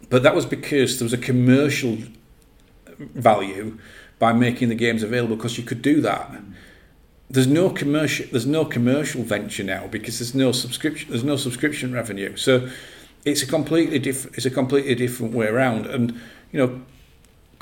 But 0.09 0.23
that 0.23 0.33
was 0.33 0.45
because 0.45 0.99
there 0.99 1.05
was 1.05 1.13
a 1.13 1.17
commercial 1.17 1.97
value 2.97 3.77
by 4.19 4.33
making 4.33 4.69
the 4.69 4.75
games 4.75 5.03
available 5.03 5.35
because 5.35 5.57
you 5.57 5.63
could 5.63 5.81
do 5.81 6.01
that. 6.01 6.31
There's 7.29 7.47
no 7.47 7.69
commercial 7.69 8.25
there's 8.31 8.45
no 8.45 8.63
commercial 8.65 9.23
venture 9.23 9.63
now 9.63 9.87
because 9.87 10.19
there's 10.19 10.35
no 10.35 10.51
subscription 10.51 11.09
there's 11.09 11.23
no 11.23 11.35
subscription 11.35 11.93
revenue. 11.93 12.35
So 12.37 12.69
it's 13.25 13.41
a 13.41 13.47
completely 13.47 13.99
different 13.99 14.37
it's 14.37 14.45
a 14.45 14.51
completely 14.51 14.95
different 14.95 15.33
way 15.33 15.47
around 15.47 15.85
and 15.87 16.11
you 16.51 16.59
know 16.59 16.81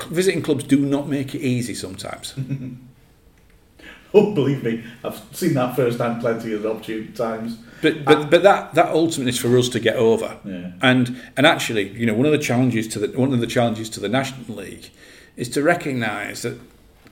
visiting 0.08 0.42
clubs 0.42 0.64
do 0.64 0.78
not 0.78 1.08
make 1.08 1.34
it 1.34 1.40
easy 1.40 1.74
sometimes. 1.74 2.34
oh, 4.14 4.34
believe 4.34 4.62
me, 4.62 4.84
I've 5.04 5.20
seen 5.32 5.54
that 5.54 5.76
firsthand 5.76 6.20
plenty 6.20 6.52
of 6.52 6.64
opportune 6.64 7.12
times. 7.12 7.58
But 7.82 8.04
but, 8.04 8.30
but 8.30 8.42
that 8.42 8.74
that 8.74 8.88
ultimately 8.88 9.30
is 9.30 9.38
for 9.38 9.56
us 9.58 9.68
to 9.70 9.80
get 9.80 9.96
over. 9.96 10.38
Yeah. 10.44 10.72
And 10.80 11.20
and 11.36 11.46
actually, 11.46 11.88
you 11.90 12.06
know, 12.06 12.14
one 12.14 12.26
of 12.26 12.32
the 12.32 12.38
challenges 12.38 12.88
to 12.88 12.98
the 12.98 13.18
one 13.18 13.32
of 13.32 13.40
the 13.40 13.46
challenges 13.46 13.90
to 13.90 14.00
the 14.00 14.08
National 14.08 14.56
League 14.56 14.90
is 15.36 15.48
to 15.50 15.62
recognise 15.62 16.42
that 16.42 16.58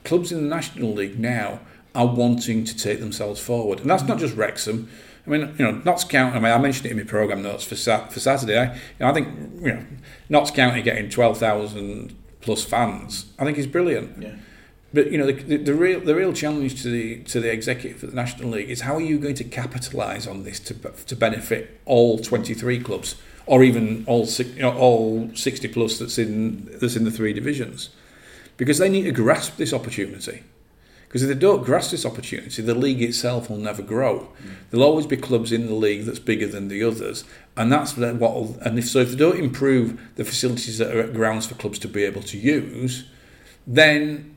clubs 0.03 0.31
in 0.31 0.41
the 0.43 0.55
National 0.55 0.93
League 0.93 1.19
now 1.19 1.59
are 1.95 2.07
wanting 2.07 2.65
to 2.65 2.77
take 2.77 2.99
themselves 2.99 3.39
forward, 3.39 3.79
and 3.79 3.89
that's 3.89 4.03
not 4.03 4.19
just 4.19 4.35
Wrexham. 4.35 4.89
I 5.25 5.29
mean, 5.29 5.55
you 5.57 5.65
know, 5.65 5.71
Notts 5.83 6.03
County. 6.03 6.37
I 6.37 6.39
mean, 6.39 6.51
I 6.51 6.57
mentioned 6.57 6.85
it 6.85 6.91
in 6.91 6.97
my 6.97 7.03
programme 7.03 7.41
notes 7.41 7.63
for 7.63 7.75
for 7.75 8.19
Saturday. 8.19 8.57
I, 8.57 8.73
you 8.73 8.79
know, 8.99 9.07
I 9.07 9.13
think 9.13 9.27
you 9.61 9.73
know, 9.73 9.85
Notts 10.29 10.51
County 10.51 10.81
getting 10.81 11.09
twelve 11.09 11.37
thousand 11.37 12.15
plus 12.41 12.63
fans, 12.63 13.25
I 13.39 13.43
think 13.43 13.57
is 13.57 13.67
brilliant. 13.67 14.21
Yeah. 14.21 14.35
But 14.93 15.11
you 15.11 15.17
know, 15.17 15.25
the, 15.25 15.33
the, 15.33 15.57
the, 15.57 15.73
real 15.73 15.99
the 15.99 16.15
real 16.15 16.31
challenge 16.31 16.81
to 16.83 16.89
the 16.89 17.23
to 17.23 17.41
the 17.41 17.51
executive 17.51 18.03
of 18.03 18.11
the 18.11 18.15
National 18.15 18.51
League 18.51 18.69
is 18.69 18.81
how 18.81 18.95
are 18.95 19.01
you 19.01 19.17
going 19.19 19.35
to 19.35 19.43
capitalise 19.43 20.25
on 20.27 20.43
this 20.43 20.59
to 20.61 20.73
to 20.73 21.15
benefit 21.15 21.81
all 21.85 22.17
twenty 22.19 22.53
three 22.53 22.79
clubs 22.79 23.15
or 23.45 23.63
even 23.63 24.03
all 24.07 24.25
you 24.25 24.61
know, 24.61 24.75
all 24.77 25.29
sixty 25.35 25.67
plus 25.67 25.99
that's 25.99 26.17
in 26.17 26.69
that's 26.79 26.95
in 26.95 27.03
the 27.03 27.11
three 27.11 27.33
divisions, 27.33 27.89
because 28.57 28.77
they 28.77 28.89
need 28.89 29.03
to 29.03 29.11
grasp 29.11 29.57
this 29.57 29.73
opportunity. 29.73 30.43
Because 31.15 31.29
if 31.29 31.33
they 31.33 31.39
don't 31.39 31.63
grasp 31.63 31.91
this 31.91 32.05
opportunity, 32.05 32.61
the 32.61 32.75
league 32.75 33.01
itself 33.01 33.49
will 33.49 33.55
never 33.55 33.81
grow. 33.81 34.33
Mm. 34.43 34.49
There'll 34.69 34.85
always 34.85 35.07
be 35.07 35.15
clubs 35.15 35.53
in 35.53 35.67
the 35.67 35.73
league 35.73 36.03
that's 36.03 36.19
bigger 36.19 36.45
than 36.45 36.67
the 36.67 36.83
others, 36.83 37.23
and 37.55 37.71
that's 37.71 37.95
what. 37.95 38.49
And 38.63 38.77
if 38.77 38.89
so, 38.89 38.99
if 38.99 39.11
they 39.11 39.15
don't 39.15 39.39
improve 39.39 39.97
the 40.17 40.25
facilities 40.25 40.77
that 40.79 40.93
are 40.93 40.99
at 40.99 41.13
grounds 41.13 41.45
for 41.45 41.55
clubs 41.55 41.79
to 41.79 41.87
be 41.87 42.03
able 42.03 42.21
to 42.23 42.37
use, 42.37 43.05
then 43.65 44.35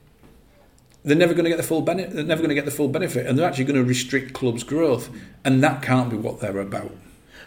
they're 1.02 1.16
never 1.16 1.34
going 1.34 1.46
to 1.46 1.50
get 1.50 1.56
the 1.56 1.64
full 1.64 1.82
benefit. 1.82 2.12
They're 2.12 2.22
never 2.22 2.42
going 2.42 2.50
to 2.50 2.54
get 2.54 2.64
the 2.64 2.70
full 2.70 2.86
benefit, 2.86 3.26
and 3.26 3.36
they're 3.36 3.48
actually 3.48 3.64
going 3.64 3.82
to 3.82 3.84
restrict 3.84 4.32
clubs' 4.32 4.62
growth, 4.62 5.10
and 5.44 5.60
that 5.64 5.82
can't 5.82 6.10
be 6.10 6.16
what 6.16 6.38
they're 6.38 6.60
about. 6.60 6.92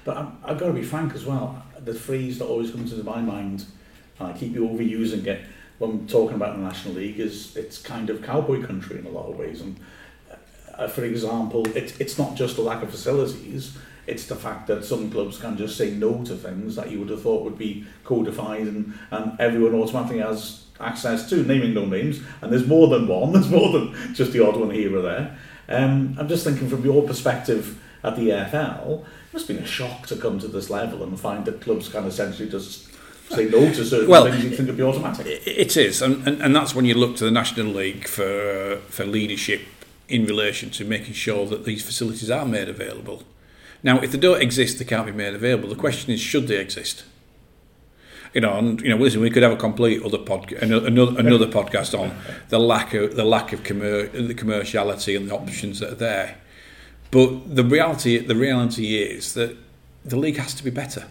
But 0.04 0.18
i 0.18 0.30
I've 0.44 0.58
got 0.58 0.68
to 0.68 0.74
be 0.74 0.84
frank 0.84 1.16
as 1.16 1.26
well. 1.26 1.64
The 1.80 1.94
phrase 1.94 2.38
that 2.40 2.48
always 2.48 2.72
comes 2.72 2.92
into 2.92 3.06
my 3.06 3.22
mind, 3.22 3.64
and 4.20 4.28
I 4.28 4.38
keep 4.38 4.56
overusing 4.56 5.26
it 5.26 5.46
when 5.82 6.08
talking 6.08 6.36
about 6.36 6.56
the 6.56 6.62
National 6.62 6.96
League, 6.96 7.20
is 7.20 7.56
it's 7.56 7.82
kind 7.82 8.10
of 8.10 8.22
cowboy 8.22 8.64
country 8.66 9.00
in 9.00 9.06
a 9.06 9.10
lot 9.10 9.30
of 9.30 9.38
ways. 9.38 9.62
And 9.62 9.80
uh, 10.78 10.88
for 10.88 11.04
example, 11.04 11.68
it's 11.76 12.00
it's 12.00 12.18
not 12.18 12.36
just 12.36 12.58
a 12.58 12.62
lack 12.62 12.84
of 12.84 12.90
facilities 12.90 13.78
it's 14.08 14.26
the 14.26 14.36
fact 14.36 14.68
that 14.68 14.84
some 14.84 15.12
clubs 15.12 15.38
can 15.38 15.58
just 15.58 15.78
say 15.78 15.92
no 15.92 16.24
to 16.26 16.36
things 16.36 16.76
that 16.76 16.90
you 16.92 17.00
would 17.00 17.10
have 17.10 17.22
thought 17.22 17.44
would 17.44 17.58
be 17.58 17.86
codified 18.04 18.62
and, 18.68 18.94
and 19.12 19.40
everyone 19.40 19.76
automatically 19.76 20.20
has 20.20 20.66
access 20.80 21.30
to, 21.30 21.44
naming 21.44 21.74
no 21.74 21.86
names. 21.86 22.20
And 22.42 22.52
there's 22.52 22.68
more 22.68 22.88
than 22.88 23.08
one, 23.08 23.32
there's 23.34 23.50
more 23.50 23.72
than 23.72 24.14
just 24.14 24.32
the 24.32 24.46
odd 24.46 24.58
one 24.58 24.72
here 24.72 24.96
or 24.96 25.02
there. 25.02 25.38
Um, 25.70 26.16
I'm 26.20 26.28
just 26.28 26.44
thinking 26.44 26.70
from 26.70 26.84
your 26.84 27.04
perspective 27.04 27.82
at 28.04 28.16
the 28.16 28.30
EFL, 28.30 29.02
it 29.02 29.34
must 29.34 29.48
have 29.48 29.56
been 29.56 29.64
a 29.64 29.68
shock 29.68 30.08
to 30.08 30.16
come 30.16 30.40
to 30.40 30.48
this 30.48 30.70
level 30.70 31.04
and 31.04 31.20
find 31.20 31.46
that 31.46 31.62
clubs 31.62 31.88
can 31.88 32.06
essentially 32.06 32.50
just 32.50 32.91
say 33.32 33.46
no 33.46 33.72
to 33.74 33.86
certain 33.86 34.10
well, 34.10 34.26
things 34.26 34.44
you 34.44 34.50
think 34.52 34.68
would 34.68 34.78
be 34.78 34.84
automatic. 34.84 35.26
It 35.28 35.76
is, 35.78 36.02
and, 36.02 36.28
and, 36.28 36.42
and 36.42 36.56
that's 36.56 36.76
when 36.76 36.86
you 36.86 36.94
look 36.94 37.16
to 37.18 37.26
the 37.26 37.32
National 37.32 37.68
League 37.68 38.08
for, 38.08 38.82
for 38.90 39.06
leadership 39.06 39.62
in 40.08 40.26
relation 40.26 40.70
to 40.72 40.86
making 40.86 41.14
sure 41.14 41.46
that 41.48 41.66
these 41.66 41.84
facilities 41.84 42.30
are 42.30 42.46
made 42.46 42.70
available. 42.70 43.24
Now, 43.84 44.00
if 44.00 44.12
they 44.12 44.18
don't 44.18 44.42
exist, 44.42 44.78
they 44.78 44.86
can't 44.86 45.06
be 45.06 45.12
made 45.12 45.34
available. 45.34 45.70
The 45.70 45.76
question 45.76 46.12
is, 46.12 46.20
should 46.20 46.48
they 46.48 46.58
exist? 46.58 47.04
You 48.34 48.42
know, 48.42 48.58
and 48.58 48.80
you 48.82 48.90
know, 48.90 48.98
listen, 48.98 49.20
we 49.20 49.30
could 49.30 49.44
have 49.44 49.52
a 49.52 49.58
complete 49.58 50.02
other 50.04 50.18
podcast, 50.18 50.62
another, 50.62 51.20
another 51.20 51.48
podcast 51.48 51.98
on 51.98 52.16
the 52.50 52.60
lack 52.60 52.94
of 52.94 53.16
the 53.16 53.26
lack 53.26 53.52
of 53.52 53.64
commer- 53.64 54.12
the 54.12 54.34
commerciality 54.34 55.18
and 55.18 55.30
the 55.30 55.36
options 55.36 55.80
that 55.80 55.92
are 55.92 55.96
there. 55.96 56.38
But 57.10 57.56
the 57.56 57.64
reality, 57.64 58.18
the 58.20 58.36
reality 58.36 58.96
is 59.02 59.34
that 59.34 59.58
the 60.06 60.16
league 60.16 60.38
has 60.38 60.54
to 60.54 60.64
be 60.64 60.70
better. 60.70 61.08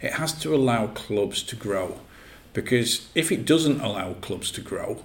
It 0.00 0.14
has 0.14 0.32
to 0.40 0.54
allow 0.54 0.88
clubs 0.88 1.42
to 1.44 1.56
grow, 1.56 2.00
because 2.52 3.08
if 3.14 3.30
it 3.30 3.44
doesn't 3.44 3.80
allow 3.80 4.14
clubs 4.14 4.50
to 4.52 4.60
grow, 4.60 5.04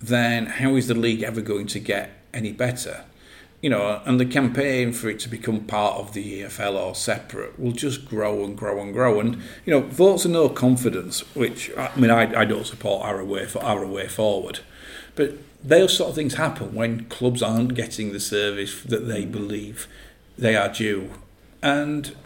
then 0.00 0.46
how 0.46 0.74
is 0.76 0.88
the 0.88 0.94
league 0.94 1.22
ever 1.22 1.40
going 1.40 1.66
to 1.68 1.80
get 1.80 2.10
any 2.32 2.52
better? 2.52 3.04
you 3.60 3.68
know, 3.68 4.00
and 4.06 4.18
the 4.18 4.24
campaign 4.24 4.92
for 4.92 5.10
it 5.10 5.20
to 5.20 5.28
become 5.28 5.60
part 5.60 5.96
of 5.96 6.14
the 6.14 6.42
EFL 6.42 6.74
or 6.74 6.94
separate 6.94 7.58
will 7.60 7.72
just 7.72 8.08
grow 8.08 8.42
and 8.42 8.56
grow 8.56 8.80
and 8.80 8.92
grow. 8.92 9.20
And 9.20 9.34
you 9.66 9.72
know, 9.72 9.80
votes 9.80 10.24
of 10.24 10.30
no 10.30 10.48
confidence, 10.48 11.20
which 11.34 11.70
I 11.76 11.90
mean, 11.96 12.10
I, 12.10 12.40
I 12.40 12.44
don't 12.44 12.66
support 12.66 13.04
our 13.04 13.22
way 13.22 13.46
for 13.46 13.62
our 13.62 13.84
way 13.86 14.08
forward, 14.08 14.60
but 15.14 15.34
those 15.62 15.94
sort 15.94 16.10
of 16.10 16.14
things 16.14 16.34
happen 16.34 16.74
when 16.74 17.04
clubs 17.06 17.42
aren't 17.42 17.74
getting 17.74 18.12
the 18.12 18.20
service 18.20 18.82
that 18.82 19.06
they 19.06 19.26
believe 19.26 19.86
they 20.38 20.56
are 20.56 20.70
due, 20.70 21.10
and 21.62 22.16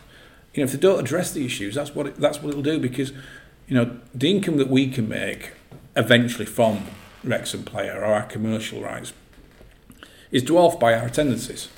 you 0.54 0.62
know, 0.62 0.64
if 0.64 0.72
they 0.72 0.78
don't 0.78 1.00
address 1.00 1.32
the 1.32 1.44
issues, 1.44 1.74
that's 1.74 1.94
what 1.94 2.06
it, 2.06 2.16
that's 2.16 2.40
what 2.40 2.50
it'll 2.50 2.62
do 2.62 2.78
because, 2.78 3.10
you 3.66 3.74
know, 3.74 3.98
the 4.14 4.30
income 4.30 4.56
that 4.58 4.68
we 4.68 4.88
can 4.88 5.08
make 5.08 5.52
eventually 5.96 6.46
from 6.46 6.86
Wrexham 7.24 7.64
player 7.64 7.98
or 7.98 8.04
our 8.04 8.22
commercial 8.22 8.80
rights 8.80 9.12
is 10.30 10.42
dwarfed 10.42 10.78
by 10.78 10.94
our 10.94 11.06
attendances. 11.06 11.68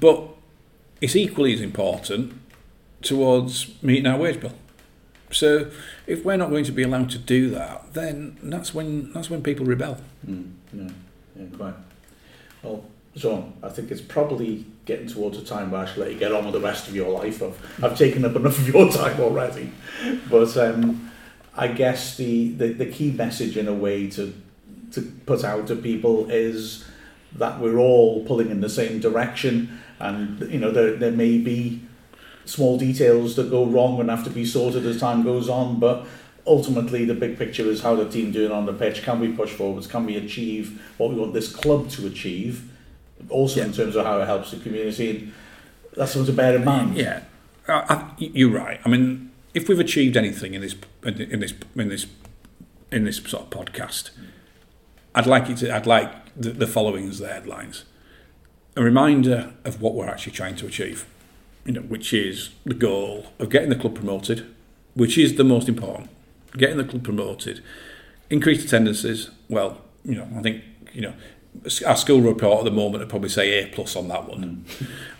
But 0.00 0.28
it's 1.00 1.16
equally 1.16 1.54
as 1.54 1.60
important 1.60 2.34
towards 3.02 3.82
meeting 3.82 4.06
our 4.06 4.18
wage 4.18 4.40
bill. 4.40 4.52
So 5.30 5.70
if 6.06 6.24
we're 6.24 6.36
not 6.36 6.50
going 6.50 6.64
to 6.64 6.72
be 6.72 6.82
allowed 6.82 7.10
to 7.10 7.18
do 7.18 7.50
that, 7.50 7.92
then 7.94 8.38
that's 8.42 8.72
when 8.72 9.12
that's 9.12 9.28
when 9.28 9.42
people 9.42 9.66
rebel. 9.66 9.98
Mm, 10.26 10.52
yeah, 10.72 10.88
yeah, 11.36 11.56
quite. 11.56 11.74
Well, 12.62 12.84
Shaun, 13.18 13.54
I 13.62 13.68
think 13.68 13.90
it's 13.90 14.00
probably 14.00 14.64
getting 14.84 15.08
towards 15.08 15.36
a 15.38 15.44
time 15.44 15.70
where 15.70 15.82
I 15.82 15.86
should 15.86 15.98
let 15.98 16.12
you 16.12 16.18
get 16.18 16.32
on 16.32 16.44
with 16.44 16.54
the 16.54 16.60
rest 16.60 16.88
of 16.88 16.94
your 16.94 17.10
life. 17.10 17.42
I've, 17.42 17.84
I've 17.84 17.98
taken 17.98 18.24
up 18.24 18.36
enough 18.36 18.58
of 18.58 18.68
your 18.68 18.90
time 18.92 19.20
already. 19.20 19.72
But 20.30 20.56
um, 20.56 21.10
I 21.56 21.68
guess 21.68 22.16
the, 22.16 22.52
the, 22.52 22.72
the 22.72 22.86
key 22.86 23.10
message 23.10 23.56
in 23.56 23.68
a 23.68 23.74
way 23.74 24.08
to, 24.10 24.34
to 24.92 25.02
put 25.26 25.44
out 25.44 25.66
to 25.66 25.76
people 25.76 26.30
is 26.30 26.84
that 27.32 27.60
we're 27.60 27.78
all 27.78 28.24
pulling 28.24 28.50
in 28.50 28.60
the 28.60 28.68
same 28.68 29.00
direction. 29.00 29.80
And 29.98 30.40
you 30.50 30.58
know 30.58 30.70
there, 30.70 30.96
there 30.96 31.12
may 31.12 31.38
be 31.38 31.82
small 32.44 32.78
details 32.78 33.36
that 33.36 33.50
go 33.50 33.66
wrong 33.66 34.00
and 34.00 34.08
have 34.08 34.24
to 34.24 34.30
be 34.30 34.44
sorted 34.44 34.86
as 34.86 34.98
time 34.98 35.22
goes 35.22 35.50
on 35.50 35.78
but 35.78 36.06
ultimately 36.46 37.04
the 37.04 37.12
big 37.12 37.36
picture 37.36 37.64
is 37.64 37.82
how 37.82 37.94
the 37.94 38.08
team 38.08 38.32
doing 38.32 38.50
on 38.50 38.64
the 38.64 38.72
pitch. 38.72 39.02
Can 39.02 39.20
we 39.20 39.30
push 39.32 39.50
forwards? 39.50 39.86
Can 39.86 40.06
we 40.06 40.16
achieve 40.16 40.80
what 40.96 41.10
we 41.10 41.16
want 41.16 41.34
this 41.34 41.54
club 41.54 41.90
to 41.90 42.06
achieve 42.06 42.70
also 43.28 43.60
yeah. 43.60 43.66
in 43.66 43.72
terms 43.72 43.96
of 43.96 44.04
how 44.04 44.20
it 44.20 44.26
helps 44.26 44.50
the 44.50 44.58
community. 44.58 45.10
And 45.10 45.32
that's 45.96 46.12
something 46.12 46.26
to 46.26 46.36
bear 46.36 46.56
in 46.56 46.64
mind. 46.64 46.96
Yeah. 46.96 47.22
I, 47.68 48.12
you're 48.18 48.50
right. 48.50 48.80
I 48.84 48.88
mean 48.88 49.30
if 49.54 49.68
we've 49.68 49.80
achieved 49.80 50.16
anything 50.16 50.54
in 50.54 50.60
this 50.60 50.74
in 51.04 51.40
this 51.40 51.52
in 51.74 51.88
this 51.88 52.06
in 52.90 53.04
this 53.04 53.16
sort 53.16 53.42
of 53.42 53.50
podcast 53.50 54.10
I'd 55.14 55.26
like 55.26 55.50
it 55.50 55.58
to 55.58 55.74
I'd 55.74 55.86
like 55.86 56.10
the, 56.34 56.50
the 56.50 56.66
following 56.66 57.08
as 57.08 57.18
the 57.18 57.28
headlines. 57.28 57.84
A 58.76 58.82
reminder 58.82 59.54
of 59.64 59.82
what 59.82 59.94
we're 59.94 60.08
actually 60.08 60.32
trying 60.32 60.56
to 60.56 60.66
achieve 60.66 61.06
you 61.66 61.72
know 61.72 61.82
which 61.82 62.14
is 62.14 62.50
the 62.64 62.74
goal 62.74 63.26
of 63.38 63.50
getting 63.50 63.68
the 63.68 63.76
club 63.76 63.94
promoted 63.94 64.46
which 64.98 65.16
is 65.16 65.36
the 65.36 65.44
most 65.44 65.68
important. 65.68 66.10
Getting 66.56 66.76
the 66.76 66.84
club 66.84 67.04
promoted, 67.04 67.62
increased 68.30 68.66
attendances. 68.66 69.30
Well, 69.48 69.78
you 70.04 70.16
know, 70.16 70.26
I 70.36 70.42
think 70.42 70.64
you 70.92 71.02
know 71.02 71.14
our 71.86 71.96
school 71.96 72.20
report 72.20 72.58
at 72.58 72.64
the 72.64 72.70
moment 72.70 73.00
would 73.00 73.08
probably 73.08 73.28
say 73.28 73.62
A 73.62 73.66
plus 73.68 73.96
on 73.96 74.08
that 74.08 74.28
one. 74.28 74.64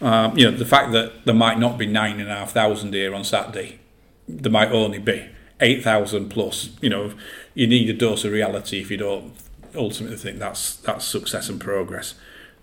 Mm. 0.00 0.06
Um, 0.06 0.38
you 0.38 0.50
know, 0.50 0.56
the 0.56 0.64
fact 0.64 0.92
that 0.92 1.24
there 1.24 1.34
might 1.34 1.58
not 1.58 1.78
be 1.78 1.86
nine 1.86 2.20
and 2.20 2.30
a 2.30 2.34
half 2.34 2.52
thousand 2.52 2.94
here 2.94 3.14
on 3.14 3.24
Saturday, 3.24 3.80
there 4.28 4.52
might 4.52 4.70
only 4.70 4.98
be 4.98 5.28
eight 5.60 5.82
thousand 5.82 6.28
plus. 6.28 6.70
You 6.80 6.90
know, 6.90 7.12
you 7.54 7.66
need 7.66 7.90
a 7.90 7.94
dose 7.94 8.24
of 8.24 8.32
reality 8.32 8.80
if 8.80 8.90
you 8.90 8.96
don't 8.96 9.34
ultimately 9.74 10.16
think 10.16 10.38
that's 10.38 10.76
that's 10.76 11.04
success 11.04 11.48
and 11.48 11.60
progress. 11.60 12.14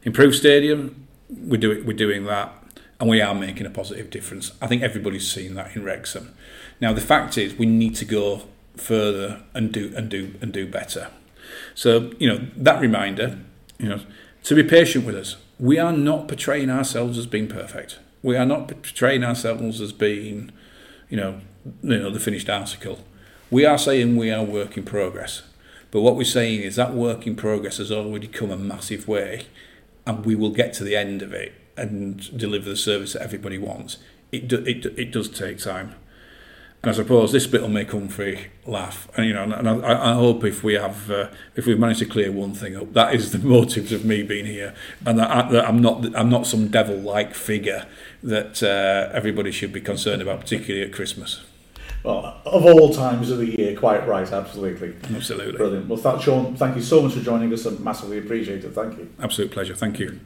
Improved 0.03 0.35
stadium, 0.35 1.07
we're 1.29 1.57
doing 1.59 1.85
we're 1.85 1.97
doing 1.97 2.25
that, 2.25 2.53
and 2.99 3.09
we 3.09 3.21
are 3.21 3.33
making 3.33 3.65
a 3.65 3.69
positive 3.69 4.09
difference. 4.09 4.51
I 4.61 4.67
think 4.67 4.81
everybody's 4.81 5.29
seen 5.29 5.55
that 5.55 5.75
in 5.75 5.83
Wrexham. 5.83 6.35
Now 6.79 6.93
the 6.93 7.01
fact 7.01 7.37
is, 7.37 7.55
we 7.55 7.65
need 7.65 7.95
to 7.95 8.05
go 8.05 8.43
further 8.75 9.41
and 9.53 9.71
do 9.71 9.93
and 9.95 10.09
do 10.09 10.35
and 10.41 10.51
do 10.51 10.67
better. 10.67 11.09
So 11.73 12.11
you 12.19 12.27
know 12.27 12.47
that 12.55 12.81
reminder, 12.81 13.39
you 13.79 13.89
know, 13.89 14.01
to 14.43 14.55
be 14.55 14.63
patient 14.63 15.05
with 15.05 15.15
us. 15.15 15.37
We 15.59 15.79
are 15.79 15.93
not 15.93 16.27
portraying 16.27 16.69
ourselves 16.69 17.17
as 17.17 17.25
being 17.25 17.47
perfect. 17.47 17.99
We 18.21 18.35
are 18.35 18.45
not 18.45 18.67
portraying 18.67 19.23
ourselves 19.23 19.81
as 19.81 19.91
being, 19.91 20.51
you 21.09 21.17
know, 21.17 21.41
you 21.81 21.97
know 21.97 22.11
the 22.11 22.19
finished 22.19 22.49
article. 22.49 22.99
We 23.49 23.65
are 23.65 23.77
saying 23.77 24.17
we 24.17 24.31
are 24.31 24.43
work 24.43 24.77
in 24.77 24.83
progress. 24.83 25.43
But 25.91 26.01
what 26.01 26.15
we're 26.15 26.25
saying 26.25 26.61
is 26.61 26.75
that 26.75 26.93
work 26.93 27.25
in 27.25 27.35
progress 27.35 27.77
has 27.77 27.91
already 27.91 28.27
come 28.27 28.51
a 28.51 28.57
massive 28.57 29.07
way, 29.07 29.45
and 30.05 30.25
we 30.25 30.35
will 30.35 30.49
get 30.49 30.73
to 30.73 30.83
the 30.83 30.95
end 30.95 31.21
of 31.21 31.33
it 31.33 31.53
and 31.77 32.37
deliver 32.37 32.69
the 32.69 32.75
service 32.75 33.13
that 33.13 33.21
everybody 33.21 33.57
wants. 33.57 33.97
It 34.31 34.47
do, 34.47 34.57
it, 34.65 34.85
it 34.97 35.11
does 35.11 35.29
take 35.29 35.59
time. 35.59 35.95
And 36.85 36.91
I 36.91 36.97
suppose 36.97 37.31
this 37.31 37.47
bit 37.47 37.63
will 37.63 37.67
make 37.67 37.89
Humphrey 37.89 38.51
laugh. 38.67 39.09
And 39.17 39.25
you 39.25 39.33
know, 39.33 39.41
and 39.41 39.67
I, 39.67 40.11
I 40.11 40.13
hope 40.13 40.43
if 40.43 40.63
we 40.63 40.75
have, 40.75 41.09
uh, 41.09 41.29
if 41.55 41.65
we've 41.65 41.79
managed 41.79 41.97
to 42.01 42.05
clear 42.05 42.31
one 42.31 42.53
thing 42.53 42.75
up, 42.75 42.93
that 42.93 43.15
is 43.15 43.31
the 43.31 43.39
motives 43.47 43.91
of 43.91 44.05
me 44.05 44.21
being 44.21 44.45
here, 44.45 44.75
and 45.03 45.17
that, 45.17 45.31
I, 45.31 45.51
that 45.51 45.67
I'm 45.67 45.81
not, 45.81 46.15
I'm 46.15 46.29
not 46.29 46.45
some 46.45 46.67
devil-like 46.67 47.33
figure 47.33 47.87
that 48.21 48.61
uh, 48.61 49.09
everybody 49.13 49.51
should 49.51 49.73
be 49.73 49.81
concerned 49.81 50.21
about, 50.21 50.41
particularly 50.41 50.85
at 50.85 50.93
Christmas. 50.93 51.41
Well, 52.03 52.39
of 52.45 52.63
all 52.63 52.93
times 52.93 53.31
of 53.31 53.39
the 53.39 53.47
year, 53.47 53.75
quite 53.75 54.07
right, 54.07 54.31
absolutely. 54.31 54.93
Absolutely. 55.11 55.57
Brilliant. 55.57 55.87
Well, 55.87 55.97
that, 55.97 56.21
Shaun, 56.21 56.55
thank 56.55 56.75
you 56.75 56.83
so 56.83 57.01
much 57.01 57.13
for 57.13 57.21
joining 57.21 57.51
us 57.51 57.65
and 57.65 57.79
massively 57.79 58.19
appreciate 58.19 58.63
it. 58.63 58.75
Thank 58.75 58.99
you. 58.99 59.11
Absolute 59.19 59.49
pleasure. 59.49 59.73
Thank 59.73 59.97
you. 59.97 60.19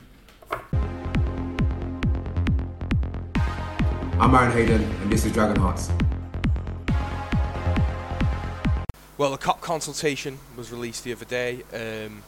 I'm 4.19 4.35
Aaron 4.35 4.51
Hayden, 4.51 4.83
and 4.83 5.09
this 5.09 5.23
is 5.23 5.31
Dragon 5.31 5.55
Hearts. 5.55 5.89
Well, 9.19 9.31
the 9.31 9.37
Kop 9.37 9.59
consultation 9.59 10.39
was 10.55 10.71
released 10.71 11.03
the 11.03 11.11
other 11.11 11.25
day. 11.25 11.63
Um, 11.73 12.23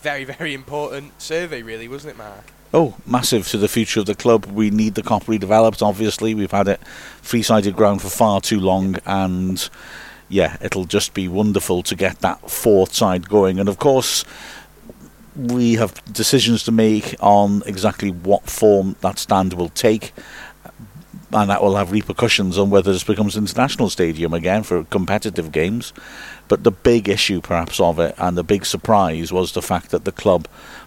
very, 0.00 0.24
very 0.24 0.54
important 0.54 1.20
survey, 1.20 1.60
really, 1.60 1.88
wasn't 1.88 2.14
it, 2.14 2.16
Mark? 2.16 2.50
Oh, 2.72 2.96
massive 3.04 3.46
to 3.48 3.58
the 3.58 3.68
future 3.68 4.00
of 4.00 4.06
the 4.06 4.14
club. 4.14 4.46
We 4.46 4.70
need 4.70 4.94
the 4.94 5.02
Kop 5.02 5.24
redeveloped, 5.24 5.82
obviously. 5.82 6.34
We've 6.34 6.50
had 6.50 6.68
it 6.68 6.80
free 7.20 7.42
sided 7.42 7.76
ground 7.76 8.00
for 8.00 8.08
far 8.08 8.40
too 8.40 8.58
long, 8.58 8.96
and 9.04 9.68
yeah, 10.30 10.56
it'll 10.62 10.86
just 10.86 11.12
be 11.12 11.28
wonderful 11.28 11.82
to 11.82 11.94
get 11.94 12.20
that 12.20 12.50
fourth 12.50 12.94
side 12.94 13.28
going. 13.28 13.60
And 13.60 13.68
of 13.68 13.78
course, 13.78 14.24
we 15.36 15.74
have 15.74 16.02
decisions 16.10 16.64
to 16.64 16.72
make 16.72 17.14
on 17.20 17.62
exactly 17.66 18.10
what 18.10 18.48
form 18.48 18.96
that 19.02 19.18
stand 19.18 19.52
will 19.52 19.68
take 19.68 20.14
and 21.32 21.50
that 21.50 21.62
will 21.62 21.76
have 21.76 21.92
repercussions 21.92 22.58
on 22.58 22.70
whether 22.70 22.92
this 22.92 23.04
becomes 23.04 23.36
an 23.36 23.44
international 23.44 23.88
stadium 23.88 24.34
again 24.34 24.62
for 24.62 24.84
competitive 24.84 25.52
games. 25.52 25.92
But 26.48 26.64
the 26.64 26.70
big 26.70 27.08
issue, 27.08 27.40
perhaps, 27.40 27.80
of 27.80 27.98
it 27.98 28.14
and 28.18 28.36
the 28.36 28.44
big 28.44 28.66
surprise 28.66 29.32
was 29.32 29.52
the 29.52 29.62
fact 29.62 29.90
that 29.90 30.04
the 30.04 30.12
club, 30.12 30.46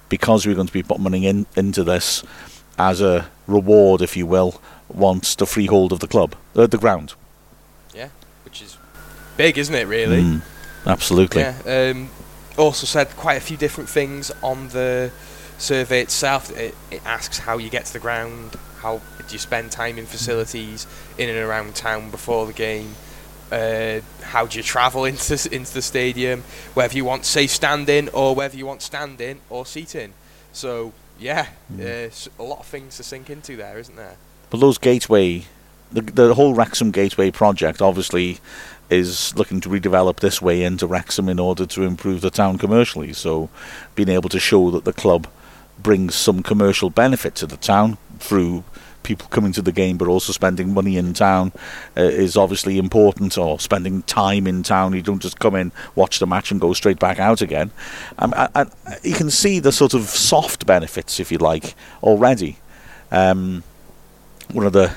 because 0.09 0.45
we're 0.45 0.55
going 0.55 0.67
to 0.67 0.73
be 0.73 0.83
putting 0.83 1.03
money 1.03 1.25
in, 1.25 1.45
into 1.55 1.83
this 1.83 2.23
as 2.77 3.01
a 3.01 3.27
reward, 3.47 4.01
if 4.01 4.15
you 4.15 4.25
will, 4.25 4.61
wants 4.89 5.35
the 5.35 5.45
freehold 5.45 5.91
of 5.91 5.99
the 5.99 6.07
club, 6.07 6.35
uh, 6.55 6.67
the 6.67 6.77
ground. 6.77 7.13
Yeah, 7.93 8.09
which 8.43 8.61
is 8.61 8.77
big, 9.37 9.57
isn't 9.57 9.73
it? 9.73 9.87
Really. 9.87 10.21
Mm, 10.21 10.41
absolutely. 10.85 11.41
Yeah. 11.41 11.55
Um, 11.65 12.09
also 12.57 12.85
said 12.85 13.09
quite 13.17 13.35
a 13.35 13.41
few 13.41 13.57
different 13.57 13.89
things 13.89 14.31
on 14.43 14.69
the 14.69 15.11
survey 15.57 16.01
itself. 16.01 16.55
It, 16.55 16.75
it 16.91 17.01
asks 17.05 17.39
how 17.39 17.57
you 17.57 17.69
get 17.69 17.85
to 17.85 17.93
the 17.93 17.99
ground, 17.99 18.57
how 18.85 19.01
do 19.17 19.33
you 19.33 19.39
spend 19.39 19.71
time 19.71 19.97
in 19.97 20.05
facilities 20.05 20.85
in 21.17 21.27
and 21.27 21.39
around 21.39 21.73
town 21.73 22.11
before 22.11 22.45
the 22.45 22.53
game? 22.53 22.93
Uh, 23.51 23.99
how 24.21 24.45
do 24.45 24.57
you 24.59 24.63
travel 24.63 25.05
into 25.11 25.33
into 25.51 25.73
the 25.73 25.81
stadium? 25.81 26.43
Whether 26.75 26.95
you 26.95 27.03
want 27.03 27.25
safe 27.25 27.49
standing 27.49 28.09
or 28.09 28.35
whether 28.35 28.55
you 28.55 28.67
want 28.67 28.83
standing 28.83 29.41
or 29.49 29.65
seating. 29.65 30.13
So 30.53 30.93
yeah, 31.19 31.47
mm. 31.73 31.81
uh, 31.81 32.43
a 32.43 32.45
lot 32.45 32.59
of 32.59 32.67
things 32.67 32.97
to 32.97 33.03
sink 33.03 33.31
into 33.31 33.55
there, 33.55 33.79
isn't 33.79 33.95
there? 33.95 34.17
But 34.51 34.59
those 34.59 34.77
gateway, 34.77 35.45
the 35.91 36.01
the 36.01 36.35
whole 36.35 36.53
Wrexham 36.53 36.91
Gateway 36.91 37.31
project, 37.31 37.81
obviously 37.81 38.39
is 38.91 39.35
looking 39.35 39.59
to 39.61 39.69
redevelop 39.69 40.17
this 40.17 40.43
way 40.43 40.61
into 40.61 40.85
Wrexham 40.85 41.27
in 41.27 41.39
order 41.39 41.65
to 41.65 41.81
improve 41.81 42.21
the 42.21 42.29
town 42.29 42.59
commercially. 42.59 43.13
So, 43.13 43.49
being 43.95 44.09
able 44.09 44.29
to 44.29 44.39
show 44.39 44.69
that 44.69 44.85
the 44.85 44.93
club 44.93 45.27
brings 45.81 46.13
some 46.13 46.43
commercial 46.43 46.91
benefit 46.91 47.33
to 47.35 47.47
the 47.47 47.57
town 47.57 47.97
through 48.19 48.63
people 49.05 49.27
coming 49.29 49.51
to 49.53 49.61
the 49.61 49.71
game 49.71 49.97
but 49.97 50.07
also 50.07 50.33
spending 50.33 50.73
money 50.73 50.97
in 50.97 51.13
town 51.13 51.53
uh, 51.95 52.01
is 52.01 52.35
obviously 52.35 52.77
important 52.77 53.37
or 53.37 53.59
spending 53.59 54.01
time 54.03 54.47
in 54.47 54.63
town. 54.63 54.93
You 54.93 55.01
don't 55.01 55.21
just 55.21 55.39
come 55.39 55.55
in 55.55 55.71
watch 55.95 56.19
the 56.19 56.27
match 56.27 56.51
and 56.51 56.59
go 56.59 56.73
straight 56.73 56.99
back 56.99 57.19
out 57.19 57.41
again. 57.41 57.71
Um, 58.17 58.33
you 59.03 59.13
can 59.13 59.29
see 59.29 59.59
the 59.59 59.71
sort 59.71 59.93
of 59.93 60.03
soft 60.03 60.65
benefits 60.65 61.19
if 61.19 61.31
you 61.31 61.37
like 61.37 61.75
already. 62.03 62.57
Um, 63.11 63.63
one 64.51 64.65
of 64.65 64.73
the 64.73 64.93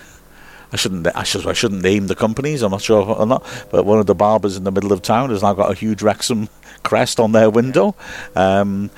I 0.73 0.77
shouldn't 0.77 1.07
I, 1.15 1.23
should, 1.23 1.47
I 1.47 1.53
shouldn't 1.53 1.83
name 1.83 2.09
the 2.09 2.15
companies 2.15 2.63
I'm 2.63 2.73
not 2.73 2.83
sure 2.83 3.03
or 3.03 3.27
not 3.27 3.45
but 3.71 3.85
one 3.85 3.99
of 3.99 4.07
the 4.07 4.15
barbers 4.15 4.57
in 4.57 4.65
the 4.65 4.73
middle 4.73 4.93
of 4.93 5.03
town 5.03 5.31
has 5.31 5.43
now 5.43 5.55
got 5.55 5.71
a 5.71 5.75
huge 5.75 6.03
Wrexham 6.03 6.49
crest 6.83 7.21
on 7.21 7.33
their 7.33 7.51
window. 7.51 7.95
Um, 8.35 8.91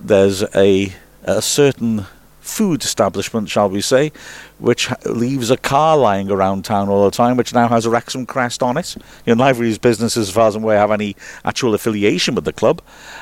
there's 0.00 0.42
a 0.54 0.92
a 1.24 1.42
certain 1.42 2.06
food 2.46 2.82
establishment, 2.84 3.48
shall 3.48 3.68
we 3.68 3.80
say, 3.80 4.12
which 4.58 4.90
leaves 5.04 5.50
a 5.50 5.56
car 5.56 5.96
lying 5.96 6.30
around 6.30 6.64
town 6.64 6.88
all 6.88 7.04
the 7.04 7.10
time, 7.10 7.36
which 7.36 7.52
now 7.52 7.68
has 7.68 7.84
a 7.84 7.90
Wrexham 7.90 8.26
crest 8.26 8.62
on 8.62 8.76
it. 8.76 8.96
You 9.26 9.34
know, 9.34 9.52
these 9.52 9.78
businesses, 9.78 10.28
as 10.28 10.34
far 10.34 10.48
as 10.48 10.54
I'm 10.54 10.62
aware, 10.62 10.78
have 10.78 10.90
any 10.90 11.16
actual 11.44 11.74
affiliation 11.74 12.34
with 12.34 12.44
the 12.44 12.52
club. 12.52 12.80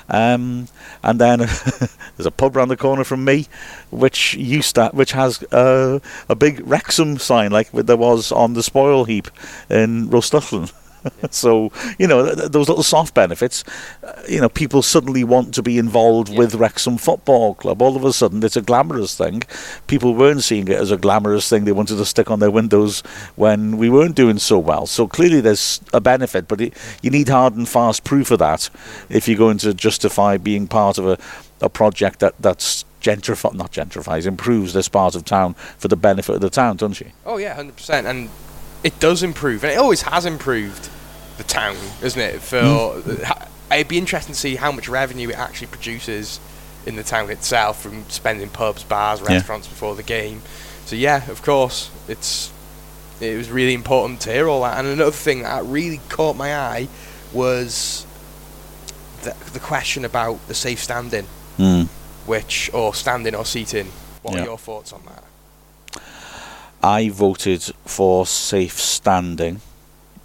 Um, 0.09 0.69
and 1.03 1.21
then 1.21 1.39
there's 2.17 2.27
a 2.27 2.31
pub 2.31 2.57
round 2.57 2.71
the 2.71 2.77
corner 2.77 3.05
from 3.05 3.25
me, 3.25 3.47
which 3.91 4.35
used 4.35 4.77
to, 4.77 4.91
which 4.93 5.13
has 5.13 5.43
uh, 5.45 5.99
a 6.29 6.35
big 6.35 6.63
Wrexham 6.67 7.19
sign, 7.19 7.51
like 7.51 7.71
there 7.73 7.97
was 7.97 8.31
on 8.31 8.55
the 8.55 8.63
spoil 8.63 9.05
heap 9.05 9.29
in 9.71 10.09
Rhostyllen. 10.09 10.73
so 11.31 11.71
you 11.99 12.07
know 12.07 12.25
th- 12.25 12.37
th- 12.39 12.51
those 12.51 12.69
little 12.69 12.83
soft 12.85 13.15
benefits. 13.15 13.65
Uh, 14.03 14.23
you 14.29 14.41
know, 14.41 14.49
people 14.49 14.83
suddenly 14.83 15.25
want 15.25 15.55
to 15.55 15.63
be 15.63 15.79
involved 15.79 16.29
Yeah. 16.29 16.39
with 16.39 16.55
Wrexham 16.55 16.97
Football 16.99 17.55
Club. 17.55 17.83
All 17.83 17.97
of 17.97 18.05
a 18.05 18.13
sudden, 18.13 18.43
it's 18.43 18.57
a 18.57 18.63
glamorous 18.63 19.17
thing. 19.17 19.43
People 19.87 20.15
weren't 20.15 20.43
seeing 20.43 20.69
it 20.69 20.77
as 20.79 20.91
a 20.91 20.97
glamorous 20.97 21.49
thing. 21.49 21.65
They 21.65 21.73
wanted 21.73 21.97
to 21.97 22.05
stick 22.07 22.31
on 22.31 22.41
their 22.41 22.51
windows 22.51 23.03
when 23.37 23.77
we 23.77 23.91
weren't 23.91 24.15
doing 24.17 24.39
so 24.39 24.59
well. 24.59 24.87
So 24.87 25.07
clearly, 25.07 25.41
there's 25.41 25.81
a 25.93 26.01
benefit, 26.01 26.49
but 26.49 26.61
it, 26.61 26.75
you 27.03 27.11
need 27.11 27.29
hard 27.29 27.55
and 27.55 27.69
fast 27.69 28.05
proof 28.05 28.31
of 28.31 28.39
that 28.39 28.71
if 29.09 29.29
you're 29.29 29.39
going 29.39 29.59
to 29.59 29.75
justify 29.75 30.37
being 30.37 30.67
part 30.67 30.99
of 30.99 31.07
a, 31.07 31.19
a 31.61 31.69
project 31.69 32.21
that 32.21 32.35
that's 32.41 32.85
gentrify 33.01 33.53
not 33.53 33.71
gentrifies 33.71 34.25
improves 34.27 34.73
this 34.73 34.89
part 34.89 35.15
of 35.15 35.27
town 35.27 35.53
for 35.77 35.89
the 35.89 35.97
benefit 35.97 36.37
of 36.37 36.41
the 36.41 36.49
town, 36.49 36.77
don't 36.77 36.99
you? 37.01 37.11
Oh 37.27 37.37
yeah, 37.37 37.55
hundred 37.55 37.77
percent, 37.77 38.07
and 38.07 38.31
it 38.83 38.99
does 38.99 39.23
improve, 39.23 39.63
and 39.63 39.73
it 39.73 39.77
always 39.77 40.03
has 40.03 40.25
improved 40.25 40.89
the 41.37 41.45
town, 41.45 41.77
isn't 42.03 42.21
it? 42.21 42.41
For 42.41 42.61
ha- 43.25 43.49
it'd 43.73 43.89
be 43.89 43.99
interesting 43.99 44.35
to 44.35 44.39
see 44.41 44.57
how 44.57 44.71
much 44.73 44.89
revenue 44.89 45.31
it 45.31 45.37
actually 45.39 45.67
produces 45.69 46.39
in 46.87 46.97
the 46.97 47.03
town 47.03 47.31
itself 47.31 47.83
from 47.83 48.09
spending 48.11 48.49
pubs, 48.51 48.83
bars, 48.85 49.21
Yeah. 49.21 49.35
restaurants 49.37 49.67
before 49.69 49.95
the 49.95 50.03
game. 50.03 50.43
So 50.87 50.97
yeah, 50.97 51.29
of 51.31 51.43
course, 51.43 51.91
it's 52.09 52.51
it 53.21 53.37
was 53.39 53.49
really 53.51 53.75
important 53.75 54.21
to 54.23 54.33
hear 54.33 54.49
all 54.49 54.63
that. 54.63 54.79
And 54.79 54.89
another 54.89 55.11
thing 55.13 55.43
that 55.43 55.65
really 55.65 56.01
caught 56.09 56.37
my 56.37 56.55
eye 56.55 56.89
was 57.33 58.05
the, 59.23 59.35
the 59.53 59.61
question 59.61 60.05
about 60.05 60.47
the 60.49 60.55
safe 60.55 60.83
standing, 60.83 61.25
Hmm. 61.57 61.83
which 62.27 62.71
or 62.75 62.93
standing 62.95 63.35
or 63.35 63.45
seating. 63.47 63.91
What 64.23 64.35
Yeah. 64.35 64.43
are 64.43 64.45
your 64.45 64.59
thoughts 64.59 64.93
on 64.93 65.03
that? 65.07 66.03
I 66.83 67.09
voted 67.09 67.63
for 67.87 68.27
safe 68.27 68.79
standing. 68.81 69.61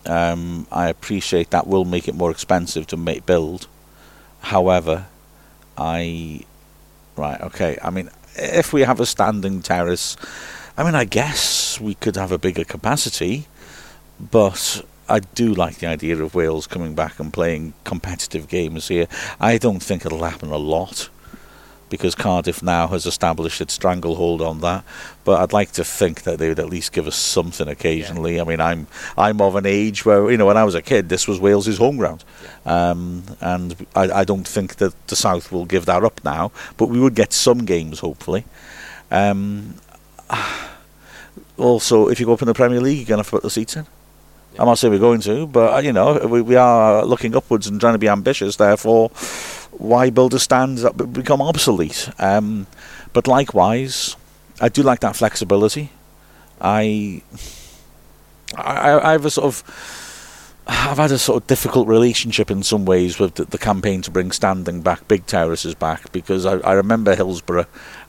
Um, 0.09 0.65
I 0.71 0.89
appreciate 0.89 1.51
that 1.51 1.67
will 1.67 1.85
make 1.85 2.07
it 2.07 2.15
more 2.15 2.31
expensive 2.31 2.87
to 2.87 2.97
make 2.97 3.27
build. 3.27 3.67
However, 4.41 5.05
I 5.77 6.41
right 7.15 7.39
okay. 7.41 7.77
I 7.83 7.91
mean, 7.91 8.09
if 8.35 8.73
we 8.73 8.81
have 8.81 8.99
a 8.99 9.05
standing 9.05 9.61
terrace, 9.61 10.17
I 10.75 10.83
mean, 10.83 10.95
I 10.95 11.05
guess 11.05 11.79
we 11.79 11.93
could 11.93 12.15
have 12.15 12.31
a 12.31 12.39
bigger 12.39 12.63
capacity, 12.63 13.45
but 14.19 14.83
I 15.07 15.19
do 15.19 15.53
like 15.53 15.77
the 15.77 15.87
idea 15.87 16.17
of 16.17 16.33
Wales 16.33 16.65
coming 16.65 16.95
back 16.95 17.19
and 17.19 17.31
playing 17.31 17.73
competitive 17.83 18.47
games 18.47 18.87
here. 18.87 19.07
I 19.39 19.59
don't 19.59 19.81
think 19.81 20.05
it'll 20.05 20.23
happen 20.23 20.49
a 20.49 20.57
lot 20.57 21.09
because 21.89 22.15
Cardiff 22.15 22.61
now 22.61 22.87
has 22.87 23.05
established 23.05 23.61
its 23.61 23.73
stranglehold 23.73 24.41
on 24.41 24.61
that. 24.61 24.83
But 25.23 25.41
I'd 25.41 25.53
like 25.53 25.71
to 25.73 25.83
think 25.83 26.23
that 26.23 26.39
they 26.39 26.49
would 26.49 26.59
at 26.59 26.69
least 26.69 26.91
give 26.91 27.07
us 27.07 27.15
something 27.15 27.67
occasionally. 27.67 28.39
I 28.39 28.43
mean, 28.43 28.61
I'm 28.61 28.87
I'm 29.17 29.41
of 29.41 29.55
an 29.55 29.65
age 29.65 30.05
where 30.05 30.29
you 30.31 30.37
know 30.37 30.45
when 30.45 30.57
I 30.57 30.63
was 30.63 30.75
a 30.75 30.81
kid, 30.81 31.09
this 31.09 31.27
was 31.27 31.39
Wales's 31.39 31.77
home 31.77 31.97
ground, 31.97 32.23
um, 32.65 33.23
and 33.41 33.75
I, 33.95 34.21
I 34.21 34.23
don't 34.23 34.47
think 34.47 34.75
that 34.77 34.93
the 35.07 35.15
South 35.15 35.51
will 35.51 35.65
give 35.65 35.85
that 35.85 36.03
up 36.03 36.23
now. 36.23 36.51
But 36.77 36.87
we 36.87 36.99
would 36.99 37.15
get 37.15 37.33
some 37.33 37.59
games, 37.59 37.99
hopefully. 37.99 38.45
Um, 39.11 39.75
also, 41.57 42.07
if 42.07 42.19
you 42.19 42.25
go 42.25 42.33
up 42.33 42.41
in 42.41 42.47
the 42.47 42.53
Premier 42.53 42.81
League, 42.81 42.99
you're 42.99 43.07
going 43.07 43.17
to 43.17 43.23
have 43.23 43.27
to 43.27 43.31
put 43.31 43.43
the 43.43 43.49
seats 43.49 43.75
in. 43.75 43.85
I'm 44.57 44.65
not 44.65 44.77
saying 44.77 44.91
we're 44.91 44.99
going 44.99 45.21
to, 45.21 45.47
but 45.47 45.83
you 45.83 45.93
know 45.93 46.25
we, 46.27 46.41
we 46.41 46.55
are 46.55 47.05
looking 47.05 47.35
upwards 47.35 47.67
and 47.67 47.79
trying 47.79 47.93
to 47.93 47.99
be 47.99 48.09
ambitious. 48.09 48.55
Therefore, 48.55 49.09
why 49.71 50.09
build 50.09 50.33
a 50.33 50.39
stand 50.39 50.79
that 50.79 51.13
become 51.13 51.41
obsolete? 51.41 52.09
Um, 52.19 52.67
but 53.13 53.27
likewise, 53.27 54.15
I 54.59 54.69
do 54.69 54.83
like 54.83 54.99
that 55.01 55.15
flexibility. 55.15 55.91
I, 56.59 57.21
I, 58.55 58.99
I 58.99 59.11
have 59.13 59.25
a 59.25 59.29
sort 59.29 59.45
of, 59.45 59.63
I've 60.67 60.97
had 60.97 61.11
a 61.11 61.17
sort 61.17 61.41
of 61.41 61.47
difficult 61.47 61.87
relationship 61.87 62.51
in 62.51 62.63
some 62.63 62.85
ways 62.85 63.19
with 63.19 63.35
the, 63.35 63.45
the 63.45 63.57
campaign 63.57 64.01
to 64.03 64.11
bring 64.11 64.31
standing 64.31 64.81
back, 64.81 65.07
big 65.07 65.25
terraces 65.25 65.75
back, 65.75 66.11
because 66.11 66.45
I, 66.45 66.57
I 66.59 66.73
remember 66.73 67.15
Hillsborough, 67.15 67.67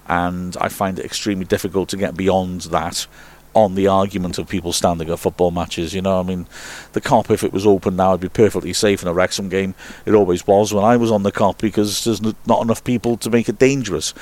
and 0.08 0.56
I 0.60 0.68
find 0.68 0.98
it 0.98 1.04
extremely 1.04 1.44
difficult 1.44 1.88
to 1.90 1.96
get 1.96 2.16
beyond 2.16 2.62
that 2.62 3.06
on 3.54 3.74
the 3.74 3.86
argument 3.86 4.38
of 4.38 4.48
people 4.48 4.72
standing 4.72 5.10
at 5.10 5.18
football 5.18 5.50
matches. 5.50 5.94
You 5.94 6.02
know, 6.02 6.20
I 6.20 6.22
mean, 6.22 6.46
the 6.92 7.00
Kop, 7.00 7.30
if 7.30 7.42
it 7.42 7.52
was 7.52 7.66
open 7.66 7.96
now, 7.96 8.12
would 8.12 8.20
be 8.20 8.28
perfectly 8.28 8.72
safe 8.72 9.02
in 9.02 9.08
a 9.08 9.12
Wrexham 9.12 9.48
game. 9.48 9.74
It 10.06 10.14
always 10.14 10.46
was 10.46 10.72
when 10.72 10.84
I 10.84 10.96
was 10.96 11.10
on 11.10 11.22
the 11.22 11.32
Kop 11.32 11.58
because 11.58 12.04
there's 12.04 12.22
not 12.22 12.62
enough 12.62 12.84
people 12.84 13.16
to 13.18 13.30
make 13.30 13.48
it 13.48 13.58
dangerous. 13.58 14.14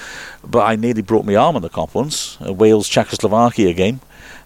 But 0.42 0.64
I 0.66 0.76
nearly 0.76 1.02
broke 1.02 1.24
my 1.24 1.36
arm 1.36 1.56
on 1.56 1.62
the 1.62 1.70
Kop 1.70 1.94
once, 1.94 2.38
a 2.40 2.52
Wales 2.52 2.88
Czechoslovakia 2.88 3.72
game. 3.74 4.00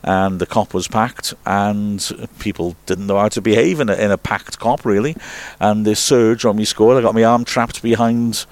And 0.05 0.41
the 0.41 0.47
Kop 0.47 0.75
was 0.75 0.89
packed, 0.89 1.33
and 1.47 2.29
people 2.41 2.75
didn't 2.87 3.07
know 3.07 3.19
how 3.19 3.29
to 3.29 3.41
behave 3.41 3.79
in 3.79 3.89
a, 3.89 3.95
in 3.95 4.11
a 4.11 4.19
packed 4.19 4.59
Kop, 4.59 4.85
really. 4.85 5.15
And 5.61 5.87
this 5.87 6.01
surge 6.01 6.45
on 6.45 6.57
me 6.57 6.65
scored. 6.65 6.97
I 6.99 7.03
got 7.03 7.15
my 7.15 7.23
arm 7.23 7.45
trapped 7.45 7.83
behind 7.83 8.45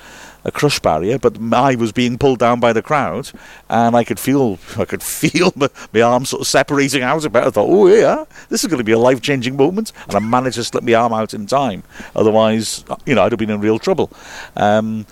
a 0.45 0.51
crush 0.51 0.81
barrier, 0.81 1.19
but 1.19 1.39
I 1.53 1.75
was 1.75 1.93
being 1.93 2.19
pulled 2.19 2.39
down 2.39 2.61
by 2.61 2.73
the 2.73 2.83
crowd, 2.83 3.31
and 3.69 3.97
I 3.97 4.05
could 4.05 4.19
feel 4.19 4.59
I 4.79 4.85
could 4.85 5.03
feel 5.21 5.53
my, 5.57 5.69
my 5.93 6.03
arm 6.03 6.25
sort 6.25 6.43
of 6.43 6.47
separating 6.47 7.03
out 7.03 7.25
a 7.25 7.31
bit. 7.31 7.45
I 7.45 7.51
thought, 7.51 7.69
oh 7.69 7.87
yeah, 7.89 8.25
this 8.49 8.65
is 8.65 8.69
going 8.69 8.79
to 8.79 8.85
be 8.85 8.93
a 8.93 8.99
life 8.99 9.21
changing 9.21 9.57
moment, 9.57 9.93
and 10.07 10.17
I 10.17 10.19
managed 10.19 10.57
to 10.57 10.65
slip 10.65 10.85
my 10.85 10.95
arm 10.95 11.13
out 11.13 11.35
in 11.35 11.47
time. 11.47 11.83
Otherwise, 12.17 12.85
you 13.07 13.15
know, 13.15 13.23
I'd 13.23 13.33
have 13.33 13.39
been 13.39 13.51
in 13.51 13.61
real 13.61 13.79
trouble. 13.79 14.11
Um, 14.57 15.07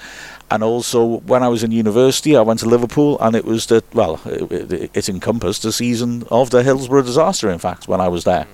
and 0.51 0.63
also, 0.63 1.19
when 1.21 1.43
I 1.43 1.49
was 1.49 1.63
in 1.63 1.73
university, 1.73 2.35
I 2.35 2.41
went 2.41 2.61
to 2.61 2.67
Liverpool, 2.67 3.19
and 3.21 3.37
it 3.37 3.45
was 3.45 3.67
the 3.67 3.85
well, 3.93 4.21
it, 4.25 4.51
it, 4.73 4.91
it 4.95 5.09
encompassed 5.09 5.63
the 5.63 5.73
season 5.73 6.25
of 6.31 6.51
the 6.51 6.63
Hillsborough 6.63 7.03
disaster. 7.03 7.51
In 7.51 7.59
fact, 7.59 7.87
when 7.87 8.01
I 8.01 8.09
was 8.09 8.25
there, 8.25 8.47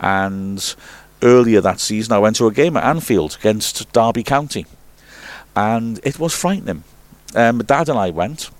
and 0.00 0.74
earlier 1.22 1.60
that 1.60 1.78
season, 1.78 2.12
I 2.12 2.18
went 2.18 2.36
to 2.36 2.46
a 2.46 2.52
game 2.52 2.76
at 2.76 2.84
Anfield 2.84 3.36
against 3.38 3.92
Derby 3.92 4.24
County 4.24 4.66
and 5.56 5.98
it 6.04 6.18
was 6.20 6.34
frightening. 6.34 6.84
Um, 7.34 7.56
my 7.56 7.64
dad 7.64 7.88
and 7.88 7.98
I 7.98 8.10
went, 8.10 8.50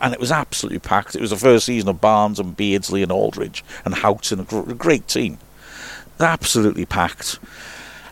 and 0.00 0.14
it 0.14 0.20
was 0.20 0.32
absolutely 0.32 0.78
packed. 0.78 1.14
It 1.14 1.20
was 1.20 1.30
the 1.30 1.36
first 1.36 1.66
season 1.66 1.88
of 1.88 2.00
Barnes 2.00 2.38
and 2.38 2.56
Beardsley 2.56 3.02
and 3.02 3.12
Aldridge 3.12 3.64
and 3.84 3.94
Houghton, 3.94 4.40
a, 4.40 4.74
great 4.74 5.08
team. 5.08 5.38
Absolutely 6.18 6.86
packed. 6.86 7.38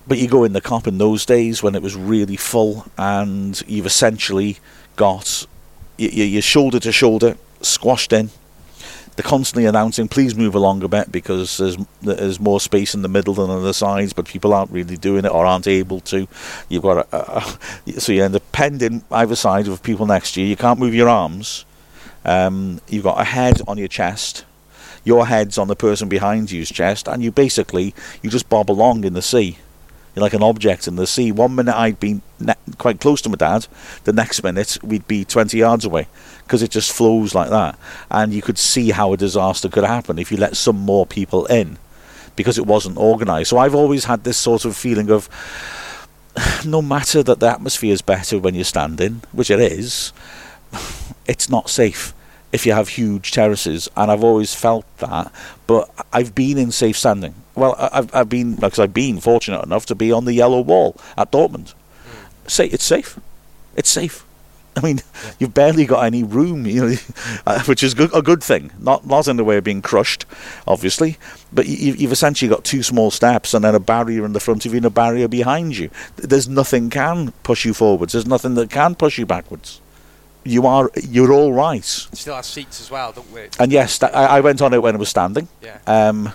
But 0.06 0.18
you 0.18 0.28
go 0.28 0.44
in 0.44 0.52
the 0.52 0.60
Kop 0.60 0.86
in 0.86 0.98
those 0.98 1.24
days 1.24 1.62
when 1.62 1.74
it 1.74 1.82
was 1.82 1.96
really 1.96 2.36
full, 2.36 2.86
and 2.98 3.62
you've 3.66 3.86
essentially 3.86 4.58
got 4.96 5.46
your 5.96 6.42
shoulder 6.42 6.78
to 6.80 6.92
shoulder 6.92 7.36
squashed 7.62 8.12
in. 8.12 8.30
They're 9.16 9.22
constantly 9.22 9.66
announcing, 9.66 10.08
"Please 10.08 10.34
move 10.34 10.54
along 10.54 10.82
a 10.82 10.88
bit 10.88 11.12
because 11.12 11.56
there's 11.56 11.76
there's 12.02 12.40
more 12.40 12.60
space 12.60 12.94
in 12.94 13.02
the 13.02 13.08
middle 13.08 13.34
than 13.34 13.50
on 13.50 13.62
the 13.62 13.74
sides," 13.74 14.12
but 14.12 14.26
people 14.26 14.52
aren't 14.52 14.70
really 14.70 14.96
doing 14.96 15.24
it 15.24 15.30
or 15.30 15.46
aren't 15.46 15.68
able 15.68 16.00
to. 16.00 16.26
You've 16.68 16.82
got 16.82 17.06
a, 17.12 17.38
a, 17.38 18.00
so 18.00 18.12
you 18.12 18.24
end 18.24 18.34
up 18.34 18.42
penned 18.52 18.82
in 18.82 19.04
either 19.10 19.36
side 19.36 19.68
of 19.68 19.82
people 19.82 20.06
next 20.06 20.32
to 20.32 20.40
you. 20.40 20.46
You 20.46 20.56
can't 20.56 20.80
move 20.80 20.94
your 20.94 21.08
arms. 21.08 21.64
Um, 22.24 22.80
you've 22.88 23.04
got 23.04 23.20
a 23.20 23.24
head 23.24 23.60
on 23.68 23.78
your 23.78 23.88
chest. 23.88 24.44
Your 25.04 25.26
head's 25.26 25.58
on 25.58 25.68
the 25.68 25.76
person 25.76 26.08
behind 26.08 26.50
you's 26.50 26.70
chest, 26.70 27.06
and 27.06 27.22
you 27.22 27.30
basically 27.30 27.94
you 28.22 28.30
just 28.30 28.48
bob 28.48 28.70
along 28.70 29.04
in 29.04 29.12
the 29.12 29.22
sea. 29.22 29.58
Like 30.16 30.32
an 30.32 30.42
object 30.42 30.86
in 30.86 30.96
the 30.96 31.06
sea. 31.06 31.32
One 31.32 31.54
minute 31.54 31.74
I'd 31.74 31.98
be 31.98 32.20
ne- 32.38 32.54
quite 32.78 33.00
close 33.00 33.20
to 33.22 33.28
my 33.28 33.36
dad, 33.36 33.66
the 34.04 34.12
next 34.12 34.42
minute 34.42 34.78
we'd 34.82 35.08
be 35.08 35.24
20 35.24 35.58
yards 35.58 35.84
away 35.84 36.06
because 36.44 36.62
it 36.62 36.70
just 36.70 36.92
flows 36.92 37.34
like 37.34 37.50
that. 37.50 37.78
And 38.10 38.32
you 38.32 38.40
could 38.40 38.58
see 38.58 38.90
how 38.90 39.12
a 39.12 39.16
disaster 39.16 39.68
could 39.68 39.84
happen 39.84 40.18
if 40.18 40.30
you 40.30 40.36
let 40.36 40.56
some 40.56 40.76
more 40.76 41.04
people 41.04 41.46
in 41.46 41.78
because 42.36 42.58
it 42.58 42.66
wasn't 42.66 42.96
organised. 42.96 43.50
So 43.50 43.58
I've 43.58 43.74
always 43.74 44.04
had 44.04 44.24
this 44.24 44.38
sort 44.38 44.64
of 44.64 44.76
feeling 44.76 45.10
of 45.10 45.28
no 46.64 46.80
matter 46.80 47.22
that 47.22 47.40
the 47.40 47.50
atmosphere 47.50 47.92
is 47.92 48.02
better 48.02 48.38
when 48.38 48.54
you're 48.54 48.64
standing, 48.64 49.22
which 49.32 49.50
it 49.50 49.60
is, 49.60 50.12
it's 51.26 51.48
not 51.48 51.68
safe 51.68 52.14
if 52.54 52.64
you 52.64 52.72
have 52.72 52.88
huge 52.90 53.32
terraces, 53.32 53.90
and 53.96 54.12
I've 54.12 54.22
always 54.22 54.54
felt 54.54 54.86
that. 54.98 55.32
But 55.66 55.90
I've 56.12 56.36
been 56.36 56.56
in 56.56 56.70
safe 56.70 56.96
standing. 56.96 57.34
Well, 57.56 57.74
I've 57.78 58.14
I've 58.14 58.28
been 58.28 58.54
because 58.54 58.78
I've 58.78 58.94
been 58.94 59.18
fortunate 59.18 59.64
enough 59.64 59.86
to 59.86 59.96
be 59.96 60.12
on 60.12 60.24
the 60.24 60.34
yellow 60.34 60.60
wall 60.60 60.96
at 61.18 61.32
Dortmund. 61.32 61.74
Say 62.46 62.66
it's 62.66 62.84
safe. 62.84 63.18
It's 63.74 63.90
safe. 63.90 64.24
I 64.76 64.80
mean, 64.82 65.00
you've 65.40 65.52
barely 65.52 65.84
got 65.84 66.04
any 66.04 66.22
room, 66.22 66.64
you 66.64 66.90
know, 66.90 66.96
uh, 67.46 67.60
which 67.64 67.82
is 67.82 67.92
good, 67.92 68.14
a 68.14 68.22
good 68.22 68.42
thing. 68.42 68.70
Not 68.78 69.04
not 69.04 69.26
in 69.26 69.36
the 69.36 69.44
way 69.44 69.56
of 69.56 69.64
being 69.64 69.82
crushed, 69.82 70.24
obviously, 70.64 71.18
but 71.52 71.66
you, 71.66 71.94
you've 71.94 72.12
essentially 72.12 72.48
got 72.48 72.62
two 72.62 72.84
small 72.84 73.10
steps 73.10 73.52
and 73.52 73.64
then 73.64 73.74
a 73.74 73.80
barrier 73.80 74.24
in 74.24 74.32
the 74.32 74.38
front 74.40 74.64
of 74.64 74.72
you 74.72 74.76
and 74.76 74.86
a 74.86 74.90
barrier 74.90 75.26
behind 75.26 75.76
you. 75.76 75.90
There's 76.14 76.48
nothing 76.48 76.88
can 76.88 77.32
push 77.42 77.64
you 77.64 77.74
forwards. 77.74 78.12
There's 78.12 78.28
nothing 78.28 78.54
that 78.54 78.70
can 78.70 78.94
push 78.94 79.18
you 79.18 79.26
backwards. 79.26 79.80
You 80.44 80.66
are 80.66 80.90
you're 81.08 81.32
all 81.32 81.52
right. 81.52 81.84
Still 81.84 82.36
has 82.36 82.46
seats 82.46 82.80
as 82.80 82.90
well, 82.90 83.12
don't 83.12 83.30
we? 83.32 83.48
And 83.58 83.72
yes, 83.72 83.98
that, 83.98 84.14
I, 84.14 84.38
I 84.38 84.40
went 84.40 84.62
on 84.62 84.72
it 84.74 84.82
when 84.82 84.94
it 84.94 84.98
was 84.98 85.08
standing. 85.08 85.48
Yeah. 85.62 85.78
Um, 85.86 86.32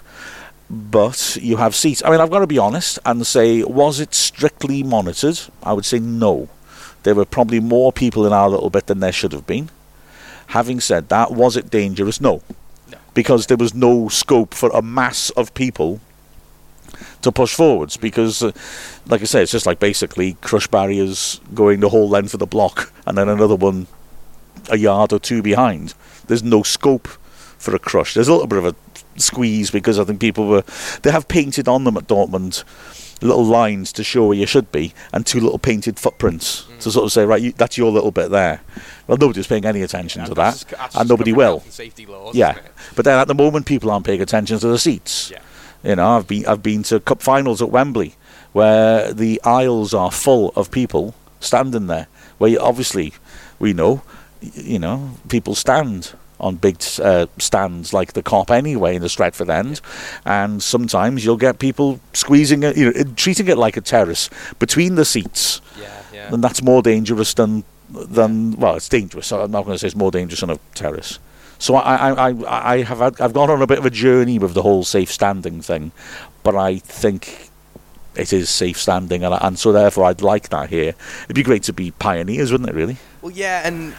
but 0.70 1.38
you 1.42 1.58
have 1.58 1.76
seats. 1.76 2.04
I 2.06 2.12
mean, 2.12 2.20
I've 2.20 2.30
got 2.30 2.40
to 2.40 2.48
be 2.48 2.60
honest 2.60 3.00
and 3.06 3.26
say, 3.26 3.64
was 3.64 4.00
it 4.00 4.14
strictly 4.14 4.84
monitored? 4.84 5.40
I 5.64 5.74
would 5.74 5.86
say 5.86 6.00
no. 6.00 6.48
There 7.04 7.16
were 7.16 7.26
probably 7.26 7.60
more 7.60 7.92
people 7.92 8.28
in 8.28 8.34
our 8.34 8.50
little 8.50 8.70
bit 8.70 8.88
than 8.88 9.00
there 9.00 9.12
should 9.12 9.32
have 9.32 9.48
been. 9.48 9.70
Having 10.48 10.82
said 10.82 11.10
that, 11.10 11.32
was 11.32 11.58
it 11.58 11.70
dangerous? 11.70 12.22
No. 12.22 12.42
No. 12.92 12.98
Because 13.14 13.48
there 13.48 13.58
was 13.58 13.74
no 13.74 14.10
scope 14.10 14.54
for 14.54 14.70
a 14.70 14.82
mass 14.82 15.30
of 15.32 15.54
people 15.54 16.02
to 17.22 17.32
push 17.32 17.56
forwards. 17.56 17.98
Because, 17.98 18.44
uh, 18.44 18.52
like 19.08 19.22
I 19.22 19.26
say, 19.26 19.42
it's 19.42 19.52
just 19.52 19.66
like 19.66 19.80
basically 19.80 20.34
crush 20.42 20.68
barriers 20.68 21.40
going 21.54 21.80
the 21.80 21.90
whole 21.90 22.10
length 22.10 22.34
of 22.34 22.40
the 22.40 22.46
block 22.46 22.92
and 23.06 23.18
then 23.18 23.30
another 23.30 23.56
one 23.56 23.88
a 24.70 24.78
yard 24.78 25.14
or 25.14 25.20
two 25.20 25.42
behind. 25.42 25.94
There's 26.28 26.44
no 26.44 26.64
scope 26.64 27.08
for 27.58 27.76
a 27.76 27.80
crush. 27.80 28.14
There's 28.14 28.28
a 28.28 28.32
little 28.34 28.48
bit 28.48 28.60
of 28.60 28.66
a 28.66 28.76
squeeze 29.20 29.70
because 29.72 30.00
I 30.00 30.04
think 30.06 30.20
people 30.22 30.48
were 30.48 30.64
they 31.02 31.12
have 31.12 31.28
painted 31.28 31.68
on 31.68 31.84
them 31.84 31.98
at 31.98 32.08
Dortmund 32.08 32.64
little 33.22 33.44
lines 33.44 33.92
to 33.92 34.02
show 34.02 34.28
where 34.28 34.38
you 34.38 34.46
should 34.46 34.72
be 34.72 34.94
and 35.12 35.26
two 35.26 35.42
little 35.42 35.60
painted 35.60 36.00
footprints 36.00 36.66
to 36.80 36.90
sort 36.90 37.04
of 37.04 37.12
say 37.12 37.26
right 37.26 37.42
you, 37.42 37.52
that's 37.52 37.78
your 37.78 37.92
little 37.92 38.12
bit 38.12 38.30
there. 38.32 38.62
Well, 39.08 39.18
nobody's 39.18 39.46
paying 39.48 39.66
any 39.66 39.82
attention 39.82 40.24
to 40.24 40.34
that, 40.36 40.52
just- 40.54 40.96
and 40.96 41.10
nobody 41.10 41.34
will. 41.34 41.60
and 41.66 41.74
safety 41.74 42.06
laws, 42.06 42.34
Yeah, 42.34 42.58
but 42.96 43.04
then 43.04 43.20
at 43.20 43.28
the 43.28 43.36
moment 43.36 43.66
people 43.66 43.92
aren't 43.92 44.06
paying 44.06 44.22
attention 44.22 44.58
to 44.60 44.68
the 44.70 44.80
seats. 44.80 45.32
Yeah. 45.32 45.40
You 45.84 45.96
know, 45.98 46.16
I've 46.18 46.28
been 46.28 46.46
I've 46.46 46.64
been 46.64 46.84
to 46.84 47.00
cup 47.02 47.22
finals 47.22 47.62
at 47.62 47.70
Wembley 47.72 48.16
where 48.54 49.12
the 49.14 49.42
aisles 49.44 49.94
are 49.94 50.12
full 50.12 50.52
of 50.56 50.72
people 50.72 51.14
standing 51.42 51.88
there. 51.88 52.08
Where 52.38 52.50
you, 52.52 52.60
obviously 52.60 53.14
we 53.60 53.74
know, 53.74 54.02
you 54.42 54.80
know, 54.80 55.12
people 55.30 55.56
stand 55.56 56.14
on 56.40 56.56
big 56.56 56.82
uh, 57.02 57.26
stands 57.38 57.94
like 57.94 58.14
the 58.14 58.24
Kop 58.24 58.50
anyway 58.50 58.96
in 58.96 59.02
the 59.02 59.10
Stretford 59.10 59.50
end, 59.50 59.82
and 60.26 60.64
sometimes 60.64 61.26
you'll 61.26 61.36
get 61.38 61.60
people 61.60 62.00
squeezing 62.14 62.64
it, 62.64 62.78
you 62.78 62.94
know, 62.94 63.04
treating 63.16 63.48
it 63.48 63.58
like 63.58 63.76
a 63.76 63.82
terrace 63.82 64.30
between 64.58 64.96
the 64.96 65.04
seats, 65.06 65.60
Yeah, 65.78 66.02
yeah. 66.14 66.34
and 66.34 66.42
that's 66.44 66.62
more 66.62 66.82
dangerous 66.82 67.34
than 67.34 67.64
than 67.90 68.56
well, 68.58 68.76
it's 68.76 68.88
dangerous. 68.88 69.32
I'm 69.34 69.52
not 69.52 69.66
going 69.66 69.76
to 69.76 69.80
say 69.80 69.88
it's 69.88 69.96
more 69.96 70.12
dangerous 70.12 70.40
than 70.40 70.52
a 70.52 70.60
terrace. 70.76 71.20
So 71.58 71.76
I, 71.76 71.96
I, 71.96 72.30
I, 72.30 72.74
I 72.76 72.82
have 72.84 73.00
had, 73.00 73.20
I've 73.20 73.34
gone 73.34 73.50
on 73.50 73.62
a 73.62 73.68
bit 73.68 73.80
of 73.80 73.86
a 73.86 73.90
journey 73.90 74.40
with 74.40 74.54
the 74.54 74.62
whole 74.62 74.86
safe 74.86 75.12
standing 75.12 75.62
thing, 75.62 75.92
but 76.42 76.56
I 76.56 76.78
think 76.78 77.50
it 78.16 78.32
is 78.32 78.50
safe 78.50 78.80
standing, 78.80 79.26
and, 79.26 79.36
and 79.42 79.60
so 79.60 79.74
therefore 79.74 80.06
I'd 80.06 80.22
like 80.22 80.50
that 80.50 80.70
here. 80.70 80.94
It'd 81.26 81.36
be 81.36 81.44
great 81.44 81.64
to 81.64 81.74
be 81.74 81.92
pioneers, 81.92 82.52
wouldn't 82.54 82.70
it? 82.70 82.76
Really? 82.76 82.96
Well, 83.22 83.32
yeah, 83.34 83.68
and 83.68 83.94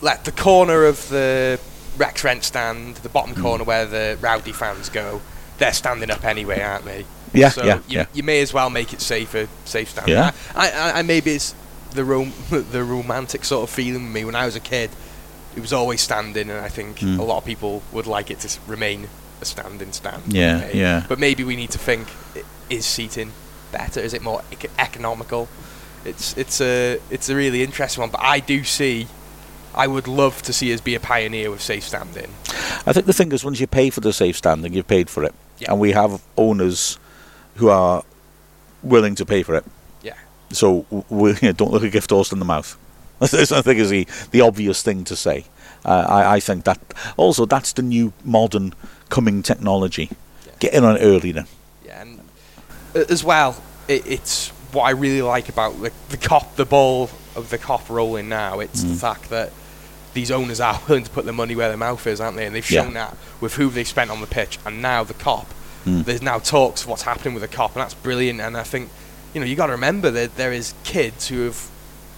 like 0.00 0.24
the 0.24 0.32
corner 0.32 0.84
of 0.84 1.08
the 1.08 1.58
Rex 1.96 2.22
Rent 2.24 2.44
stand, 2.44 2.96
the 2.96 3.08
bottom 3.08 3.34
Hmm. 3.34 3.42
corner 3.42 3.64
where 3.64 3.86
the 3.86 4.18
rowdy 4.20 4.52
fans 4.52 4.88
go, 4.88 5.20
they're 5.58 5.72
standing 5.72 6.10
up 6.10 6.24
anyway, 6.24 6.60
aren't 6.60 6.84
they? 6.84 7.04
Yeah, 7.32 7.48
so 7.50 7.64
yeah, 7.64 7.76
you, 7.76 7.82
yeah. 7.88 8.06
you 8.12 8.22
may 8.22 8.40
as 8.40 8.52
well 8.52 8.70
make 8.70 8.92
it 8.92 9.00
safer, 9.00 9.48
safe 9.64 9.90
standing. 9.90 10.14
Yeah. 10.14 10.32
I, 10.54 10.70
I, 10.70 10.98
I 10.98 11.02
maybe 11.02 11.32
it's 11.32 11.54
the 11.92 12.04
rom- 12.04 12.32
the 12.50 12.84
romantic 12.84 13.44
sort 13.44 13.68
of 13.68 13.74
feeling 13.74 14.04
with 14.04 14.12
me 14.12 14.24
when 14.24 14.34
I 14.34 14.44
was 14.46 14.56
a 14.56 14.60
kid. 14.60 14.90
It 15.56 15.60
was 15.60 15.72
always 15.72 16.02
standing, 16.02 16.50
and 16.50 16.60
I 16.60 16.68
think 16.68 16.98
Mm. 16.98 17.18
a 17.18 17.22
lot 17.22 17.38
of 17.38 17.44
people 17.46 17.82
would 17.92 18.06
like 18.06 18.30
it 18.30 18.40
to 18.40 18.58
remain 18.66 19.08
a 19.40 19.44
standing 19.46 19.92
stand. 19.92 20.22
Yeah, 20.34 20.58
okay? 20.68 20.78
yeah. 20.78 21.04
But 21.08 21.18
maybe 21.18 21.44
we 21.44 21.56
need 21.56 21.70
to 21.70 21.78
think: 21.78 22.08
is 22.68 22.84
seating 22.84 23.32
better? 23.72 24.00
Is 24.00 24.12
it 24.12 24.20
more 24.22 24.42
ec- 24.52 24.70
economical? 24.78 25.48
It's 26.04 26.36
it's 26.36 26.60
a 26.60 27.00
it's 27.10 27.28
a 27.30 27.34
really 27.34 27.62
interesting 27.62 28.02
one. 28.02 28.10
But 28.10 28.20
I 28.20 28.40
do 28.40 28.64
see. 28.64 29.08
I 29.76 29.86
would 29.86 30.08
love 30.08 30.42
to 30.42 30.52
see 30.52 30.72
us 30.72 30.80
be 30.80 30.94
a 30.94 31.00
pioneer 31.00 31.50
with 31.50 31.60
safe 31.60 31.84
standing. 31.84 32.28
I 32.86 32.92
think 32.92 33.06
the 33.06 33.12
thing 33.12 33.30
is, 33.32 33.44
once 33.44 33.60
you 33.60 33.66
pay 33.66 33.90
for 33.90 34.00
the 34.00 34.12
safe 34.12 34.36
standing, 34.36 34.72
you've 34.72 34.88
paid 34.88 35.10
for 35.10 35.22
it, 35.24 35.34
Yeah. 35.58 35.72
and 35.72 35.80
we 35.80 35.92
have 35.92 36.22
owners 36.36 36.98
who 37.56 37.68
are 37.68 38.02
willing 38.82 39.14
to 39.16 39.26
pay 39.26 39.42
for 39.42 39.54
it. 39.54 39.64
Yeah. 40.02 40.14
So 40.50 40.86
we, 41.10 41.30
you 41.34 41.38
know, 41.42 41.52
don't 41.52 41.72
look 41.72 41.82
a 41.82 41.90
gift 41.90 42.10
horse 42.10 42.32
in 42.32 42.38
the 42.38 42.44
mouth. 42.44 42.76
I 43.20 43.26
think 43.26 43.78
is 43.78 43.90
the, 43.90 44.06
the 44.30 44.40
obvious 44.42 44.82
thing 44.82 45.04
to 45.04 45.16
say. 45.16 45.44
Uh, 45.84 46.04
I, 46.08 46.34
I 46.36 46.40
think 46.40 46.64
that 46.64 46.78
also 47.16 47.46
that's 47.46 47.72
the 47.72 47.82
new 47.82 48.12
modern 48.24 48.74
coming 49.08 49.42
technology. 49.42 50.10
Yeah. 50.46 50.52
Get 50.58 50.74
in 50.74 50.84
on 50.84 50.96
it 50.96 51.00
early 51.00 51.32
then. 51.32 51.46
Yeah, 51.84 52.02
and 52.02 52.20
as 52.94 53.22
well, 53.24 53.60
it, 53.88 54.06
it's 54.06 54.48
what 54.72 54.84
I 54.84 54.90
really 54.90 55.22
like 55.22 55.48
about 55.48 55.80
the, 55.80 55.92
the 56.10 56.16
Kop, 56.18 56.56
the 56.56 56.66
ball 56.66 57.04
of 57.34 57.48
the 57.50 57.58
Kop 57.58 57.88
rolling 57.88 58.28
now. 58.28 58.60
It's 58.60 58.84
Mm. 58.84 58.88
the 58.90 58.96
fact 58.96 59.30
that 59.30 59.52
these 60.16 60.32
owners 60.32 60.58
are 60.60 60.80
willing 60.88 61.04
to 61.04 61.10
put 61.10 61.24
their 61.24 61.34
money 61.34 61.54
where 61.54 61.68
their 61.68 61.76
mouth 61.76 62.04
is, 62.06 62.20
aren't 62.20 62.36
they? 62.36 62.46
And 62.46 62.54
they've 62.54 62.68
Yeah. 62.68 62.82
shown 62.82 62.94
that 62.94 63.16
with 63.40 63.54
who 63.54 63.70
they 63.70 63.84
spent 63.84 64.10
on 64.10 64.20
the 64.20 64.26
pitch, 64.26 64.58
and 64.66 64.82
now 64.82 65.04
the 65.04 65.14
Kop. 65.14 65.46
Mm. 65.86 66.04
There's 66.04 66.22
now 66.22 66.38
talks 66.40 66.82
of 66.82 66.88
what's 66.88 67.02
happening 67.02 67.34
with 67.34 67.42
the 67.48 67.48
Kop, 67.56 67.74
and 67.74 67.82
that's 67.82 67.94
brilliant. 67.94 68.40
And 68.40 68.56
I 68.56 68.64
think, 68.64 68.90
you 69.32 69.40
know, 69.40 69.46
you 69.46 69.54
got 69.54 69.66
to 69.66 69.72
remember 69.72 70.10
that 70.10 70.36
there 70.36 70.52
is 70.52 70.74
kids 70.82 71.28
who 71.28 71.44
have 71.44 71.68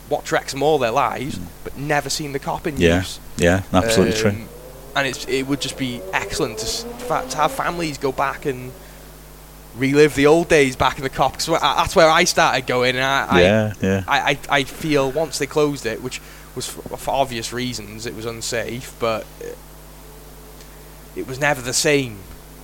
watched 0.08 0.32
Wrexham 0.32 0.62
all 0.62 0.78
their 0.78 0.90
lives, 0.90 1.38
but 1.64 1.76
never 1.76 2.08
seen 2.08 2.32
the 2.32 2.38
Kop 2.40 2.66
in 2.66 2.76
Mm. 2.76 2.80
Yeah, 2.80 2.96
use. 3.00 3.18
yeah, 3.36 3.60
absolutely 3.74 4.16
true. 4.18 4.30
Um, 4.30 4.48
And 4.96 5.06
it's 5.06 5.26
it 5.28 5.46
would 5.46 5.60
just 5.60 5.76
be 5.76 6.00
excellent 6.12 6.58
to, 6.58 6.66
to 7.30 7.36
have 7.36 7.52
families 7.52 7.98
go 7.98 8.10
back 8.10 8.46
and 8.46 8.72
relive 9.76 10.14
the 10.16 10.26
old 10.26 10.48
days 10.48 10.74
back 10.76 10.96
in 10.98 11.04
the 11.04 11.10
Kop. 11.10 11.32
Because 11.32 11.46
that's 11.60 11.94
where 11.94 12.10
I 12.10 12.24
started 12.24 12.66
going. 12.66 12.96
And 12.96 13.04
I, 13.04 13.40
yeah, 13.40 13.72
yeah, 13.80 14.02
I, 14.08 14.18
I, 14.18 14.30
I, 14.30 14.38
I 14.60 14.64
feel 14.64 15.10
once 15.12 15.38
they 15.38 15.46
closed 15.46 15.86
it, 15.86 16.02
which 16.02 16.20
was 16.54 16.68
for, 16.68 16.96
for 16.96 17.10
obvious 17.10 17.52
reasons, 17.52 18.06
it 18.06 18.14
was 18.14 18.24
unsafe, 18.24 18.94
but 18.98 19.26
it, 19.40 19.58
it 21.16 21.26
was 21.26 21.38
never 21.38 21.60
the 21.60 21.72
same 21.72 22.18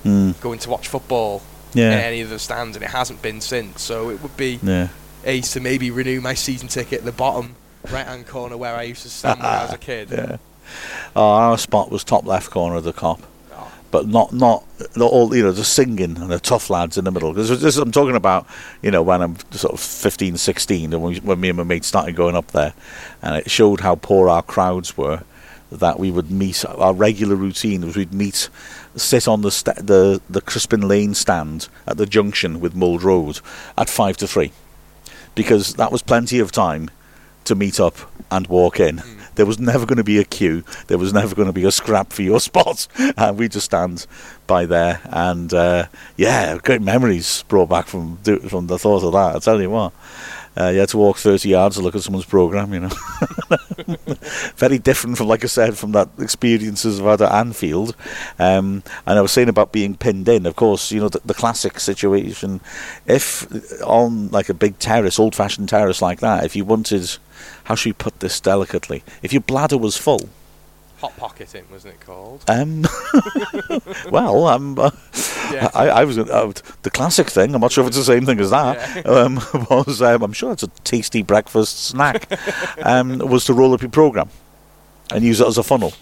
mm, 0.04 0.40
going 0.40 0.58
to 0.60 0.70
watch 0.70 0.88
football 0.88 1.42
yeah, 1.72 1.92
in 1.92 2.00
any 2.00 2.20
of 2.20 2.30
the 2.30 2.38
stands, 2.38 2.76
and 2.76 2.84
it 2.84 2.90
hasn't 2.90 3.22
been 3.22 3.40
since. 3.40 3.82
So 3.82 4.10
it 4.10 4.22
would 4.22 4.36
be 4.36 4.60
yeah. 4.62 4.88
ace 5.24 5.52
to 5.54 5.60
maybe 5.60 5.90
renew 5.90 6.20
my 6.20 6.34
season 6.34 6.68
ticket 6.68 7.00
at 7.00 7.04
the 7.04 7.12
bottom 7.12 7.56
right 7.90 8.06
hand 8.06 8.26
corner 8.26 8.56
where 8.56 8.74
I 8.74 8.82
used 8.84 9.02
to 9.02 9.10
stand 9.10 9.40
when 9.40 9.48
I 9.48 9.64
was 9.64 9.72
a 9.72 9.78
kid. 9.78 10.10
Yeah. 10.10 10.36
Oh, 11.14 11.30
our 11.30 11.58
spot 11.58 11.90
was 11.90 12.04
top 12.04 12.24
left 12.24 12.50
corner 12.50 12.76
of 12.76 12.84
the 12.84 12.92
Kop. 12.92 13.20
But 13.94 14.08
not 14.08 14.32
not 14.32 14.64
not 14.96 15.12
all 15.12 15.32
you 15.36 15.44
know, 15.44 15.52
the 15.52 15.62
singing 15.62 16.18
and 16.18 16.28
the 16.28 16.40
tough 16.40 16.68
lads 16.68 16.98
in 16.98 17.04
the 17.04 17.12
middle. 17.12 17.32
Because 17.32 17.60
this 17.60 17.76
I'm 17.76 17.92
talking 17.92 18.16
about, 18.16 18.44
you 18.82 18.90
know, 18.90 19.04
when 19.04 19.22
I'm 19.22 19.36
sort 19.52 19.72
of 19.72 19.78
15, 19.78 20.36
16, 20.36 20.92
and 20.92 21.00
when, 21.00 21.14
when 21.18 21.38
me 21.38 21.50
and 21.50 21.58
my 21.58 21.62
mates 21.62 21.86
started 21.86 22.16
going 22.16 22.34
up 22.34 22.48
there, 22.48 22.74
and 23.22 23.36
it 23.36 23.48
showed 23.48 23.82
how 23.82 23.94
poor 23.94 24.28
our 24.28 24.42
crowds 24.42 24.96
were. 24.96 25.22
That 25.70 26.00
we 26.00 26.10
would 26.10 26.28
meet 26.28 26.64
our 26.64 26.92
regular 26.92 27.36
routine 27.36 27.86
was 27.86 27.96
we'd 27.96 28.12
meet, 28.12 28.48
sit 28.96 29.28
on 29.28 29.42
the 29.42 29.52
sta 29.52 29.74
the 29.74 30.20
the 30.28 30.40
Crispin 30.40 30.88
Lane 30.88 31.14
stand 31.14 31.68
at 31.86 31.96
the 31.96 32.06
junction 32.06 32.58
with 32.58 32.74
Mold 32.74 33.04
Road 33.04 33.38
at 33.78 33.88
five 33.88 34.16
to 34.16 34.26
three, 34.26 34.50
because 35.36 35.74
that 35.74 35.92
was 35.92 36.02
plenty 36.02 36.40
of 36.40 36.50
time 36.50 36.90
to 37.44 37.54
meet 37.54 37.78
up 37.78 37.94
and 38.28 38.48
walk 38.48 38.80
in. 38.80 38.98
Hmm. 38.98 39.20
There 39.34 39.46
was 39.46 39.58
never 39.58 39.86
going 39.86 39.98
to 39.98 40.04
be 40.04 40.18
a 40.18 40.24
queue. 40.24 40.64
There 40.86 40.98
was 40.98 41.12
never 41.12 41.34
going 41.34 41.48
to 41.48 41.52
be 41.52 41.64
a 41.64 41.70
scrap 41.70 42.12
for 42.12 42.22
your 42.22 42.40
spot. 42.48 42.86
And 43.16 43.38
we 43.38 43.48
just 43.48 43.66
stand 43.66 44.06
by 44.46 44.66
there, 44.66 45.00
and 45.04 45.52
uh, 45.54 45.86
yeah, 46.16 46.58
great 46.58 46.82
memories 46.82 47.44
brought 47.48 47.70
back 47.70 47.86
from 47.86 48.18
from 48.18 48.66
the 48.66 48.78
thought 48.78 49.02
of 49.02 49.12
that. 49.12 49.36
I 49.36 49.38
tell 49.38 49.60
you 49.60 49.70
what. 49.70 49.92
Uh, 50.56 50.68
you 50.68 50.78
had 50.78 50.88
to 50.88 50.98
walk 50.98 51.16
30 51.16 51.48
yards 51.48 51.76
to 51.76 51.82
look 51.82 51.96
at 51.96 52.02
someone's 52.02 52.24
program, 52.26 52.72
you 52.72 52.80
know. 52.80 52.88
Very 54.56 54.78
different 54.78 55.18
from, 55.18 55.26
like 55.26 55.42
I 55.42 55.48
said, 55.48 55.76
from 55.76 55.92
that 55.92 56.08
experiences 56.20 57.00
of 57.00 57.06
had 57.06 57.22
at 57.22 57.32
Anfield. 57.32 57.96
Um, 58.38 58.84
and 59.04 59.18
I 59.18 59.22
was 59.22 59.32
saying 59.32 59.48
about 59.48 59.72
being 59.72 59.96
pinned 59.96 60.28
in. 60.28 60.46
Of 60.46 60.54
course, 60.54 60.92
you 60.92 61.00
know 61.00 61.08
the, 61.08 61.20
the 61.24 61.34
classic 61.34 61.80
situation. 61.80 62.60
If 63.06 63.82
on 63.82 64.28
like 64.28 64.48
a 64.48 64.54
big 64.54 64.78
terrace, 64.78 65.18
old-fashioned 65.18 65.68
terrace 65.68 66.00
like 66.00 66.20
that, 66.20 66.44
if 66.44 66.54
you 66.54 66.64
wanted, 66.64 67.16
how 67.64 67.74
should 67.74 67.90
we 67.90 67.92
put 67.94 68.20
this 68.20 68.40
delicately? 68.40 69.02
If 69.22 69.32
your 69.32 69.42
bladder 69.42 69.78
was 69.78 69.96
full, 69.96 70.28
Hot 71.00 71.16
pocketing, 71.18 71.64
wasn't 71.70 71.94
it 71.94 72.00
called? 72.00 72.44
um, 72.48 72.86
well, 74.10 74.46
um, 74.46 74.78
uh, 74.78 74.90
Yeah. 75.52 75.68
I, 75.74 75.88
I 75.88 76.04
was 76.04 76.16
uh, 76.16 76.52
the 76.82 76.90
classic 76.90 77.28
thing. 77.28 77.54
I'm 77.54 77.60
not 77.60 77.72
sure 77.72 77.82
if 77.84 77.88
it's 77.88 77.96
the 77.98 78.04
same 78.04 78.24
thing 78.24 78.40
as 78.40 78.50
that. 78.50 79.04
Um, 79.06 79.36
was 79.68 80.00
um, 80.00 80.22
I'm 80.22 80.32
sure 80.32 80.52
it's 80.52 80.62
a 80.62 80.68
tasty 80.84 81.22
breakfast 81.22 81.84
snack. 81.84 82.26
um, 82.82 83.18
was 83.18 83.44
to 83.46 83.52
roll 83.54 83.74
up 83.74 83.82
your 83.82 83.90
program 83.90 84.30
and 85.10 85.22
use 85.24 85.40
it 85.40 85.46
as 85.46 85.58
a 85.58 85.62
funnel. 85.62 85.92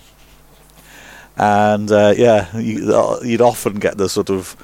And 1.37 1.91
uh, 1.91 2.15
yeah, 2.17 2.57
you, 2.57 2.95
uh, 2.95 3.19
you'd 3.25 3.41
often 3.41 3.79
get 3.81 3.97
the 3.99 4.09
sort 4.09 4.31
of 4.31 4.55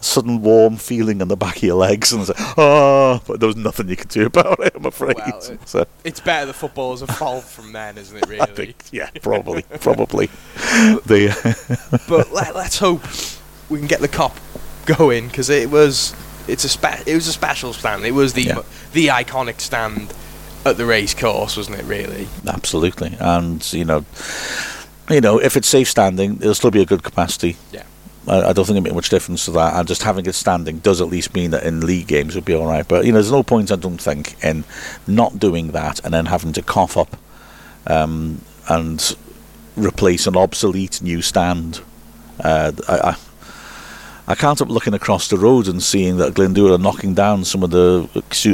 sudden 0.00 0.42
warm 0.42 0.76
feeling 0.76 1.20
in 1.20 1.28
the 1.28 1.36
back 1.36 1.56
of 1.56 1.62
your 1.62 1.76
legs, 1.76 2.12
and 2.12 2.20
it's 2.20 2.30
like, 2.30 2.58
oh, 2.58 3.20
but 3.26 3.40
there 3.40 3.46
was 3.46 3.56
nothing 3.56 3.88
you 3.88 3.96
could 3.96 4.08
do 4.08 4.26
about 4.32 4.60
it. 4.60 4.74
I'm 4.76 4.84
oh, 4.86 4.88
afraid. 4.88 5.16
Well, 5.16 5.38
it- 5.38 5.68
so 5.68 5.86
It's 6.04 6.20
better 6.20 6.46
that 6.46 6.52
footballers 6.54 7.02
evolved 7.02 7.48
from 7.48 7.72
then, 7.72 7.98
isn't 7.98 8.16
it? 8.16 8.26
Really. 8.28 8.40
I 8.42 8.46
think, 8.46 8.76
yeah, 8.92 9.10
probably, 9.22 9.62
probably. 9.80 10.26
the 11.06 12.02
but 12.08 12.32
let, 12.32 12.54
let's 12.54 12.78
hope 12.78 13.02
we 13.68 13.78
can 13.78 13.88
get 13.88 14.00
the 14.00 14.08
Kop 14.08 14.36
going 14.86 15.26
because 15.28 15.50
it 15.50 15.70
was 15.70 16.14
it's 16.46 16.64
a 16.64 16.68
spe- 16.68 17.06
it 17.06 17.14
was 17.14 17.26
a 17.28 17.32
special 17.32 17.72
stand. 17.72 18.04
It 18.06 18.12
was 18.12 18.32
the 18.32 18.42
Yeah. 18.42 18.62
the 18.92 19.08
iconic 19.08 19.60
stand, 19.60 20.14
at 20.64 20.76
the 20.76 20.86
race 20.86 21.14
course, 21.14 21.56
wasn't 21.56 21.78
it? 21.78 21.84
Really. 21.84 22.28
Absolutely, 22.46 23.16
and 23.20 23.70
you 23.72 23.84
know, 23.84 24.04
you 25.10 25.20
know, 25.20 25.38
if 25.38 25.56
it's 25.56 25.68
safe 25.68 25.88
standing, 25.88 26.36
it'll 26.36 26.54
still 26.54 26.70
be 26.70 26.82
a 26.82 26.86
good 26.86 27.02
capacity. 27.02 27.56
Yeah. 27.72 27.82
I, 28.28 28.50
I 28.50 28.52
don't 28.52 28.64
think 28.64 28.78
it 28.78 28.82
makes 28.82 28.94
much 28.94 29.08
difference 29.08 29.44
to 29.46 29.50
that. 29.52 29.74
And 29.74 29.88
just 29.88 30.02
having 30.02 30.26
it 30.26 30.34
standing 30.34 30.78
does 30.78 31.00
at 31.00 31.08
least 31.08 31.34
mean 31.34 31.50
that 31.52 31.64
in 31.64 31.86
league 31.86 32.06
games 32.06 32.34
would 32.34 32.44
be 32.44 32.54
all 32.54 32.66
right. 32.66 32.86
But 32.86 33.04
you 33.04 33.12
know, 33.12 33.18
there's 33.18 33.32
no 33.32 33.42
point 33.42 33.72
I 33.72 33.76
don't 33.76 34.00
think 34.00 34.42
in 34.44 34.64
not 35.06 35.38
doing 35.38 35.72
that 35.72 36.04
and 36.04 36.12
then 36.12 36.26
having 36.26 36.52
to 36.54 36.62
cough 36.62 36.96
up 36.96 37.16
um, 37.86 38.42
and 38.68 39.16
replace 39.76 40.26
an 40.26 40.36
obsolete 40.36 41.02
new 41.02 41.22
stand. 41.22 41.80
Uh, 42.40 42.72
I, 42.88 43.10
I 43.10 43.16
I 44.28 44.34
can't 44.34 44.58
help 44.58 44.68
looking 44.68 44.92
across 44.92 45.28
the 45.28 45.38
road 45.38 45.68
and 45.68 45.82
seeing 45.82 46.18
that 46.18 46.34
Glyndŵr 46.34 46.74
are 46.74 46.78
knocking 46.78 47.14
down 47.14 47.46
some 47.46 47.62
of 47.62 47.70
the 47.70 48.06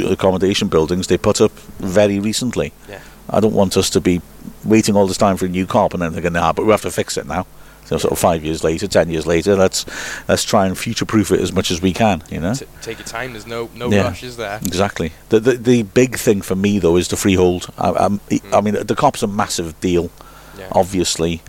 accommodation 0.09 0.69
buildings 0.69 1.07
they 1.07 1.17
put 1.17 1.41
up 1.41 1.51
very 1.79 2.17
recently. 2.17 2.71
Yeah. 2.87 3.01
I 3.29 3.41
don't 3.41 3.53
want 3.53 3.75
us 3.75 3.89
to 3.89 3.99
be 3.99 4.21
waiting 4.63 4.95
all 4.95 5.05
this 5.05 5.17
time 5.17 5.35
for 5.35 5.47
a 5.47 5.49
new 5.49 5.67
Kop 5.67 5.91
and 5.91 6.01
then 6.01 6.13
thinking, 6.13 6.31
nah, 6.31 6.53
but 6.53 6.65
we 6.65 6.71
have 6.71 6.81
to 6.83 6.91
fix 6.91 7.17
it 7.17 7.27
now. 7.27 7.45
So 7.85 7.97
sort 7.97 8.11
of 8.11 8.19
five 8.19 8.43
years 8.43 8.63
later, 8.63 8.87
ten 8.87 9.09
years 9.09 9.27
later, 9.27 9.55
let's 9.55 9.85
let's 10.27 10.43
try 10.43 10.65
and 10.65 10.77
future-proof 10.77 11.31
it 11.31 11.39
as 11.39 11.53
much 11.53 11.69
as 11.71 11.81
we 11.81 11.93
can. 11.93 12.23
You 12.29 12.39
know. 12.39 12.53
T- 12.53 12.65
take 12.81 12.97
your 12.97 13.07
time. 13.07 13.33
There's 13.33 13.47
no 13.47 13.69
no 13.75 13.89
Yeah. 13.91 14.03
rush, 14.03 14.23
is 14.23 14.37
there? 14.37 14.57
Exactly. 14.57 15.11
The, 15.29 15.39
the 15.39 15.53
the 15.53 15.83
big 15.83 16.17
thing 16.17 16.41
for 16.41 16.55
me 16.55 16.79
though 16.79 16.97
is 16.97 17.07
the 17.09 17.15
freehold. 17.17 17.67
I, 17.77 17.89
I'm- 17.89 18.19
I 18.31 18.37
hmm. 18.37 18.63
mean, 18.65 18.73
the 18.85 18.95
Kop's 18.95 19.23
a 19.23 19.27
massive 19.27 19.79
deal, 19.81 20.09
Yeah. 20.57 20.67
obviously, 20.71 21.41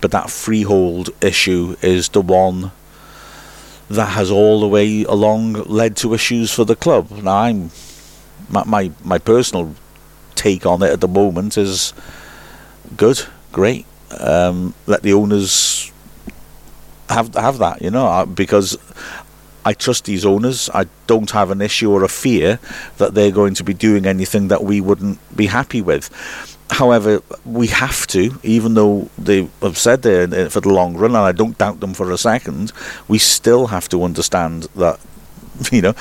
but 0.00 0.10
that 0.12 0.30
freehold 0.30 1.10
issue 1.20 1.76
is 1.82 2.08
the 2.10 2.22
one 2.22 2.70
that 3.88 4.10
has 4.10 4.30
all 4.30 4.60
the 4.60 4.68
way 4.68 5.02
along 5.04 5.54
led 5.54 5.96
to 5.96 6.14
issues 6.14 6.52
for 6.52 6.64
the 6.64 6.76
club. 6.76 7.10
Now, 7.10 7.38
I'm 7.38 7.70
my 8.48 8.64
my, 8.64 8.90
my 9.02 9.18
personal 9.18 9.74
take 10.36 10.64
on 10.64 10.82
it 10.82 10.90
at 10.90 11.00
the 11.00 11.08
moment 11.08 11.58
is 11.58 11.92
good, 12.96 13.22
great. 13.52 13.86
Um, 14.18 14.74
let 14.86 15.02
the 15.02 15.12
owners 15.12 15.92
have 17.08 17.34
have 17.34 17.58
that, 17.58 17.82
you 17.82 17.90
know, 17.90 18.06
uh, 18.06 18.24
because 18.24 18.76
I 19.64 19.74
trust 19.74 20.04
these 20.06 20.24
owners. 20.24 20.70
I 20.72 20.86
don't 21.06 21.30
have 21.30 21.50
an 21.50 21.60
issue 21.60 21.90
or 21.90 22.02
a 22.02 22.08
fear 22.08 22.58
that 22.98 23.14
they're 23.14 23.30
going 23.30 23.54
to 23.54 23.64
be 23.64 23.74
doing 23.74 24.06
anything 24.06 24.48
that 24.48 24.64
we 24.64 24.80
wouldn't 24.80 25.18
be 25.36 25.46
happy 25.46 25.82
with. 25.82 26.08
However, 26.70 27.20
we 27.44 27.66
have 27.66 28.06
to, 28.08 28.38
even 28.44 28.74
though 28.74 29.10
they 29.18 29.48
have 29.60 29.76
said 29.76 30.06
it 30.06 30.52
for 30.52 30.60
the 30.60 30.68
long 30.72 30.96
run, 30.96 31.10
and 31.10 31.18
I 31.18 31.32
don't 31.32 31.58
doubt 31.58 31.80
them 31.80 31.94
for 31.94 32.10
a 32.12 32.18
second, 32.18 32.72
we 33.08 33.18
still 33.18 33.66
have 33.66 33.88
to 33.88 34.04
understand 34.04 34.68
that, 34.76 35.00
you 35.72 35.82
know, 35.82 35.94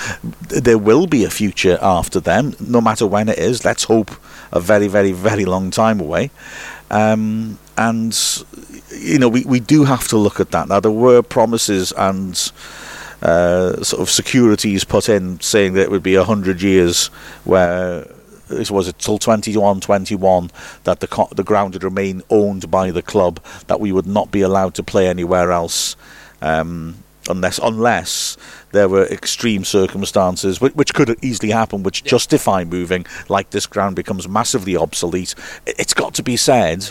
there 0.48 0.78
will 0.78 1.08
be 1.08 1.26
a 1.26 1.30
future 1.30 1.80
after 1.82 2.20
them, 2.20 2.56
no 2.60 2.82
matter 2.82 3.08
when 3.08 3.30
it 3.30 3.40
is. 3.40 3.66
Let's 3.66 3.86
hope 3.86 4.12
a 4.52 4.60
very, 4.60 4.88
very, 4.88 5.12
very 5.12 5.46
long 5.46 5.72
time 5.72 6.00
away. 6.00 6.30
Um, 6.92 7.58
and, 7.80 8.44
you 8.92 9.18
know, 9.18 9.30
we, 9.30 9.46
we 9.46 9.62
do 9.62 9.86
have 9.86 10.06
to 10.10 10.18
look 10.18 10.42
at 10.42 10.52
that. 10.52 10.68
Now, 10.68 10.82
there 10.82 10.92
were 10.92 11.22
promises 11.22 11.94
and 11.94 12.34
uh, 13.22 13.82
sort 13.82 14.02
of 14.02 14.10
securities 14.10 14.84
put 14.84 15.08
in 15.08 15.40
saying 15.40 15.74
that 15.74 15.84
it 15.84 15.92
would 15.92 16.04
be 16.04 16.18
100 16.18 16.62
years 16.62 17.08
where 17.46 18.06
this 18.50 18.70
was 18.70 18.88
it 18.88 18.98
till 18.98 19.18
21 19.18 19.80
21 19.80 20.50
that 20.84 21.00
the 21.02 21.08
co- 21.08 21.30
the 21.36 21.44
ground 21.44 21.74
would 21.74 21.84
remain 21.84 22.22
owned 22.30 22.70
by 22.72 22.90
the 22.92 23.02
club 23.02 23.40
that 23.68 23.80
we 23.80 23.92
would 23.92 24.08
not 24.08 24.32
be 24.32 24.42
allowed 24.42 24.74
to 24.74 24.82
play 24.82 25.08
anywhere 25.08 25.52
else 25.52 25.96
um, 26.42 26.96
unless 27.30 27.60
unless 27.60 28.38
there 28.72 28.90
were 28.90 29.06
extreme 29.08 29.64
circumstances 29.64 30.60
which, 30.60 30.74
which 30.74 30.94
could 30.96 31.16
easily 31.24 31.52
happen 31.52 31.84
which 31.84 32.04
justify 32.04 32.64
moving 32.64 33.06
like 33.28 33.52
this 33.52 33.68
ground 33.68 33.96
becomes 33.96 34.28
massively 34.28 34.76
obsolete 34.76 35.36
it's 35.68 35.94
got 35.94 36.16
to 36.16 36.24
be 36.24 36.36
said 36.36 36.90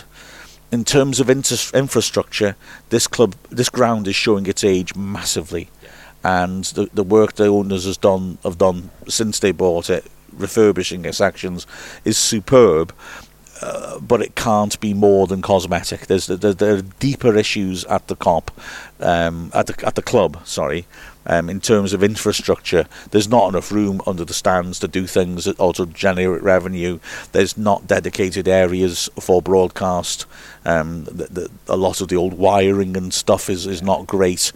in 0.71 0.83
terms 0.85 1.19
of 1.19 1.29
inter- 1.29 1.77
infrastructure, 1.77 2.55
this 2.89 3.07
club, 3.07 3.35
this 3.49 3.69
ground 3.69 4.07
is 4.07 4.15
showing 4.15 4.45
its 4.45 4.63
age 4.63 4.95
massively, 4.95 5.69
and 6.23 6.65
the 6.65 6.89
the 6.93 7.03
work 7.03 7.33
the 7.33 7.47
owners 7.47 7.85
has 7.85 7.97
done 7.97 8.37
have 8.43 8.57
done 8.57 8.91
since 9.07 9.39
they 9.39 9.51
bought 9.51 9.89
it, 9.89 10.05
refurbishing 10.33 11.05
its 11.05 11.17
sections, 11.17 11.65
is 12.05 12.17
superb. 12.17 12.93
Uh, 13.61 13.99
but 13.99 14.21
it 14.21 14.35
can't 14.35 14.79
be 14.79 14.93
more 14.93 15.27
than 15.27 15.41
cosmetic. 15.41 16.07
There's 16.07 16.27
there, 16.27 16.53
there 16.53 16.75
are 16.75 16.81
deeper 16.81 17.35
issues 17.35 17.83
at 17.85 18.07
the 18.07 18.15
Kop, 18.15 18.51
um, 19.01 19.51
at 19.53 19.67
the 19.67 19.85
at 19.85 19.95
the 19.95 20.01
club. 20.01 20.39
Sorry, 20.45 20.85
um, 21.29 21.47
in 21.47 21.61
terms 21.61 21.93
of 21.93 22.03
infrastructure, 22.03 22.87
there's 23.11 23.29
not 23.29 23.49
enough 23.49 23.71
room 23.71 24.01
under 24.07 24.25
the 24.25 24.33
stands 24.33 24.79
to 24.79 24.87
do 24.87 25.05
things 25.05 25.45
that 25.45 25.59
also 25.59 25.85
generate 25.85 26.41
revenue. 26.41 26.99
There's 27.33 27.55
not 27.55 27.85
dedicated 27.85 28.47
areas 28.47 29.09
for 29.19 29.39
broadcast. 29.39 30.25
Um, 30.65 31.05
the, 31.05 31.27
the, 31.27 31.51
a 31.67 31.77
lot 31.77 32.01
of 32.01 32.07
the 32.07 32.15
old 32.15 32.33
wiring 32.33 32.97
and 32.97 33.13
stuff 33.13 33.47
is, 33.47 33.67
is 33.67 33.83
not 33.83 34.07
great. 34.07 34.51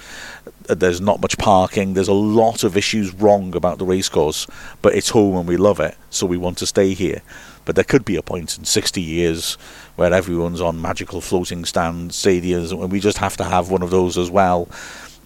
Uh, 0.67 0.73
There's 0.73 0.99
not 0.99 1.21
much 1.21 1.37
parking. 1.37 1.93
There's 1.93 2.07
a 2.07 2.13
lot 2.13 2.63
of 2.63 2.75
issues 2.75 3.13
wrong 3.13 3.55
about 3.55 3.77
the 3.77 3.85
racecourse, 3.85 4.47
but 4.81 4.95
it's 4.95 5.09
home 5.09 5.37
and 5.37 5.47
we 5.47 5.57
love 5.57 5.79
it, 5.79 5.95
so 6.09 6.25
we 6.25 6.37
want 6.37 6.57
to 6.57 6.65
stay 6.65 6.95
here. 6.95 7.21
But 7.65 7.75
there 7.75 7.85
could 7.85 8.03
be 8.03 8.15
a 8.15 8.21
point 8.21 8.57
in 8.57 8.65
60 8.65 8.99
years 8.99 9.57
where 9.95 10.11
everyone's 10.11 10.59
on 10.59 10.81
magical 10.81 11.21
floating 11.21 11.65
stand 11.65 12.11
stadiums, 12.11 12.71
and 12.71 12.91
we 12.91 12.99
just 12.99 13.19
have 13.19 13.37
to 13.37 13.43
have 13.43 13.69
one 13.69 13.83
of 13.83 13.91
those 13.91 14.17
as 14.17 14.29
well. 14.29 14.67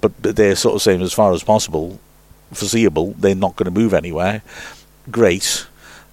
But 0.02 0.11
they're 0.22 0.56
sort 0.56 0.76
of 0.76 0.82
saying 0.82 1.02
as 1.02 1.14
far 1.14 1.34
as 1.34 1.44
possible, 1.44 1.99
foreseeable, 2.53 3.14
they're 3.18 3.36
not 3.36 3.56
going 3.56 3.72
to 3.74 3.80
move 3.80 3.94
anywhere. 3.94 4.41
Great. 5.10 5.65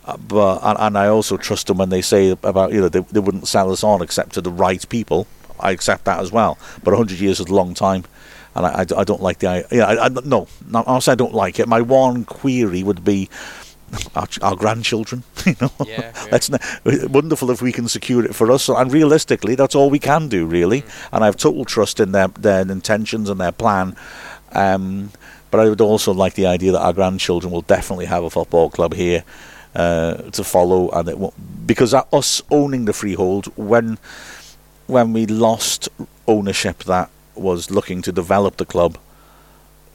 Uh, 0.06 0.16
but 0.16 0.60
and, 0.62 0.78
and 0.78 0.98
I 0.98 1.08
also 1.08 1.36
trust 1.36 1.66
them 1.66 1.78
when 1.78 1.88
they 1.88 2.02
say 2.02 2.30
about 2.30 2.72
you 2.72 2.80
know 2.80 2.88
they, 2.88 3.00
they 3.00 3.20
wouldn't 3.20 3.48
sell 3.48 3.70
us 3.72 3.82
on 3.82 4.02
except 4.02 4.34
to 4.34 4.40
the 4.40 4.50
right 4.50 4.86
people. 4.88 5.26
I 5.58 5.70
accept 5.70 6.04
that 6.04 6.20
as 6.20 6.32
well. 6.32 6.58
But 6.82 6.92
100 6.92 7.18
years 7.20 7.40
is 7.40 7.46
a 7.46 7.54
long 7.54 7.74
time, 7.74 8.04
and 8.54 8.66
I, 8.66 8.80
I, 8.80 9.00
I 9.00 9.04
don't 9.04 9.22
like 9.22 9.38
the 9.38 9.66
yeah 9.70 9.86
I, 9.86 10.06
I, 10.06 10.08
no 10.08 10.46
I'll 10.74 11.02
I 11.06 11.14
don't 11.14 11.34
like 11.34 11.58
it. 11.58 11.68
My 11.68 11.80
one 11.80 12.24
query 12.24 12.82
would 12.82 13.04
be 13.04 13.30
our, 14.14 14.26
ch- 14.26 14.40
our 14.40 14.56
grandchildren. 14.56 15.22
You 15.46 15.56
know, 15.60 15.70
Yeah, 15.84 16.12
yeah. 16.32 17.06
Wonderful 17.08 17.50
if 17.50 17.60
we 17.60 17.70
can 17.70 17.86
secure 17.86 18.24
it 18.24 18.34
for 18.34 18.50
us. 18.50 18.70
And 18.70 18.90
realistically, 18.90 19.56
that's 19.56 19.74
all 19.74 19.90
we 19.90 19.98
can 19.98 20.28
do 20.28 20.46
really. 20.46 20.80
Mm. 20.80 21.08
And 21.12 21.24
I 21.24 21.26
have 21.26 21.36
total 21.36 21.66
trust 21.66 22.00
in 22.00 22.12
their 22.12 22.28
their 22.28 22.62
intentions 22.62 23.28
and 23.28 23.38
their 23.38 23.52
plan. 23.52 23.94
Um, 24.52 25.10
but 25.50 25.60
I 25.60 25.68
would 25.68 25.80
also 25.80 26.12
like 26.12 26.34
the 26.34 26.46
idea 26.46 26.72
that 26.72 26.80
our 26.80 26.92
grandchildren 26.92 27.52
will 27.52 27.62
definitely 27.62 28.06
have 28.06 28.24
a 28.24 28.30
football 28.30 28.70
club 28.70 28.94
here 28.94 29.22
uh, 29.74 30.14
to 30.32 30.42
follow, 30.42 30.88
and 30.90 31.08
it 31.08 31.18
won't, 31.18 31.66
because 31.66 31.94
us 31.94 32.42
owning 32.50 32.86
the 32.86 32.92
freehold 32.92 33.46
when 33.56 33.98
when 34.86 35.12
we 35.12 35.26
lost 35.26 35.88
ownership 36.26 36.84
that 36.84 37.10
was 37.34 37.70
looking 37.70 38.02
to 38.02 38.12
develop 38.12 38.56
the 38.56 38.64
club 38.64 38.98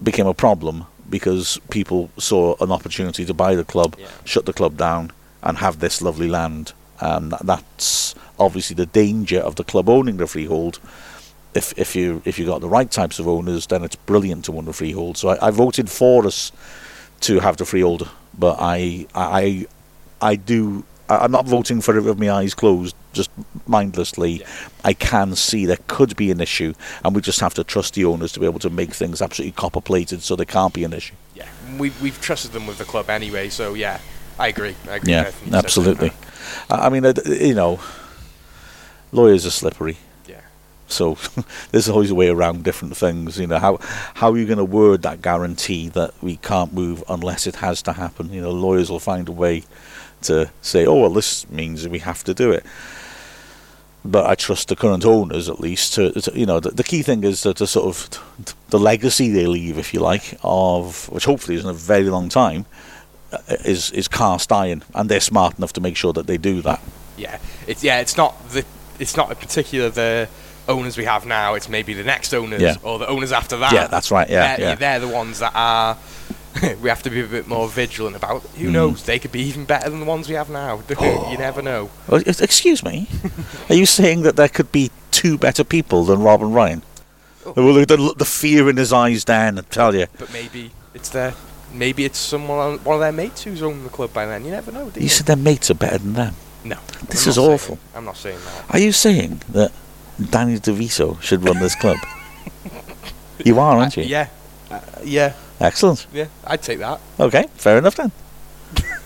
became 0.01 0.27
a 0.27 0.33
problem 0.33 0.85
because 1.09 1.59
people 1.69 2.09
saw 2.17 2.55
an 2.61 2.71
opportunity 2.71 3.25
to 3.25 3.33
buy 3.33 3.55
the 3.55 3.63
club, 3.63 3.95
Yeah. 3.97 4.07
shut 4.25 4.45
the 4.45 4.53
club 4.53 4.77
down, 4.77 5.11
and 5.43 5.57
have 5.57 5.79
this 5.79 6.01
lovely 6.01 6.27
land. 6.27 6.73
And 6.99 7.31
that, 7.31 7.45
that's 7.45 8.15
obviously 8.37 8.75
the 8.75 8.85
danger 8.85 9.39
of 9.39 9.55
the 9.55 9.63
club 9.63 9.89
owning 9.89 10.17
the 10.17 10.27
freehold. 10.27 10.79
If 11.55 11.73
if 11.77 11.95
you 11.95 12.21
if 12.25 12.37
you 12.37 12.45
got 12.45 12.61
the 12.61 12.69
right 12.69 12.91
types 12.91 13.19
of 13.19 13.27
owners, 13.27 13.67
then 13.67 13.83
it's 13.83 13.95
brilliant 13.95 14.45
to 14.45 14.55
own 14.57 14.65
the 14.65 14.73
freehold. 14.73 15.17
So 15.17 15.29
I, 15.29 15.47
I 15.47 15.51
voted 15.51 15.89
for 15.89 16.25
us 16.27 16.51
to 17.21 17.39
have 17.39 17.57
the 17.57 17.65
freehold, 17.65 18.07
but 18.37 18.57
I 18.59 19.07
I 19.15 19.65
I 20.21 20.35
do. 20.35 20.83
I- 21.09 21.17
I'm 21.17 21.31
not 21.31 21.45
voting 21.45 21.81
for 21.81 21.97
it 21.97 22.03
with 22.03 22.19
my 22.19 22.29
eyes 22.29 22.53
closed, 22.53 22.95
just 23.13 23.31
mindlessly. 23.67 24.39
Yeah. 24.39 24.47
I 24.85 24.93
can 24.93 25.35
see 25.35 25.65
there 25.65 25.79
could 25.87 26.15
be 26.15 26.31
an 26.31 26.39
issue, 26.39 26.73
and 27.03 27.15
we 27.15 27.21
just 27.21 27.39
have 27.39 27.53
to 27.55 27.63
trust 27.63 27.95
the 27.95 28.05
owners 28.05 28.31
to 28.33 28.39
be 28.39 28.45
able 28.45 28.59
to 28.59 28.69
make 28.69 28.93
things 28.93 29.21
absolutely 29.21 29.53
copper 29.53 29.81
plated, 29.81 30.21
so 30.21 30.35
there 30.35 30.45
can't 30.45 30.73
be 30.73 30.83
an 30.83 30.93
issue. 30.93 31.15
Yeah, 31.35 31.47
we've, 31.77 31.99
we've 32.01 32.21
trusted 32.21 32.51
them 32.51 32.67
with 32.67 32.77
the 32.77 32.85
club 32.85 33.09
anyway. 33.09 33.49
So 33.49 33.73
yeah, 33.73 33.99
I 34.37 34.47
agree. 34.47 34.75
I 34.87 34.97
agree. 34.97 35.11
Yeah, 35.11 35.25
with 35.25 35.27
everything 35.27 35.47
you 35.47 35.53
said 35.53 35.65
absolutely. 35.65 36.11
I 36.69 36.89
mean, 36.89 37.05
uh, 37.05 37.13
you 37.25 37.53
know, 37.53 37.79
lawyers 39.11 39.45
are 39.45 39.51
slippery. 39.51 39.97
Yeah. 40.27 40.41
So 40.87 41.17
there's 41.71 41.89
always 41.89 42.11
a 42.11 42.15
way 42.15 42.29
around 42.29 42.63
different 42.63 42.95
things. 42.95 43.39
You 43.39 43.47
know, 43.47 43.59
how 43.59 43.79
how 44.15 44.31
are 44.31 44.37
you 44.37 44.45
going 44.45 44.57
to 44.57 44.65
word 44.65 45.01
that 45.03 45.21
guarantee 45.21 45.89
that 45.89 46.13
we 46.21 46.37
can't 46.37 46.73
move 46.73 47.03
unless 47.09 47.47
it 47.47 47.57
has 47.57 47.81
to 47.83 47.93
happen? 47.93 48.31
You 48.31 48.41
know, 48.41 48.51
lawyers 48.51 48.89
will 48.89 48.99
find 48.99 49.27
a 49.27 49.31
way 49.33 49.63
to 50.23 50.49
say, 50.61 50.85
oh 50.85 50.95
well, 51.01 51.09
this 51.09 51.49
means 51.49 51.87
we 51.87 51.99
have 51.99 52.23
to 52.25 52.33
do 52.33 52.51
it. 52.51 52.65
But 54.05 54.27
I 54.27 54.35
trust 54.35 54.69
the 54.69 54.75
current 54.77 55.05
owners 55.05 55.49
at 55.49 55.59
least. 55.59 55.93
To, 55.95 56.11
to 56.11 56.31
you 56.39 56.45
know, 56.45 56.59
the, 56.59 56.71
the 56.71 56.83
key 56.83 57.01
thing 57.01 57.23
is 57.23 57.43
that 57.43 57.57
the 57.57 57.67
sort 57.67 57.85
of 57.87 58.55
the 58.69 58.79
legacy 58.79 59.29
they 59.29 59.45
leave, 59.45 59.77
if 59.77 59.93
you 59.93 59.99
like, 59.99 60.37
of 60.41 61.09
which 61.09 61.25
hopefully 61.25 61.57
isn't 61.57 61.69
a 61.69 61.73
very 61.73 62.09
long 62.09 62.29
time, 62.29 62.65
uh, 63.33 63.37
is 63.65 63.91
is 63.91 64.07
cast 64.07 64.51
iron, 64.51 64.83
and 64.95 65.09
they're 65.09 65.19
smart 65.19 65.57
enough 65.57 65.73
to 65.73 65.81
make 65.81 65.97
sure 65.97 66.13
that 66.13 66.27
they 66.27 66.37
do 66.37 66.61
that. 66.61 66.81
Yeah, 67.17 67.39
it's 67.67 67.83
yeah, 67.83 67.99
it's 67.99 68.15
not 68.15 68.49
the 68.49 68.65
it's 68.99 69.17
not 69.17 69.29
in 69.31 69.35
particular 69.35 69.89
the 69.89 70.29
owners 70.69 70.97
we 70.97 71.03
have 71.05 71.25
now. 71.25 71.55
It's 71.55 71.67
maybe 71.67 71.93
the 71.93 72.03
next 72.03 72.33
owners 72.33 72.61
Yeah. 72.61 72.75
or 72.83 72.99
the 72.99 73.07
owners 73.07 73.31
after 73.33 73.57
that. 73.57 73.73
Yeah, 73.73 73.87
that's 73.87 74.11
right, 74.11 74.29
yeah, 74.29 74.55
they're, 74.55 74.69
yeah. 74.69 74.75
they're 74.75 74.99
the 74.99 75.07
ones 75.07 75.39
that 75.39 75.51
are 75.55 75.97
we 76.81 76.89
have 76.89 77.03
to 77.03 77.09
be 77.09 77.21
a 77.21 77.25
bit 77.27 77.47
more 77.47 77.67
vigilant 77.67 78.15
about. 78.15 78.41
Who 78.57 78.67
Hmm. 78.67 78.71
knows? 78.73 79.03
They 79.03 79.19
could 79.19 79.31
be 79.31 79.41
even 79.41 79.65
better 79.65 79.89
than 79.89 79.99
the 79.99 80.05
ones 80.05 80.27
we 80.27 80.35
have 80.35 80.49
now. 80.49 80.81
you 81.31 81.37
never 81.37 81.61
know. 81.61 81.89
Well, 82.07 82.21
excuse 82.25 82.83
me. 82.83 83.07
Are 83.69 83.75
you 83.75 83.85
saying 83.85 84.23
that 84.23 84.35
there 84.35 84.49
could 84.49 84.71
be 84.71 84.91
two 85.11 85.37
better 85.37 85.63
people 85.63 86.03
than 86.05 86.21
Rob 86.21 86.41
and 86.41 86.53
Ryan? 86.55 86.81
Oh. 87.45 87.53
The, 87.53 87.85
the, 87.85 88.13
the 88.17 88.25
fear 88.25 88.69
in 88.69 88.77
his 88.77 88.91
eyes, 88.91 89.23
Dan, 89.25 89.57
I 89.59 89.61
tell 89.61 89.95
you. 89.95 90.07
But 90.17 90.31
maybe 90.33 90.71
it's 90.93 91.09
their, 91.09 91.33
maybe 91.73 92.03
it's 92.05 92.17
someone, 92.19 92.79
one 92.83 92.95
of 92.95 92.99
their 93.01 93.11
mates 93.13 93.43
who's 93.43 93.61
owned 93.63 93.85
the 93.85 93.89
club 93.89 94.11
by 94.13 94.25
then. 94.25 94.43
You 94.45 94.51
never 94.51 94.71
know. 94.71 94.89
Do 94.89 94.99
you? 94.99 95.03
You 95.05 95.09
said 95.09 95.25
their 95.27 95.35
mates 95.37 95.69
are 95.71 95.75
better 95.75 95.97
than 95.99 96.13
them. 96.13 96.35
no. 96.63 96.77
This 97.07 97.25
I'm 97.25 97.29
is 97.29 97.35
saying- 97.35 97.49
awful. 97.51 97.79
I'm 97.95 98.05
not 98.05 98.17
saying 98.17 98.39
that. 98.43 98.65
Are 98.73 98.79
you 98.79 98.91
saying 98.91 99.41
that 99.49 99.71
Danny 100.31 100.59
DeVito 100.59 101.21
should 101.21 101.43
run 101.43 101.59
this 101.59 101.75
club? 101.75 101.97
you 103.45 103.57
are, 103.59 103.77
aren't 103.77 103.95
you? 103.97 104.03
Yeah. 104.03 104.27
Uh, 104.69 104.81
yeah. 105.03 105.33
Excellent. 105.59 106.07
Yeah. 106.13 106.27
I'd 106.45 106.61
take 106.61 106.79
that. 106.79 106.99
Okay, 107.19 107.47
fair 107.55 107.77
enough 107.77 107.95
then. 107.95 108.11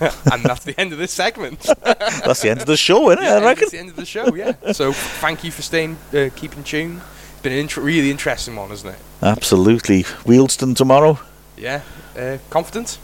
and 0.00 0.42
that's 0.42 0.64
the 0.64 0.78
end 0.78 0.92
of 0.92 0.98
this 0.98 1.12
segment. 1.12 1.60
That's 1.82 2.42
the 2.42 2.50
end 2.50 2.60
of 2.60 2.66
the 2.66 2.76
show, 2.76 3.10
isn't 3.10 3.22
it? 3.22 3.26
yeah, 3.26 3.36
I 3.36 3.40
reckon. 3.42 3.62
It's 3.62 3.72
the 3.72 3.78
end 3.78 3.88
of 3.90 3.96
the 3.96 4.04
show. 4.04 4.34
Yeah. 4.34 4.52
so 4.72 4.92
thank 4.92 5.44
you 5.44 5.50
for 5.50 5.62
staying, 5.62 5.96
uh, 6.12 6.28
keeping 6.36 6.62
tuned. 6.64 7.00
It's 7.32 7.42
been 7.42 7.52
an 7.52 7.58
int- 7.60 7.76
really 7.76 8.10
interesting 8.10 8.56
one, 8.56 8.68
hasn't 8.70 8.94
it? 8.94 9.00
Absolutely. 9.22 10.02
Wealdstone 10.26 10.76
tomorrow. 10.76 11.18
Yeah. 11.56 11.80
Uh, 12.18 12.38
confident. 12.50 12.98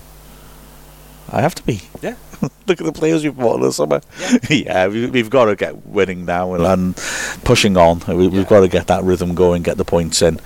I 1.29 1.41
have 1.43 1.55
to 1.57 1.63
be. 1.63 1.81
Yeah. 2.03 2.17
Look 2.67 2.81
at 2.81 2.87
the 2.87 2.93
players 2.93 3.23
we've 3.23 3.37
bought 3.37 3.59
this 3.59 3.77
summer. 3.77 4.01
Yeah. 4.19 4.39
yeah, 4.51 4.87
we, 4.89 5.07
we've 5.07 5.31
got 5.31 5.45
to 5.47 5.57
get 5.57 5.87
winning 5.87 6.25
now 6.25 6.55
and, 6.55 6.65
and 6.65 6.97
pushing 7.45 7.77
on. 7.77 8.01
We, 8.09 8.29
We've 8.29 8.49
got 8.49 8.61
to 8.61 8.69
get 8.69 8.87
that 8.89 9.05
rhythm 9.05 9.35
going, 9.35 9.63
get 9.63 9.77
the 9.77 9.85
points 9.85 10.23
in, 10.23 10.41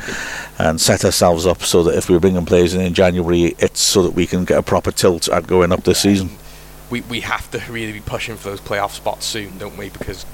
and 0.59 0.81
set 0.81 1.05
ourselves 1.05 1.47
up 1.47 1.63
so 1.63 1.83
that 1.85 1.97
if 1.97 2.11
we're 2.11 2.21
bringing 2.21 2.45
players 2.45 2.75
in 2.75 2.81
in 2.81 2.93
January, 2.95 3.55
it's 3.59 3.81
so 3.81 4.03
that 4.03 4.13
we 4.13 4.27
can 4.27 4.45
get 4.45 4.59
a 4.59 4.63
proper 4.63 4.91
tilt 4.91 5.29
at 5.29 5.47
going 5.47 5.73
up 5.73 5.85
this 5.85 6.01
season. 6.01 6.31
We 6.91 7.01
we 7.03 7.21
have 7.21 7.51
to 7.53 7.63
really 7.73 7.93
be 7.93 8.01
pushing 8.01 8.37
for 8.37 8.51
those 8.51 8.61
playoff 8.61 8.91
spots 8.91 9.25
soon, 9.27 9.57
don't 9.59 9.77
we? 9.77 9.89
Because 9.91 10.27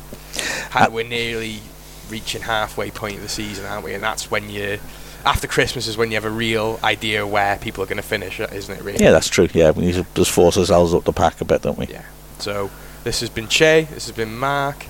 Uh, 0.74 0.88
we're 0.90 1.06
nearly 1.06 1.60
reaching 2.08 2.42
halfway 2.42 2.90
point 2.90 3.16
of 3.16 3.22
the 3.22 3.28
season, 3.28 3.64
aren't 3.66 3.84
we? 3.84 3.94
And 3.94 4.02
that's 4.02 4.30
when 4.30 4.48
you. 4.50 4.78
After 5.24 5.46
Christmas 5.46 5.86
is 5.86 5.96
when 5.96 6.10
you 6.10 6.14
have 6.14 6.24
a 6.24 6.30
real 6.30 6.80
idea 6.82 7.26
where 7.26 7.56
people 7.58 7.84
are 7.84 7.86
going 7.86 7.96
to 7.98 8.02
finish, 8.02 8.40
uh, 8.40 8.46
isn't 8.52 8.74
it? 8.74 8.82
Really? 8.82 9.02
Yeah, 9.02 9.10
that's 9.10 9.28
true. 9.28 9.48
Yeah, 9.52 9.70
we 9.72 9.86
need 9.86 9.94
to 9.94 10.06
just 10.14 10.30
force 10.30 10.56
ourselves 10.56 10.94
up 10.94 11.04
the 11.04 11.12
pack 11.12 11.40
a 11.40 11.44
bit, 11.44 11.62
don't 11.62 11.78
we? 11.78 11.86
Yeah. 11.86 12.04
So 12.38 12.70
this 13.04 13.20
has 13.20 13.28
been 13.28 13.48
Che. 13.48 13.86
This 13.90 14.06
has 14.06 14.16
been 14.16 14.36
Mark. 14.36 14.86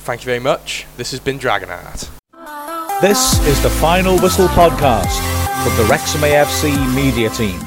Thank 0.00 0.22
you 0.22 0.26
very 0.26 0.40
much. 0.40 0.86
This 0.96 1.10
has 1.10 1.20
been 1.20 1.38
Dragonheart. 1.38 2.10
This 3.00 3.38
is 3.46 3.62
the 3.62 3.70
Final 3.70 4.18
Whistle 4.18 4.48
podcast 4.48 5.20
from 5.64 5.76
the 5.76 5.88
Wrexham 5.90 6.20
AFC 6.20 6.94
media 6.94 7.28
team. 7.30 7.60